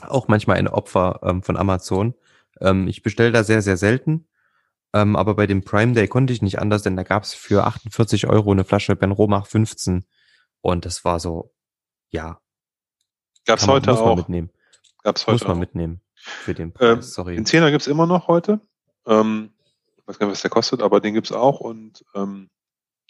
auch 0.01 0.27
manchmal 0.27 0.57
ein 0.57 0.67
Opfer 0.67 1.19
ähm, 1.23 1.43
von 1.43 1.57
Amazon. 1.57 2.15
Ähm, 2.59 2.87
ich 2.87 3.03
bestelle 3.03 3.31
da 3.31 3.43
sehr, 3.43 3.61
sehr 3.61 3.77
selten. 3.77 4.27
Ähm, 4.93 5.15
aber 5.15 5.35
bei 5.35 5.47
dem 5.47 5.63
Prime 5.63 5.93
Day 5.93 6.07
konnte 6.07 6.33
ich 6.33 6.41
nicht 6.41 6.59
anders, 6.59 6.81
denn 6.83 6.97
da 6.97 7.03
gab 7.03 7.23
es 7.23 7.33
für 7.33 7.65
48 7.65 8.27
Euro 8.27 8.51
eine 8.51 8.65
Flasche 8.65 8.95
Ben 8.95 9.11
Romach 9.11 9.45
15. 9.47 10.05
Und 10.61 10.85
das 10.85 11.05
war 11.05 11.19
so, 11.19 11.53
ja, 12.09 12.39
Gab's 13.45 13.61
kann 13.61 13.67
man, 13.67 13.75
heute 13.77 13.91
muss 13.91 13.99
man 13.99 14.09
auch. 14.09 14.15
mitnehmen. 14.17 14.49
Gab's 15.03 15.25
Muss 15.25 15.33
heute 15.35 15.45
man 15.47 15.57
auch. 15.57 15.59
mitnehmen 15.59 16.01
für 16.13 16.53
den 16.53 16.73
Preis. 16.73 16.89
Ähm, 16.89 17.01
Sorry. 17.01 17.35
Den 17.35 17.45
Zehner 17.45 17.71
gibt's 17.71 17.87
immer 17.87 18.05
noch 18.05 18.27
heute. 18.27 18.59
Ähm, 19.07 19.51
ich 19.97 20.07
weiß 20.07 20.19
gar 20.19 20.27
nicht, 20.27 20.33
was 20.33 20.41
der 20.41 20.51
kostet, 20.51 20.81
aber 20.81 20.99
den 20.99 21.13
gibt's 21.13 21.31
auch. 21.31 21.59
Und 21.59 22.03
ähm, 22.13 22.49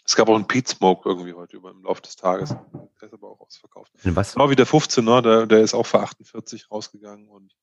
es 0.04 0.16
gab 0.16 0.28
auch 0.28 0.34
einen 0.34 0.46
Pete 0.48 0.68
Smoke 0.70 1.08
irgendwie 1.08 1.32
heute 1.34 1.56
über 1.56 1.70
im 1.70 1.82
Laufe 1.84 2.02
des 2.02 2.16
Tages. 2.16 2.50
Der 2.50 3.08
ist 3.08 3.14
aber 3.14 3.30
auch 3.30 3.40
ausverkauft. 3.40 3.92
Was? 4.04 4.34
Genau 4.34 4.50
wie 4.50 4.56
der 4.56 4.66
15er, 4.66 5.20
der, 5.22 5.46
der 5.46 5.60
ist 5.60 5.74
auch 5.74 5.86
für 5.86 6.00
48 6.00 6.70
rausgegangen 6.70 7.28
und 7.28 7.54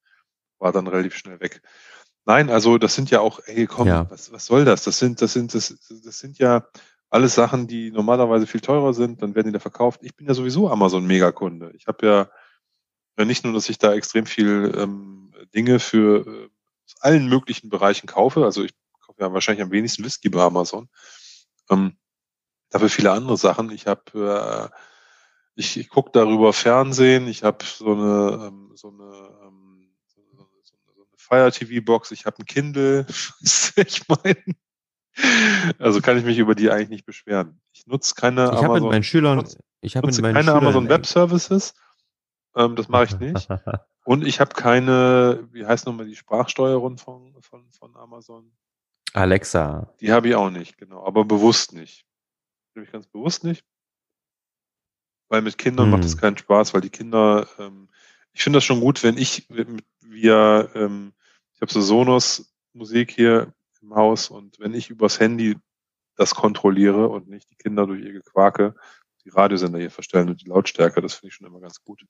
war 0.58 0.72
dann 0.72 0.88
relativ 0.88 1.16
schnell 1.16 1.40
weg. 1.40 1.62
Nein, 2.26 2.50
also 2.50 2.78
das 2.78 2.96
sind 2.96 3.10
ja 3.10 3.22
auch, 3.22 3.40
ey, 3.46 3.66
komm, 3.66 3.88
Ja. 3.88 4.10
was, 4.10 4.32
was 4.32 4.46
soll 4.46 4.66
das? 4.66 4.84
Das 4.84 5.00
sind, 5.00 5.22
das 5.22 5.34
sind, 5.34 5.54
das, 5.54 5.76
das 6.04 6.20
sind 6.20 6.38
ja 6.38 6.68
alles 7.10 7.34
Sachen, 7.36 7.68
die 7.68 7.92
normalerweise 7.92 8.46
viel 8.46 8.62
teurer 8.62 8.94
sind, 8.94 9.22
dann 9.22 9.34
werden 9.36 9.48
die 9.48 9.54
da 9.54 9.60
verkauft. 9.60 10.02
Ich 10.04 10.16
bin 10.16 10.28
ja 10.28 10.34
sowieso 10.34 10.70
Amazon-Megakunde. 10.70 11.72
Ich 11.74 11.88
habe 11.88 12.06
ja, 12.06 12.30
ja 13.18 13.26
nicht 13.26 13.44
nur, 13.44 13.54
dass 13.54 13.70
ich 13.70 13.80
da 13.80 13.94
extrem 13.94 14.26
viel 14.26 14.74
ähm, 14.78 15.34
Dinge 15.56 15.80
für 15.80 16.28
äh, 16.28 16.50
aus 16.86 16.96
allen 17.02 17.28
möglichen 17.28 17.70
Bereichen 17.70 18.06
kaufe. 18.08 18.46
Also 18.46 18.64
ich 18.64 18.72
kaufe 19.02 19.22
ja 19.22 19.34
wahrscheinlich 19.34 19.64
am 19.64 19.72
wenigsten 19.72 20.04
Whisky 20.04 20.30
bei 20.30 20.42
Amazon. 20.42 20.88
Ähm, 21.72 21.98
dafür 22.70 22.90
viele 22.90 23.12
andere 23.12 23.38
Sachen. 23.38 23.72
Ich 23.72 23.88
habe, 23.88 24.70
äh, 24.72 24.76
ich, 25.56 25.78
ich 25.78 25.90
gucke 25.90 26.12
darüber 26.14 26.54
Fernsehen. 26.54 27.28
Ich 27.28 27.44
habe 27.44 27.64
so 27.66 27.94
eine, 27.94 28.48
ähm, 28.48 28.72
so 28.76 28.90
eine, 28.90 29.04
ähm, 29.44 29.92
so 30.08 30.22
eine, 30.34 30.48
so 30.64 31.06
Fire 31.18 31.52
TV 31.52 31.84
Box. 31.84 32.12
Ich 32.12 32.26
habe 32.26 32.40
ein 32.40 32.46
Kindle. 32.46 33.06
ich 33.76 34.08
meine, 34.08 34.38
also 35.80 36.02
kann 36.02 36.18
ich 36.18 36.24
mich 36.24 36.38
über 36.38 36.56
die 36.56 36.72
eigentlich 36.72 36.90
nicht 36.90 37.06
beschweren. 37.06 37.60
Ich 37.74 37.88
nutze 37.88 38.16
keine 38.16 38.46
Ich 38.46 38.50
habe 38.50 38.60
mit 38.60 38.66
Amazon. 38.70 38.90
meinen 38.90 39.04
Schülern, 39.04 39.48
ich 39.82 39.96
habe 39.96 40.12
keine 40.12 40.40
Schülern 40.40 40.50
Amazon 40.50 40.90
Web 40.90 41.06
Services. 41.06 41.74
Ähm, 42.56 42.76
das 42.76 42.88
mache 42.88 43.06
ich 43.06 43.20
nicht. 43.20 43.48
Und 44.06 44.26
ich 44.26 44.40
habe 44.40 44.56
keine, 44.56 45.48
wie 45.52 45.66
heißt 45.66 45.86
nochmal 45.86 46.08
die 46.08 46.16
Sprachsteuerung 46.16 46.98
von, 46.98 47.36
von, 47.42 47.70
von 47.72 47.96
Amazon? 47.96 48.52
Alexa. 49.14 49.94
Die 50.00 50.12
habe 50.12 50.30
ich 50.30 50.36
auch 50.36 50.50
nicht, 50.50 50.78
genau, 50.78 51.06
aber 51.06 51.26
bewusst 51.26 51.74
nicht. 51.74 52.06
Nämlich 52.76 52.92
ganz 52.92 53.08
bewusst 53.08 53.44
nicht. 53.44 53.66
Weil 55.30 55.42
mit 55.42 55.58
Kindern 55.58 55.86
hm. 55.86 55.92
macht 55.92 56.06
es 56.06 56.18
keinen 56.18 56.38
Spaß, 56.38 56.74
weil 56.74 56.82
die 56.82 56.90
Kinder, 56.90 57.48
ähm, 57.60 57.90
ich 58.34 58.44
finde 58.44 58.58
das 58.58 58.64
schon 58.64 58.80
gut, 58.80 59.04
wenn 59.04 59.18
ich, 59.18 59.48
wir, 60.02 60.72
ähm, 60.74 61.14
ich 61.54 61.62
habe 61.62 61.72
so 61.72 61.82
Sonos 61.82 62.54
Musik 62.74 63.12
hier 63.12 63.54
im 63.82 63.96
Haus 63.96 64.30
und 64.30 64.60
wenn 64.60 64.74
ich 64.74 64.90
übers 64.90 65.20
Handy 65.20 65.58
das 66.16 66.36
kontrolliere 66.36 67.08
und 67.08 67.30
nicht 67.30 67.50
die 67.50 67.56
Kinder 67.56 67.88
durch 67.88 68.04
ihr 68.04 68.14
Gequake 68.14 68.76
die 69.26 69.30
Radiosender 69.30 69.80
hier 69.80 69.92
verstellen 69.92 70.30
und 70.30 70.42
die 70.42 70.50
Lautstärke, 70.50 71.02
das 71.02 71.16
finde 71.16 71.28
ich 71.30 71.36
schon 71.36 71.48
immer 71.48 71.60
ganz 71.60 71.84
gut. 71.84 72.06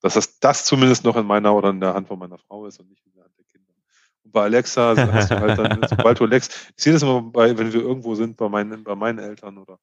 Dass 0.00 0.14
das, 0.14 0.38
das 0.38 0.64
zumindest 0.64 1.04
noch 1.04 1.16
in 1.16 1.26
meiner 1.26 1.54
oder 1.54 1.70
in 1.70 1.80
der 1.80 1.94
Hand 1.94 2.08
von 2.08 2.18
meiner 2.18 2.38
Frau 2.38 2.66
ist 2.66 2.78
und 2.80 2.88
nicht 2.88 3.04
in 3.04 3.12
der 3.12 3.24
Hand 3.24 3.36
der 3.36 3.44
Kinder. 3.44 3.72
Und 3.72 3.84
bei 4.32 4.42
Alexa 4.42 4.96
hast 4.96 5.30
du 5.30 5.40
halt 5.40 5.58
dann, 5.58 5.80
sobald 5.88 6.20
du 6.20 6.24
Alexa, 6.24 6.52
ich 6.76 6.82
sehe 6.82 6.92
das 6.92 7.02
immer 7.02 7.22
bei, 7.22 7.56
wenn 7.56 7.72
wir 7.72 7.80
irgendwo 7.80 8.14
sind, 8.14 8.36
bei 8.36 8.48
meinen, 8.48 8.84
bei 8.84 8.94
meinen 8.94 9.18
Eltern 9.18 9.58
oder 9.58 9.78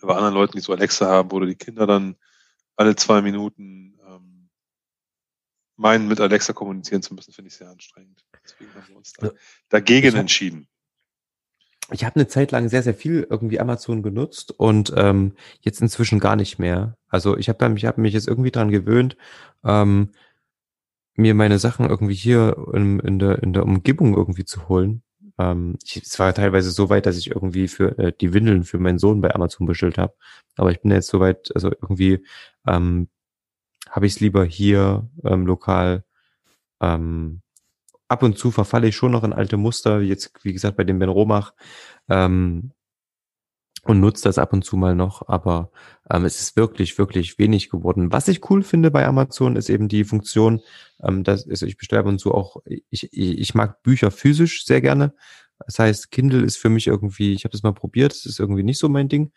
bei 0.00 0.14
anderen 0.14 0.34
Leuten, 0.34 0.52
die 0.56 0.60
so 0.60 0.72
Alexa 0.72 1.06
haben, 1.06 1.30
wo 1.30 1.40
die 1.40 1.54
Kinder 1.54 1.86
dann 1.86 2.16
alle 2.76 2.94
zwei 2.94 3.20
Minuten 3.20 3.98
ähm, 4.06 4.48
meinen, 5.76 6.06
mit 6.08 6.20
Alexa 6.20 6.52
kommunizieren 6.52 7.02
zu 7.02 7.14
müssen, 7.14 7.32
finde 7.32 7.48
ich 7.48 7.56
sehr 7.56 7.68
anstrengend. 7.68 8.24
Deswegen 8.44 8.74
haben 8.74 8.88
wir 8.88 8.96
uns 8.96 9.12
da 9.14 9.30
dagegen 9.68 10.14
entschieden 10.14 10.68
ich 11.90 12.04
habe 12.04 12.16
eine 12.16 12.28
Zeit 12.28 12.52
lang 12.52 12.68
sehr, 12.68 12.82
sehr 12.82 12.94
viel 12.94 13.26
irgendwie 13.28 13.60
Amazon 13.60 14.02
genutzt 14.02 14.52
und 14.56 14.92
ähm, 14.96 15.34
jetzt 15.60 15.80
inzwischen 15.80 16.20
gar 16.20 16.36
nicht 16.36 16.58
mehr. 16.58 16.96
Also 17.08 17.36
ich 17.36 17.48
habe 17.48 17.74
ich 17.76 17.84
hab 17.86 17.98
mich 17.98 18.12
jetzt 18.12 18.28
irgendwie 18.28 18.50
dran 18.50 18.70
gewöhnt, 18.70 19.16
ähm, 19.64 20.10
mir 21.18 21.34
meine 21.34 21.58
Sachen 21.58 21.88
irgendwie 21.88 22.14
hier 22.14 22.56
in, 22.72 23.00
in, 23.00 23.18
der, 23.18 23.42
in 23.42 23.52
der 23.52 23.64
Umgebung 23.64 24.16
irgendwie 24.16 24.44
zu 24.44 24.68
holen. 24.68 25.02
Ähm, 25.38 25.76
ich, 25.84 25.96
es 25.96 26.18
war 26.18 26.32
teilweise 26.34 26.70
so 26.70 26.90
weit, 26.90 27.06
dass 27.06 27.18
ich 27.18 27.30
irgendwie 27.30 27.68
für 27.68 27.98
äh, 27.98 28.12
die 28.18 28.32
Windeln 28.32 28.64
für 28.64 28.78
meinen 28.78 28.98
Sohn 28.98 29.20
bei 29.20 29.34
Amazon 29.34 29.66
bestellt 29.66 29.98
habe. 29.98 30.14
Aber 30.56 30.70
ich 30.70 30.80
bin 30.80 30.90
jetzt 30.90 31.08
so 31.08 31.20
weit, 31.20 31.50
also 31.54 31.70
irgendwie 31.70 32.24
ähm, 32.66 33.08
habe 33.90 34.06
ich 34.06 34.14
es 34.14 34.20
lieber 34.20 34.44
hier 34.44 35.08
ähm, 35.24 35.46
lokal 35.46 36.04
ähm, 36.80 37.42
ab 38.08 38.22
und 38.22 38.38
zu 38.38 38.50
verfalle 38.50 38.88
ich 38.88 38.96
schon 38.96 39.12
noch 39.12 39.24
in 39.24 39.32
alte 39.32 39.56
Muster, 39.56 40.00
jetzt 40.00 40.32
wie 40.42 40.52
gesagt 40.52 40.76
bei 40.76 40.84
dem 40.84 40.98
Ben 40.98 41.08
Romach 41.08 41.52
ähm, 42.08 42.72
und 43.88 44.00
nutze 44.00 44.24
das 44.24 44.38
ab 44.38 44.52
und 44.52 44.64
zu 44.64 44.76
mal 44.76 44.94
noch, 44.94 45.28
aber 45.28 45.70
ähm, 46.10 46.24
es 46.24 46.40
ist 46.40 46.56
wirklich, 46.56 46.98
wirklich 46.98 47.38
wenig 47.38 47.70
geworden. 47.70 48.12
Was 48.12 48.28
ich 48.28 48.50
cool 48.50 48.62
finde 48.62 48.90
bei 48.90 49.06
Amazon 49.06 49.56
ist 49.56 49.70
eben 49.70 49.88
die 49.88 50.04
Funktion, 50.04 50.60
ähm, 51.02 51.24
dass 51.24 51.48
also 51.48 51.66
ich 51.66 51.76
bestelle 51.78 52.00
ab 52.00 52.06
und 52.06 52.18
zu 52.18 52.34
auch, 52.34 52.58
ich, 52.66 53.12
ich 53.12 53.54
mag 53.54 53.82
Bücher 53.82 54.10
physisch 54.10 54.66
sehr 54.66 54.80
gerne. 54.80 55.14
Das 55.66 55.78
heißt, 55.78 56.10
Kindle 56.10 56.42
ist 56.42 56.58
für 56.58 56.68
mich 56.68 56.86
irgendwie, 56.86 57.32
ich 57.32 57.44
habe 57.44 57.52
das 57.52 57.62
mal 57.62 57.72
probiert, 57.72 58.12
es 58.12 58.26
ist 58.26 58.38
irgendwie 58.38 58.62
nicht 58.62 58.78
so 58.78 58.88
mein 58.88 59.08
Ding. 59.08 59.32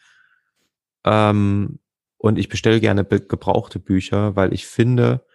Ähm, 1.05 1.79
und 2.17 2.37
ich 2.37 2.49
bestelle 2.49 2.79
gerne 2.79 3.05
gebrauchte 3.05 3.79
Bücher, 3.79 4.35
weil 4.35 4.53
ich 4.53 4.67
finde, 4.67 5.25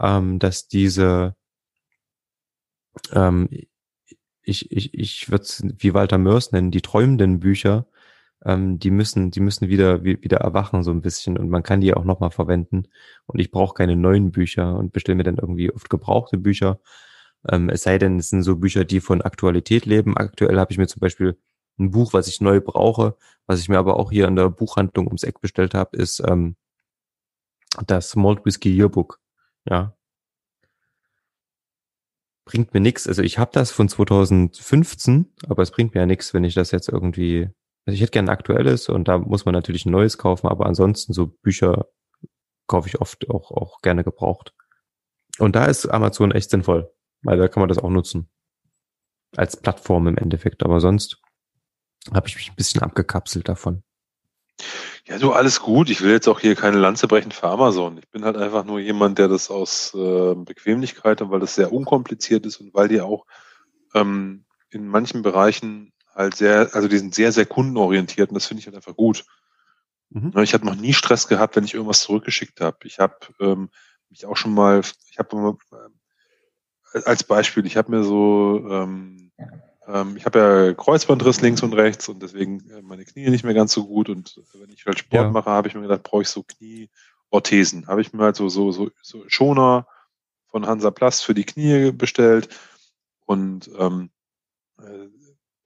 ähm, 0.00 0.38
dass 0.38 0.66
diese 0.66 1.36
ähm, 3.12 3.48
ich, 4.46 4.70
ich, 4.70 4.94
ich 4.94 5.30
würde 5.30 5.42
es 5.42 5.62
wie 5.78 5.92
Walter 5.92 6.18
Mörs 6.18 6.52
nennen, 6.52 6.70
die 6.70 6.80
träumenden 6.80 7.40
Bücher, 7.40 7.86
ähm, 8.44 8.78
die 8.78 8.90
müssen, 8.90 9.30
die 9.30 9.40
müssen 9.40 9.68
wieder, 9.68 10.04
wieder 10.04 10.38
erwachen 10.38 10.82
so 10.82 10.90
ein 10.90 11.02
bisschen 11.02 11.38
und 11.38 11.48
man 11.48 11.62
kann 11.62 11.80
die 11.80 11.94
auch 11.94 12.04
nochmal 12.04 12.30
verwenden. 12.30 12.88
Und 13.26 13.40
ich 13.40 13.50
brauche 13.50 13.74
keine 13.74 13.96
neuen 13.96 14.32
Bücher 14.32 14.76
und 14.76 14.92
bestelle 14.92 15.16
mir 15.16 15.24
dann 15.24 15.38
irgendwie 15.38 15.72
oft 15.72 15.90
gebrauchte 15.90 16.38
Bücher. 16.38 16.80
Ähm, 17.48 17.68
es 17.70 17.82
sei 17.82 17.98
denn, 17.98 18.18
es 18.18 18.30
sind 18.30 18.42
so 18.42 18.56
Bücher, 18.56 18.84
die 18.84 19.00
von 19.00 19.22
Aktualität 19.22 19.86
leben. 19.86 20.16
Aktuell 20.16 20.58
habe 20.58 20.72
ich 20.72 20.78
mir 20.78 20.88
zum 20.88 21.00
Beispiel 21.00 21.38
ein 21.78 21.90
Buch, 21.90 22.12
was 22.12 22.28
ich 22.28 22.40
neu 22.40 22.60
brauche, 22.60 23.16
was 23.46 23.60
ich 23.60 23.68
mir 23.68 23.78
aber 23.78 23.98
auch 23.98 24.10
hier 24.10 24.28
in 24.28 24.36
der 24.36 24.50
Buchhandlung 24.50 25.06
ums 25.06 25.24
Eck 25.24 25.40
bestellt 25.40 25.74
habe, 25.74 25.96
ist 25.96 26.22
ähm, 26.26 26.56
das 27.86 28.16
Malt 28.16 28.44
Whisky 28.44 28.74
Yearbook. 28.74 29.20
Ja, 29.68 29.96
bringt 32.46 32.72
mir 32.72 32.80
nichts. 32.80 33.06
Also 33.06 33.22
ich 33.22 33.38
habe 33.38 33.50
das 33.52 33.70
von 33.70 33.88
2015, 33.90 35.26
aber 35.48 35.62
es 35.62 35.70
bringt 35.72 35.94
mir 35.94 36.00
ja 36.00 36.06
nichts, 36.06 36.32
wenn 36.32 36.44
ich 36.44 36.54
das 36.54 36.70
jetzt 36.70 36.88
irgendwie. 36.88 37.50
Also 37.86 37.94
ich 37.94 38.02
hätte 38.02 38.12
gerne 38.12 38.30
ein 38.30 38.36
aktuelles 38.36 38.88
und 38.88 39.06
da 39.06 39.18
muss 39.18 39.44
man 39.44 39.52
natürlich 39.52 39.86
ein 39.86 39.92
neues 39.92 40.18
kaufen, 40.18 40.48
aber 40.48 40.66
ansonsten 40.66 41.12
so 41.12 41.28
Bücher 41.28 41.86
kaufe 42.66 42.88
ich 42.88 43.00
oft 43.00 43.30
auch, 43.30 43.52
auch 43.52 43.80
gerne 43.80 44.02
gebraucht. 44.02 44.52
Und 45.38 45.54
da 45.54 45.66
ist 45.66 45.86
Amazon 45.86 46.32
echt 46.32 46.50
sinnvoll, 46.50 46.90
weil 47.22 47.38
da 47.38 47.46
kann 47.46 47.60
man 47.60 47.68
das 47.68 47.78
auch 47.78 47.90
nutzen. 47.90 48.28
Als 49.36 49.56
Plattform 49.56 50.08
im 50.08 50.16
Endeffekt. 50.16 50.64
Aber 50.64 50.80
sonst 50.80 51.20
habe 52.12 52.26
ich 52.28 52.36
mich 52.36 52.50
ein 52.50 52.56
bisschen 52.56 52.82
abgekapselt 52.82 53.48
davon. 53.48 53.82
Ja, 55.06 55.18
du, 55.18 55.32
alles 55.32 55.60
gut. 55.60 55.90
Ich 55.90 56.00
will 56.00 56.10
jetzt 56.10 56.26
auch 56.26 56.40
hier 56.40 56.56
keine 56.56 56.78
Lanze 56.78 57.06
brechen 57.06 57.30
für 57.30 57.48
Amazon. 57.48 57.98
Ich 57.98 58.08
bin 58.08 58.24
halt 58.24 58.36
einfach 58.36 58.64
nur 58.64 58.80
jemand, 58.80 59.18
der 59.18 59.28
das 59.28 59.50
aus 59.50 59.94
äh, 59.94 60.34
Bequemlichkeit 60.34 61.22
und 61.22 61.30
weil 61.30 61.40
das 61.40 61.54
sehr 61.54 61.72
unkompliziert 61.72 62.46
ist 62.46 62.56
und 62.56 62.74
weil 62.74 62.88
die 62.88 63.00
auch 63.00 63.26
ähm, 63.94 64.46
in 64.70 64.88
manchen 64.88 65.22
Bereichen 65.22 65.92
halt 66.16 66.34
sehr, 66.34 66.74
also 66.74 66.88
die 66.88 66.98
sind 66.98 67.14
sehr, 67.14 67.30
sehr 67.30 67.46
kundenorientiert 67.46 68.30
und 68.30 68.34
das 68.34 68.46
finde 68.46 68.60
ich 68.60 68.66
halt 68.66 68.76
einfach 68.76 68.96
gut. 68.96 69.24
Mhm. 70.10 70.32
Ich 70.38 70.54
habe 70.54 70.66
noch 70.66 70.74
nie 70.74 70.92
Stress 70.92 71.28
gehabt, 71.28 71.56
wenn 71.56 71.64
ich 71.64 71.74
irgendwas 71.74 72.00
zurückgeschickt 72.00 72.60
habe. 72.60 72.78
Ich 72.84 72.98
habe 72.98 73.14
ähm, 73.40 73.70
mich 74.08 74.26
auch 74.26 74.36
schon 74.36 74.54
mal, 74.54 74.80
ich 75.10 75.18
habe 75.18 75.56
äh, 76.94 77.00
als 77.04 77.24
Beispiel, 77.24 77.66
ich 77.66 77.76
habe 77.76 77.90
mir 77.90 78.02
so 78.02 78.66
ähm, 78.70 79.30
ähm, 79.86 80.16
ich 80.16 80.26
habe 80.26 80.38
ja 80.38 80.74
Kreuzbandriss 80.74 81.40
links 81.40 81.62
und 81.62 81.72
rechts 81.72 82.08
und 82.08 82.22
deswegen 82.22 82.68
äh, 82.70 82.82
meine 82.82 83.04
Knie 83.04 83.30
nicht 83.30 83.44
mehr 83.44 83.54
ganz 83.54 83.72
so 83.72 83.86
gut. 83.86 84.08
Und 84.08 84.40
wenn 84.54 84.70
ich 84.70 84.84
halt 84.86 84.98
Sport 84.98 85.24
ja. 85.24 85.30
mache, 85.30 85.50
habe 85.50 85.68
ich 85.68 85.74
mir 85.74 85.82
gedacht, 85.82 86.02
brauche 86.02 86.22
ich 86.22 86.28
so 86.28 86.42
Knieorthesen. 86.44 87.86
Habe 87.86 88.00
ich 88.00 88.12
mir 88.12 88.24
halt 88.24 88.36
so, 88.36 88.48
so, 88.48 88.72
so, 88.72 88.90
so 89.02 89.24
Schoner 89.28 89.86
von 90.48 90.66
Hansa 90.66 90.90
Plast 90.90 91.24
für 91.24 91.34
die 91.34 91.44
Knie 91.44 91.92
bestellt 91.92 92.48
und 93.26 93.70
ähm, 93.78 94.10
äh, 94.78 95.08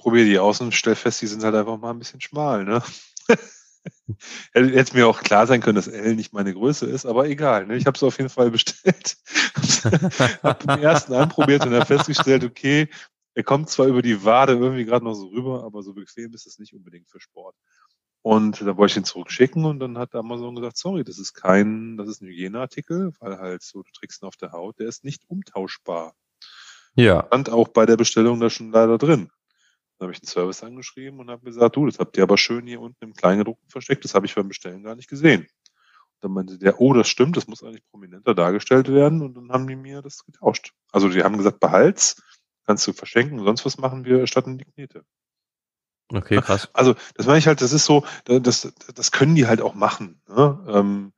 probiere 0.01 0.27
die 0.27 0.39
aus 0.39 0.61
und 0.61 0.75
stell 0.75 0.97
fest, 0.97 1.23
die 1.23 1.27
sind 1.27 1.45
halt 1.45 1.55
einfach 1.55 1.79
mal 1.79 1.91
ein 1.91 1.99
bisschen 1.99 2.21
schmal. 2.21 2.65
Ne? 2.65 2.83
Hätte 4.53 4.97
mir 4.97 5.07
auch 5.07 5.23
klar 5.23 5.47
sein 5.47 5.61
können, 5.61 5.77
dass 5.77 5.89
L 5.89 6.17
nicht 6.17 6.33
meine 6.33 6.53
Größe 6.53 6.87
ist, 6.87 7.07
aber 7.07 7.29
egal. 7.29 7.67
Ne? 7.67 7.77
Ich 7.77 7.87
habe 7.87 7.97
es 7.97 8.03
auf 8.03 8.19
jeden 8.19 8.31
Fall 8.31 8.51
bestellt. 8.51 9.17
habe 10.43 10.67
den 10.67 10.83
ersten 10.83 11.15
anprobiert 11.15 11.65
und 11.65 11.73
dann 11.73 11.87
festgestellt, 11.87 12.45
okay, 12.45 12.89
er 13.35 13.45
kommt 13.45 13.71
zwar 13.71 13.87
über 13.87 14.03
die 14.03 14.25
Wade 14.25 14.55
irgendwie 14.55 14.85
gerade 14.85 15.05
noch 15.05 15.15
so 15.15 15.29
rüber, 15.29 15.65
aber 15.65 15.83
so 15.83 15.95
bequem 15.95 16.35
ist 16.35 16.47
es 16.47 16.59
nicht 16.59 16.75
unbedingt 16.75 17.09
für 17.09 17.21
Sport. 17.21 17.55
Und 18.23 18.61
da 18.61 18.77
wollte 18.77 18.93
ich 18.93 18.97
ihn 18.99 19.05
zurückschicken 19.05 19.65
und 19.65 19.81
dann 19.81 19.97
hat 19.97 20.15
Amazon 20.15 20.55
gesagt, 20.55 20.77
sorry, 20.77 21.05
das 21.05 21.19
ist 21.19 21.33
kein, 21.33 21.97
das 21.97 22.09
ist 22.09 22.21
ein 22.21 22.29
Hygieneartikel, 22.29 23.13
weil 23.19 23.39
halt 23.39 23.63
so, 23.63 23.83
du 23.83 23.91
trägst 23.93 24.23
ihn 24.23 24.27
auf 24.27 24.37
der 24.37 24.53
Haut, 24.53 24.79
der 24.79 24.89
ist 24.89 25.05
nicht 25.05 25.23
umtauschbar. 25.29 26.15
Ja. 26.95 27.25
Stand 27.29 27.51
auch 27.51 27.69
bei 27.69 27.87
der 27.87 27.97
Bestellung 27.97 28.41
da 28.41 28.51
schon 28.51 28.73
leider 28.73 28.99
drin. 28.99 29.31
Dann 30.01 30.07
habe 30.07 30.15
ich 30.15 30.21
den 30.21 30.29
Service 30.29 30.65
angeschrieben 30.65 31.21
und 31.21 31.31
habe 31.31 31.45
gesagt, 31.45 31.77
du, 31.77 31.85
das 31.85 31.99
habt 31.99 32.17
ihr 32.17 32.23
aber 32.23 32.39
schön 32.39 32.67
hier 32.67 32.81
unten 32.81 33.05
im 33.05 33.13
Kleingedruckten 33.13 33.69
versteckt, 33.69 34.03
das 34.03 34.15
habe 34.15 34.25
ich 34.25 34.35
beim 34.35 34.49
Bestellen 34.49 34.83
gar 34.83 34.95
nicht 34.97 35.11
gesehen. 35.11 35.43
Und 35.43 36.25
dann 36.25 36.33
meinte 36.33 36.59
der, 36.59 36.81
oh, 36.81 36.95
das 36.95 37.07
stimmt, 37.07 37.37
das 37.37 37.47
muss 37.47 37.63
eigentlich 37.63 37.87
prominenter 37.91 38.35
dargestellt 38.35 38.89
werden 38.89 39.21
und 39.21 39.35
dann 39.35 39.53
haben 39.53 39.69
die 39.69 39.77
mir 39.77 40.01
das 40.01 40.25
getauscht. 40.25 40.73
Also 40.91 41.11
die 41.11 41.23
haben 41.23 41.37
gesagt, 41.37 41.61
behalt's, 41.61 42.23
kannst 42.65 42.87
du 42.87 42.95
verschenken, 42.95 43.45
sonst 43.45 43.67
was 43.67 43.77
machen 43.77 44.07
wir 44.07 44.27
statt 44.27 44.47
in 44.47 44.57
die 44.57 44.65
Knete. 44.65 45.05
Okay, 46.13 46.41
krass. 46.41 46.71
Also, 46.73 46.95
das 47.15 47.27
meine 47.27 47.39
ich 47.39 47.47
halt, 47.47 47.61
das 47.61 47.73
ist 47.73 47.85
so, 47.85 48.05
das, 48.25 48.73
das 48.95 49.13
können 49.13 49.35
die 49.35 49.47
halt 49.47 49.61
auch 49.61 49.75
machen. 49.75 50.21
Ne? 50.29 50.65
Ähm, 50.67 51.13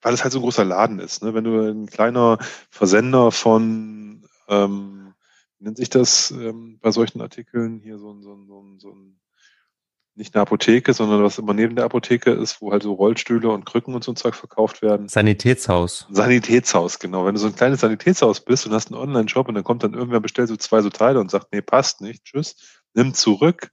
weil 0.00 0.14
es 0.14 0.22
halt 0.22 0.32
so 0.32 0.38
ein 0.38 0.42
großer 0.42 0.64
Laden 0.64 0.98
ist. 0.98 1.22
Ne? 1.22 1.34
Wenn 1.34 1.44
du 1.44 1.70
ein 1.70 1.86
kleiner 1.86 2.38
Versender 2.70 3.30
von, 3.30 4.26
ähm, 4.48 5.01
nennt 5.62 5.76
sich 5.76 5.90
das 5.90 6.30
ähm, 6.30 6.78
bei 6.80 6.90
solchen 6.90 7.20
Artikeln, 7.20 7.80
hier 7.80 7.98
so 7.98 8.12
ein, 8.12 8.22
so 8.22 8.34
ein, 8.34 8.46
so 8.46 8.60
ein, 8.60 8.78
so 8.78 8.90
ein 8.90 9.18
nicht 10.14 10.34
eine 10.34 10.42
Apotheke, 10.42 10.92
sondern 10.92 11.22
was 11.22 11.38
immer 11.38 11.54
neben 11.54 11.74
der 11.74 11.86
Apotheke 11.86 12.32
ist, 12.32 12.60
wo 12.60 12.70
halt 12.70 12.82
so 12.82 12.92
Rollstühle 12.92 13.48
und 13.48 13.64
Krücken 13.64 13.94
und 13.94 14.04
so 14.04 14.12
ein 14.12 14.16
Zeug 14.16 14.34
verkauft 14.34 14.82
werden. 14.82 15.08
Sanitätshaus. 15.08 16.06
Sanitätshaus, 16.10 16.98
genau. 16.98 17.24
Wenn 17.24 17.34
du 17.34 17.40
so 17.40 17.46
ein 17.46 17.56
kleines 17.56 17.80
Sanitätshaus 17.80 18.40
bist 18.40 18.66
und 18.66 18.74
hast 18.74 18.92
einen 18.92 19.00
Online-Shop 19.00 19.48
und 19.48 19.54
dann 19.54 19.64
kommt 19.64 19.84
dann 19.84 19.94
irgendwer, 19.94 20.20
bestellt 20.20 20.48
so 20.48 20.56
zwei 20.56 20.82
so 20.82 20.90
Teile 20.90 21.18
und 21.18 21.30
sagt, 21.30 21.48
nee, 21.52 21.62
passt 21.62 22.02
nicht, 22.02 22.24
tschüss, 22.24 22.56
nimm 22.92 23.14
zurück. 23.14 23.70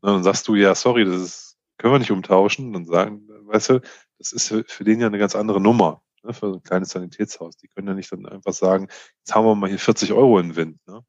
Und 0.00 0.12
dann 0.12 0.24
sagst 0.24 0.48
du, 0.48 0.56
ja, 0.56 0.74
sorry, 0.74 1.04
das 1.04 1.22
ist, 1.22 1.58
können 1.78 1.94
wir 1.94 2.00
nicht 2.00 2.10
umtauschen. 2.10 2.72
Dann 2.72 2.84
sagen, 2.84 3.28
weißt 3.44 3.70
du, 3.70 3.80
das 4.18 4.32
ist 4.32 4.48
für 4.66 4.84
den 4.84 5.00
ja 5.00 5.06
eine 5.06 5.18
ganz 5.18 5.36
andere 5.36 5.60
Nummer, 5.60 6.02
ne, 6.22 6.32
für 6.32 6.50
so 6.50 6.54
ein 6.54 6.62
kleines 6.62 6.90
Sanitätshaus. 6.90 7.56
Die 7.56 7.68
können 7.68 7.88
ja 7.88 7.94
nicht 7.94 8.12
dann 8.12 8.26
einfach 8.26 8.52
sagen, 8.52 8.88
jetzt 9.18 9.34
haben 9.34 9.44
wir 9.46 9.54
mal 9.54 9.68
hier 9.68 9.78
40 9.78 10.12
Euro 10.12 10.38
in 10.38 10.50
den 10.50 10.56
Wind, 10.56 10.86
ne? 10.86 11.04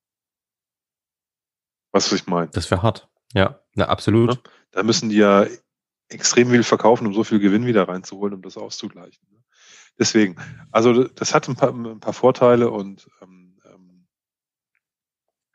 Was 1.91 2.11
ich 2.11 2.25
meine. 2.25 2.49
Das 2.49 2.71
wäre 2.71 2.81
hart. 2.81 3.07
Ja, 3.33 3.59
na, 3.75 3.85
absolut. 3.85 4.29
Ne? 4.29 4.39
Da 4.71 4.83
müssen 4.83 5.09
die 5.09 5.17
ja 5.17 5.45
extrem 6.09 6.49
viel 6.49 6.63
verkaufen, 6.63 7.05
um 7.07 7.13
so 7.13 7.23
viel 7.23 7.39
Gewinn 7.39 7.65
wieder 7.65 7.87
reinzuholen, 7.87 8.35
um 8.35 8.41
das 8.41 8.57
auszugleichen. 8.57 9.27
Ne? 9.31 9.43
Deswegen, 9.99 10.35
also 10.71 11.03
das 11.03 11.35
hat 11.35 11.47
ein 11.47 11.55
paar, 11.55 11.71
ein 11.71 11.99
paar 11.99 12.13
Vorteile 12.13 12.71
und 12.71 13.07
ähm, 13.21 13.42
ähm, 13.42 13.42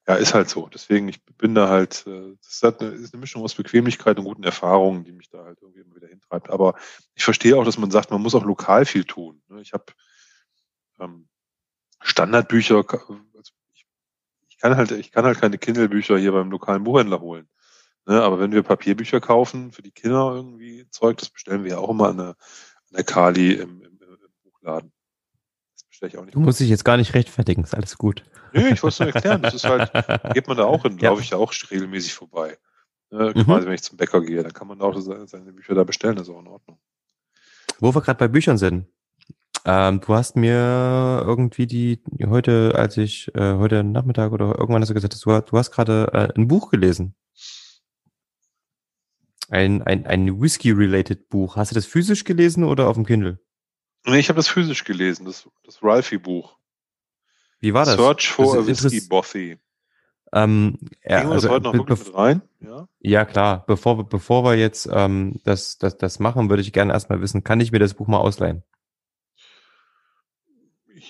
ja, 0.09 0.15
ist 0.15 0.33
halt 0.33 0.49
so. 0.49 0.69
Deswegen, 0.69 1.09
ich 1.09 1.23
bin 1.23 1.55
da 1.55 1.69
halt, 1.69 2.07
äh, 2.07 2.35
das 2.41 2.55
ist, 2.55 2.63
halt 2.63 2.81
eine, 2.81 2.91
ist 2.93 3.13
eine 3.13 3.21
Mischung 3.21 3.43
aus 3.43 3.55
Bequemlichkeit 3.55 4.19
und 4.19 4.25
guten 4.25 4.43
Erfahrungen, 4.43 5.05
die 5.05 5.13
mich 5.13 5.29
da 5.29 5.45
halt 5.45 5.59
irgendwie 5.61 5.81
immer 5.81 5.97
wieder 5.97 6.09
hintreibt. 6.09 6.49
Aber 6.49 6.77
ich 7.15 7.25
verstehe 7.25 7.57
auch, 7.57 7.65
dass 7.65 7.77
man 7.77 7.91
sagt, 7.91 8.11
man 8.11 8.23
muss 8.23 8.35
auch 8.35 8.45
lokal 8.45 8.87
viel 8.87 9.05
tun. 9.05 9.43
Ne? 9.49 9.61
Ich 9.61 9.75
habe 9.75 9.85
ähm, 10.99 11.29
Standardbücher, 12.01 12.85
also 12.89 13.53
ich, 13.75 13.87
ich 14.49 14.57
kann 14.57 14.77
halt, 14.77 14.93
ich 14.93 15.13
kann 15.13 15.27
halt 15.27 15.41
keine 15.41 15.59
Kindle-Bücher 15.59 16.17
hier 16.17 16.33
beim 16.33 16.51
lokalen 16.51 16.85
Buchhändler 16.85 17.21
holen. 17.21 17.47
Ne? 18.07 18.23
Aber 18.23 18.41
wenn 18.41 18.53
wir 18.53 18.63
Papierbücher 18.63 19.21
kaufen 19.21 19.73
für 19.73 19.83
die 19.83 19.93
Kinder 19.93 20.33
irgendwie 20.35 20.89
Zeug, 20.89 21.19
das 21.19 21.29
bestellen 21.29 21.65
wir 21.65 21.73
ja 21.73 21.79
auch 21.79 21.91
immer 21.91 22.09
an 22.09 22.17
der, 22.17 22.29
an 22.29 22.95
der 22.95 23.05
Kali 23.05 23.53
im, 23.53 23.83
im, 23.83 24.01
im 24.01 24.19
Buchladen. 24.43 24.91
Ich 26.03 26.17
auch 26.17 26.25
nicht. 26.25 26.35
Du 26.35 26.41
musst 26.41 26.61
dich 26.61 26.69
jetzt 26.69 26.85
gar 26.85 26.97
nicht 26.97 27.15
rechtfertigen, 27.15 27.65
ist 27.65 27.75
alles 27.75 27.99
gut. 27.99 28.23
Nee, 28.53 28.69
ich 28.69 28.83
wollte 28.83 28.95
es 28.95 28.99
nur 29.01 29.09
erklären. 29.09 29.43
Das 29.43 29.55
ist 29.55 29.65
halt, 29.65 29.91
geht 30.35 30.47
man 30.47 30.57
da 30.57 30.65
auch 30.65 30.83
hin, 30.83 30.99
ja. 30.99 31.11
laufe 31.11 31.23
ich 31.23 31.31
ja 31.31 31.39
auch 31.39 31.53
regelmäßig 31.71 32.15
vorbei. 32.15 32.57
Ne? 33.11 33.33
Mhm. 33.35 33.45
Quasi, 33.45 33.67
wenn 33.67 33.75
ich 33.75 33.83
zum 33.83 33.97
Bäcker 33.97 34.21
gehe, 34.21 34.43
dann 34.43 34.53
kann 34.53 34.69
man 34.69 34.81
auch 34.81 34.99
seine 35.01 35.53
Bücher 35.53 35.75
da 35.75 35.85
bestellen, 35.85 36.17
das 36.17 36.29
ist 36.29 36.35
auch 36.35 36.41
in 36.41 36.49
Ordnung. 36.49 36.79
Wo 37.81 37.95
wir 37.95 38.01
gerade 38.01 38.19
bei 38.19 38.29
Büchern 38.29 38.59
sind. 38.59 38.87
Ähm, 39.65 40.01
du 40.01 40.15
hast 40.15 40.37
mir 40.37 41.23
irgendwie 41.27 41.67
die 41.67 42.01
heute, 42.27 42.73
als 42.77 42.97
ich 42.97 43.35
äh, 43.35 43.55
heute 43.55 43.85
Nachmittag 43.85 44.33
oder 44.33 44.59
irgendwann 44.59 44.83
hast 44.83 44.89
du 44.89 44.95
gesagt, 44.95 45.15
du, 45.15 45.41
du 45.41 45.59
hast 45.59 45.71
gerade 45.71 46.11
äh, 46.13 46.39
ein 46.39 46.49
Buch 46.49 46.71
gelesen. 46.71 47.15
Ein, 49.51 49.83
ein, 49.83 50.07
ein 50.07 50.41
Whisky-related 50.41 51.29
Buch. 51.29 51.57
Hast 51.57 51.71
du 51.71 51.75
das 51.75 51.87
physisch 51.87 52.25
gelesen 52.25 52.65
oder 52.65 52.89
auf 52.89 52.97
dem 52.97 53.07
Kindle? 53.07 53.41
Nee, 54.05 54.19
ich 54.19 54.29
habe 54.29 54.37
das 54.37 54.49
physisch 54.49 54.85
gelesen, 54.85 55.27
das, 55.27 55.49
das 55.65 55.83
Ralphie-Buch. 55.83 56.57
Wie 57.61 57.75
war 57.75 57.85
das? 57.85 57.97
Search 57.97 58.31
for 58.31 58.57
das 58.57 58.65
a 58.65 58.67
Whiskey 58.67 59.09
Bothy. 59.09 59.59
Ähm, 60.33 60.79
ja, 61.05 61.21
Gehen 61.21 61.29
wir 61.29 61.35
also, 61.35 61.49
das 61.49 61.55
heute 61.55 61.65
noch 61.65 61.75
wirklich 61.75 62.07
mit 62.07 62.15
rein? 62.15 62.43
Ja, 62.61 62.89
ja 63.01 63.25
klar. 63.25 63.65
Bevor, 63.67 64.09
bevor 64.09 64.45
wir 64.45 64.57
jetzt 64.57 64.89
ähm, 64.93 65.41
das, 65.45 65.79
das, 65.79 65.97
das 65.97 66.19
machen, 66.19 66.51
würde 66.51 66.63
ich 66.63 66.73
gerne 66.73 66.93
erstmal 66.93 67.21
wissen, 67.21 67.45
kann 67.45 67.61
ich 67.61 67.73
mir 67.73 67.79
das 67.79 67.95
Buch 67.95 68.07
mal 68.07 68.19
ausleihen? 68.19 68.63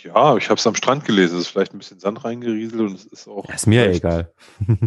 Ja, 0.04 0.36
ich 0.36 0.48
habe 0.48 0.58
es 0.58 0.66
am 0.66 0.74
Strand 0.74 1.04
gelesen. 1.04 1.36
Es 1.36 1.42
ist 1.42 1.48
vielleicht 1.48 1.74
ein 1.74 1.78
bisschen 1.78 1.98
Sand 1.98 2.24
reingerieselt 2.24 2.80
und 2.80 2.94
es 2.94 3.06
ist 3.06 3.26
auch. 3.26 3.48
ist 3.48 3.66
mir 3.66 3.90
egal. 3.90 4.32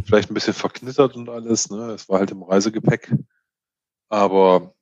vielleicht 0.05 0.31
ein 0.31 0.33
bisschen 0.33 0.53
verknittert 0.53 1.15
und 1.15 1.27
alles. 1.29 1.69
Ne? 1.69 1.91
Es 1.91 2.07
war 2.07 2.19
halt 2.19 2.31
im 2.31 2.43
Reisegepäck. 2.43 3.13
Aber 4.07 4.73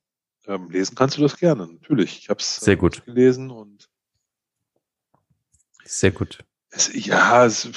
ähm, 0.47 0.69
lesen 0.69 0.95
kannst 0.95 1.17
du 1.17 1.21
das 1.21 1.37
gerne, 1.37 1.67
natürlich. 1.67 2.19
Ich 2.19 2.29
habe 2.29 2.39
es 2.39 2.57
Sehr 2.57 2.75
gut. 2.75 3.05
gelesen 3.05 3.51
und. 3.51 3.89
Sehr 5.85 6.11
gut. 6.11 6.39
Es, 6.71 6.91
ja, 6.93 7.45
es, 7.45 7.69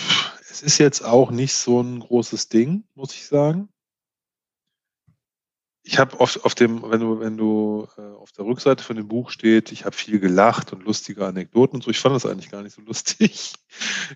es 0.50 0.62
ist 0.62 0.78
jetzt 0.78 1.02
auch 1.02 1.30
nicht 1.30 1.54
so 1.54 1.80
ein 1.80 2.00
großes 2.00 2.48
Ding, 2.48 2.84
muss 2.94 3.14
ich 3.14 3.26
sagen. 3.26 3.68
Ich 5.84 5.98
habe 5.98 6.20
oft 6.20 6.44
auf 6.44 6.54
dem, 6.54 6.82
wenn 6.90 7.00
du, 7.00 7.18
wenn 7.18 7.36
du 7.36 7.88
äh, 7.96 8.02
auf 8.02 8.30
der 8.32 8.44
Rückseite 8.44 8.84
von 8.84 8.94
dem 8.94 9.08
Buch 9.08 9.30
steht, 9.30 9.72
ich 9.72 9.84
habe 9.84 9.96
viel 9.96 10.20
gelacht 10.20 10.72
und 10.72 10.84
lustige 10.84 11.26
Anekdoten 11.26 11.76
und 11.76 11.82
so. 11.82 11.90
Ich 11.90 11.98
fand 11.98 12.14
das 12.14 12.24
eigentlich 12.24 12.50
gar 12.50 12.62
nicht 12.62 12.74
so 12.74 12.82
lustig. 12.82 13.54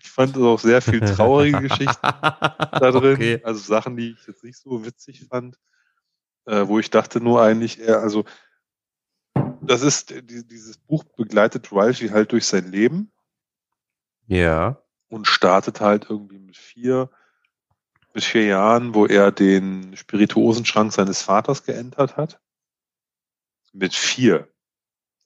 Ich 0.00 0.08
fand 0.08 0.36
auch 0.36 0.60
sehr 0.60 0.80
viel 0.80 1.00
traurige 1.00 1.62
Geschichten 1.62 1.96
da 2.02 2.90
drin. 2.92 3.14
Okay. 3.14 3.40
Also 3.42 3.60
Sachen, 3.60 3.96
die 3.96 4.10
ich 4.10 4.26
jetzt 4.26 4.44
nicht 4.44 4.58
so 4.58 4.84
witzig 4.84 5.24
fand, 5.28 5.58
äh, 6.46 6.66
wo 6.66 6.78
ich 6.78 6.90
dachte 6.90 7.20
nur 7.20 7.42
eigentlich 7.42 7.80
eher, 7.80 8.00
also 8.00 8.24
das 9.60 9.82
ist, 9.82 10.10
die, 10.10 10.46
dieses 10.46 10.78
Buch 10.78 11.04
begleitet 11.16 11.72
Ralphie 11.72 12.10
halt 12.10 12.32
durch 12.32 12.46
sein 12.46 12.70
Leben 12.70 13.12
ja. 14.26 14.82
Und 15.08 15.26
startet 15.26 15.80
halt 15.80 16.06
irgendwie 16.08 16.38
mit 16.38 16.56
vier, 16.56 17.10
mit 18.12 18.24
vier 18.24 18.44
Jahren, 18.44 18.94
wo 18.94 19.06
er 19.06 19.30
den 19.30 19.96
Spirituosenschrank 19.96 20.92
seines 20.92 21.22
Vaters 21.22 21.64
geentert 21.64 22.16
hat. 22.16 22.40
Mit 23.72 23.94
vier. 23.94 24.48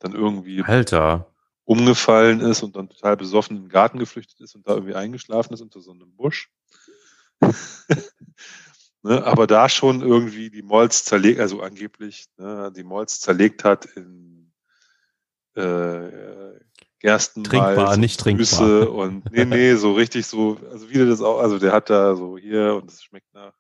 Dann 0.01 0.13
irgendwie 0.13 0.63
Alter. 0.63 1.33
umgefallen 1.65 2.41
ist 2.41 2.63
und 2.63 2.77
dann 2.77 2.89
total 2.89 3.17
besoffen 3.17 3.57
in 3.57 3.63
den 3.65 3.69
Garten 3.69 3.99
geflüchtet 3.99 4.41
ist 4.41 4.55
und 4.55 4.67
da 4.67 4.73
irgendwie 4.73 4.95
eingeschlafen 4.95 5.55
ist 5.55 5.61
unter 5.61 5.81
so 5.81 5.93
einem 5.93 6.15
Busch. 6.15 6.51
ne, 9.02 9.24
aber 9.24 9.47
da 9.47 9.68
schon 9.68 10.02
irgendwie 10.02 10.51
die 10.51 10.62
Molz 10.62 11.05
zerlegt, 11.05 11.40
also 11.40 11.60
angeblich 11.60 12.27
ne, 12.36 12.72
die 12.74 12.85
Molz 12.85 13.20
zerlegt 13.20 13.64
hat 13.64 13.86
in 13.86 14.52
äh, 15.55 16.59
Gerstenmalz, 17.01 17.51
trinkbar, 17.51 17.97
nicht 17.97 18.20
trinkbar. 18.20 18.90
und 18.90 19.31
nee, 19.32 19.44
nee, 19.47 19.74
so 19.74 19.94
richtig 19.94 20.27
so, 20.27 20.59
also 20.70 20.90
wieder 20.90 21.06
das 21.06 21.22
auch, 21.22 21.40
also 21.40 21.59
der 21.59 21.72
hat 21.72 21.89
da 21.89 22.14
so 22.14 22.36
hier 22.36 22.74
und 22.74 22.90
es 22.90 23.02
schmeckt 23.02 23.32
nach. 23.32 23.55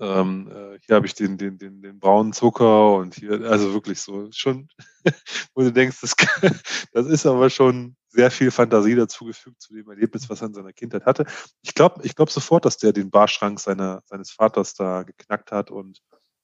Ähm, 0.00 0.50
äh, 0.50 0.78
hier 0.84 0.96
habe 0.96 1.06
ich 1.06 1.14
den, 1.14 1.38
den, 1.38 1.58
den, 1.58 1.80
den 1.80 1.98
braunen 1.98 2.32
Zucker 2.32 2.96
und 2.96 3.14
hier, 3.14 3.42
also 3.42 3.72
wirklich 3.72 4.00
so 4.00 4.28
schon, 4.32 4.68
wo 5.54 5.62
du 5.62 5.72
denkst, 5.72 5.98
das, 6.00 6.14
das 6.92 7.06
ist 7.06 7.24
aber 7.24 7.48
schon 7.50 7.96
sehr 8.12 8.30
viel 8.30 8.50
Fantasie 8.50 8.94
dazugefügt 8.94 9.60
zu 9.60 9.74
dem 9.74 9.88
Erlebnis, 9.88 10.28
was 10.28 10.42
er 10.42 10.48
in 10.48 10.54
seiner 10.54 10.72
Kindheit 10.72 11.06
hatte. 11.06 11.24
Ich 11.62 11.74
glaube, 11.74 12.02
ich 12.04 12.14
glaube 12.14 12.30
sofort, 12.30 12.64
dass 12.64 12.76
der 12.76 12.92
den 12.92 13.10
Barschrank 13.10 13.58
seiner, 13.58 14.02
seines 14.04 14.30
Vaters 14.30 14.74
da 14.74 15.02
geknackt 15.02 15.50
hat 15.50 15.70
und 15.70 16.00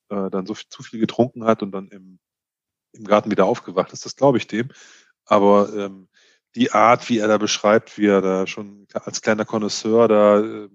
äh, 0.08 0.30
dann 0.30 0.46
so 0.46 0.54
viel, 0.54 0.68
zu 0.70 0.82
viel 0.82 0.98
getrunken 0.98 1.44
hat 1.44 1.62
und 1.62 1.72
dann 1.72 1.88
im, 1.88 2.18
im 2.92 3.04
Garten 3.04 3.30
wieder 3.30 3.44
aufgewacht 3.44 3.92
ist. 3.92 4.06
Das 4.06 4.16
glaube 4.16 4.38
ich 4.38 4.46
dem. 4.46 4.70
Aber 5.26 5.70
ähm, 5.74 6.08
die 6.54 6.72
Art, 6.72 7.08
wie 7.10 7.18
er 7.18 7.28
da 7.28 7.36
beschreibt, 7.36 7.98
wie 7.98 8.06
er 8.06 8.22
da 8.22 8.46
schon 8.46 8.86
als 8.94 9.20
kleiner 9.20 9.44
Connoisseur 9.44 10.08
da 10.08 10.40
äh, 10.40 10.70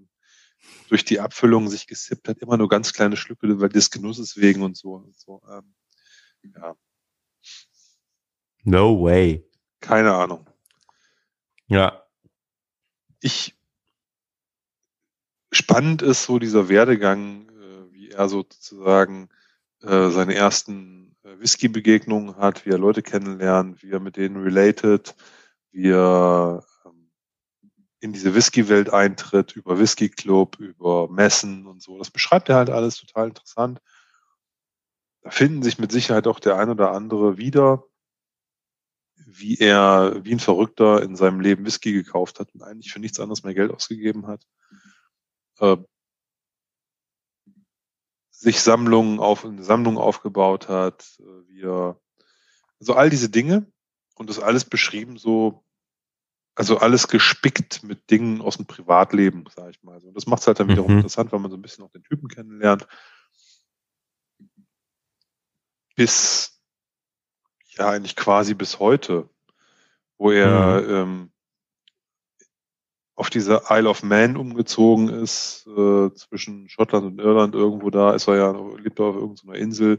durch 0.89 1.03
die 1.03 1.19
Abfüllung 1.19 1.69
sich 1.69 1.87
gesippt 1.87 2.29
hat, 2.29 2.37
immer 2.37 2.57
nur 2.57 2.69
ganz 2.69 2.93
kleine 2.93 3.17
Schlücke, 3.17 3.59
weil 3.59 3.69
des 3.69 3.89
Genusses 3.89 4.37
wegen 4.37 4.61
und 4.61 4.77
so. 4.77 4.93
Und 4.93 5.17
so 5.17 5.41
ähm, 5.49 5.73
ja. 6.55 6.75
No 8.63 9.01
way. 9.01 9.43
Keine 9.79 10.13
Ahnung. 10.13 10.47
Ja. 11.73 12.03
Ich 13.19 13.55
spannend 15.51 16.03
ist 16.03 16.23
so 16.23 16.37
dieser 16.37 16.69
Werdegang, 16.69 17.49
äh, 17.49 17.91
wie 17.91 18.09
er 18.11 18.29
sozusagen 18.29 19.29
äh, 19.81 20.09
seine 20.09 20.35
ersten 20.35 21.15
äh, 21.23 21.39
Whisky-Begegnungen 21.39 22.37
hat, 22.37 22.67
wie 22.67 22.69
er 22.69 22.77
Leute 22.77 23.01
kennenlernt, 23.01 23.81
wie 23.81 23.89
er 23.89 23.99
mit 23.99 24.17
denen 24.17 24.43
related, 24.43 25.15
wie 25.71 25.89
er 25.89 26.63
ähm, 26.85 27.09
in 27.99 28.13
diese 28.13 28.35
Whisky-Welt 28.35 28.93
eintritt, 28.93 29.55
über 29.55 29.79
Whisky-Club, 29.79 30.59
über 30.59 31.09
Messen 31.09 31.65
und 31.65 31.81
so. 31.81 31.97
Das 31.97 32.11
beschreibt 32.11 32.49
er 32.49 32.57
halt 32.57 32.69
alles 32.69 32.97
total 32.97 33.29
interessant. 33.29 33.81
Da 35.23 35.31
finden 35.31 35.63
sich 35.63 35.79
mit 35.79 35.91
Sicherheit 35.91 36.27
auch 36.27 36.39
der 36.39 36.55
ein 36.57 36.69
oder 36.69 36.91
andere 36.91 37.37
wieder, 37.37 37.83
wie 39.39 39.57
er 39.57 40.23
wie 40.23 40.33
ein 40.33 40.39
Verrückter 40.39 41.01
in 41.01 41.15
seinem 41.15 41.39
Leben 41.39 41.65
Whisky 41.65 41.91
gekauft 41.93 42.39
hat 42.39 42.53
und 42.53 42.63
eigentlich 42.63 42.91
für 42.91 42.99
nichts 42.99 43.19
anderes 43.19 43.43
mehr 43.43 43.53
Geld 43.53 43.71
ausgegeben 43.71 44.27
hat. 44.27 44.45
Äh, 45.59 45.77
sich 48.29 48.61
Sammlungen 48.61 49.19
auf, 49.19 49.45
eine 49.45 49.63
Sammlung 49.63 49.97
aufgebaut 49.97 50.67
hat, 50.67 51.17
äh, 51.19 51.47
wie 51.47 51.61
er, 51.61 51.99
also 52.79 52.93
all 52.93 53.09
diese 53.09 53.29
Dinge 53.29 53.71
und 54.15 54.29
das 54.29 54.39
alles 54.39 54.65
beschrieben 54.65 55.17
so, 55.17 55.63
also 56.55 56.77
alles 56.77 57.07
gespickt 57.07 57.83
mit 57.83 58.11
Dingen 58.11 58.41
aus 58.41 58.57
dem 58.57 58.67
Privatleben, 58.67 59.45
sage 59.55 59.71
ich 59.71 59.81
mal. 59.81 59.97
Und 59.99 60.13
das 60.15 60.27
macht 60.27 60.41
es 60.41 60.47
halt 60.47 60.59
dann 60.59 60.67
wiederum 60.67 60.91
mhm. 60.91 60.97
interessant, 60.97 61.31
weil 61.31 61.39
man 61.39 61.49
so 61.49 61.57
ein 61.57 61.61
bisschen 61.61 61.83
auch 61.83 61.91
den 61.91 62.03
Typen 62.03 62.27
kennenlernt. 62.27 62.87
Bis, 65.95 66.52
ja, 67.77 67.89
eigentlich 67.89 68.15
quasi 68.15 68.53
bis 68.53 68.79
heute, 68.79 69.29
wo 70.17 70.31
er 70.31 70.81
mhm. 70.81 70.89
ähm, 70.89 71.31
auf 73.15 73.29
diese 73.29 73.63
Isle 73.69 73.89
of 73.89 74.03
Man 74.03 74.37
umgezogen 74.37 75.09
ist, 75.09 75.67
äh, 75.67 76.13
zwischen 76.13 76.67
Schottland 76.69 77.05
und 77.05 77.19
Irland 77.19 77.55
irgendwo 77.55 77.89
da, 77.89 78.13
ist 78.13 78.27
er 78.27 78.35
ja, 78.37 78.51
lebt 78.77 78.99
er 78.99 79.05
auf 79.05 79.15
irgendeiner 79.15 79.55
Insel. 79.55 79.97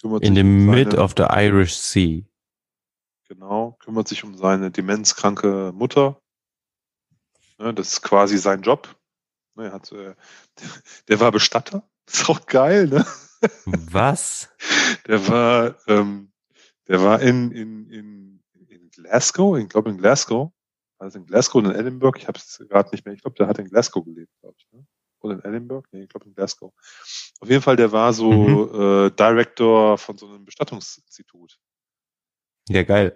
Kümmert 0.00 0.24
In 0.24 0.34
the 0.34 0.42
um 0.42 0.66
mid 0.66 0.94
of 0.94 1.14
the 1.16 1.24
Irish 1.30 1.74
Sea. 1.74 2.22
Genau, 3.28 3.76
kümmert 3.80 4.08
sich 4.08 4.24
um 4.24 4.36
seine 4.36 4.70
demenzkranke 4.70 5.72
Mutter. 5.74 6.20
Ne, 7.58 7.72
das 7.72 7.94
ist 7.94 8.02
quasi 8.02 8.36
sein 8.38 8.62
Job. 8.62 8.94
Ne, 9.54 9.66
er 9.66 9.72
hat, 9.72 9.90
äh, 9.92 10.14
der, 10.60 10.68
der 11.08 11.20
war 11.20 11.32
Bestatter. 11.32 11.88
Ist 12.08 12.30
auch 12.30 12.46
geil, 12.46 12.86
ne? 12.86 13.04
Was? 13.90 14.48
Der 15.08 15.26
war, 15.26 15.74
ähm, 15.88 16.30
der 16.88 17.02
war 17.02 17.20
in, 17.20 17.50
in, 17.50 17.90
in, 17.90 18.42
in 18.68 18.90
Glasgow, 18.90 19.58
ich 19.58 19.68
glaube 19.68 19.90
in 19.90 19.98
Glasgow, 19.98 20.52
also 20.98 21.18
in 21.18 21.26
Glasgow 21.26 21.62
und 21.62 21.70
in 21.70 21.76
Edinburgh, 21.76 22.18
ich 22.18 22.28
habe 22.28 22.38
es 22.38 22.64
gerade 22.68 22.90
nicht 22.90 23.04
mehr, 23.04 23.14
ich 23.14 23.22
glaube, 23.22 23.36
der 23.36 23.48
hat 23.48 23.58
in 23.58 23.68
Glasgow 23.68 24.04
gelebt, 24.04 24.32
glaube 24.40 24.56
ich. 24.58 24.66
Ne? 24.72 24.86
Oder 25.20 25.34
in 25.34 25.44
Edinburgh? 25.44 25.86
Nee, 25.92 26.02
ich 26.04 26.08
glaube 26.08 26.26
in 26.26 26.34
Glasgow. 26.34 26.72
Auf 27.40 27.48
jeden 27.48 27.62
Fall, 27.62 27.76
der 27.76 27.92
war 27.92 28.12
so 28.12 28.32
mhm. 28.32 29.06
äh, 29.06 29.10
Director 29.10 29.98
von 29.98 30.16
so 30.16 30.26
einem 30.28 30.44
Bestattungsinstitut. 30.44 31.58
Ja, 32.68 32.82
geil. 32.82 33.14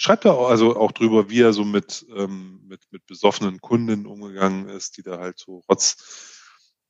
schreibt 0.00 0.24
er 0.24 0.38
also 0.38 0.76
auch 0.76 0.92
drüber, 0.92 1.28
wie 1.28 1.42
er 1.42 1.52
so 1.52 1.64
mit, 1.64 2.06
ähm, 2.16 2.62
mit, 2.66 2.80
mit 2.90 3.04
besoffenen 3.06 3.60
Kunden 3.60 4.06
umgegangen 4.06 4.66
ist, 4.70 4.96
die 4.96 5.02
da 5.02 5.18
halt 5.18 5.38
so 5.38 5.62
rotz 5.68 6.40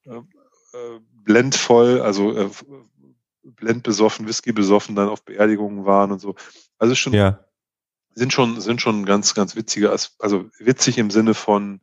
äh, 0.04 0.14
äh, 0.14 1.00
blendvoll, 1.24 2.00
also 2.00 2.32
äh, 2.32 2.50
blendbesoffen, 3.56 4.26
Whisky 4.26 4.52
besoffen 4.52 4.96
dann 4.96 5.08
auf 5.08 5.24
Beerdigungen 5.24 5.84
waren 5.84 6.12
und 6.12 6.20
so. 6.20 6.34
Also 6.78 6.94
schon, 6.94 7.12
ja. 7.12 7.44
sind 8.14 8.32
schon, 8.32 8.60
sind 8.60 8.80
schon 8.80 9.04
ganz, 9.04 9.34
ganz 9.34 9.56
witzige, 9.56 9.90
also 9.90 10.50
witzig 10.58 10.98
im 10.98 11.10
Sinne 11.10 11.34
von, 11.34 11.80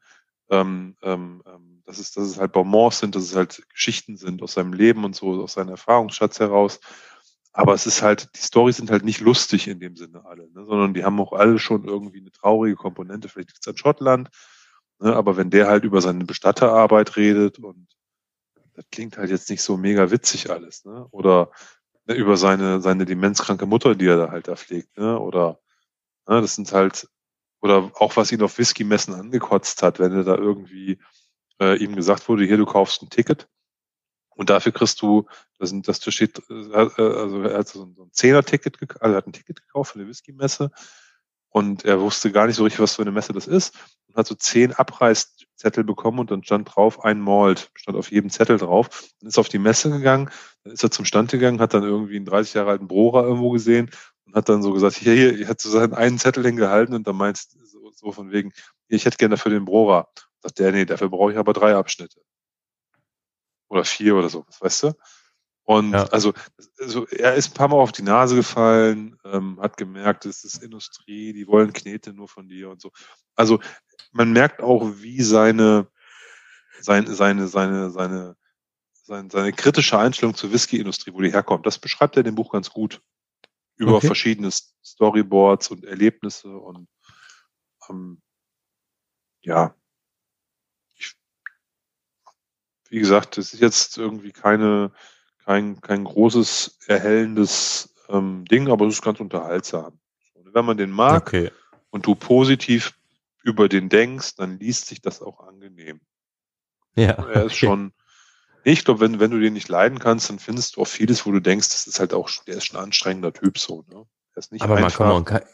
ähm, 0.49 0.95
ähm, 1.01 1.43
ähm, 1.45 1.81
dass 1.85 1.99
es, 1.99 2.11
dass 2.11 2.27
es 2.27 2.39
halt 2.39 2.51
Bonbons 2.51 2.99
sind, 2.99 3.15
dass 3.15 3.23
es 3.23 3.35
halt 3.35 3.63
Geschichten 3.69 4.17
sind 4.17 4.41
aus 4.41 4.53
seinem 4.53 4.73
Leben 4.73 5.03
und 5.05 5.15
so, 5.15 5.41
aus 5.41 5.53
seinem 5.53 5.69
Erfahrungsschatz 5.69 6.39
heraus. 6.39 6.79
Aber 7.53 7.73
es 7.73 7.87
ist 7.87 8.03
halt, 8.03 8.29
die 8.35 8.41
Storys 8.41 8.77
sind 8.77 8.91
halt 8.91 9.03
nicht 9.03 9.19
lustig 9.19 9.67
in 9.67 9.79
dem 9.79 9.95
Sinne 9.95 10.23
alle, 10.25 10.43
ne, 10.51 10.65
sondern 10.65 10.93
die 10.93 11.03
haben 11.03 11.19
auch 11.19 11.33
alle 11.33 11.57
schon 11.57 11.85
irgendwie 11.85 12.19
eine 12.19 12.31
traurige 12.31 12.75
Komponente. 12.75 13.29
Vielleicht 13.29 13.49
liegt 13.49 13.61
es 13.61 13.67
an 13.67 13.77
Schottland, 13.77 14.29
ne, 14.99 15.15
aber 15.15 15.37
wenn 15.37 15.49
der 15.49 15.67
halt 15.67 15.83
über 15.83 16.01
seine 16.01 16.25
Bestatterarbeit 16.25 17.15
redet 17.15 17.57
und 17.57 17.87
das 18.77 18.85
klingt 18.91 19.17
halt 19.17 19.31
jetzt 19.31 19.49
nicht 19.49 19.63
so 19.63 19.75
mega 19.75 20.11
witzig 20.11 20.51
alles, 20.51 20.85
ne? 20.85 21.07
Oder 21.09 21.51
ne, 22.05 22.13
über 22.13 22.37
seine, 22.37 22.79
seine 22.79 23.05
demenzkranke 23.05 23.65
Mutter, 23.65 23.95
die 23.95 24.05
er 24.05 24.17
da 24.17 24.31
halt 24.31 24.47
da 24.47 24.55
pflegt, 24.55 24.97
ne? 24.97 25.19
Oder 25.19 25.59
ne, 26.27 26.41
das 26.41 26.55
sind 26.55 26.71
halt, 26.71 27.09
oder 27.59 27.91
auch 27.95 28.15
was 28.17 28.31
ihn 28.31 28.43
auf 28.43 28.57
Whisky-Messen 28.59 29.15
angekotzt 29.15 29.81
hat, 29.81 29.99
wenn 29.99 30.13
er 30.13 30.23
da 30.23 30.35
irgendwie 30.35 30.99
äh, 31.59 31.75
ihm 31.83 31.95
gesagt 31.95 32.29
wurde, 32.29 32.45
hier, 32.45 32.57
du 32.57 32.67
kaufst 32.67 33.01
ein 33.01 33.09
Ticket 33.09 33.49
und 34.35 34.51
dafür 34.51 34.71
kriegst 34.71 35.01
du, 35.01 35.25
das, 35.57 35.73
das 35.81 36.13
steht, 36.13 36.39
äh, 36.47 36.71
also 36.75 37.41
er 37.41 37.57
hat 37.57 37.67
so 37.67 37.83
ein 37.83 38.11
Zehner-Ticket, 38.11 38.77
also 39.01 39.13
er 39.13 39.17
hat 39.17 39.27
ein 39.27 39.33
Ticket 39.33 39.63
gekauft 39.63 39.93
für 39.93 39.99
eine 39.99 40.07
Whisky-Messe 40.07 40.69
und 41.49 41.83
er 41.83 41.99
wusste 41.99 42.31
gar 42.31 42.45
nicht 42.45 42.57
so 42.57 42.63
richtig, 42.63 42.79
was 42.79 42.95
für 42.95 43.01
eine 43.01 43.11
Messe 43.11 43.33
das 43.33 43.47
ist 43.47 43.73
und 44.05 44.17
hat 44.17 44.27
so 44.27 44.35
zehn 44.35 44.71
Abreißzettel 45.57 45.83
bekommen 45.83 46.19
und 46.19 46.31
dann 46.31 46.43
stand 46.43 46.75
drauf 46.75 47.03
ein 47.03 47.19
Malt, 47.19 47.71
stand 47.75 47.97
auf 47.97 48.11
jedem 48.11 48.29
Zettel 48.29 48.57
drauf. 48.57 49.09
Dann 49.19 49.29
ist 49.29 49.39
auf 49.39 49.49
die 49.49 49.59
Messe 49.59 49.89
gegangen, 49.89 50.29
dann 50.63 50.73
ist 50.73 50.83
er 50.83 50.91
zum 50.91 51.05
Stand 51.05 51.31
gegangen, 51.31 51.59
hat 51.59 51.73
dann 51.73 51.83
irgendwie 51.83 52.15
einen 52.15 52.25
30 52.25 52.53
Jahre 52.53 52.71
alten 52.71 52.87
Brorer 52.87 53.23
irgendwo 53.23 53.49
gesehen 53.51 53.89
und 54.25 54.35
hat 54.35 54.49
dann 54.49 54.61
so 54.61 54.71
gesagt, 54.73 54.95
hier, 54.95 55.13
hier, 55.13 55.39
ich 55.39 55.47
hat 55.47 55.59
so 55.61 55.69
seinen 55.69 55.93
einen 55.93 56.19
Zettel 56.19 56.45
hingehalten 56.45 56.95
und 56.95 57.07
dann 57.07 57.15
meinst 57.15 57.57
so, 57.65 57.91
so 57.91 58.11
von 58.11 58.31
wegen, 58.31 58.51
ich 58.87 59.05
hätte 59.05 59.17
gerne 59.17 59.35
dafür 59.35 59.51
den 59.51 59.65
Brorer. 59.65 60.07
Sagt 60.41 60.59
der, 60.59 60.71
nee, 60.71 60.85
dafür 60.85 61.09
brauche 61.09 61.31
ich 61.31 61.37
aber 61.37 61.53
drei 61.53 61.75
Abschnitte 61.75 62.21
oder 63.69 63.83
vier 63.83 64.15
oder 64.15 64.29
so, 64.29 64.45
weißt 64.59 64.83
du? 64.83 64.93
Und 65.67 65.91
ja. 65.91 66.05
also, 66.05 66.31
also 66.79 67.05
er 67.07 67.35
ist 67.35 67.51
ein 67.51 67.53
paar 67.53 67.67
Mal 67.67 67.75
auf 67.75 67.91
die 67.91 68.01
Nase 68.01 68.37
gefallen, 68.37 69.19
ähm, 69.25 69.59
hat 69.59 69.75
gemerkt, 69.75 70.25
es 70.25 70.45
ist 70.45 70.63
Industrie, 70.63 71.33
die 71.33 71.45
wollen 71.45 71.73
Knete 71.73 72.13
nur 72.13 72.29
von 72.29 72.47
dir 72.47 72.69
und 72.69 72.79
so. 72.79 72.89
Also 73.35 73.59
man 74.13 74.31
merkt 74.31 74.61
auch, 74.61 74.89
wie 74.99 75.21
seine, 75.21 75.89
seine, 76.79 77.13
seine, 77.13 77.49
seine, 77.49 77.89
seine, 77.89 78.37
seine, 78.93 79.29
seine 79.29 79.51
kritische 79.51 79.99
Einstellung 79.99 80.35
zur 80.35 80.53
Whisky-Industrie, 80.53 81.11
wo 81.13 81.19
die 81.19 81.33
herkommt, 81.33 81.65
das 81.65 81.79
beschreibt 81.79 82.15
er 82.15 82.21
in 82.21 82.27
dem 82.27 82.35
Buch 82.35 82.53
ganz 82.53 82.69
gut. 82.69 83.01
Über 83.75 83.95
okay. 83.95 84.07
verschiedene 84.07 84.49
Storyboards 84.51 85.69
und 85.69 85.83
Erlebnisse 85.83 86.47
und 86.47 86.87
ähm, 87.89 88.21
ja, 89.41 89.75
wie 92.89 92.99
gesagt, 92.99 93.35
das 93.35 93.53
ist 93.53 93.59
jetzt 93.59 93.97
irgendwie 93.97 94.31
keine, 94.31 94.93
kein, 95.47 95.79
kein 95.79 96.03
großes, 96.03 96.77
erhellendes 96.87 97.95
ähm, 98.09 98.43
Ding, 98.45 98.67
aber 98.69 98.85
es 98.85 98.95
ist 98.95 99.01
ganz 99.01 99.21
unterhaltsam. 99.21 99.97
wenn 100.35 100.65
man 100.65 100.75
den 100.75 100.91
mag 100.91 101.27
okay. 101.27 101.51
und 101.89 102.05
du 102.05 102.15
positiv 102.15 102.93
über 103.43 103.69
den 103.69 103.87
denkst, 103.87 104.35
dann 104.35 104.59
liest 104.59 104.87
sich 104.87 105.01
das 105.01 105.21
auch 105.21 105.39
angenehm. 105.47 106.01
Ja. 106.97 107.13
Er 107.33 107.45
ist 107.45 107.55
schon, 107.55 107.93
ich 108.65 108.83
glaube, 108.83 108.99
wenn, 108.99 109.21
wenn 109.21 109.31
du 109.31 109.39
den 109.39 109.53
nicht 109.53 109.69
leiden 109.69 109.99
kannst, 109.99 110.29
dann 110.29 110.39
findest 110.39 110.75
du 110.75 110.81
auch 110.81 110.87
vieles, 110.87 111.25
wo 111.25 111.31
du 111.31 111.39
denkst, 111.39 111.69
das 111.69 111.87
ist 111.87 112.01
halt 112.01 112.13
auch, 112.13 112.29
der 112.45 112.57
ist 112.57 112.65
schon 112.65 112.77
ein 112.77 112.83
anstrengender 112.83 113.31
Typ 113.31 113.57
so, 113.57 113.85
ne? 113.87 114.05
Der 114.35 114.39
ist 114.39 114.51
nicht 114.51 114.63
aber 114.63 114.75
einfach. 114.75 114.99
mal, 114.99 115.23
komm 115.23 115.47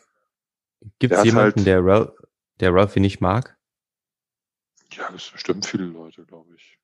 Gibt 0.97 1.13
es 1.13 1.23
jemanden, 1.23 1.59
halt, 1.59 1.67
der, 1.67 1.85
Ralph, 1.85 2.11
der 2.59 2.73
Ralphie 2.73 2.99
nicht 2.99 3.21
mag? 3.21 3.57
Ja, 4.93 5.11
das 5.11 5.29
bestimmt 5.29 5.67
viele 5.67 5.85
Leute, 5.85 6.25
glaube 6.25 6.55
ich. 6.55 6.79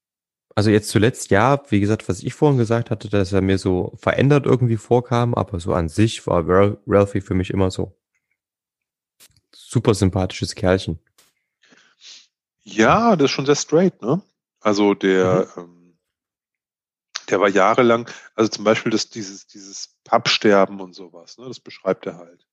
Also 0.56 0.72
jetzt 0.72 0.90
zuletzt 0.90 1.30
ja, 1.32 1.62
wie 1.70 1.80
gesagt, 1.80 2.10
was 2.10 2.22
ich 2.22 2.34
vorhin 2.34 2.58
gesagt 2.58 2.90
hatte, 2.90 3.10
dass 3.10 3.32
er 3.32 3.42
mir 3.42 3.58
so 3.58 3.94
verändert 3.98 4.46
irgendwie 4.46 4.78
vorkam, 4.78 5.34
aber 5.34 5.60
so 5.60 5.74
an 5.74 5.90
sich 5.90 6.26
war 6.28 6.44
Ralphie 6.88 7.22
für 7.22 7.34
mich 7.34 7.52
immer 7.52 7.72
so 7.72 7.96
super 9.54 9.94
sympathisches 9.94 10.56
Kerlchen. 10.56 11.00
Ja, 12.64 13.16
das 13.16 13.26
ist 13.26 13.32
schon 13.32 13.46
sehr 13.46 13.56
straight, 13.56 14.02
ne? 14.02 14.22
Also 14.60 14.94
der, 14.94 15.48
mhm. 15.56 15.62
ähm, 15.62 15.98
der 17.30 17.40
war 17.40 17.50
jahrelang, 17.50 18.10
also 18.36 18.50
zum 18.50 18.64
Beispiel 18.64 18.92
das, 18.92 19.10
dieses, 19.10 19.48
dieses 19.48 19.96
Pappsterben 20.04 20.82
und 20.82 20.94
sowas, 20.94 21.38
ne? 21.38 21.48
Das 21.48 21.60
beschreibt 21.60 22.06
er 22.06 22.18
halt. 22.18 22.46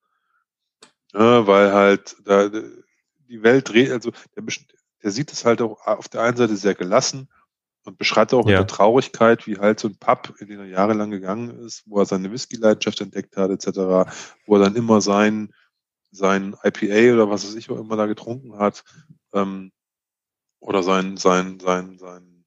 Ne, 1.13 1.47
weil 1.47 1.73
halt 1.73 2.17
da 2.25 2.49
die 2.49 3.43
Welt 3.43 3.69
dreht, 3.69 3.91
also 3.91 4.11
der, 4.35 4.45
der 5.03 5.11
sieht 5.11 5.33
es 5.33 5.45
halt 5.45 5.63
auch 5.63 5.87
auf 5.87 6.09
der 6.09 6.23
einen 6.23 6.37
Seite 6.37 6.57
sehr 6.57 6.75
gelassen 6.75 7.29
und 7.87 7.99
beschreibt 7.99 8.35
auch 8.35 8.47
ja. 8.47 8.53
mit 8.53 8.59
der 8.59 8.67
Traurigkeit, 8.67 9.47
wie 9.47 9.59
halt 9.59 9.81
so 9.81 9.89
ein 9.89 9.97
Pub, 9.97 10.35
in 10.39 10.49
den 10.49 10.61
er 10.61 10.67
jahrelang 10.67 11.11
gegangen 11.11 11.51
ist, 11.65 11.85
wo 11.87 11.99
er 11.99 12.07
seine 12.07 12.33
Whisky-Leidenschaft 12.33 13.01
entdeckt 13.01 13.37
hat, 13.37 13.51
etc., 13.51 14.11
wo 14.47 14.57
er 14.57 14.65
dann 14.65 14.77
immer 14.77 15.01
sein, 15.01 15.53
sein 16.11 16.57
IPA 16.65 17.15
oder 17.15 17.31
was 17.31 17.47
weiß 17.47 17.55
ich 17.55 17.71
auch 17.71 17.79
immer 17.79 17.97
da 17.97 18.07
getrunken 18.07 18.59
hat, 18.59 18.85
ähm, 19.33 19.73
oder 20.61 20.83
sein, 20.83 21.17
sein, 21.17 21.61
sein, 21.61 21.99
sein, 21.99 22.45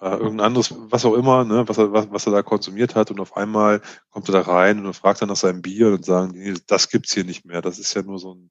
äh, 0.00 0.10
irgendein 0.10 0.46
anderes, 0.46 0.74
was 0.76 1.04
auch 1.04 1.14
immer, 1.14 1.44
ne, 1.44 1.66
was 1.66 1.78
er, 1.78 1.92
was, 1.92 2.10
was 2.10 2.26
er 2.26 2.32
da 2.32 2.42
konsumiert 2.42 2.94
hat 2.94 3.10
und 3.10 3.20
auf 3.20 3.36
einmal 3.36 3.80
kommt 4.10 4.28
er 4.28 4.32
da 4.32 4.40
rein 4.42 4.84
und 4.84 4.94
fragt 4.94 5.20
dann 5.20 5.28
nach 5.28 5.36
seinem 5.36 5.62
Bier 5.62 5.88
und 5.88 6.04
sagen, 6.04 6.32
nee, 6.32 6.54
das 6.66 6.88
gibt's 6.88 7.12
hier 7.12 7.24
nicht 7.24 7.44
mehr, 7.44 7.62
das 7.62 7.78
ist 7.78 7.94
ja 7.94 8.02
nur 8.02 8.18
so 8.18 8.34
ein, 8.34 8.50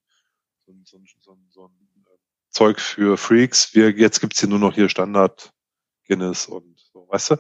so 0.66 0.74
ein, 0.74 0.84
so 0.86 0.98
ein, 0.98 1.06
so 1.22 1.32
ein, 1.32 1.46
so 1.50 1.66
ein 1.68 2.04
äh, 2.06 2.18
Zeug 2.50 2.82
für 2.82 3.18
Freaks, 3.18 3.74
wir, 3.74 3.92
jetzt 3.92 4.20
gibt's 4.20 4.40
hier 4.40 4.50
nur 4.50 4.60
noch 4.60 4.74
hier 4.74 4.90
Standard 4.90 5.53
Guinness 6.08 6.48
und 6.48 6.80
so, 6.92 7.08
weißt 7.10 7.32
du? 7.32 7.36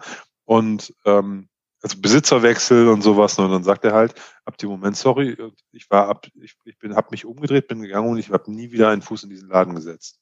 Und 0.45 0.93
ähm, 1.05 1.49
also 1.81 1.99
Besitzerwechsel 1.99 2.87
und 2.87 3.01
sowas, 3.01 3.37
ne? 3.37 3.43
und 3.43 3.51
dann 3.51 3.63
sagt 3.63 3.83
er 3.83 3.93
halt, 3.93 4.15
ab 4.45 4.57
dem 4.57 4.69
Moment, 4.69 4.95
sorry, 4.95 5.37
ich 5.71 5.89
war 5.89 6.07
ab, 6.07 6.27
ich, 6.41 6.55
ich 6.63 6.79
bin, 6.79 6.95
hab 6.95 7.11
mich 7.11 7.25
umgedreht, 7.25 7.67
bin 7.67 7.81
gegangen 7.81 8.09
und 8.09 8.17
ich 8.17 8.31
habe 8.31 8.51
nie 8.51 8.71
wieder 8.71 8.89
einen 8.89 9.01
Fuß 9.01 9.23
in 9.23 9.29
diesen 9.29 9.49
Laden 9.49 9.75
gesetzt. 9.75 10.19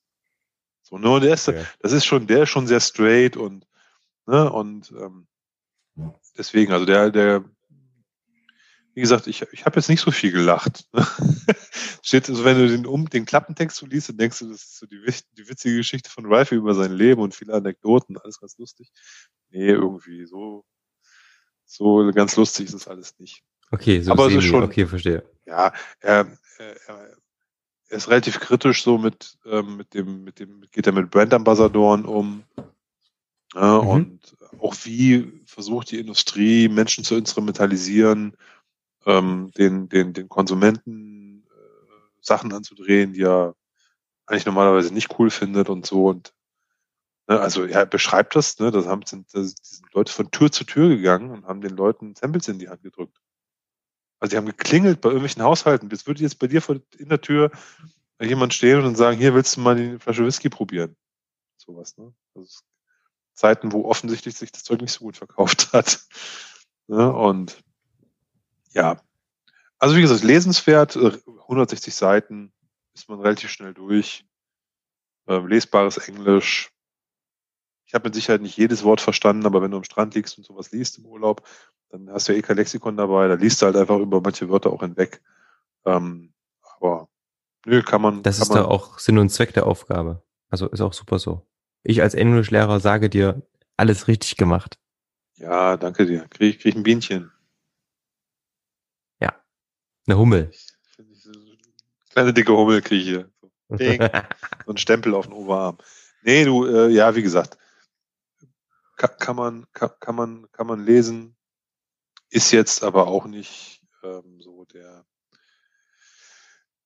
So, 0.81 0.97
ne, 0.97 1.09
und 1.09 1.23
der 1.23 1.35
ist, 1.35 1.47
okay. 1.47 1.63
das 1.79 1.91
ist 1.91 2.05
schon, 2.05 2.25
der 2.25 2.43
ist 2.43 2.49
schon 2.49 2.65
sehr 2.65 2.79
straight 2.79 3.37
und, 3.37 3.67
ne, 4.25 4.51
und 4.51 4.91
ähm, 4.91 5.27
deswegen, 6.35 6.73
also 6.73 6.85
der, 6.85 7.11
der, 7.11 7.45
wie 8.93 9.01
gesagt, 9.01 9.27
ich, 9.27 9.41
ich 9.51 9.65
habe 9.65 9.77
jetzt 9.77 9.89
nicht 9.89 10.01
so 10.01 10.11
viel 10.11 10.31
gelacht. 10.31 10.85
Steht, 12.03 12.29
also 12.29 12.43
wenn 12.43 12.57
du 12.57 12.67
den, 12.67 12.85
um, 12.85 13.09
den 13.09 13.25
Klappentext 13.25 13.77
so 13.77 13.85
liest, 13.85 14.09
dann 14.09 14.17
denkst 14.17 14.39
du, 14.39 14.49
das 14.49 14.63
ist 14.63 14.77
so 14.79 14.85
die, 14.85 15.01
die 15.37 15.47
witzige 15.47 15.77
Geschichte 15.77 16.09
von 16.09 16.25
Ralphie 16.25 16.55
über 16.55 16.73
sein 16.73 16.91
Leben 16.91 17.21
und 17.21 17.35
viele 17.35 17.53
Anekdoten, 17.53 18.17
alles 18.17 18.39
ganz 18.39 18.57
lustig. 18.57 18.91
Nee, 19.49 19.69
irgendwie 19.69 20.25
so, 20.25 20.65
so 21.65 22.11
ganz 22.13 22.35
lustig 22.35 22.67
ist 22.67 22.73
es 22.73 22.87
alles 22.87 23.17
nicht. 23.19 23.43
Okay, 23.71 24.01
so 24.01 24.11
Aber 24.11 24.27
es 24.27 24.35
ist 24.35 24.43
schon, 24.43 24.63
okay, 24.63 24.85
verstehe. 24.85 25.23
Ja, 25.45 25.73
er, 26.01 26.27
er, 26.57 26.75
er 26.87 27.97
ist 27.97 28.09
relativ 28.09 28.39
kritisch 28.39 28.83
so 28.83 28.97
mit, 28.97 29.37
ähm, 29.45 29.77
mit 29.77 29.93
dem, 29.93 30.23
mit 30.23 30.39
dem, 30.39 30.65
geht 30.71 30.87
er 30.87 30.93
mit 30.93 31.09
Brandambassadoren 31.09 32.05
um. 32.05 32.43
Ja, 33.53 33.81
mhm. 33.81 33.87
Und 33.87 34.37
auch 34.59 34.75
wie 34.83 35.41
versucht 35.45 35.91
die 35.91 35.99
Industrie 35.99 36.67
Menschen 36.67 37.03
zu 37.03 37.15
instrumentalisieren, 37.15 38.35
ähm, 39.05 39.51
den, 39.57 39.89
den, 39.89 40.13
den 40.13 40.29
Konsumenten 40.29 41.43
äh, 41.49 42.21
Sachen 42.21 42.53
anzudrehen, 42.53 43.13
die 43.13 43.23
er 43.23 43.55
eigentlich 44.25 44.45
normalerweise 44.45 44.93
nicht 44.93 45.19
cool 45.19 45.29
findet 45.29 45.69
und 45.69 45.85
so. 45.85 46.07
Und 46.07 46.33
ne, 47.27 47.39
also 47.39 47.65
er 47.65 47.85
beschreibt 47.85 48.35
das, 48.35 48.59
ne, 48.59 48.71
das 48.71 48.85
haben 48.85 49.05
sind, 49.05 49.33
das, 49.33 49.55
sind 49.61 49.93
Leute 49.93 50.11
von 50.11 50.31
Tür 50.31 50.51
zu 50.51 50.63
Tür 50.63 50.89
gegangen 50.89 51.31
und 51.31 51.45
haben 51.45 51.61
den 51.61 51.75
Leuten 51.75 52.15
Samples 52.15 52.47
in 52.47 52.59
die 52.59 52.69
Hand 52.69 52.83
gedrückt. 52.83 53.17
Also 54.19 54.31
die 54.31 54.37
haben 54.37 54.45
geklingelt 54.45 55.01
bei 55.01 55.09
irgendwelchen 55.09 55.41
Haushalten. 55.41 55.89
Das 55.89 56.05
würde 56.05 56.21
jetzt 56.21 56.37
bei 56.37 56.47
dir 56.47 56.61
vor, 56.61 56.79
in 56.97 57.09
der 57.09 57.21
Tür 57.21 57.51
jemand 58.21 58.53
stehen 58.53 58.85
und 58.85 58.95
sagen, 58.95 59.17
hier 59.17 59.33
willst 59.33 59.57
du 59.57 59.61
mal 59.61 59.75
die 59.75 59.97
Flasche 59.97 60.23
Whisky 60.23 60.49
probieren. 60.49 60.95
Sowas, 61.57 61.97
ne? 61.97 62.13
Also 62.35 62.59
Zeiten, 63.33 63.71
wo 63.71 63.85
offensichtlich 63.85 64.35
sich 64.35 64.51
das 64.51 64.63
Zeug 64.63 64.81
nicht 64.81 64.91
so 64.91 65.05
gut 65.05 65.17
verkauft 65.17 65.69
hat. 65.73 66.05
Ne? 66.87 67.11
Und 67.11 67.63
ja. 68.73 69.01
Also 69.77 69.95
wie 69.95 70.01
gesagt, 70.01 70.23
lesenswert, 70.23 70.95
160 70.95 71.87
äh, 71.87 71.95
Seiten, 71.95 72.53
ist 72.93 73.09
man 73.09 73.19
relativ 73.19 73.49
schnell 73.49 73.73
durch. 73.73 74.25
Ähm, 75.27 75.47
lesbares 75.47 75.97
Englisch. 75.97 76.71
Ich 77.85 77.93
habe 77.93 78.07
mit 78.07 78.15
Sicherheit 78.15 78.41
nicht 78.41 78.57
jedes 78.57 78.83
Wort 78.83 79.01
verstanden, 79.01 79.45
aber 79.45 79.61
wenn 79.61 79.71
du 79.71 79.77
am 79.77 79.83
Strand 79.83 80.15
liegst 80.15 80.37
und 80.37 80.45
sowas 80.45 80.71
liest 80.71 80.97
im 80.97 81.05
Urlaub, 81.05 81.47
dann 81.89 82.09
hast 82.09 82.27
du 82.27 82.33
ja 82.33 82.39
eh 82.39 82.41
kein 82.41 82.57
Lexikon 82.57 82.95
dabei, 82.95 83.27
da 83.27 83.33
liest 83.33 83.61
du 83.61 83.65
halt 83.65 83.75
einfach 83.75 83.99
über 83.99 84.21
manche 84.21 84.49
Wörter 84.49 84.71
auch 84.71 84.81
hinweg. 84.81 85.21
Ähm, 85.85 86.33
Aber 86.79 87.09
nö, 87.65 87.81
kann 87.81 88.01
man. 88.01 88.23
Das 88.23 88.37
kann 88.37 88.43
ist 88.43 88.49
man, 88.49 88.63
doch 88.63 88.69
auch 88.69 88.99
Sinn 88.99 89.17
und 89.17 89.29
Zweck 89.29 89.53
der 89.53 89.67
Aufgabe. 89.67 90.23
Also 90.49 90.67
ist 90.67 90.81
auch 90.81 90.93
super 90.93 91.19
so. 91.19 91.45
Ich 91.83 92.01
als 92.01 92.13
Englischlehrer 92.13 92.79
sage 92.79 93.09
dir, 93.09 93.41
alles 93.77 94.07
richtig 94.07 94.37
gemacht. 94.37 94.77
Ja, 95.35 95.75
danke 95.77 96.05
dir. 96.05 96.27
Krieg, 96.29 96.61
krieg 96.61 96.75
ein 96.75 96.83
Bienchen. 96.83 97.31
Eine 100.07 100.17
Hummel. 100.17 100.51
Kleine 102.09 102.33
dicke 102.33 102.51
Hummel 102.51 102.81
kriege 102.81 103.01
ich 103.01 103.07
hier. 103.07 103.31
So, 103.39 103.51
Ding. 103.77 104.01
so 104.65 104.71
ein 104.71 104.77
Stempel 104.77 105.13
auf 105.13 105.27
den 105.27 105.33
Oberarm. 105.33 105.77
Nee, 106.23 106.45
du, 106.45 106.65
äh, 106.65 106.89
ja, 106.89 107.15
wie 107.15 107.23
gesagt, 107.23 107.57
kann, 108.97 109.11
kann 109.17 109.35
man, 109.35 109.65
kann, 109.73 109.89
kann 109.99 110.15
man, 110.15 110.51
kann 110.51 110.67
man 110.67 110.85
lesen, 110.85 111.35
ist 112.29 112.51
jetzt 112.51 112.83
aber 112.83 113.07
auch 113.07 113.25
nicht 113.25 113.81
ähm, 114.03 114.39
so 114.39 114.65
der 114.65 115.05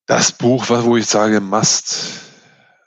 das 0.05 0.31
Buch, 0.31 0.69
wo 0.69 0.97
ich 0.97 1.07
sage, 1.07 1.41
must, 1.41 2.21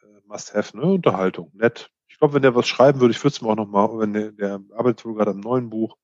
äh, 0.02 0.20
must 0.26 0.54
have, 0.54 0.76
ne? 0.76 0.84
Unterhaltung, 0.84 1.50
nett. 1.54 1.90
Ich 2.08 2.18
glaube, 2.18 2.34
wenn 2.34 2.42
der 2.42 2.54
was 2.54 2.68
schreiben 2.68 3.00
würde, 3.00 3.12
ich 3.12 3.22
würde 3.22 3.34
es 3.34 3.42
mir 3.42 3.48
auch 3.48 3.56
noch 3.56 3.66
mal, 3.66 3.98
wenn 3.98 4.12
der, 4.12 4.32
der 4.32 4.60
arbeitet 4.76 5.02
gerade 5.02 5.32
am 5.32 5.40
neuen 5.40 5.68
Buch, 5.68 5.96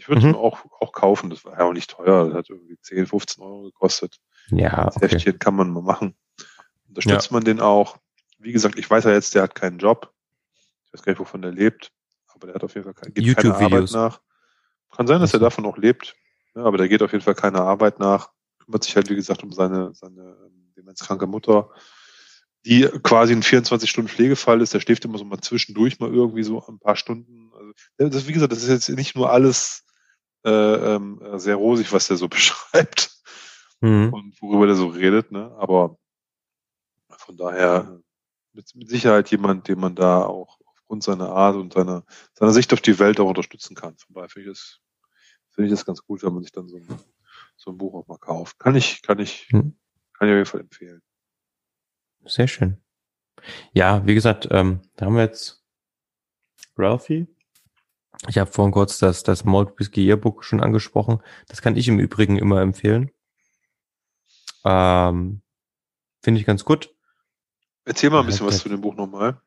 ich 0.00 0.08
würde 0.08 0.20
es 0.20 0.24
Mhm. 0.24 0.32
mir 0.32 0.38
auch, 0.38 0.64
auch 0.80 0.92
kaufen. 0.92 1.30
Das 1.30 1.44
war 1.44 1.58
ja 1.58 1.64
auch 1.64 1.72
nicht 1.72 1.90
teuer, 1.90 2.26
das 2.26 2.34
hat 2.34 2.50
irgendwie 2.50 2.78
10, 2.80 3.06
15 3.06 3.44
Euro 3.44 3.62
gekostet. 3.64 4.18
ja, 4.48 4.84
Das 4.86 4.96
okay. 4.96 5.08
Heftchen 5.08 5.38
kann 5.38 5.54
man 5.54 5.70
mal 5.70 5.82
machen. 5.82 6.16
Unterstützt 6.88 7.30
man 7.30 7.44
den 7.44 7.60
auch. 7.60 7.98
Wie 8.38 8.52
gesagt, 8.52 8.78
ich 8.78 8.88
weiß 8.88 9.04
ja 9.04 9.12
jetzt, 9.12 9.34
der 9.34 9.42
hat 9.42 9.54
keinen 9.54 9.78
Job. 9.78 10.12
Ich 10.86 10.92
weiß 10.94 11.02
gar 11.02 11.12
nicht, 11.12 11.20
wovon 11.20 11.42
der 11.42 11.52
lebt. 11.52 11.92
Aber 12.28 12.46
der 12.46 12.54
hat 12.54 12.64
auf 12.64 12.74
jeden 12.74 12.84
Fall 12.84 12.94
kein, 12.94 13.12
gibt 13.12 13.36
keine 13.36 13.54
Arbeit 13.54 13.90
nach. 13.92 14.20
Kann 14.96 15.06
sein, 15.06 15.20
dass 15.20 15.34
er 15.34 15.40
davon 15.40 15.66
auch 15.66 15.76
lebt. 15.76 16.16
Ja, 16.56 16.64
aber 16.64 16.78
der 16.78 16.88
geht 16.88 17.02
auf 17.02 17.12
jeden 17.12 17.22
Fall 17.22 17.34
keine 17.34 17.60
Arbeit 17.60 18.00
nach. 18.00 18.30
Kümmert 18.64 18.82
sich 18.84 18.96
halt, 18.96 19.08
wie 19.10 19.14
gesagt, 19.14 19.42
um 19.44 19.52
seine, 19.52 19.94
seine 19.94 20.36
ähm, 20.46 20.72
demenzkranke 20.76 21.26
Mutter, 21.26 21.70
die 22.64 22.88
quasi 23.02 23.32
ein 23.34 23.42
24-Stunden-Pflegefall 23.42 24.60
ist. 24.62 24.74
Der 24.74 24.80
schläft 24.80 25.04
immer 25.04 25.18
so 25.18 25.24
mal 25.24 25.40
zwischendurch 25.40 26.00
mal 26.00 26.12
irgendwie 26.12 26.42
so 26.42 26.64
ein 26.66 26.78
paar 26.80 26.96
Stunden. 26.96 27.52
Also, 27.54 28.10
das, 28.10 28.26
wie 28.26 28.32
gesagt, 28.32 28.50
das 28.52 28.62
ist 28.64 28.68
jetzt 28.68 28.88
nicht 28.96 29.14
nur 29.14 29.30
alles 29.30 29.84
äh, 30.44 30.50
ähm, 30.50 31.20
äh, 31.22 31.38
sehr 31.38 31.56
rosig, 31.56 31.92
was 31.92 32.08
der 32.08 32.16
so 32.16 32.28
beschreibt 32.28 33.10
Mhm. 33.82 34.12
und 34.12 34.42
worüber 34.42 34.66
der 34.66 34.74
so 34.76 34.88
redet, 34.88 35.32
ne? 35.32 35.54
Aber 35.58 35.98
von 37.16 37.36
daher 37.38 38.00
mit, 38.52 38.74
mit 38.74 38.88
Sicherheit 38.90 39.30
jemand, 39.30 39.68
den 39.68 39.80
man 39.80 39.94
da 39.94 40.22
auch 40.24 40.58
aufgrund 40.66 41.02
seiner 41.02 41.30
Art 41.30 41.56
und 41.56 41.72
seiner, 41.72 42.04
seiner 42.34 42.52
Sicht 42.52 42.72
auf 42.74 42.80
die 42.82 42.98
Welt 42.98 43.18
auch 43.20 43.28
unterstützen 43.28 43.74
kann. 43.74 43.96
Von 43.96 44.14
daher 44.14 44.28
finde 44.28 44.50
ich 44.50 44.56
das, 44.58 44.80
finde 45.50 45.68
ich 45.68 45.72
das 45.72 45.86
ganz 45.86 46.02
gut, 46.02 46.22
wenn 46.22 46.34
man 46.34 46.42
sich 46.42 46.52
dann 46.52 46.68
so 46.68 46.76
ein, 46.76 46.86
so 47.56 47.70
ein 47.70 47.78
Buch 47.78 47.94
auch 47.94 48.06
mal 48.06 48.18
kauft. 48.18 48.58
Kann 48.58 48.76
ich, 48.76 49.00
kann 49.02 49.18
ich, 49.18 49.48
Mhm. 49.50 49.78
kann 50.12 50.28
ich 50.28 50.32
auf 50.32 50.36
jeden 50.36 50.46
Fall 50.46 50.60
empfehlen. 50.60 51.02
Sehr 52.26 52.48
schön. 52.48 52.76
Ja, 53.72 54.04
wie 54.06 54.14
gesagt, 54.14 54.46
ähm, 54.50 54.82
da 54.96 55.06
haben 55.06 55.14
wir 55.14 55.22
jetzt 55.22 55.64
Ralphie. 56.76 57.26
Ich 58.28 58.38
habe 58.38 58.50
vorhin 58.52 58.72
kurz 58.72 58.98
das, 58.98 59.22
das 59.22 59.44
Malt 59.44 59.78
Whisky 59.78 60.04
Yearbook 60.04 60.44
schon 60.44 60.60
angesprochen. 60.60 61.20
Das 61.48 61.62
kann 61.62 61.76
ich 61.76 61.88
im 61.88 61.98
Übrigen 61.98 62.36
immer 62.38 62.60
empfehlen. 62.60 63.10
Ähm, 64.64 65.42
Finde 66.22 66.40
ich 66.40 66.46
ganz 66.46 66.64
gut. 66.64 66.94
Erzähl 67.84 68.10
mal 68.10 68.20
ein 68.20 68.26
Ja, 68.26 68.26
bisschen 68.26 68.46
was 68.46 68.58
zu 68.60 68.68
dem 68.68 68.80
Buch 68.80 68.94
nochmal. 68.94 69.40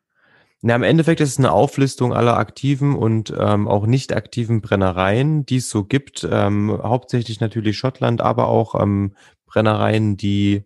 Na, 0.62 0.74
im 0.76 0.82
Endeffekt 0.82 1.20
ist 1.20 1.30
es 1.30 1.38
eine 1.38 1.52
Auflistung 1.52 2.14
aller 2.14 2.36
aktiven 2.38 2.96
und 2.96 3.32
ähm, 3.38 3.68
auch 3.68 3.86
nicht 3.86 4.14
aktiven 4.14 4.62
Brennereien, 4.62 5.44
die 5.44 5.56
es 5.58 5.68
so 5.68 5.84
gibt. 5.84 6.26
Ähm, 6.30 6.70
hauptsächlich 6.82 7.40
natürlich 7.40 7.76
Schottland, 7.76 8.22
aber 8.22 8.48
auch 8.48 8.80
ähm, 8.80 9.14
Brennereien, 9.46 10.16
die 10.16 10.64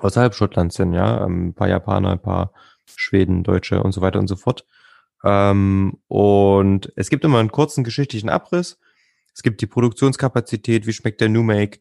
außerhalb 0.00 0.34
Schottlands 0.34 0.76
sind, 0.76 0.92
ja. 0.92 1.24
Ähm, 1.24 1.48
ein 1.48 1.54
paar 1.54 1.68
Japaner, 1.68 2.10
ein 2.10 2.22
paar 2.22 2.52
Schweden, 2.96 3.44
Deutsche 3.44 3.82
und 3.82 3.92
so 3.92 4.02
weiter 4.02 4.18
und 4.18 4.28
so 4.28 4.36
fort. 4.36 4.66
Ähm, 5.24 5.98
und 6.08 6.92
es 6.96 7.10
gibt 7.10 7.24
immer 7.24 7.38
einen 7.38 7.52
kurzen 7.52 7.84
geschichtlichen 7.84 8.28
Abriss. 8.28 8.78
Es 9.34 9.42
gibt 9.42 9.60
die 9.60 9.66
Produktionskapazität, 9.66 10.86
wie 10.86 10.92
schmeckt 10.92 11.20
der 11.20 11.28
New 11.28 11.42
Make, 11.42 11.80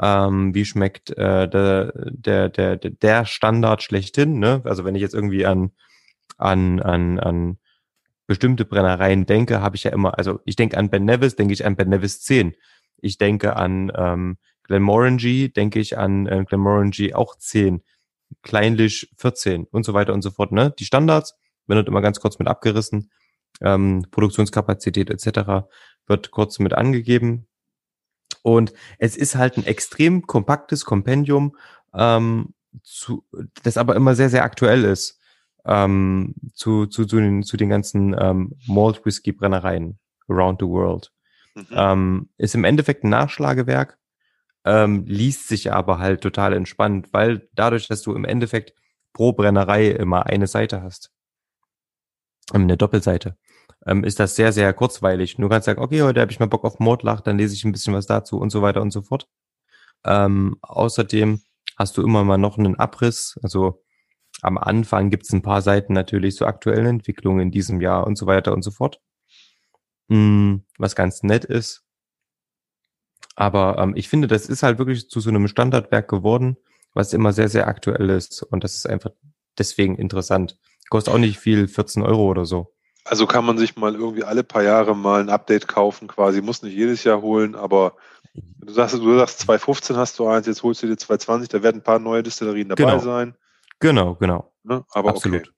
ähm, 0.00 0.54
wie 0.54 0.64
schmeckt 0.64 1.10
äh, 1.10 1.48
der, 1.48 1.92
der, 1.94 2.48
der, 2.48 2.76
der 2.76 3.24
Standard 3.24 3.82
schlechthin, 3.82 4.38
ne? 4.38 4.62
Also 4.64 4.84
wenn 4.84 4.94
ich 4.94 5.02
jetzt 5.02 5.14
irgendwie 5.14 5.46
an 5.46 5.72
an, 6.38 6.80
an, 6.80 7.18
an 7.18 7.58
bestimmte 8.26 8.64
Brennereien 8.64 9.26
denke, 9.26 9.60
habe 9.60 9.76
ich 9.76 9.84
ja 9.84 9.92
immer, 9.92 10.16
also 10.18 10.40
ich 10.44 10.56
denke 10.56 10.78
an 10.78 10.90
Ben 10.90 11.04
Nevis, 11.04 11.36
denke 11.36 11.52
ich 11.52 11.66
an 11.66 11.76
Ben 11.76 11.88
Nevis 11.88 12.22
10. 12.22 12.54
Ich 12.98 13.18
denke 13.18 13.56
an 13.56 13.92
ähm, 13.94 14.38
Glenmorangie, 14.64 15.48
denke 15.50 15.80
ich 15.80 15.98
an 15.98 16.26
äh, 16.26 16.44
Glenmorangie 16.46 17.14
auch 17.14 17.36
10. 17.36 17.82
Kleinlich 18.42 19.10
14 19.16 19.64
und 19.64 19.84
so 19.84 19.94
weiter 19.94 20.12
und 20.12 20.22
so 20.22 20.30
fort. 20.30 20.52
Ne? 20.52 20.74
Die 20.78 20.84
Standards 20.84 21.34
dort 21.76 21.88
immer 21.88 22.00
ganz 22.00 22.20
kurz 22.20 22.38
mit 22.38 22.48
abgerissen. 22.48 23.10
Ähm, 23.60 24.06
Produktionskapazität 24.10 25.10
etc. 25.10 25.66
wird 26.06 26.30
kurz 26.30 26.58
mit 26.58 26.74
angegeben. 26.74 27.46
Und 28.42 28.72
es 28.98 29.16
ist 29.16 29.36
halt 29.36 29.56
ein 29.56 29.66
extrem 29.66 30.26
kompaktes 30.26 30.84
Kompendium, 30.84 31.56
ähm, 31.94 32.54
zu, 32.82 33.24
das 33.62 33.76
aber 33.76 33.96
immer 33.96 34.14
sehr, 34.14 34.30
sehr 34.30 34.44
aktuell 34.44 34.84
ist 34.84 35.18
ähm, 35.68 36.34
zu, 36.54 36.86
zu, 36.86 37.04
zu, 37.04 37.16
den, 37.18 37.42
zu 37.42 37.56
den 37.56 37.68
ganzen 37.68 38.16
ähm, 38.18 38.54
Malt 38.66 39.04
Whisky 39.04 39.32
Brennereien 39.32 39.98
around 40.28 40.60
the 40.60 40.66
world. 40.66 41.12
Mhm. 41.54 41.66
Ähm, 41.72 42.28
ist 42.38 42.54
im 42.54 42.64
Endeffekt 42.64 43.04
ein 43.04 43.10
Nachschlagewerk, 43.10 43.98
ähm, 44.64 45.04
liest 45.06 45.48
sich 45.48 45.72
aber 45.72 45.98
halt 45.98 46.22
total 46.22 46.54
entspannt, 46.54 47.08
weil 47.12 47.48
dadurch, 47.54 47.86
dass 47.86 48.02
du 48.02 48.14
im 48.14 48.24
Endeffekt 48.24 48.74
pro 49.12 49.32
Brennerei 49.32 49.88
immer 49.88 50.26
eine 50.26 50.46
Seite 50.46 50.82
hast, 50.82 51.12
eine 52.52 52.76
Doppelseite, 52.76 53.36
ähm, 53.86 54.04
ist 54.04 54.20
das 54.20 54.36
sehr, 54.36 54.52
sehr 54.52 54.72
kurzweilig. 54.72 55.36
Du 55.36 55.48
kannst 55.48 55.66
sagen, 55.66 55.82
okay, 55.82 56.02
heute 56.02 56.20
habe 56.20 56.32
ich 56.32 56.40
mal 56.40 56.46
Bock 56.46 56.64
auf 56.64 56.78
Mordlach, 56.78 57.20
dann 57.20 57.38
lese 57.38 57.54
ich 57.54 57.64
ein 57.64 57.72
bisschen 57.72 57.94
was 57.94 58.06
dazu 58.06 58.38
und 58.38 58.50
so 58.50 58.62
weiter 58.62 58.82
und 58.82 58.90
so 58.90 59.02
fort. 59.02 59.28
Ähm, 60.04 60.56
außerdem 60.62 61.42
hast 61.76 61.96
du 61.96 62.02
immer 62.02 62.24
mal 62.24 62.38
noch 62.38 62.58
einen 62.58 62.76
Abriss, 62.76 63.38
also 63.42 63.82
am 64.42 64.58
Anfang 64.58 65.10
gibt 65.10 65.24
es 65.24 65.32
ein 65.32 65.42
paar 65.42 65.62
Seiten 65.62 65.92
natürlich 65.92 66.36
zu 66.36 66.46
aktuellen 66.46 66.86
Entwicklungen 66.86 67.40
in 67.40 67.50
diesem 67.50 67.80
Jahr 67.80 68.06
und 68.06 68.16
so 68.16 68.26
weiter 68.26 68.52
und 68.52 68.62
so 68.62 68.70
fort. 68.70 69.00
Hm, 70.08 70.64
was 70.78 70.94
ganz 70.94 71.22
nett 71.22 71.44
ist. 71.44 71.84
Aber 73.36 73.78
ähm, 73.78 73.94
ich 73.96 74.08
finde, 74.08 74.28
das 74.28 74.46
ist 74.48 74.62
halt 74.62 74.78
wirklich 74.78 75.08
zu 75.10 75.20
so 75.20 75.30
einem 75.30 75.48
Standardwerk 75.48 76.08
geworden, 76.08 76.56
was 76.94 77.12
immer 77.12 77.32
sehr, 77.32 77.48
sehr 77.48 77.68
aktuell 77.68 78.10
ist. 78.10 78.42
Und 78.42 78.64
das 78.64 78.74
ist 78.74 78.86
einfach 78.86 79.10
deswegen 79.58 79.96
interessant. 79.96 80.58
Kostet 80.90 81.12
auch 81.12 81.18
nicht 81.18 81.38
viel, 81.38 81.68
14 81.68 82.02
Euro 82.02 82.26
oder 82.26 82.44
so. 82.44 82.74
Also 83.04 83.26
kann 83.26 83.44
man 83.44 83.56
sich 83.58 83.76
mal 83.76 83.94
irgendwie 83.94 84.24
alle 84.24 84.44
paar 84.44 84.62
Jahre 84.62 84.94
mal 84.94 85.20
ein 85.20 85.30
Update 85.30 85.66
kaufen, 85.66 86.08
quasi, 86.08 86.42
muss 86.42 86.62
nicht 86.62 86.76
jedes 86.76 87.04
Jahr 87.04 87.22
holen, 87.22 87.54
aber 87.54 87.96
du 88.34 88.72
sagst, 88.72 88.94
du 88.96 89.16
sagst 89.18 89.40
2015 89.40 89.96
hast 89.96 90.18
du 90.18 90.26
eins, 90.26 90.46
jetzt 90.46 90.62
holst 90.62 90.82
du 90.82 90.86
dir 90.86 90.96
2020, 90.96 91.48
da 91.48 91.62
werden 91.62 91.78
ein 91.78 91.84
paar 91.84 91.98
neue 91.98 92.22
Distillerien 92.22 92.68
dabei 92.68 92.82
Genau. 92.82 92.98
sein. 92.98 93.34
Genau, 93.80 94.14
genau. 94.16 94.52
Ne? 94.62 94.84
Aber 94.90 95.10
Absolut. 95.10 95.40
okay. 95.40 95.50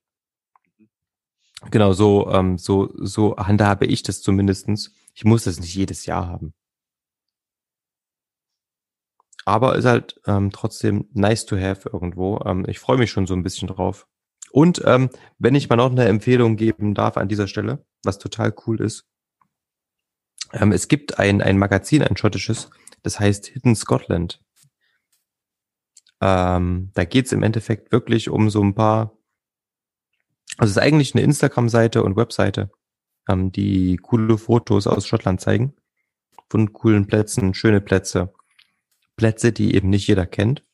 Genau, 1.71 1.93
so, 1.93 2.31
ähm, 2.31 2.57
so, 2.57 2.91
so 2.95 3.37
handhabe 3.37 3.85
ich 3.87 4.03
das 4.03 4.23
zumindestens. 4.23 4.95
Ich 5.15 5.25
muss 5.25 5.45
das 5.45 5.61
nicht 5.61 5.75
jedes 5.75 6.07
Jahr 6.07 6.27
haben. 6.27 6.55
Aber 9.45 9.75
ist 9.77 9.85
halt 9.85 10.21
ähm, 10.27 10.51
trotzdem 10.53 11.09
nice 11.13 11.45
to 11.47 11.57
have 11.57 11.89
irgendwo. 11.93 12.41
Ähm, 12.45 12.65
ich 12.69 12.79
freue 12.79 12.99
mich 12.99 13.11
schon 13.11 13.27
so 13.27 13.35
ein 13.35 13.43
bisschen 13.43 13.69
drauf. 13.69 14.07
Und 14.53 14.83
ähm, 14.85 15.11
wenn 15.39 15.55
ich 15.55 15.69
mal 15.69 15.77
noch 15.77 15.91
eine 15.91 16.07
Empfehlung 16.07 16.57
geben 16.57 16.95
darf 16.95 17.17
an 17.17 17.29
dieser 17.29 17.47
Stelle, 17.47 17.85
was 18.03 18.19
total 18.19 18.55
cool 18.67 18.81
ist. 18.81 19.07
Ähm, 20.53 20.73
es 20.73 20.89
gibt 20.89 21.19
ein, 21.19 21.43
ein 21.43 21.59
Magazin, 21.59 22.03
ein 22.03 22.17
schottisches, 22.17 22.71
das 23.03 23.21
heißt 23.21 23.47
Hidden 23.47 23.77
Scotland. 23.77 24.41
Ähm, 26.21 26.91
da 26.95 27.05
geht's 27.05 27.33
im 27.33 27.43
Endeffekt 27.43 27.93
wirklich 27.93 28.29
um 28.29 28.51
so 28.51 28.63
ein 28.63 28.75
paar 28.75 29.17
also 30.61 30.73
es 30.73 30.77
ist 30.77 30.83
eigentlich 30.83 31.15
eine 31.15 31.25
Instagram-Seite 31.25 32.03
und 32.03 32.17
Webseite, 32.17 32.71
ähm, 33.29 33.53
die 33.53 33.97
coole 33.97 34.37
Fotos 34.37 34.87
aus 34.87 35.07
Schottland 35.07 35.41
zeigen. 35.41 35.75
Von 36.51 36.73
coolen 36.73 37.07
Plätzen, 37.07 37.55
schöne 37.55 37.81
Plätze. 37.81 38.33
Plätze, 39.17 39.53
die 39.53 39.75
eben 39.75 39.89
nicht 39.89 40.07
jeder 40.07 40.27
kennt. 40.27 40.65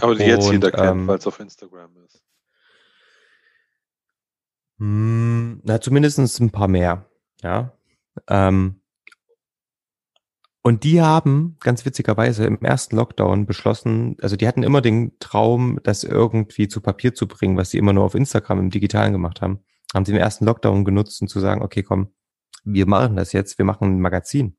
Aber 0.00 0.14
die 0.14 0.24
jetzt 0.24 0.50
jeder 0.50 0.70
kennt, 0.70 0.86
ähm, 0.86 1.06
weil 1.08 1.18
es 1.18 1.26
auf 1.26 1.40
Instagram 1.40 1.96
ist. 2.04 2.22
Hm, 4.78 5.60
na, 5.64 5.80
zumindestens 5.80 6.38
ein 6.40 6.50
paar 6.50 6.68
mehr. 6.68 7.06
Ja. 7.42 7.72
Ähm, 8.28 8.80
und 10.62 10.84
die 10.84 11.00
haben 11.00 11.56
ganz 11.60 11.84
witzigerweise 11.86 12.44
im 12.44 12.60
ersten 12.60 12.96
Lockdown 12.96 13.46
beschlossen, 13.46 14.16
also 14.20 14.36
die 14.36 14.46
hatten 14.46 14.62
immer 14.62 14.82
den 14.82 15.18
Traum, 15.18 15.80
das 15.82 16.04
irgendwie 16.04 16.68
zu 16.68 16.80
Papier 16.80 17.14
zu 17.14 17.26
bringen, 17.26 17.56
was 17.56 17.70
sie 17.70 17.78
immer 17.78 17.92
nur 17.92 18.04
auf 18.04 18.14
Instagram 18.14 18.58
im 18.58 18.70
Digitalen 18.70 19.12
gemacht 19.12 19.40
haben. 19.40 19.60
Haben 19.94 20.04
sie 20.04 20.12
im 20.12 20.18
ersten 20.18 20.44
Lockdown 20.44 20.84
genutzt, 20.84 21.22
um 21.22 21.28
zu 21.28 21.40
sagen, 21.40 21.62
okay, 21.62 21.82
komm, 21.82 22.12
wir 22.64 22.86
machen 22.86 23.16
das 23.16 23.32
jetzt, 23.32 23.56
wir 23.58 23.64
machen 23.64 23.96
ein 23.96 24.00
Magazin. 24.00 24.56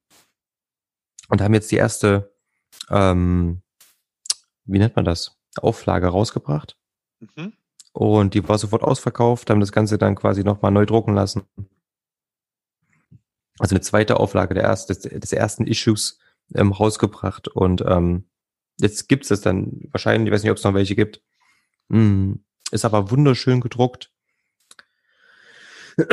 Und 1.27 1.41
haben 1.41 1.53
jetzt 1.53 1.71
die 1.71 1.75
erste, 1.75 2.33
ähm, 2.89 3.61
wie 4.71 4.79
nennt 4.79 4.95
man 4.95 5.05
das? 5.05 5.37
Auflage 5.57 6.07
rausgebracht. 6.07 6.77
Mhm. 7.19 7.53
Und 7.91 8.33
die 8.33 8.47
war 8.47 8.57
sofort 8.57 8.83
ausverkauft, 8.83 9.49
haben 9.49 9.59
das 9.59 9.71
Ganze 9.71 9.97
dann 9.97 10.15
quasi 10.15 10.43
nochmal 10.43 10.71
neu 10.71 10.85
drucken 10.85 11.15
lassen. 11.15 11.43
Also 13.57 13.75
eine 13.75 13.81
zweite 13.81 14.19
Auflage 14.19 14.53
der 14.53 14.63
erst, 14.63 14.89
des, 14.89 14.99
des 15.01 15.33
ersten 15.33 15.67
Issues 15.67 16.19
ähm, 16.55 16.71
rausgebracht. 16.71 17.47
Und 17.47 17.83
ähm, 17.85 18.25
jetzt 18.79 19.09
gibt's 19.09 19.27
das 19.27 19.41
dann 19.41 19.89
wahrscheinlich, 19.91 20.27
ich 20.27 20.33
weiß 20.33 20.43
nicht, 20.43 20.51
ob 20.51 20.57
es 20.57 20.63
noch 20.63 20.73
welche 20.73 20.95
gibt. 20.95 21.21
Mm, 21.89 22.35
ist 22.71 22.85
aber 22.85 23.11
wunderschön 23.11 23.59
gedruckt. 23.59 24.11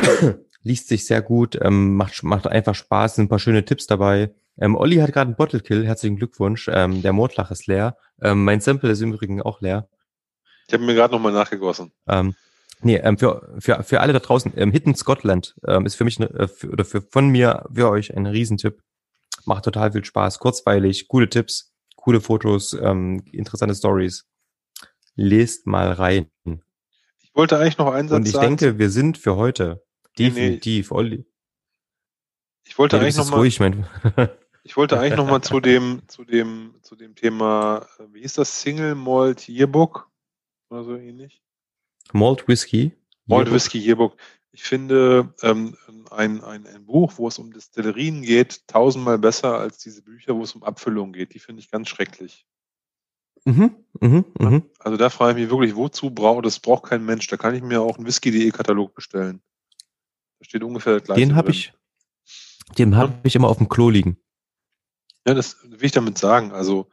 Liest 0.62 0.88
sich 0.88 1.04
sehr 1.06 1.22
gut, 1.22 1.56
ähm, 1.62 1.94
macht, 1.94 2.22
macht 2.24 2.48
einfach 2.48 2.74
Spaß, 2.74 3.16
sind 3.16 3.26
ein 3.26 3.28
paar 3.28 3.38
schöne 3.38 3.64
Tipps 3.64 3.86
dabei. 3.86 4.34
Ähm, 4.58 4.74
Olli 4.76 4.96
hat 4.96 5.12
gerade 5.12 5.28
einen 5.28 5.36
Bottle 5.36 5.60
Kill, 5.60 5.84
herzlichen 5.86 6.16
Glückwunsch. 6.16 6.68
Ähm, 6.72 7.02
der 7.02 7.12
Mordlach 7.12 7.50
ist 7.50 7.66
leer. 7.66 7.96
Ähm, 8.22 8.44
mein 8.44 8.60
Sample 8.60 8.90
ist 8.90 9.00
im 9.02 9.12
Übrigen 9.12 9.42
auch 9.42 9.60
leer. 9.60 9.88
Ich 10.66 10.74
habe 10.74 10.84
mir 10.84 10.94
gerade 10.94 11.14
nochmal 11.14 11.32
nachgegossen. 11.32 11.92
Ähm, 12.08 12.34
nee, 12.80 12.96
ähm, 12.96 13.18
für, 13.18 13.54
für, 13.58 13.82
für 13.82 14.00
alle 14.00 14.12
da 14.12 14.18
draußen, 14.18 14.52
ähm, 14.56 14.72
Hidden 14.72 14.94
Scotland 14.94 15.54
ähm, 15.66 15.86
ist 15.86 15.94
für 15.94 16.04
mich, 16.04 16.18
ne, 16.18 16.26
äh, 16.30 16.48
für, 16.48 16.70
oder 16.70 16.84
für, 16.84 17.02
von 17.02 17.28
mir, 17.28 17.66
für 17.72 17.90
euch 17.90 18.16
ein 18.16 18.26
Riesentipp. 18.26 18.82
Macht 19.44 19.64
total 19.64 19.92
viel 19.92 20.04
Spaß, 20.04 20.38
kurzweilig, 20.38 21.06
coole 21.08 21.28
Tipps, 21.28 21.72
coole 21.94 22.20
Fotos, 22.20 22.72
ähm, 22.72 23.22
interessante 23.32 23.74
Stories. 23.74 24.26
Lest 25.14 25.66
mal 25.66 25.92
rein. 25.92 26.30
Ich 27.22 27.34
wollte 27.34 27.58
eigentlich 27.58 27.78
noch 27.78 27.92
einen 27.92 28.08
Satz 28.08 28.16
Und 28.16 28.26
ich 28.26 28.32
sagen. 28.32 28.56
denke, 28.56 28.78
wir 28.78 28.90
sind 28.90 29.18
für 29.18 29.36
heute 29.36 29.82
Nee, 30.18 30.28
nee. 30.28 30.30
definitiv, 30.30 30.92
Olli. 30.92 31.26
ich 32.64 32.78
wollte 32.78 32.96
Ja, 32.96 33.02
eigentlich 33.02 33.16
noch 33.16 33.30
mal, 33.30 33.36
ruhig, 33.36 33.60
mein. 33.60 33.86
ich 34.66 34.76
wollte 34.76 34.98
eigentlich 34.98 35.16
noch 35.16 35.28
mal 35.28 35.42
zu 35.42 35.60
dem, 35.60 36.02
zu 36.08 36.24
dem, 36.24 36.74
zu 36.82 36.96
dem 36.96 37.14
Thema, 37.14 37.86
äh, 37.98 38.02
wie 38.12 38.20
hieß 38.22 38.34
das, 38.34 38.60
Single 38.60 38.96
Malt 38.96 39.48
Yearbook 39.48 40.10
oder 40.70 40.82
so 40.82 40.96
ähnlich? 40.96 41.40
Malt 42.12 42.48
Whisky. 42.48 42.92
Malt 43.26 43.52
Whisky 43.52 43.78
Yearbook. 43.78 44.16
Ich 44.50 44.64
finde 44.64 45.32
ähm, 45.42 45.76
ein, 46.10 46.42
ein, 46.42 46.66
ein 46.66 46.84
Buch, 46.84 47.12
wo 47.16 47.28
es 47.28 47.38
um 47.38 47.52
Destillerien 47.52 48.22
geht, 48.22 48.66
tausendmal 48.66 49.18
besser 49.18 49.58
als 49.58 49.78
diese 49.78 50.02
Bücher, 50.02 50.34
wo 50.34 50.42
es 50.42 50.54
um 50.54 50.64
Abfüllung 50.64 51.12
geht. 51.12 51.34
Die 51.34 51.38
finde 51.38 51.60
ich 51.60 51.70
ganz 51.70 51.88
schrecklich. 51.88 52.44
Mhm, 53.44 53.76
mhm, 54.00 54.24
mhm. 54.38 54.62
Also 54.80 54.96
da 54.96 55.10
frage 55.10 55.38
ich 55.38 55.44
mich 55.44 55.50
wirklich, 55.50 55.76
wozu 55.76 56.10
braucht 56.10 56.44
das 56.44 56.58
braucht 56.58 56.84
kein 56.84 57.04
Mensch. 57.04 57.28
Da 57.28 57.36
kann 57.36 57.54
ich 57.54 57.62
mir 57.62 57.82
auch 57.82 57.98
einen 57.98 58.06
Whisky.de 58.06 58.50
Katalog 58.50 58.94
bestellen. 58.94 59.42
Da 60.40 60.44
steht 60.44 60.64
ungefähr 60.64 60.94
das 60.94 61.04
gleiche. 61.04 61.20
Den 61.20 61.36
habe 61.36 61.52
ich, 61.52 61.72
den 62.76 62.96
habe 62.96 63.14
ich 63.22 63.36
immer 63.36 63.48
auf 63.48 63.58
dem 63.58 63.68
Klo 63.68 63.90
liegen. 63.90 64.16
Ja, 65.26 65.34
das 65.34 65.56
will 65.64 65.84
ich 65.84 65.92
damit 65.92 66.18
sagen. 66.18 66.52
Also, 66.52 66.88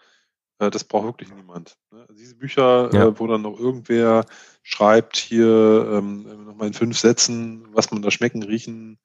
äh, 0.60 0.69
das 0.72 0.84
braucht 0.84 1.05
wirklich 1.05 1.31
niemand. 1.34 1.77
Ne? 1.91 2.01
Also 2.01 2.14
diese 2.14 2.35
Bücher, 2.35 2.89
Ja. 2.93 3.05
äh, 3.07 3.19
wo 3.19 3.27
dann 3.27 3.41
noch 3.43 3.60
irgendwer 3.60 4.26
schreibt, 4.64 5.18
hier 5.18 5.47
ähm, 5.93 6.45
nochmal 6.45 6.68
in 6.68 6.73
fünf 6.73 6.97
Sätzen, 6.97 7.68
was 7.76 7.91
man 7.91 8.01
da 8.01 8.10
schmecken, 8.11 8.41
riechen, 8.43 8.97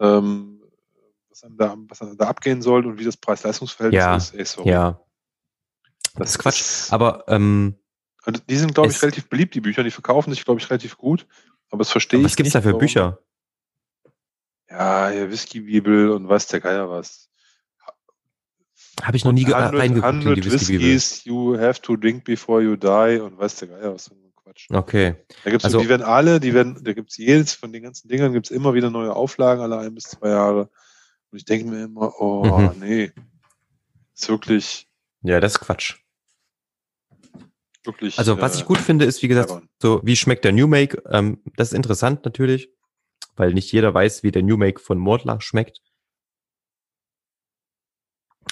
ähm, 0.00 0.62
was, 1.30 1.42
einem 1.44 1.56
da, 1.56 1.74
was 1.88 2.02
einem 2.02 2.16
da 2.16 2.28
abgehen 2.28 2.62
soll 2.62 2.86
und 2.86 2.98
wie 2.98 3.04
das 3.04 3.16
Preis-Leistungs-Verhältnis 3.16 3.98
Ja, 4.04 4.16
ist. 4.16 4.34
Ey, 4.34 4.44
sorry. 4.44 4.70
Ja. 4.70 5.00
Das 6.14 6.30
ist 6.30 6.38
Quatsch. 6.38 6.60
ist- 6.60 6.92
Aber 6.92 7.24
ähm, 7.28 7.74
Also 8.22 8.40
die 8.48 8.56
sind, 8.56 8.74
glaube 8.74 8.90
ich, 8.90 8.96
es- 8.96 9.02
relativ 9.02 9.28
beliebt, 9.28 9.54
die 9.54 9.60
Bücher. 9.60 9.82
Die 9.82 9.90
verkaufen 9.90 10.30
sich, 10.32 10.44
glaube 10.44 10.60
ich, 10.60 10.70
relativ 10.70 10.96
gut. 10.98 11.26
Aber 11.70 11.78
das 11.78 11.90
verstehe 11.90 12.20
ich 12.20 12.26
was 12.26 12.36
gibt's 12.36 12.54
nicht, 12.54 12.64
da 12.64 12.70
für 12.70 12.76
Bücher? 12.76 13.18
Ja, 14.70 15.10
ja 15.10 15.28
Whisky-Bibel 15.30 16.10
und 16.10 16.28
weiß 16.28 16.46
der 16.48 16.60
Geier 16.60 16.88
was. 16.90 17.30
Habe 19.00 19.16
ich 19.16 19.24
noch 19.24 19.32
nie 19.32 19.44
ge- 19.44 19.54
äh, 19.54 19.56
100, 19.56 19.80
reingeguckt 19.80 20.12
in 20.12 20.20
100 20.20 20.36
die 20.44 20.52
Whisky-Bibel. 20.52 20.86
Whiskys 20.94 21.24
you 21.24 21.58
have 21.58 21.80
to 21.80 21.96
drink 21.96 22.24
before 22.24 22.62
you 22.62 22.76
die 22.76 23.20
und 23.20 23.38
weiß 23.38 23.56
der 23.56 23.68
Geier 23.68 23.94
was. 23.94 24.08
für 24.08 24.14
ein 24.14 24.32
Quatsch. 24.36 24.66
Okay. 24.70 25.14
Da 25.44 25.50
gibt's 25.50 25.64
Also- 25.64 25.80
die 25.80 25.88
werden 25.88 26.02
alle, 26.02 26.40
die 26.40 26.52
werden, 26.52 26.78
da 26.84 26.92
gibt's 26.92 27.16
jedes 27.16 27.54
von 27.54 27.72
den 27.72 27.82
ganzen 27.82 28.08
Dingern 28.08 28.32
gibt's 28.32 28.50
immer 28.50 28.74
wieder 28.74 28.90
neue 28.90 29.14
Auflagen, 29.14 29.62
alle 29.62 29.78
ein 29.78 29.94
bis 29.94 30.04
zwei 30.04 30.28
Jahre. 30.28 30.68
Und 31.30 31.38
ich 31.38 31.44
denke 31.44 31.70
mir 31.70 31.84
immer, 31.84 32.12
oh 32.20 32.44
Mhm. 32.74 32.80
nee, 32.80 33.12
ist 34.14 34.28
wirklich, 34.28 34.86
Ja, 35.22 35.40
das 35.40 35.52
ist 35.52 35.60
Quatsch. 35.60 35.96
wirklich. 37.84 38.18
Also 38.18 38.40
was 38.40 38.54
äh, 38.56 38.58
ich 38.58 38.64
gut 38.66 38.78
finde, 38.78 39.04
ist, 39.06 39.22
wie 39.22 39.28
gesagt, 39.28 39.52
so 39.80 40.00
wie 40.04 40.16
schmeckt 40.16 40.44
der 40.44 40.52
New 40.52 40.66
Make? 40.66 41.02
Ähm, 41.10 41.40
das 41.56 41.68
ist 41.68 41.74
interessant 41.74 42.24
natürlich, 42.24 42.70
weil 43.36 43.54
nicht 43.54 43.72
jeder 43.72 43.92
weiß, 43.94 44.22
wie 44.22 44.30
der 44.32 44.42
New 44.42 44.56
Make 44.56 44.80
von 44.80 44.98
Mordlach 44.98 45.40
schmeckt. 45.40 45.80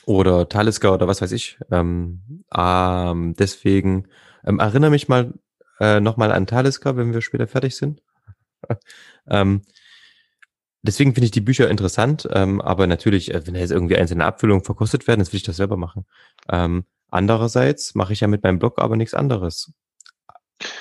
Oder 0.07 0.49
Talisker 0.49 0.95
oder 0.95 1.09
was 1.09 1.23
weiß 1.23 1.33
ich. 1.33 1.59
Ähm, 1.71 2.45
ähm, 2.55 3.35
deswegen 3.39 4.09
ähm, 4.45 4.59
erinnere 4.59 4.91
mich 4.91 5.09
mal 5.09 5.35
äh, 5.79 6.01
nochmal 6.01 6.33
an 6.33 6.47
Talisker, 6.47 6.97
wenn 6.97 7.13
wir 7.13 7.21
später 7.21 7.47
fertig 7.47 7.77
sind. 7.77 8.03
ähm, 9.29 9.63
deswegen 10.83 11.15
finde 11.15 11.27
ich 11.27 11.31
die 11.31 11.41
Bücher 11.41 11.69
interessant, 11.71 12.29
ähm, 12.33 12.61
aber 12.61 12.87
natürlich, 12.87 13.33
äh, 13.33 13.47
wenn 13.47 13.55
jetzt 13.55 13.71
irgendwie 13.71 13.97
einzelne 13.97 14.25
Abfüllungen 14.25 14.65
verkostet 14.65 15.07
werden, 15.07 15.21
dann 15.21 15.33
will 15.33 15.39
ich 15.39 15.43
das 15.43 15.57
selber 15.57 15.77
machen. 15.77 16.07
Ähm, 16.49 16.85
andererseits 17.09 17.95
mache 17.95 18.13
ich 18.13 18.21
ja 18.21 18.29
mit 18.29 18.43
meinem 18.43 18.59
Blog 18.59 18.81
aber 18.81 18.97
nichts 18.97 19.15
anderes. 19.15 19.73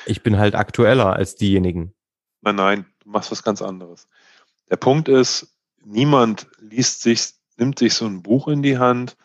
Ich 0.06 0.24
bin 0.24 0.38
halt 0.38 0.56
aktueller 0.56 1.14
als 1.14 1.36
diejenigen. 1.36 1.94
Nein, 2.42 2.56
nein, 2.56 2.86
du 3.00 3.10
machst 3.10 3.32
was 3.32 3.44
ganz 3.44 3.62
anderes. 3.62 4.08
Der 4.70 4.78
Punkt 4.78 5.08
ist, 5.08 5.56
niemand 5.84 6.48
liest 6.60 7.02
sich, 7.02 7.34
nimmt 7.60 7.80
sich 7.80 7.94
so 7.94 8.06
ein 8.06 8.24
Buch 8.24 8.48
in 8.48 8.64
die 8.64 8.78
Hand 8.78 9.18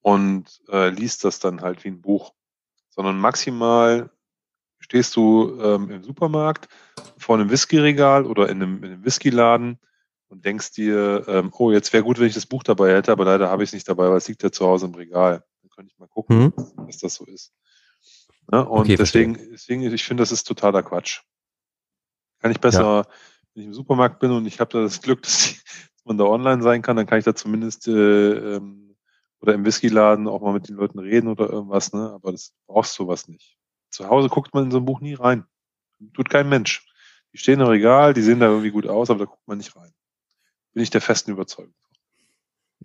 und 0.00 0.62
äh, 0.68 0.88
liest 0.90 1.24
das 1.24 1.38
dann 1.38 1.60
halt 1.62 1.84
wie 1.84 1.88
ein 1.88 2.00
Buch, 2.00 2.32
sondern 2.90 3.18
maximal 3.18 4.10
stehst 4.78 5.16
du 5.16 5.58
ähm, 5.60 5.90
im 5.90 6.02
Supermarkt 6.02 6.68
vor 7.18 7.36
einem 7.36 7.50
Whiskyregal 7.50 8.26
oder 8.26 8.48
in 8.48 8.62
einem, 8.62 8.84
in 8.84 8.92
einem 8.92 9.04
Whiskyladen 9.04 9.78
und 10.28 10.44
denkst 10.44 10.72
dir, 10.72 11.24
ähm, 11.28 11.52
oh, 11.56 11.70
jetzt 11.72 11.92
wäre 11.92 12.04
gut, 12.04 12.18
wenn 12.18 12.26
ich 12.26 12.34
das 12.34 12.46
Buch 12.46 12.62
dabei 12.62 12.94
hätte, 12.94 13.12
aber 13.12 13.24
leider 13.24 13.48
habe 13.48 13.62
ich 13.62 13.70
es 13.70 13.74
nicht 13.74 13.88
dabei, 13.88 14.08
weil 14.10 14.18
es 14.18 14.28
liegt 14.28 14.42
ja 14.42 14.50
zu 14.50 14.66
Hause 14.66 14.86
im 14.86 14.94
Regal. 14.94 15.44
Dann 15.62 15.70
könnte 15.70 15.92
ich 15.92 15.98
mal 15.98 16.08
gucken, 16.08 16.40
Hm? 16.40 16.52
was 16.76 16.98
das 16.98 17.14
so 17.14 17.24
ist. 17.24 17.52
Ja, 18.52 18.60
und 18.60 18.80
Okay, 18.80 18.96
deswegen, 18.96 19.34
deswegen, 19.50 19.82
ich 19.82 20.04
finde, 20.04 20.22
das 20.22 20.32
ist 20.32 20.44
totaler 20.44 20.82
Quatsch. 20.82 21.22
Kann 22.40 22.50
ich 22.50 22.60
besser, 22.60 23.06
wenn 23.54 23.62
ich 23.62 23.66
im 23.68 23.74
Supermarkt 23.74 24.20
bin 24.20 24.30
und 24.30 24.46
ich 24.46 24.60
habe 24.60 24.72
da 24.72 24.82
das 24.82 25.00
Glück, 25.00 25.22
dass, 25.22 25.38
die, 25.38 25.56
dass 25.56 25.95
man 26.06 26.18
da 26.18 26.24
online 26.24 26.62
sein 26.62 26.82
kann, 26.82 26.96
dann 26.96 27.06
kann 27.06 27.18
ich 27.18 27.24
da 27.24 27.34
zumindest 27.34 27.88
äh, 27.88 28.56
ähm, 28.56 28.96
oder 29.40 29.54
im 29.54 29.64
Whiskyladen 29.64 30.28
auch 30.28 30.40
mal 30.40 30.52
mit 30.52 30.68
den 30.68 30.76
Leuten 30.76 30.98
reden 30.98 31.28
oder 31.28 31.50
irgendwas, 31.50 31.92
ne? 31.92 32.10
Aber 32.12 32.32
das 32.32 32.52
brauchst 32.66 32.98
du 32.98 33.04
sowas 33.04 33.28
nicht. 33.28 33.56
Zu 33.90 34.08
Hause 34.08 34.28
guckt 34.28 34.54
man 34.54 34.64
in 34.64 34.70
so 34.70 34.78
ein 34.78 34.84
Buch 34.84 35.00
nie 35.00 35.14
rein. 35.14 35.44
Tut 36.14 36.30
kein 36.30 36.48
Mensch. 36.48 36.86
Die 37.32 37.38
stehen 37.38 37.60
im 37.60 37.66
Regal, 37.66 38.14
die 38.14 38.22
sehen 38.22 38.40
da 38.40 38.46
irgendwie 38.46 38.70
gut 38.70 38.86
aus, 38.86 39.10
aber 39.10 39.20
da 39.20 39.24
guckt 39.26 39.46
man 39.46 39.58
nicht 39.58 39.76
rein. 39.76 39.92
Bin 40.72 40.82
ich 40.82 40.90
der 40.90 41.00
festen 41.00 41.30
Überzeugung. 41.30 41.74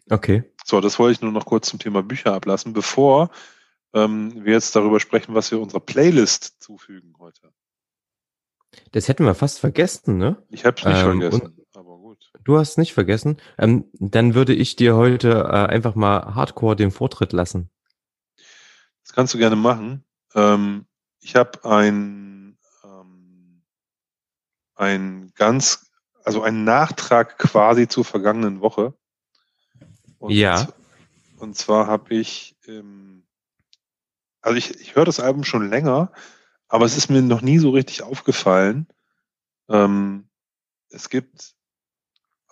Okay. 0.10 0.44
So, 0.66 0.82
das 0.82 1.00
wollte 1.00 1.14
ich 1.14 1.22
nur 1.22 1.32
noch 1.32 1.46
kurz 1.46 1.70
zum 1.70 1.80
Thema 1.80 2.04
Bücher 2.04 2.34
ablassen, 2.34 2.74
bevor 2.74 3.32
ähm, 3.94 4.46
wir 4.46 4.54
jetzt 4.54 4.76
darüber 4.76 5.00
sprechen, 5.00 5.36
was 5.36 5.52
wir 5.52 5.60
unserer 5.60 5.80
Playlist 5.80 6.62
zufügen 6.62 7.16
heute. 7.20 7.52
Das 8.92 9.08
hätten 9.08 9.26
wir 9.26 9.36
fast 9.36 9.60
vergessen, 9.60 10.18
ne? 10.18 10.42
Ich 10.50 10.66
habe 10.66 10.78
es 10.80 10.86
nicht 10.86 10.98
Ähm, 10.98 11.20
vergessen, 11.20 11.61
aber 11.82 11.98
gut. 11.98 12.32
Du 12.44 12.60
hast 12.60 12.78
nicht 12.78 12.94
vergessen. 12.94 13.38
Ähm, 13.58 13.86
dann 13.94 14.36
würde 14.36 14.54
ich 14.54 14.76
dir 14.76 14.96
heute 14.96 15.32
äh, 15.32 15.66
einfach 15.66 15.96
mal 15.96 16.36
Hardcore 16.36 16.76
den 16.76 16.92
Vortritt 16.92 17.34
lassen. 17.34 17.70
Das 19.04 19.14
kannst 19.14 19.34
du 19.34 19.40
gerne 19.40 19.56
machen. 19.56 20.06
Ähm, 20.36 20.86
ich 21.20 21.36
habe 21.36 21.66
ein, 21.66 22.58
ähm, 22.84 23.64
ein 24.76 25.32
ganz, 25.34 25.90
also 26.24 26.44
einen 26.44 26.64
Nachtrag 26.64 27.40
quasi 27.40 27.88
zur 27.88 28.06
vergangenen 28.06 28.62
Woche. 28.62 28.94
Und 30.20 30.32
Ja. 30.32 30.68
Und 31.40 31.58
zwar 31.58 31.88
habe 31.88 32.14
ich, 32.14 32.56
ähm, 32.68 33.24
also 34.42 34.56
ich, 34.56 34.80
ich 34.80 34.96
höre 34.96 35.06
das 35.06 35.20
Album 35.20 35.44
schon 35.44 35.68
länger, 35.68 36.12
aber 36.68 36.86
es 36.86 36.96
ist 36.96 37.10
mir 37.10 37.24
noch 37.24 37.42
nie 37.42 37.58
so 37.58 37.72
richtig 37.72 38.04
aufgefallen. 38.04 38.88
Ähm, 39.68 40.30
es 40.90 41.10
gibt 41.10 41.56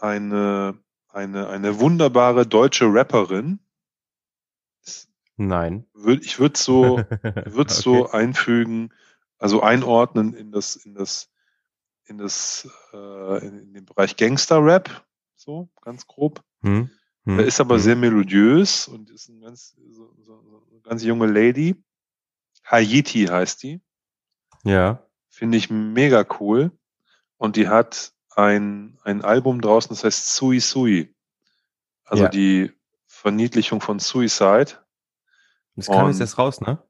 eine, 0.01 0.77
eine, 1.09 1.49
eine 1.49 1.79
wunderbare 1.79 2.45
deutsche 2.45 2.85
Rapperin. 2.85 3.59
Nein. 5.37 5.85
Ich 6.21 6.39
würde 6.39 6.57
so, 6.57 6.97
würde 7.45 7.73
so 7.73 8.09
einfügen, 8.11 8.93
also 9.37 9.61
einordnen 9.61 10.33
in 10.33 10.51
das, 10.51 10.75
in 10.75 10.93
das, 10.93 11.29
in 12.05 12.17
das, 12.17 12.67
äh, 12.93 13.47
in, 13.47 13.73
den 13.73 13.85
Bereich 13.85 14.17
Gangster-Rap, 14.17 15.05
so 15.35 15.69
ganz 15.81 16.07
grob. 16.07 16.43
Hm? 16.61 16.89
Hm? 17.25 17.39
Er 17.39 17.45
ist 17.45 17.61
aber 17.61 17.75
hm. 17.75 17.81
sehr 17.81 17.95
melodiös 17.95 18.87
und 18.87 19.09
ist 19.09 19.29
ein 19.29 19.39
ganz, 19.39 19.77
so, 19.91 20.13
so, 20.21 20.43
so 20.43 20.67
eine 20.71 20.81
ganz 20.81 21.03
junge 21.03 21.27
Lady. 21.27 21.75
Haiti 22.65 23.25
heißt 23.25 23.63
die. 23.63 23.81
Ja. 24.63 25.03
Finde 25.29 25.57
ich 25.57 25.69
mega 25.69 26.25
cool. 26.39 26.71
Und 27.37 27.55
die 27.55 27.69
hat 27.69 28.13
ein, 28.39 28.97
ein 29.03 29.23
Album 29.23 29.61
draußen, 29.61 29.89
das 29.89 30.03
heißt 30.03 30.35
Sui 30.35 30.59
Sui. 30.59 31.13
Also 32.05 32.23
Ja. 32.23 32.29
die 32.29 32.71
Verniedlichung 33.07 33.81
von 33.81 33.99
Suicide. 33.99 34.71
Das 35.75 35.87
kam 35.87 36.07
jetzt 36.07 36.19
erst 36.19 36.37
raus, 36.37 36.61
ne? 36.61 36.81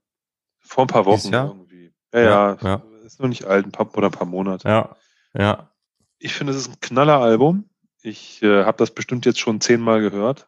Vor 0.60 0.86
ein 0.86 0.88
paar 0.88 1.06
Wochen 1.06 1.34
irgendwie. 1.34 1.94
Ja, 2.14 2.22
ja, 2.22 2.58
Ja, 2.62 2.84
ist 3.06 3.20
noch 3.20 3.28
nicht 3.28 3.46
alt, 3.46 3.66
ein 3.66 3.72
paar, 3.72 3.96
oder 3.98 4.08
ein 4.08 4.12
paar 4.12 4.28
Monate. 4.28 4.68
Ja, 4.68 4.96
ja. 5.34 5.72
Ich 6.18 6.34
finde, 6.34 6.54
es 6.54 6.60
ist 6.60 6.70
ein 6.70 6.80
Knalleralbum. 6.80 7.70
Ich 8.02 8.42
äh, 8.44 8.64
habe 8.64 8.78
das 8.78 8.92
bestimmt 8.92 9.26
jetzt 9.26 9.40
schon 9.40 9.62
zehnmal 9.62 10.02
gehört. 10.02 10.48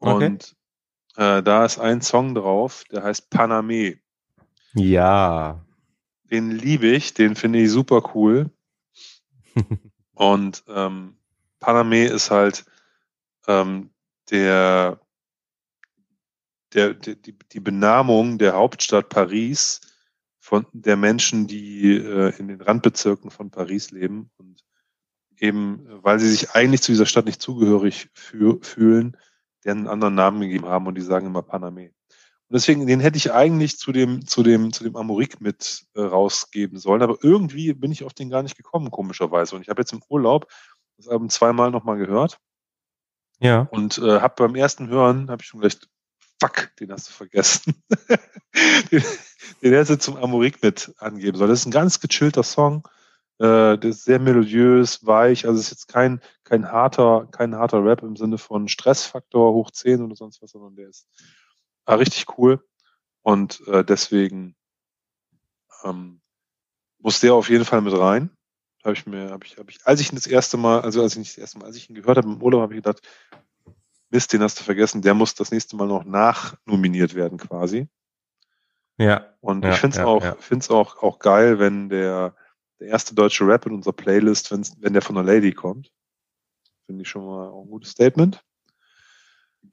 Okay. 0.00 0.26
Und 0.26 0.56
äh, 1.16 1.42
da 1.42 1.64
ist 1.64 1.78
ein 1.78 2.02
Song 2.02 2.34
drauf, 2.34 2.84
der 2.90 3.02
heißt 3.02 3.30
Paname. 3.30 3.98
Ja. 4.74 5.64
Den 6.30 6.50
liebe 6.50 6.86
ich, 6.86 7.14
den 7.14 7.34
finde 7.36 7.58
ich 7.60 7.70
super 7.70 8.14
cool. 8.14 8.50
Und 10.14 10.64
ähm, 10.68 11.16
Paname 11.60 12.06
ist 12.06 12.30
halt 12.30 12.64
ähm, 13.46 13.90
der, 14.30 15.00
der, 16.72 16.94
der 16.94 17.14
die, 17.14 17.36
die 17.52 17.60
Benamung 17.60 18.38
der 18.38 18.54
Hauptstadt 18.54 19.08
Paris 19.08 19.80
von 20.38 20.66
der 20.72 20.96
Menschen, 20.96 21.46
die 21.46 21.96
äh, 21.96 22.36
in 22.38 22.48
den 22.48 22.60
Randbezirken 22.60 23.30
von 23.30 23.50
Paris 23.50 23.90
leben 23.90 24.30
und 24.36 24.64
eben, 25.38 25.86
weil 26.02 26.18
sie 26.18 26.30
sich 26.30 26.50
eigentlich 26.52 26.82
zu 26.82 26.92
dieser 26.92 27.06
Stadt 27.06 27.26
nicht 27.26 27.42
zugehörig 27.42 28.08
fü 28.14 28.58
fühlen, 28.62 29.16
deren 29.64 29.78
einen 29.78 29.88
anderen 29.88 30.14
Namen 30.14 30.40
gegeben 30.40 30.66
haben 30.66 30.86
und 30.86 30.96
die 30.96 31.02
sagen 31.02 31.26
immer 31.26 31.42
Paname. 31.42 31.92
Und 32.50 32.54
deswegen, 32.54 32.84
den 32.88 32.98
hätte 32.98 33.16
ich 33.16 33.32
eigentlich 33.32 33.78
zu 33.78 33.92
dem, 33.92 34.26
zu 34.26 34.42
dem, 34.42 34.72
zu 34.72 34.82
dem 34.82 34.96
Amorik 34.96 35.40
mit 35.40 35.84
äh, 35.94 36.00
rausgeben 36.00 36.78
sollen, 36.78 37.00
aber 37.00 37.16
irgendwie 37.22 37.72
bin 37.74 37.92
ich 37.92 38.02
auf 38.02 38.12
den 38.12 38.28
gar 38.28 38.42
nicht 38.42 38.56
gekommen, 38.56 38.90
komischerweise. 38.90 39.54
Und 39.54 39.62
ich 39.62 39.68
habe 39.68 39.82
jetzt 39.82 39.92
im 39.92 40.02
Urlaub 40.08 40.48
das 40.96 41.06
Album 41.06 41.30
zweimal 41.30 41.70
nochmal 41.70 41.96
gehört 41.96 42.40
Ja. 43.38 43.68
und 43.70 43.98
äh, 43.98 44.20
habe 44.20 44.34
beim 44.36 44.56
ersten 44.56 44.88
Hören, 44.88 45.30
habe 45.30 45.42
ich 45.42 45.46
schon 45.48 45.60
gleich, 45.60 45.78
fuck, 46.40 46.74
den 46.80 46.90
hast 46.90 47.08
du 47.08 47.12
vergessen. 47.12 47.84
den, 48.90 49.04
den 49.62 49.72
hätte 49.72 50.00
zum 50.00 50.16
Amorik 50.16 50.60
mit 50.60 50.92
angeben 50.98 51.38
sollen. 51.38 51.50
Das 51.50 51.60
ist 51.60 51.66
ein 51.66 51.70
ganz 51.70 52.00
gechillter 52.00 52.42
Song. 52.42 52.88
Äh, 53.38 53.78
der 53.78 53.90
ist 53.90 54.04
sehr 54.04 54.18
melodiös, 54.18 55.06
weich. 55.06 55.46
Also 55.46 55.60
es 55.60 55.66
ist 55.66 55.70
jetzt 55.70 55.86
kein, 55.88 56.20
kein 56.42 56.72
harter, 56.72 57.28
kein 57.30 57.54
harter 57.54 57.84
Rap 57.84 58.02
im 58.02 58.16
Sinne 58.16 58.38
von 58.38 58.66
Stressfaktor 58.66 59.52
hoch 59.52 59.70
10 59.70 60.02
oder 60.02 60.16
sonst 60.16 60.42
was, 60.42 60.50
sondern 60.50 60.74
der 60.74 60.88
ist 60.88 61.06
ah, 61.90 61.96
richtig 61.96 62.38
cool. 62.38 62.64
Und 63.22 63.66
äh, 63.66 63.84
deswegen 63.84 64.56
ähm, 65.84 66.20
muss 66.98 67.20
der 67.20 67.34
auf 67.34 67.48
jeden 67.48 67.64
Fall 67.64 67.80
mit 67.80 67.96
rein. 67.96 68.30
Habe 68.82 68.94
ich 68.94 69.06
mir, 69.06 69.30
habe 69.30 69.44
ich, 69.44 69.58
habe 69.58 69.70
ich, 69.70 69.86
als 69.86 70.00
ich 70.00 70.10
ihn 70.10 70.16
das 70.16 70.26
erste 70.26 70.56
Mal, 70.56 70.80
also 70.80 71.02
als 71.02 71.12
ich 71.12 71.18
nicht 71.18 71.32
das 71.32 71.38
erste 71.38 71.58
Mal, 71.58 71.66
als 71.66 71.76
ich 71.76 71.90
ihn 71.90 71.96
gehört 71.96 72.16
habe 72.16 72.28
im 72.28 72.42
Urlaub, 72.42 72.62
habe 72.62 72.74
ich 72.74 72.78
gedacht, 72.82 73.02
Mist, 74.08 74.32
den 74.32 74.42
hast 74.42 74.58
du 74.58 74.64
vergessen, 74.64 75.02
der 75.02 75.14
muss 75.14 75.34
das 75.34 75.50
nächste 75.50 75.76
Mal 75.76 75.86
noch 75.86 76.04
nachnominiert 76.04 77.14
werden 77.14 77.38
quasi. 77.38 77.88
Ja. 78.96 79.34
Und 79.40 79.64
Ja, 79.64 79.72
ich 79.72 79.78
finde 79.78 79.94
es 79.94 79.98
ja, 79.98 80.06
auch, 80.06 80.22
ja. 80.22 80.36
find's 80.40 80.70
auch, 80.70 81.02
auch 81.02 81.18
geil, 81.18 81.58
wenn 81.58 81.88
der, 81.88 82.34
der 82.80 82.88
erste 82.88 83.14
deutsche 83.14 83.46
Rap 83.46 83.66
in 83.66 83.74
unserer 83.74 83.92
Playlist, 83.92 84.50
wenn's, 84.50 84.76
wenn 84.80 84.94
der 84.94 85.02
von 85.02 85.16
einer 85.16 85.26
Lady 85.26 85.52
kommt. 85.52 85.92
Finde 86.86 87.02
ich 87.02 87.08
schon 87.08 87.24
mal 87.24 87.48
auch 87.48 87.64
ein 87.64 87.70
gutes 87.70 87.90
Statement. 87.90 88.42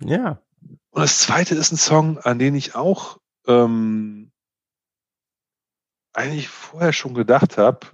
Ja. 0.03 0.41
Und 0.89 1.01
das 1.01 1.19
zweite 1.19 1.55
ist 1.55 1.71
ein 1.71 1.77
Song, 1.77 2.17
an 2.19 2.39
den 2.39 2.55
ich 2.55 2.75
auch 2.75 3.19
ähm, 3.45 4.31
eigentlich 6.13 6.49
vorher 6.49 6.93
schon 6.93 7.13
gedacht 7.13 7.57
habe, 7.57 7.87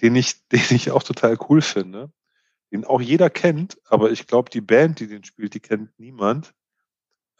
den 0.00 0.16
ich, 0.16 0.46
den 0.48 0.64
ich 0.70 0.90
auch 0.90 1.02
total 1.02 1.36
cool 1.48 1.62
finde, 1.62 2.10
den 2.72 2.84
auch 2.84 3.00
jeder 3.00 3.30
kennt, 3.30 3.78
aber 3.88 4.10
ich 4.10 4.26
glaube, 4.26 4.50
die 4.50 4.60
Band, 4.62 5.00
die 5.00 5.06
den 5.06 5.24
spielt, 5.24 5.54
die 5.54 5.60
kennt 5.60 5.90
niemand. 5.98 6.54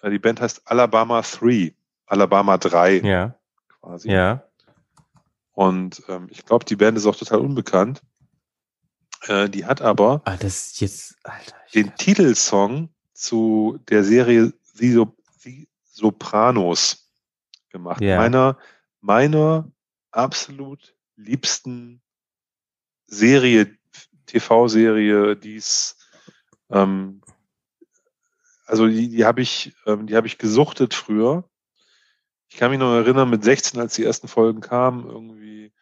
Äh, 0.02 0.10
Die 0.10 0.18
Band 0.18 0.40
heißt 0.40 0.62
Alabama 0.66 1.22
3, 1.22 1.74
Alabama 2.06 2.58
3 2.58 2.96
Ja. 3.00 3.34
quasi. 3.80 4.10
Ja. 4.10 4.44
Und 5.52 6.02
ähm, 6.08 6.28
ich 6.30 6.44
glaube, 6.44 6.64
die 6.64 6.76
Band 6.76 6.96
ist 6.98 7.06
auch 7.06 7.16
total 7.16 7.40
unbekannt. 7.40 8.02
Äh, 9.22 9.48
die 9.48 9.64
hat 9.66 9.80
aber 9.82 10.20
Ah, 10.24 10.36
das 10.36 10.78
jetzt, 10.80 11.16
Alter. 11.24 11.56
den 11.74 11.94
Titelsong 11.96 12.88
zu 13.22 13.78
der 13.88 14.04
Serie 14.04 14.52
The 14.74 15.06
Sopranos 15.84 17.10
gemacht. 17.70 18.02
Ja. 18.02 18.16
Meiner, 18.16 18.58
meiner 19.00 19.70
absolut 20.10 20.94
liebsten 21.16 22.02
Serie, 23.06 23.76
TV-Serie, 24.26 25.36
die 25.36 25.56
es, 25.56 25.96
ähm, 26.70 27.22
also 28.66 28.86
die, 28.88 29.08
die 29.08 29.24
habe 29.24 29.42
ich, 29.42 29.74
ähm, 29.86 30.06
die 30.06 30.16
habe 30.16 30.26
ich 30.26 30.38
gesuchtet 30.38 30.94
früher. 30.94 31.48
Ich 32.48 32.56
kann 32.56 32.70
mich 32.70 32.80
noch 32.80 32.94
erinnern, 32.94 33.30
mit 33.30 33.44
16, 33.44 33.80
als 33.80 33.94
die 33.94 34.04
ersten 34.04 34.28
Folgen 34.28 34.60
kamen, 34.60 35.06
irgendwie, 35.06 35.72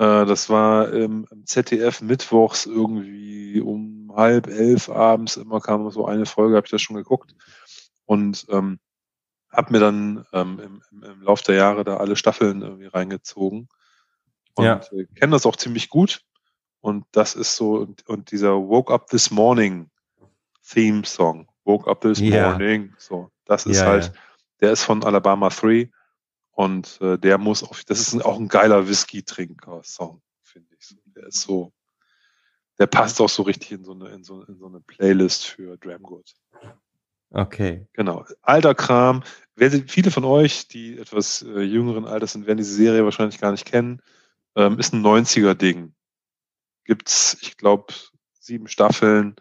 das 0.00 0.48
war 0.48 0.90
im, 0.94 1.26
ZDF 1.44 2.00
mittwochs 2.00 2.64
irgendwie 2.64 3.60
um 3.60 4.10
halb 4.16 4.46
elf 4.46 4.88
abends, 4.88 5.36
immer 5.36 5.60
kam 5.60 5.90
so 5.90 6.06
eine 6.06 6.24
Folge, 6.24 6.56
habe 6.56 6.66
ich 6.66 6.70
das 6.70 6.80
schon 6.80 6.96
geguckt 6.96 7.34
und 8.06 8.46
ähm, 8.48 8.78
habe 9.52 9.72
mir 9.72 9.80
dann 9.80 10.24
ähm, 10.32 10.58
im, 10.58 10.82
im, 10.90 11.02
im 11.02 11.22
Lauf 11.22 11.42
der 11.42 11.56
Jahre 11.56 11.84
da 11.84 11.98
alle 11.98 12.16
Staffeln 12.16 12.62
irgendwie 12.62 12.86
reingezogen 12.86 13.68
und 14.54 14.64
Ja. 14.64 14.80
äh, 14.92 15.04
kenne 15.14 15.32
das 15.32 15.44
auch 15.44 15.56
ziemlich 15.56 15.90
gut 15.90 16.22
und 16.80 17.04
das 17.12 17.34
ist 17.34 17.56
so 17.56 17.74
und, 17.74 18.08
und 18.08 18.30
dieser 18.30 18.54
Woke 18.56 18.92
Up 18.94 19.06
This 19.08 19.30
Morning 19.30 19.90
Theme 20.66 21.04
Song, 21.04 21.46
Woke 21.64 21.90
Up 21.90 22.00
This 22.00 22.20
Ja. 22.20 22.52
Morning, 22.52 22.94
so, 22.96 23.30
das 23.44 23.66
ist 23.66 23.80
Ja, 23.80 23.84
halt 23.86 24.04
ja. 24.04 24.12
der 24.62 24.72
ist 24.72 24.84
von 24.84 25.04
Alabama 25.04 25.50
3 25.50 25.90
und 26.52 26.98
äh, 27.00 27.18
der 27.18 27.38
muss 27.38 27.62
auf, 27.62 27.84
das 27.84 28.00
ist 28.00 28.14
ein, 28.14 28.22
auch 28.22 28.38
ein 28.38 28.48
geiler 28.48 28.88
Whisky-Trinker-Song, 28.88 30.20
finde 30.42 30.74
ich. 30.78 30.96
Der 31.16 31.26
ist 31.28 31.42
so, 31.42 31.72
der 32.78 32.86
passt 32.86 33.20
auch 33.20 33.28
so 33.28 33.42
richtig 33.42 33.72
in 33.72 33.84
so 33.84 33.92
eine, 33.92 34.08
in 34.08 34.24
so, 34.24 34.42
in 34.42 34.58
so 34.58 34.66
eine 34.66 34.80
Playlist 34.80 35.46
für 35.46 35.76
Dramgood. 35.76 36.34
Okay. 37.30 37.86
Genau. 37.92 38.24
Alter 38.42 38.74
Kram. 38.74 39.22
Wer, 39.54 39.70
viele 39.70 40.10
von 40.10 40.24
euch, 40.24 40.66
die 40.66 40.98
etwas 40.98 41.42
äh, 41.42 41.60
jüngeren 41.60 42.04
Alters 42.04 42.32
sind, 42.32 42.46
werden 42.46 42.58
diese 42.58 42.74
Serie 42.74 43.04
wahrscheinlich 43.04 43.40
gar 43.40 43.52
nicht 43.52 43.66
kennen. 43.66 44.02
Ähm, 44.56 44.78
ist 44.78 44.92
ein 44.92 45.04
90er-Ding. 45.04 45.94
Gibt's, 46.84 47.36
ich 47.40 47.56
glaube, 47.56 47.94
sieben 48.40 48.66
Staffeln. 48.66 49.36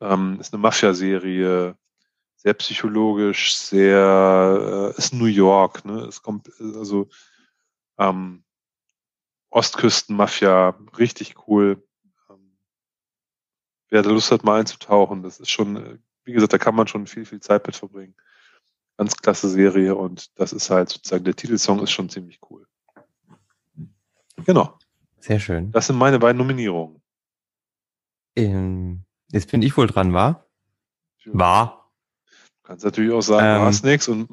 Ähm, 0.00 0.38
ist 0.40 0.52
eine 0.52 0.60
Mafia-Serie. 0.62 1.76
Sehr 2.42 2.54
psychologisch, 2.54 3.54
sehr, 3.54 4.92
äh, 4.96 4.98
ist 4.98 5.14
New 5.14 5.26
York, 5.26 5.84
ne? 5.84 6.00
Es 6.06 6.22
kommt, 6.22 6.50
also, 6.58 7.08
ähm, 7.98 8.42
Ostküsten-Mafia, 9.50 10.70
richtig 10.98 11.46
cool. 11.46 11.86
Ähm, 12.28 12.56
wer 13.90 14.02
da 14.02 14.10
Lust 14.10 14.32
hat, 14.32 14.42
mal 14.42 14.58
einzutauchen, 14.58 15.22
das 15.22 15.38
ist 15.38 15.50
schon, 15.50 16.00
wie 16.24 16.32
gesagt, 16.32 16.52
da 16.52 16.58
kann 16.58 16.74
man 16.74 16.88
schon 16.88 17.06
viel, 17.06 17.24
viel 17.26 17.38
Zeit 17.38 17.64
mit 17.64 17.76
verbringen. 17.76 18.16
Ganz 18.96 19.16
klasse 19.16 19.48
Serie 19.48 19.94
und 19.94 20.36
das 20.36 20.52
ist 20.52 20.68
halt 20.68 20.88
sozusagen, 20.88 21.22
der 21.22 21.36
Titelsong 21.36 21.80
ist 21.80 21.92
schon 21.92 22.08
ziemlich 22.08 22.40
cool. 22.50 22.66
Genau, 24.44 24.76
Sehr 25.20 25.38
schön. 25.38 25.70
das 25.70 25.86
sind 25.86 25.96
meine 25.96 26.18
beiden 26.18 26.38
Nominierungen. 26.38 27.00
Ähm, 28.34 29.04
jetzt 29.30 29.48
bin 29.52 29.62
ich 29.62 29.76
wohl 29.76 29.86
dran, 29.86 30.12
war? 30.12 30.48
War. 31.26 31.81
Du 32.62 32.68
kannst 32.68 32.84
natürlich 32.84 33.12
auch 33.12 33.22
sagen, 33.22 33.46
Ähm, 33.46 33.60
du 33.60 33.66
hast 33.66 33.84
nichts 33.84 34.08
und 34.08 34.28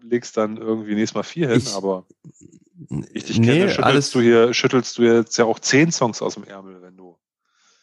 legst 0.00 0.36
dann 0.36 0.56
irgendwie 0.56 0.94
nächstes 0.94 1.14
Mal 1.14 1.22
vier 1.24 1.48
hin, 1.48 1.58
Ich- 1.58 1.72
aber 1.72 2.06
ich 3.12 3.24
dich 3.24 3.38
nee, 3.38 3.46
kenne, 3.46 3.68
schüttelst 3.70 3.84
alles, 3.84 4.10
du 4.12 4.20
hier, 4.20 4.54
schüttelst 4.54 4.98
du 4.98 5.02
jetzt 5.02 5.36
ja 5.36 5.44
auch 5.44 5.58
zehn 5.58 5.90
Songs 5.92 6.22
aus 6.22 6.34
dem 6.34 6.44
Ärmel, 6.44 6.80
wenn 6.82 6.96
du. 6.96 7.18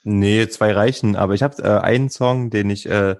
nee, 0.03 0.47
zwei 0.47 0.71
reichen, 0.73 1.15
aber 1.15 1.33
ich 1.33 1.43
habe 1.43 1.61
äh, 1.63 1.79
einen 1.79 2.09
Song, 2.09 2.49
den 2.49 2.69
ich 2.69 2.85
äh, 2.85 3.17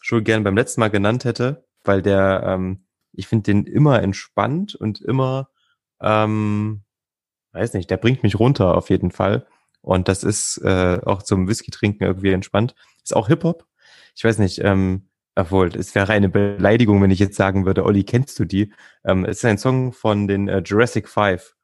schon 0.00 0.24
gern 0.24 0.44
beim 0.44 0.56
letzten 0.56 0.80
Mal 0.80 0.90
genannt 0.90 1.24
hätte, 1.24 1.64
weil 1.84 2.02
der, 2.02 2.42
ähm, 2.46 2.84
ich 3.12 3.26
finde 3.26 3.44
den 3.44 3.64
immer 3.66 4.02
entspannt 4.02 4.74
und 4.74 5.00
immer, 5.00 5.48
ähm, 6.00 6.82
weiß 7.52 7.72
nicht, 7.74 7.90
der 7.90 7.96
bringt 7.96 8.22
mich 8.22 8.38
runter 8.38 8.76
auf 8.76 8.90
jeden 8.90 9.10
Fall. 9.10 9.46
Und 9.80 10.08
das 10.08 10.24
ist 10.24 10.58
äh, 10.58 11.00
auch 11.04 11.22
zum 11.22 11.48
Whisky 11.48 11.70
trinken 11.70 12.04
irgendwie 12.04 12.32
entspannt. 12.32 12.74
Ist 13.02 13.14
auch 13.16 13.28
Hip-Hop. 13.28 13.66
Ich 14.16 14.24
weiß 14.24 14.38
nicht, 14.38 14.58
ähm, 14.62 15.08
obwohl, 15.36 15.68
es 15.68 15.94
wäre 15.94 16.12
eine 16.12 16.28
Beleidigung, 16.28 17.02
wenn 17.02 17.10
ich 17.10 17.18
jetzt 17.18 17.36
sagen 17.36 17.66
würde, 17.66 17.84
Olli, 17.84 18.04
kennst 18.04 18.38
du 18.38 18.44
die? 18.44 18.72
Ähm, 19.04 19.24
es 19.24 19.38
ist 19.38 19.44
ein 19.44 19.58
Song 19.58 19.92
von 19.92 20.28
den 20.28 20.48
äh, 20.48 20.62
Jurassic 20.64 21.08
Five. 21.08 21.56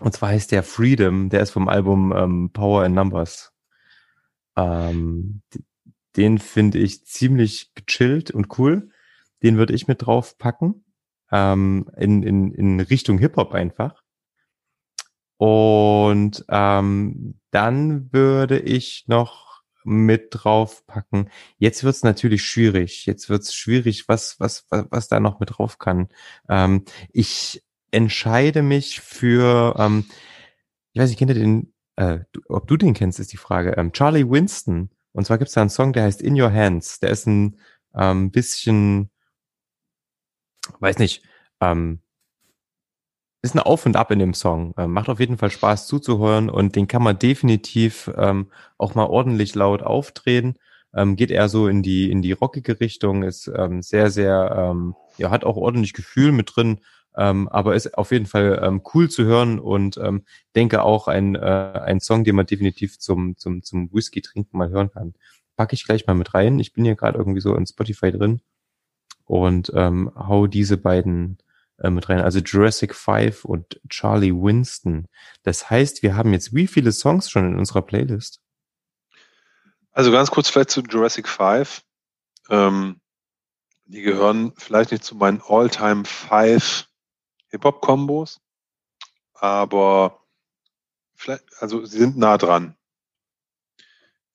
Und 0.00 0.14
zwar 0.14 0.30
heißt 0.30 0.52
der 0.52 0.62
Freedom, 0.62 1.28
der 1.28 1.42
ist 1.42 1.50
vom 1.50 1.68
Album 1.68 2.12
ähm, 2.16 2.50
Power 2.52 2.86
in 2.86 2.94
Numbers. 2.94 3.52
Ähm, 4.56 5.42
den 6.16 6.38
finde 6.38 6.78
ich 6.78 7.04
ziemlich 7.04 7.72
gechillt 7.74 8.30
und 8.30 8.58
cool. 8.58 8.90
Den 9.42 9.58
würde 9.58 9.74
ich 9.74 9.88
mit 9.88 10.06
drauf 10.06 10.38
packen. 10.38 10.84
Ähm, 11.30 11.90
in, 11.96 12.22
in, 12.22 12.52
in 12.52 12.80
Richtung 12.80 13.18
Hip-Hop 13.18 13.52
einfach. 13.52 14.02
Und 15.36 16.44
ähm, 16.48 17.40
dann 17.50 18.12
würde 18.12 18.58
ich 18.58 19.04
noch 19.08 19.51
mit 19.84 20.28
draufpacken. 20.30 21.30
Jetzt 21.58 21.84
wird's 21.84 22.02
natürlich 22.02 22.44
schwierig. 22.44 23.06
Jetzt 23.06 23.28
wird's 23.28 23.54
schwierig, 23.54 24.08
was, 24.08 24.38
was, 24.38 24.66
was, 24.70 24.86
was 24.90 25.08
da 25.08 25.20
noch 25.20 25.40
mit 25.40 25.58
drauf 25.58 25.78
kann. 25.78 26.08
Ähm, 26.48 26.84
ich 27.12 27.62
entscheide 27.90 28.62
mich 28.62 29.00
für, 29.00 29.74
ähm, 29.78 30.04
ich 30.92 31.00
weiß 31.00 31.10
nicht, 31.10 31.18
kennt 31.18 31.30
ihr 31.30 31.34
den, 31.34 31.72
äh, 31.96 32.20
ob 32.48 32.66
du 32.66 32.76
den 32.76 32.94
kennst, 32.94 33.20
ist 33.20 33.32
die 33.32 33.36
Frage. 33.36 33.74
Ähm, 33.76 33.92
Charlie 33.92 34.28
Winston. 34.28 34.90
Und 35.12 35.26
zwar 35.26 35.38
gibt's 35.38 35.54
da 35.54 35.60
einen 35.60 35.70
Song, 35.70 35.92
der 35.92 36.04
heißt 36.04 36.22
In 36.22 36.40
Your 36.40 36.52
Hands. 36.52 37.00
Der 37.00 37.10
ist 37.10 37.26
ein 37.26 37.58
ähm, 37.94 38.30
bisschen, 38.30 39.10
weiß 40.80 40.98
nicht, 40.98 41.22
ähm, 41.60 42.01
ist 43.42 43.56
ein 43.56 43.58
Auf 43.58 43.86
und 43.86 43.96
Ab 43.96 44.10
in 44.12 44.20
dem 44.20 44.34
Song. 44.34 44.72
Ähm, 44.78 44.92
macht 44.92 45.08
auf 45.08 45.20
jeden 45.20 45.36
Fall 45.36 45.50
Spaß 45.50 45.88
zuzuhören 45.88 46.48
und 46.48 46.76
den 46.76 46.86
kann 46.86 47.02
man 47.02 47.18
definitiv 47.18 48.10
ähm, 48.16 48.50
auch 48.78 48.94
mal 48.94 49.06
ordentlich 49.06 49.54
laut 49.56 49.82
aufdrehen. 49.82 50.58
Ähm, 50.94 51.16
geht 51.16 51.30
eher 51.30 51.48
so 51.48 51.66
in 51.68 51.82
die 51.82 52.10
in 52.10 52.22
die 52.22 52.32
rockige 52.32 52.78
Richtung, 52.80 53.24
ist 53.24 53.48
ähm, 53.54 53.82
sehr 53.82 54.10
sehr 54.10 54.70
ähm, 54.70 54.94
ja 55.18 55.30
hat 55.30 55.44
auch 55.44 55.56
ordentlich 55.56 55.92
Gefühl 55.92 56.32
mit 56.32 56.52
drin, 56.54 56.80
ähm, 57.16 57.48
aber 57.48 57.74
ist 57.74 57.98
auf 57.98 58.12
jeden 58.12 58.26
Fall 58.26 58.60
ähm, 58.62 58.82
cool 58.94 59.10
zu 59.10 59.24
hören 59.24 59.58
und 59.58 59.96
ähm, 59.98 60.24
denke 60.54 60.82
auch 60.82 61.08
ein 61.08 61.34
äh, 61.34 61.40
ein 61.40 62.00
Song, 62.00 62.24
den 62.24 62.36
man 62.36 62.46
definitiv 62.46 62.98
zum 63.00 63.36
zum 63.36 63.62
zum 63.64 63.92
Whisky 63.92 64.22
trinken 64.22 64.56
mal 64.58 64.70
hören 64.70 64.90
kann. 64.92 65.14
Packe 65.56 65.74
ich 65.74 65.84
gleich 65.84 66.06
mal 66.06 66.14
mit 66.14 66.34
rein. 66.34 66.58
Ich 66.60 66.72
bin 66.72 66.84
hier 66.84 66.94
gerade 66.96 67.18
irgendwie 67.18 67.40
so 67.40 67.56
in 67.56 67.66
Spotify 67.66 68.12
drin 68.12 68.40
und 69.24 69.72
ähm, 69.74 70.12
hau 70.16 70.46
diese 70.46 70.76
beiden 70.76 71.38
äh, 71.82 71.90
mit 71.90 72.08
rein. 72.08 72.20
Also 72.20 72.38
Jurassic 72.38 72.94
5 72.94 73.44
und 73.44 73.80
Charlie 73.88 74.32
Winston. 74.32 75.08
Das 75.42 75.68
heißt, 75.68 76.02
wir 76.02 76.16
haben 76.16 76.32
jetzt 76.32 76.54
wie 76.54 76.66
viele 76.66 76.92
Songs 76.92 77.30
schon 77.30 77.46
in 77.52 77.58
unserer 77.58 77.82
Playlist? 77.82 78.40
Also 79.90 80.10
ganz 80.10 80.30
kurz 80.30 80.48
vielleicht 80.48 80.70
zu 80.70 80.80
Jurassic 80.82 81.28
5. 81.28 81.82
Ähm, 82.48 83.00
die 83.84 84.02
gehören 84.02 84.52
vielleicht 84.56 84.92
nicht 84.92 85.04
zu 85.04 85.16
meinen 85.16 85.42
All-Time 85.46 86.04
5 86.04 86.86
Hip-Hop-Kombos, 87.48 88.40
aber 89.34 90.24
vielleicht, 91.14 91.44
also 91.60 91.84
sie 91.84 91.98
sind 91.98 92.16
nah 92.16 92.38
dran. 92.38 92.76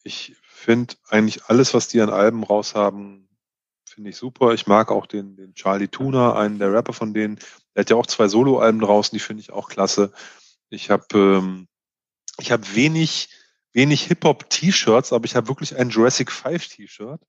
Ich 0.03 0.35
finde 0.43 0.95
eigentlich 1.07 1.45
alles, 1.45 1.73
was 1.73 1.87
die 1.87 2.01
an 2.01 2.11
Alben 2.11 2.43
raushaben, 2.43 3.26
finde 3.97 4.11
ich 4.11 4.17
super. 4.17 4.53
Ich 4.53 4.67
mag 4.67 4.91
auch 4.91 5.07
den, 5.07 5.35
den 5.35 5.55
Charlie 5.55 5.87
Tuna, 5.87 6.35
einen 6.35 6.59
der 6.59 6.71
Rapper 6.71 6.93
von 6.93 7.15
denen. 7.15 7.39
Der 7.73 7.81
hat 7.81 7.89
ja 7.89 7.95
auch 7.95 8.05
zwei 8.05 8.27
Soloalben 8.27 8.79
draußen, 8.79 9.15
die 9.15 9.19
finde 9.19 9.41
ich 9.41 9.51
auch 9.51 9.69
klasse. 9.69 10.11
Ich 10.69 10.91
habe 10.91 11.07
ähm, 11.17 11.67
ich 12.37 12.51
habe 12.51 12.63
wenig 12.75 13.29
wenig 13.73 14.03
Hip-Hop-T-Shirts, 14.03 15.13
aber 15.13 15.25
ich 15.25 15.35
habe 15.35 15.47
wirklich 15.47 15.75
ein 15.75 15.89
Jurassic 15.89 16.31
5 16.31 16.67
T-Shirt. 16.67 17.19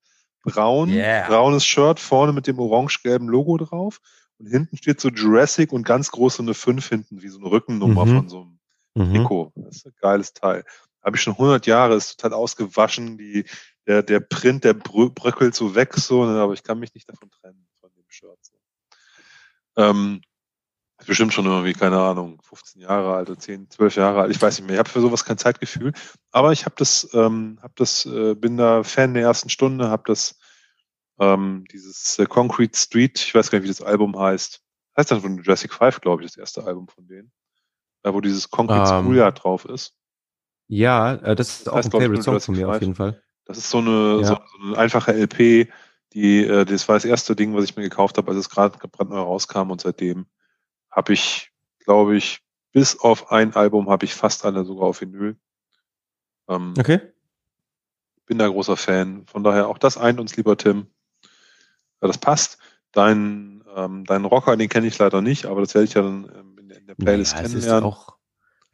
Braun, 0.44 0.90
yeah. 0.90 1.26
braunes 1.26 1.64
Shirt, 1.64 2.00
vorne 2.00 2.34
mit 2.34 2.46
dem 2.46 2.58
orange-gelben 2.58 3.28
Logo 3.28 3.56
drauf. 3.56 4.02
Und 4.36 4.48
hinten 4.48 4.76
steht 4.76 5.00
so 5.00 5.08
Jurassic 5.08 5.72
und 5.72 5.84
ganz 5.84 6.10
groß 6.10 6.36
so 6.36 6.42
eine 6.42 6.52
5 6.52 6.86
hinten, 6.86 7.22
wie 7.22 7.28
so 7.28 7.38
eine 7.38 7.50
Rückennummer 7.50 8.04
mhm. 8.04 8.16
von 8.16 8.28
so 8.28 8.40
einem 8.42 9.08
mhm. 9.08 9.12
Nico. 9.12 9.52
Das 9.56 9.76
ist 9.76 9.86
ein 9.86 9.94
geiles 10.02 10.34
Teil. 10.34 10.66
Habe 11.02 11.16
ich 11.16 11.22
schon 11.22 11.32
100 11.32 11.66
Jahre, 11.66 11.94
ist 11.94 12.20
total 12.20 12.36
ausgewaschen. 12.36 13.16
Die, 13.16 13.46
der, 13.88 14.02
der 14.02 14.20
Print, 14.20 14.64
der 14.64 14.74
bröckelt 14.74 15.54
so 15.54 15.74
weg, 15.74 15.94
so, 15.94 16.26
ne, 16.26 16.38
aber 16.38 16.52
ich 16.52 16.62
kann 16.62 16.78
mich 16.78 16.94
nicht 16.94 17.08
davon 17.08 17.30
trennen, 17.30 17.66
von 17.80 17.90
dem 17.94 18.04
Shirt. 18.08 18.38
So. 18.42 18.54
Ähm, 19.76 20.20
bestimmt 21.06 21.32
schon 21.32 21.46
irgendwie, 21.46 21.72
keine 21.72 21.98
Ahnung, 21.98 22.38
15 22.42 22.82
Jahre 22.82 23.14
alt 23.14 23.30
oder 23.30 23.38
10, 23.38 23.70
12 23.70 23.96
Jahre 23.96 24.20
alt, 24.20 24.30
ich 24.30 24.42
weiß 24.42 24.58
nicht 24.58 24.66
mehr. 24.66 24.74
Ich 24.74 24.78
habe 24.78 24.90
für 24.90 25.00
sowas 25.00 25.24
kein 25.24 25.38
Zeitgefühl, 25.38 25.94
aber 26.30 26.52
ich 26.52 26.66
habe 26.66 26.74
das, 26.76 27.08
ähm, 27.14 27.58
hab 27.62 27.74
das, 27.76 28.04
äh, 28.04 28.34
bin 28.34 28.58
da 28.58 28.82
Fan 28.82 29.14
der 29.14 29.22
ersten 29.22 29.48
Stunde, 29.48 29.88
habe 29.88 30.02
das, 30.04 30.38
ähm, 31.18 31.64
dieses 31.72 32.18
äh, 32.18 32.26
Concrete 32.26 32.76
Street, 32.78 33.18
ich 33.18 33.34
weiß 33.34 33.50
gar 33.50 33.58
nicht, 33.58 33.64
wie 33.64 33.72
das 33.72 33.82
Album 33.82 34.18
heißt. 34.18 34.60
Das 34.94 35.02
heißt 35.02 35.10
dann 35.12 35.22
von 35.22 35.38
Jurassic 35.38 35.72
5, 35.72 36.02
glaube 36.02 36.22
ich, 36.22 36.30
das 36.30 36.36
erste 36.36 36.62
Album 36.62 36.88
von 36.88 37.06
denen. 37.06 37.32
Da, 38.02 38.12
wo 38.12 38.20
dieses 38.20 38.50
Concrete 38.50 38.82
um, 38.82 38.98
ähm. 38.98 39.04
Schoolyard 39.04 39.42
drauf 39.42 39.64
ist. 39.64 39.94
Ja, 40.66 41.14
äh, 41.14 41.34
das 41.34 41.48
ist 41.48 41.66
das 41.66 41.74
heißt, 41.74 41.94
auch 41.94 41.98
ein 41.98 42.02
Favorite 42.02 42.22
Song 42.22 42.40
von 42.40 42.54
mir 42.54 42.66
5. 42.66 42.76
auf 42.76 42.80
jeden 42.82 42.94
Fall. 42.94 43.22
Das 43.48 43.56
ist 43.56 43.70
so 43.70 43.78
eine, 43.78 44.20
ja. 44.20 44.24
so, 44.24 44.34
so 44.34 44.66
eine 44.66 44.78
einfache 44.78 45.12
LP, 45.12 45.68
die, 46.12 46.44
äh, 46.44 46.64
das 46.64 46.86
war 46.86 46.96
das 46.96 47.06
erste 47.06 47.34
Ding, 47.34 47.54
was 47.54 47.64
ich 47.64 47.76
mir 47.76 47.82
gekauft 47.82 48.18
habe, 48.18 48.30
als 48.30 48.38
es 48.38 48.50
gerade 48.50 48.78
brandneu 48.88 49.20
rauskam 49.20 49.70
und 49.70 49.80
seitdem 49.80 50.26
habe 50.90 51.14
ich, 51.14 51.50
glaube 51.80 52.16
ich, 52.16 52.42
bis 52.72 53.00
auf 53.00 53.32
ein 53.32 53.54
Album 53.54 53.88
habe 53.88 54.04
ich 54.04 54.14
fast 54.14 54.44
alle 54.44 54.64
sogar 54.64 54.88
auf 54.88 55.00
Vinyl. 55.00 55.36
Ähm, 56.48 56.74
okay. 56.78 57.00
Bin 58.26 58.38
da 58.38 58.46
großer 58.46 58.76
Fan. 58.76 59.26
Von 59.26 59.42
daher 59.42 59.68
auch 59.68 59.78
das 59.78 59.96
eint 59.96 60.20
uns, 60.20 60.36
lieber 60.36 60.56
Tim. 60.58 60.88
Ja, 62.02 62.08
das 62.08 62.18
passt. 62.18 62.58
Dein, 62.92 63.64
ähm, 63.74 64.04
dein 64.04 64.26
Rocker, 64.26 64.56
den 64.56 64.68
kenne 64.68 64.86
ich 64.86 64.98
leider 64.98 65.22
nicht, 65.22 65.46
aber 65.46 65.62
das 65.62 65.74
werde 65.74 65.86
ich 65.86 65.94
ja 65.94 66.02
dann 66.02 66.30
ähm, 66.34 66.58
in, 66.58 66.70
in 66.70 66.86
der 66.86 66.94
Playlist 66.94 67.34
ja, 67.34 67.42
kennenlernen. 67.42 67.84
auch, 67.84 68.17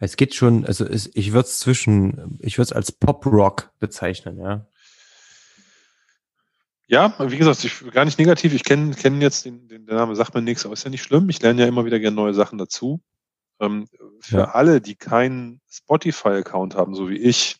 es 0.05 0.16
geht 0.16 0.35
schon, 0.35 0.64
also 0.64 0.85
es, 0.85 1.10
ich 1.14 1.32
würde 1.32 1.47
es 1.47 1.59
zwischen, 1.59 2.39
ich 2.40 2.59
würde 2.59 2.66
es 2.66 2.72
als 2.72 2.93
Pop-Rock 2.93 3.72
bezeichnen, 3.78 4.39
ja. 4.39 4.66
Ja, 6.86 7.14
wie 7.18 7.39
gesagt, 7.39 7.64
ich 7.64 7.90
gar 7.93 8.05
nicht 8.05 8.18
negativ. 8.18 8.52
Ich 8.52 8.62
kenne 8.62 8.94
kenn 8.94 9.20
jetzt 9.22 9.47
den, 9.47 9.68
den, 9.68 9.86
der 9.86 9.97
Name 9.97 10.14
sagt 10.14 10.35
mir 10.35 10.43
nichts, 10.43 10.64
aber 10.64 10.74
ist 10.74 10.85
ja 10.85 10.90
nicht 10.90 11.02
schlimm. 11.02 11.28
Ich 11.31 11.40
lerne 11.40 11.62
ja 11.62 11.68
immer 11.68 11.86
wieder 11.86 11.98
gerne 11.98 12.14
neue 12.14 12.35
Sachen 12.35 12.59
dazu. 12.59 13.01
Ähm, 13.59 13.89
für 14.20 14.39
ja. 14.39 14.51
alle, 14.51 14.81
die 14.81 14.94
keinen 14.94 15.60
Spotify-Account 15.70 16.74
haben, 16.74 16.94
so 16.94 17.09
wie 17.09 17.16
ich, 17.16 17.56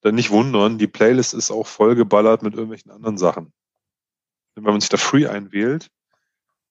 dann 0.00 0.14
nicht 0.14 0.30
wundern, 0.30 0.78
die 0.78 0.86
Playlist 0.86 1.34
ist 1.34 1.50
auch 1.50 1.66
vollgeballert 1.66 2.42
mit 2.42 2.54
irgendwelchen 2.54 2.90
anderen 2.90 3.18
Sachen. 3.18 3.52
Wenn 4.54 4.64
man 4.64 4.80
sich 4.80 4.90
da 4.90 4.96
free 4.96 5.26
einwählt 5.26 5.88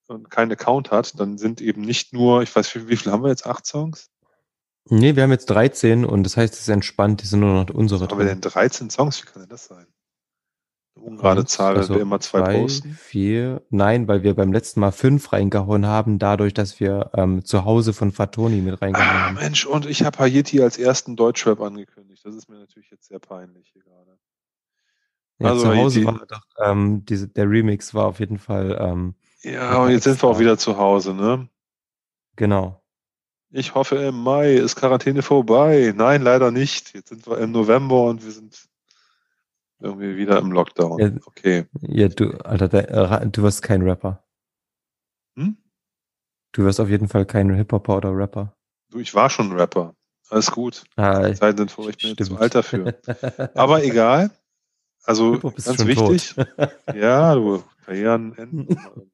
und 0.08 0.30
keinen 0.30 0.52
Account 0.52 0.92
hat, 0.92 1.20
dann 1.20 1.38
sind 1.38 1.62
eben 1.62 1.82
nicht 1.82 2.12
nur, 2.12 2.42
ich 2.42 2.54
weiß, 2.54 2.76
wie, 2.76 2.88
wie 2.90 2.98
viel 2.98 3.12
haben 3.12 3.24
wir 3.24 3.30
jetzt? 3.30 3.46
Acht 3.46 3.66
Songs? 3.66 4.10
Nee, 4.86 5.16
wir 5.16 5.24
haben 5.24 5.32
jetzt 5.32 5.50
13 5.50 6.06
und 6.06 6.24
das 6.24 6.38
heißt, 6.38 6.54
es 6.54 6.62
ist 6.62 6.70
entspannt, 6.70 7.22
die 7.22 7.28
sind 7.28 7.40
nur 7.40 7.54
noch 7.54 7.74
unsere. 7.74 8.10
Aber 8.10 8.26
denn 8.26 8.42
13 8.42 8.90
Songs, 8.90 9.22
wie 9.22 9.28
kann 9.28 9.42
denn 9.44 9.50
das 9.50 9.66
sein? 9.66 9.86
Eine 10.96 11.06
ungerade 11.06 11.46
Zahl, 11.46 11.78
also 11.78 11.94
wir 11.96 12.02
immer 12.02 12.20
zwei, 12.20 12.42
zwei 12.42 12.60
posten. 12.60 12.92
Vier, 13.00 13.62
nein, 13.70 14.08
weil 14.08 14.24
wir 14.24 14.36
beim 14.36 14.52
letzten 14.52 14.82
Mal 14.82 14.92
fünf 14.92 15.32
reingehauen 15.32 15.86
haben, 15.86 16.20
dadurch, 16.20 16.54
dass 16.54 16.80
wir 16.80 17.12
ähm, 17.14 17.46
zu 17.46 17.64
Hause 17.64 17.94
von 17.94 18.12
Fatoni 18.12 18.62
mit 18.62 18.82
reingehauen 18.82 19.10
ah, 19.10 19.28
haben. 19.28 19.36
Mensch, 19.36 19.66
und 19.66 19.86
ich 19.86 20.04
habe 20.04 20.20
Haiti 20.20 20.62
als 20.62 20.78
ersten 20.78 21.16
Deutschrap 21.16 21.62
angekündigt. 21.62 22.26
Das 22.26 22.36
ist 22.36 22.50
mir 22.50 22.58
natürlich 22.58 22.90
jetzt 22.92 23.08
sehr 23.08 23.20
peinlich 23.20 23.70
hier 23.72 23.84
gerade. 23.84 24.18
Ja, 25.40 25.50
also 25.52 25.62
zu 25.62 25.76
Hause 25.76 26.06
war 26.06 26.26
doch, 26.28 26.42
ähm, 26.64 27.06
diese, 27.06 27.30
der 27.30 27.50
Remix 27.50 27.94
war 27.94 28.08
auf 28.08 28.20
jeden 28.20 28.38
Fall. 28.38 28.78
Ähm, 28.80 29.16
ja, 29.44 29.82
und 29.84 29.92
jetzt 29.92 30.04
sind 30.04 30.22
wir 30.22 30.28
auch 30.30 30.40
wieder 30.40 30.58
zu 30.58 30.78
Hause, 30.78 31.14
ne? 31.14 31.48
Genau. 32.36 32.81
Ich 33.54 33.76
hoffe, 33.76 33.98
im 33.98 34.24
Mai 34.24 34.54
ist 34.54 34.78
Quarantäne 34.78 35.22
vorbei. 35.22 35.94
Nein, 35.96 36.22
leider 36.22 36.52
nicht. 36.52 36.94
Jetzt 36.94 37.10
sind 37.10 37.28
wir 37.28 37.38
im 37.38 37.52
November 37.52 38.04
und 38.06 38.24
wir 38.24 38.32
sind 38.32 38.70
irgendwie 39.80 40.16
wieder 40.16 40.38
im 40.40 40.52
Lockdown. 40.52 41.00
Ja, 41.00 41.12
okay. 41.26 41.66
Ja, 41.82 42.08
du, 42.08 42.32
Alter, 42.46 42.70
der, 42.70 43.26
du 43.26 43.44
wirst 43.44 43.62
kein 43.62 43.82
Rapper. 43.82 44.24
Hm? 45.36 45.58
Du 46.54 46.64
wirst 46.64 46.80
auf 46.80 46.90
jeden 46.90 47.10
Fall 47.10 47.26
kein 47.26 47.54
Hip-Hopper 47.54 47.98
oder 47.98 48.16
Rapper. 48.16 48.56
Du, 48.90 49.00
ich 49.00 49.14
war 49.14 49.30
schon 49.30 49.52
Rapper. 49.52 49.96
Alles 50.30 50.50
gut. 50.50 50.84
Ah, 50.96 51.34
Zeit 51.34 51.58
sind 51.58 51.72
vor, 51.72 51.90
ich 51.90 51.98
bin 51.98 52.16
zu 52.16 52.38
alt 52.38 52.56
dafür. 52.56 52.96
Aber 53.56 53.84
egal. 53.84 54.32
Also 55.04 55.40
ganz 55.40 55.86
wichtig. 55.86 56.36
ja, 56.96 57.36
du, 57.36 57.64
Karrieren 57.86 58.38
enden. 58.38 58.68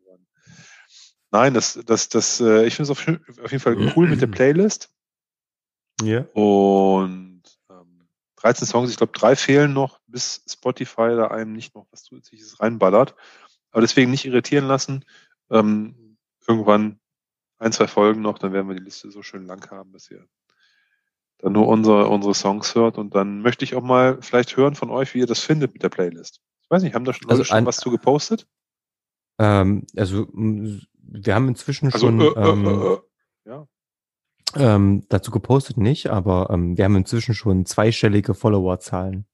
Nein, 1.31 1.53
das, 1.53 1.79
das, 1.85 2.09
das, 2.09 2.39
äh, 2.39 2.65
ich 2.65 2.75
finde 2.75 2.91
es 2.91 2.97
auf, 2.97 3.07
auf, 3.43 3.51
jeden 3.51 3.61
Fall 3.61 3.93
cool 3.95 4.07
mit 4.07 4.21
der 4.21 4.27
Playlist. 4.27 4.89
Ja. 6.01 6.21
Und 6.33 7.43
ähm, 7.69 8.07
13 8.37 8.67
Songs, 8.67 8.89
ich 8.89 8.97
glaube, 8.97 9.11
drei 9.13 9.35
fehlen 9.35 9.73
noch, 9.73 9.99
bis 10.07 10.43
Spotify 10.47 11.15
da 11.15 11.27
einem 11.27 11.53
nicht 11.53 11.75
noch 11.75 11.87
was 11.91 12.03
zusätzliches 12.03 12.59
reinballert. 12.59 13.15
Aber 13.71 13.81
deswegen 13.81 14.11
nicht 14.11 14.25
irritieren 14.25 14.65
lassen. 14.65 15.03
Ähm, 15.49 16.17
irgendwann 16.47 16.99
ein, 17.59 17.71
zwei 17.71 17.87
Folgen 17.87 18.21
noch, 18.21 18.39
dann 18.39 18.53
werden 18.53 18.67
wir 18.69 18.75
die 18.75 18.83
Liste 18.83 19.11
so 19.11 19.21
schön 19.21 19.45
lang 19.45 19.69
haben, 19.69 19.91
dass 19.91 20.09
ihr 20.09 20.25
dann 21.39 21.53
nur 21.53 21.67
unsere, 21.67 22.07
unsere 22.07 22.33
Songs 22.33 22.73
hört. 22.75 22.97
Und 22.97 23.15
dann 23.15 23.41
möchte 23.41 23.65
ich 23.65 23.75
auch 23.75 23.83
mal 23.83 24.21
vielleicht 24.21 24.55
hören 24.55 24.75
von 24.75 24.89
euch, 24.89 25.13
wie 25.13 25.19
ihr 25.19 25.27
das 25.27 25.39
findet 25.39 25.73
mit 25.73 25.83
der 25.83 25.89
Playlist. 25.89 26.41
Ich 26.63 26.71
weiß 26.71 26.83
nicht, 26.83 26.95
haben 26.95 27.05
da 27.05 27.13
schon, 27.13 27.29
also 27.29 27.43
schon 27.43 27.65
was 27.65 27.77
zu 27.77 27.91
gepostet? 27.91 28.47
Ähm, 29.39 29.85
also 29.95 30.27
wir 31.09 31.35
haben 31.35 31.47
inzwischen 31.47 31.87
also, 31.91 32.07
schon 32.07 32.21
äh, 32.21 32.25
äh, 32.25 32.49
ähm, 32.49 32.65
äh, 32.65 32.69
äh, 32.69 32.99
ja. 33.45 33.67
ähm, 34.55 35.03
dazu 35.09 35.31
gepostet 35.31 35.77
nicht, 35.77 36.07
aber 36.07 36.49
ähm, 36.51 36.77
wir 36.77 36.85
haben 36.85 36.95
inzwischen 36.95 37.35
schon 37.35 37.65
zweistellige 37.65 38.33
Followerzahlen. 38.33 39.25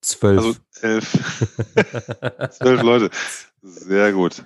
Zwölf. 0.00 0.38
Also 0.38 0.58
elf. 0.80 1.12
Zwölf 2.50 2.82
Leute. 2.82 3.10
Sehr 3.62 4.12
gut. 4.12 4.44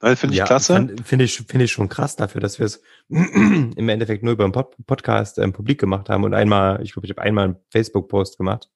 Finde 0.00 0.34
ich 0.34 0.38
ja, 0.38 0.46
klasse. 0.46 0.96
Finde 1.04 1.24
ich, 1.24 1.36
finde 1.36 1.64
ich 1.64 1.72
schon 1.72 1.88
krass 1.88 2.16
dafür, 2.16 2.40
dass 2.40 2.58
wir 2.58 2.66
es 2.66 2.82
im 3.08 3.88
Endeffekt 3.88 4.24
nur 4.24 4.32
über 4.32 4.42
einen 4.42 4.52
Pod 4.52 4.74
Podcast 4.84 5.38
ähm, 5.38 5.52
publik 5.52 5.78
gemacht 5.78 6.08
haben 6.08 6.24
und 6.24 6.34
einmal, 6.34 6.82
ich 6.82 6.92
glaube, 6.92 7.06
ich 7.06 7.10
habe 7.10 7.22
einmal 7.22 7.44
einen 7.44 7.56
Facebook-Post 7.70 8.36
gemacht. 8.36 8.68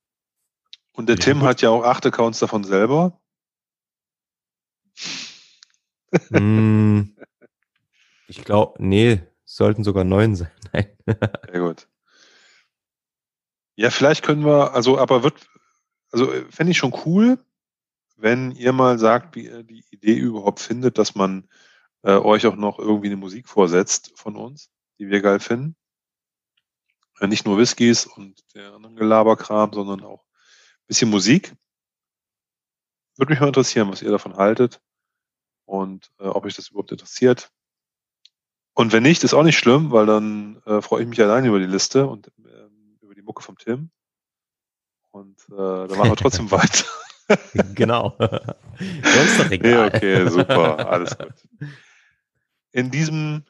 Und 0.93 1.09
der 1.09 1.17
Ja, 1.17 1.23
Tim 1.23 1.41
gut. 1.41 1.49
hat 1.49 1.63
ja 1.63 1.71
auch 1.71 1.83
acht 1.83 2.07
Accounts 2.07 2.39
davon 2.39 2.63
selber. 2.63 3.21
Hm, 6.31 7.17
ich 8.29 8.45
glaube, 8.45 8.83
nee, 8.83 9.23
sollten 9.45 9.85
sogar 9.85 10.05
neun 10.05 10.37
sein. 10.37 10.51
Nein. 10.73 10.97
Sehr 11.07 11.61
gut. 11.61 11.89
Ja, 13.77 13.91
vielleicht 13.91 14.25
können 14.25 14.45
wir, 14.45 14.73
also, 14.75 14.99
aber 14.99 15.23
wird, 15.23 15.49
also 16.11 16.33
äh, 16.33 16.51
fände 16.51 16.71
ich 16.71 16.79
schon 16.79 16.95
cool, 17.05 17.39
wenn 18.17 18.53
ihr 18.53 18.73
mal 18.73 18.99
sagt, 18.99 19.37
wie 19.37 19.47
ihr 19.47 19.63
die 19.63 19.85
Idee 19.91 20.15
überhaupt 20.15 20.61
findet, 20.61 20.99
dass 20.99 21.15
man 21.15 21.49
äh, 22.03 22.13
euch 22.13 22.47
auch 22.47 22.57
noch 22.57 22.79
irgendwie 22.79 23.09
eine 23.09 23.17
Musik 23.17 23.49
vorsetzt 23.49 24.13
von 24.17 24.37
uns, 24.37 24.71
die 24.99 25.09
wir 25.09 25.21
geil 25.21 25.41
finden. 25.41 25.77
Äh, 27.21 27.27
nicht 27.27 27.45
nur 27.45 27.59
Whiskys 27.59 28.07
und 28.07 28.43
der 28.55 28.73
anderen 28.73 28.97
Gelaberkram, 28.97 29.73
sondern 29.73 30.03
auch 30.03 30.25
ein 30.25 30.87
bisschen 30.87 31.11
Musik. 31.11 31.55
Würde 33.17 33.33
mich 33.33 33.41
mal 33.41 33.49
interessieren, 33.49 33.91
was 33.91 34.03
ihr 34.03 34.11
davon 34.11 34.37
haltet 34.37 34.81
und 35.67 36.11
äh, 36.19 36.25
ob 36.25 36.45
euch 36.47 36.57
das 36.57 36.69
überhaupt 36.69 36.93
interessiert. 36.93 37.51
Und 38.73 38.93
wenn 38.93 39.03
nicht, 39.03 39.25
ist 39.25 39.35
auch 39.35 39.43
nicht 39.43 39.59
schlimm, 39.59 39.91
weil 39.91 40.07
dann 40.07 40.63
äh, 40.67 40.81
freue 40.81 41.03
ich 41.03 41.09
mich 41.09 41.21
allein 41.21 41.45
über 41.45 41.59
die 41.59 41.67
Liste 41.67 42.07
und 42.07 42.31
ähm, 42.39 42.99
über 43.01 43.15
die 43.15 43.23
Mucke 43.23 43.43
vom 43.43 43.59
Tim. 43.59 43.91
Und 45.11 45.41
äh, 45.51 45.57
dann 45.89 45.97
machen 45.99 46.11
wir 46.11 46.17
trotzdem 46.17 46.51
weiter. 46.51 46.85
genau. 47.75 48.17
Sonst 48.19 49.41
doch 49.41 49.49
Nee, 49.49 49.55
egal. 49.57 49.89
okay, 49.89 50.29
super, 50.29 50.89
alles 50.91 51.17
gut. 51.19 51.33
In 52.73 52.91
diesem 52.91 53.45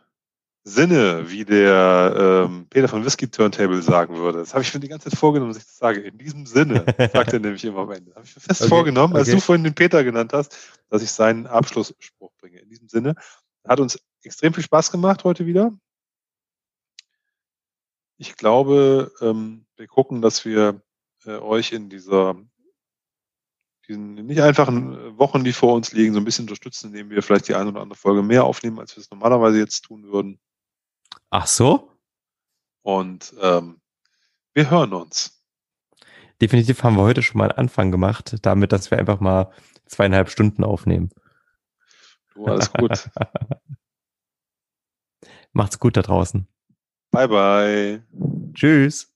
Sinne, 0.69 1.31
wie 1.31 1.45
der 1.45 2.49
ähm, 2.49 2.67
Peter 2.69 2.89
von 2.89 3.05
Whisky 3.05 3.31
Turntable 3.31 3.81
sagen 3.83 4.17
würde, 4.17 4.41
das 4.41 4.53
habe 4.53 4.65
ich 4.65 4.75
mir 4.75 4.81
die 4.81 4.89
ganze 4.89 5.09
Zeit 5.09 5.17
vorgenommen, 5.17 5.53
dass 5.53 5.63
ich 5.63 5.69
das 5.69 5.77
sage. 5.77 6.01
In 6.01 6.19
diesem 6.19 6.45
Sinne, 6.45 6.85
sagt 7.13 7.33
er 7.33 7.39
nämlich 7.39 7.65
immer 7.65 7.83
am 7.83 7.93
Ende. 7.93 8.13
Habe 8.17 8.25
ich 8.25 8.35
mir 8.35 8.41
fest 8.41 8.63
Okay, 8.63 8.69
vorgenommen, 8.69 9.15
als 9.15 9.29
okay. 9.29 9.37
du 9.37 9.41
vorhin 9.41 9.63
den 9.63 9.77
Peter 9.77 10.03
genannt 10.03 10.33
hast, 10.33 10.59
dass 10.89 11.03
ich 11.03 11.13
seinen 11.13 11.47
Abschlussspruch 11.47 12.33
bringe. 12.41 12.59
In 12.59 12.69
diesem 12.69 12.89
Sinne, 12.89 13.15
hat 13.65 13.79
uns 13.79 14.01
extrem 14.25 14.55
viel 14.55 14.65
Spaß 14.65 14.91
gemacht 14.91 15.23
heute 15.23 15.47
wieder. 15.47 15.73
Ich 18.19 18.35
glaube, 18.35 19.13
ähm, 19.21 19.67
wir 19.77 19.87
gucken, 19.87 20.21
dass 20.21 20.45
wir 20.45 20.83
äh, 21.27 21.37
euch 21.37 21.71
in 21.71 21.89
dieser 21.91 22.35
diesen 23.87 24.15
nicht 24.15 24.43
einfachen 24.43 24.95
äh, 24.95 25.17
Wochen, 25.17 25.45
die 25.45 25.53
vor 25.53 25.75
uns 25.75 25.93
liegen, 25.93 26.13
so 26.13 26.19
ein 26.19 26.25
bisschen 26.25 26.43
unterstützen, 26.43 26.89
indem 26.89 27.11
wir 27.11 27.23
vielleicht 27.23 27.47
die 27.47 27.55
eine 27.55 27.69
oder 27.69 27.83
andere 27.83 27.97
Folge 27.97 28.23
mehr 28.23 28.43
aufnehmen, 28.43 28.81
als 28.81 28.97
wir 28.97 29.01
es 29.01 29.13
normalerweise 29.13 29.59
jetzt 29.59 29.83
tun 29.83 30.11
würden. 30.11 30.41
Ach 31.31 31.47
so? 31.47 31.93
Und 32.83 33.35
ähm, 33.41 33.81
wir 34.55 34.71
hören 34.71 34.93
uns. 34.93 35.43
Definitiv 36.41 36.83
haben 36.83 36.97
wir 36.97 37.03
heute 37.03 37.23
schon 37.23 37.39
mal 37.39 37.51
einen 37.51 37.59
Anfang 37.59 37.91
gemacht, 37.91 38.37
damit, 38.43 38.73
dass 38.73 38.91
wir 38.91 38.99
einfach 38.99 39.21
mal 39.21 39.53
zweieinhalb 39.87 40.31
Stunden 40.31 40.65
aufnehmen. 40.65 41.11
Du, 42.35 42.47
alles 42.47 42.73
gut. 42.73 43.11
Macht's 45.53 45.79
gut 45.79 45.97
da 45.97 46.03
draußen. 46.03 46.47
bye, 47.11 47.29
bye. 47.29 48.03
Tschüss. 48.53 49.16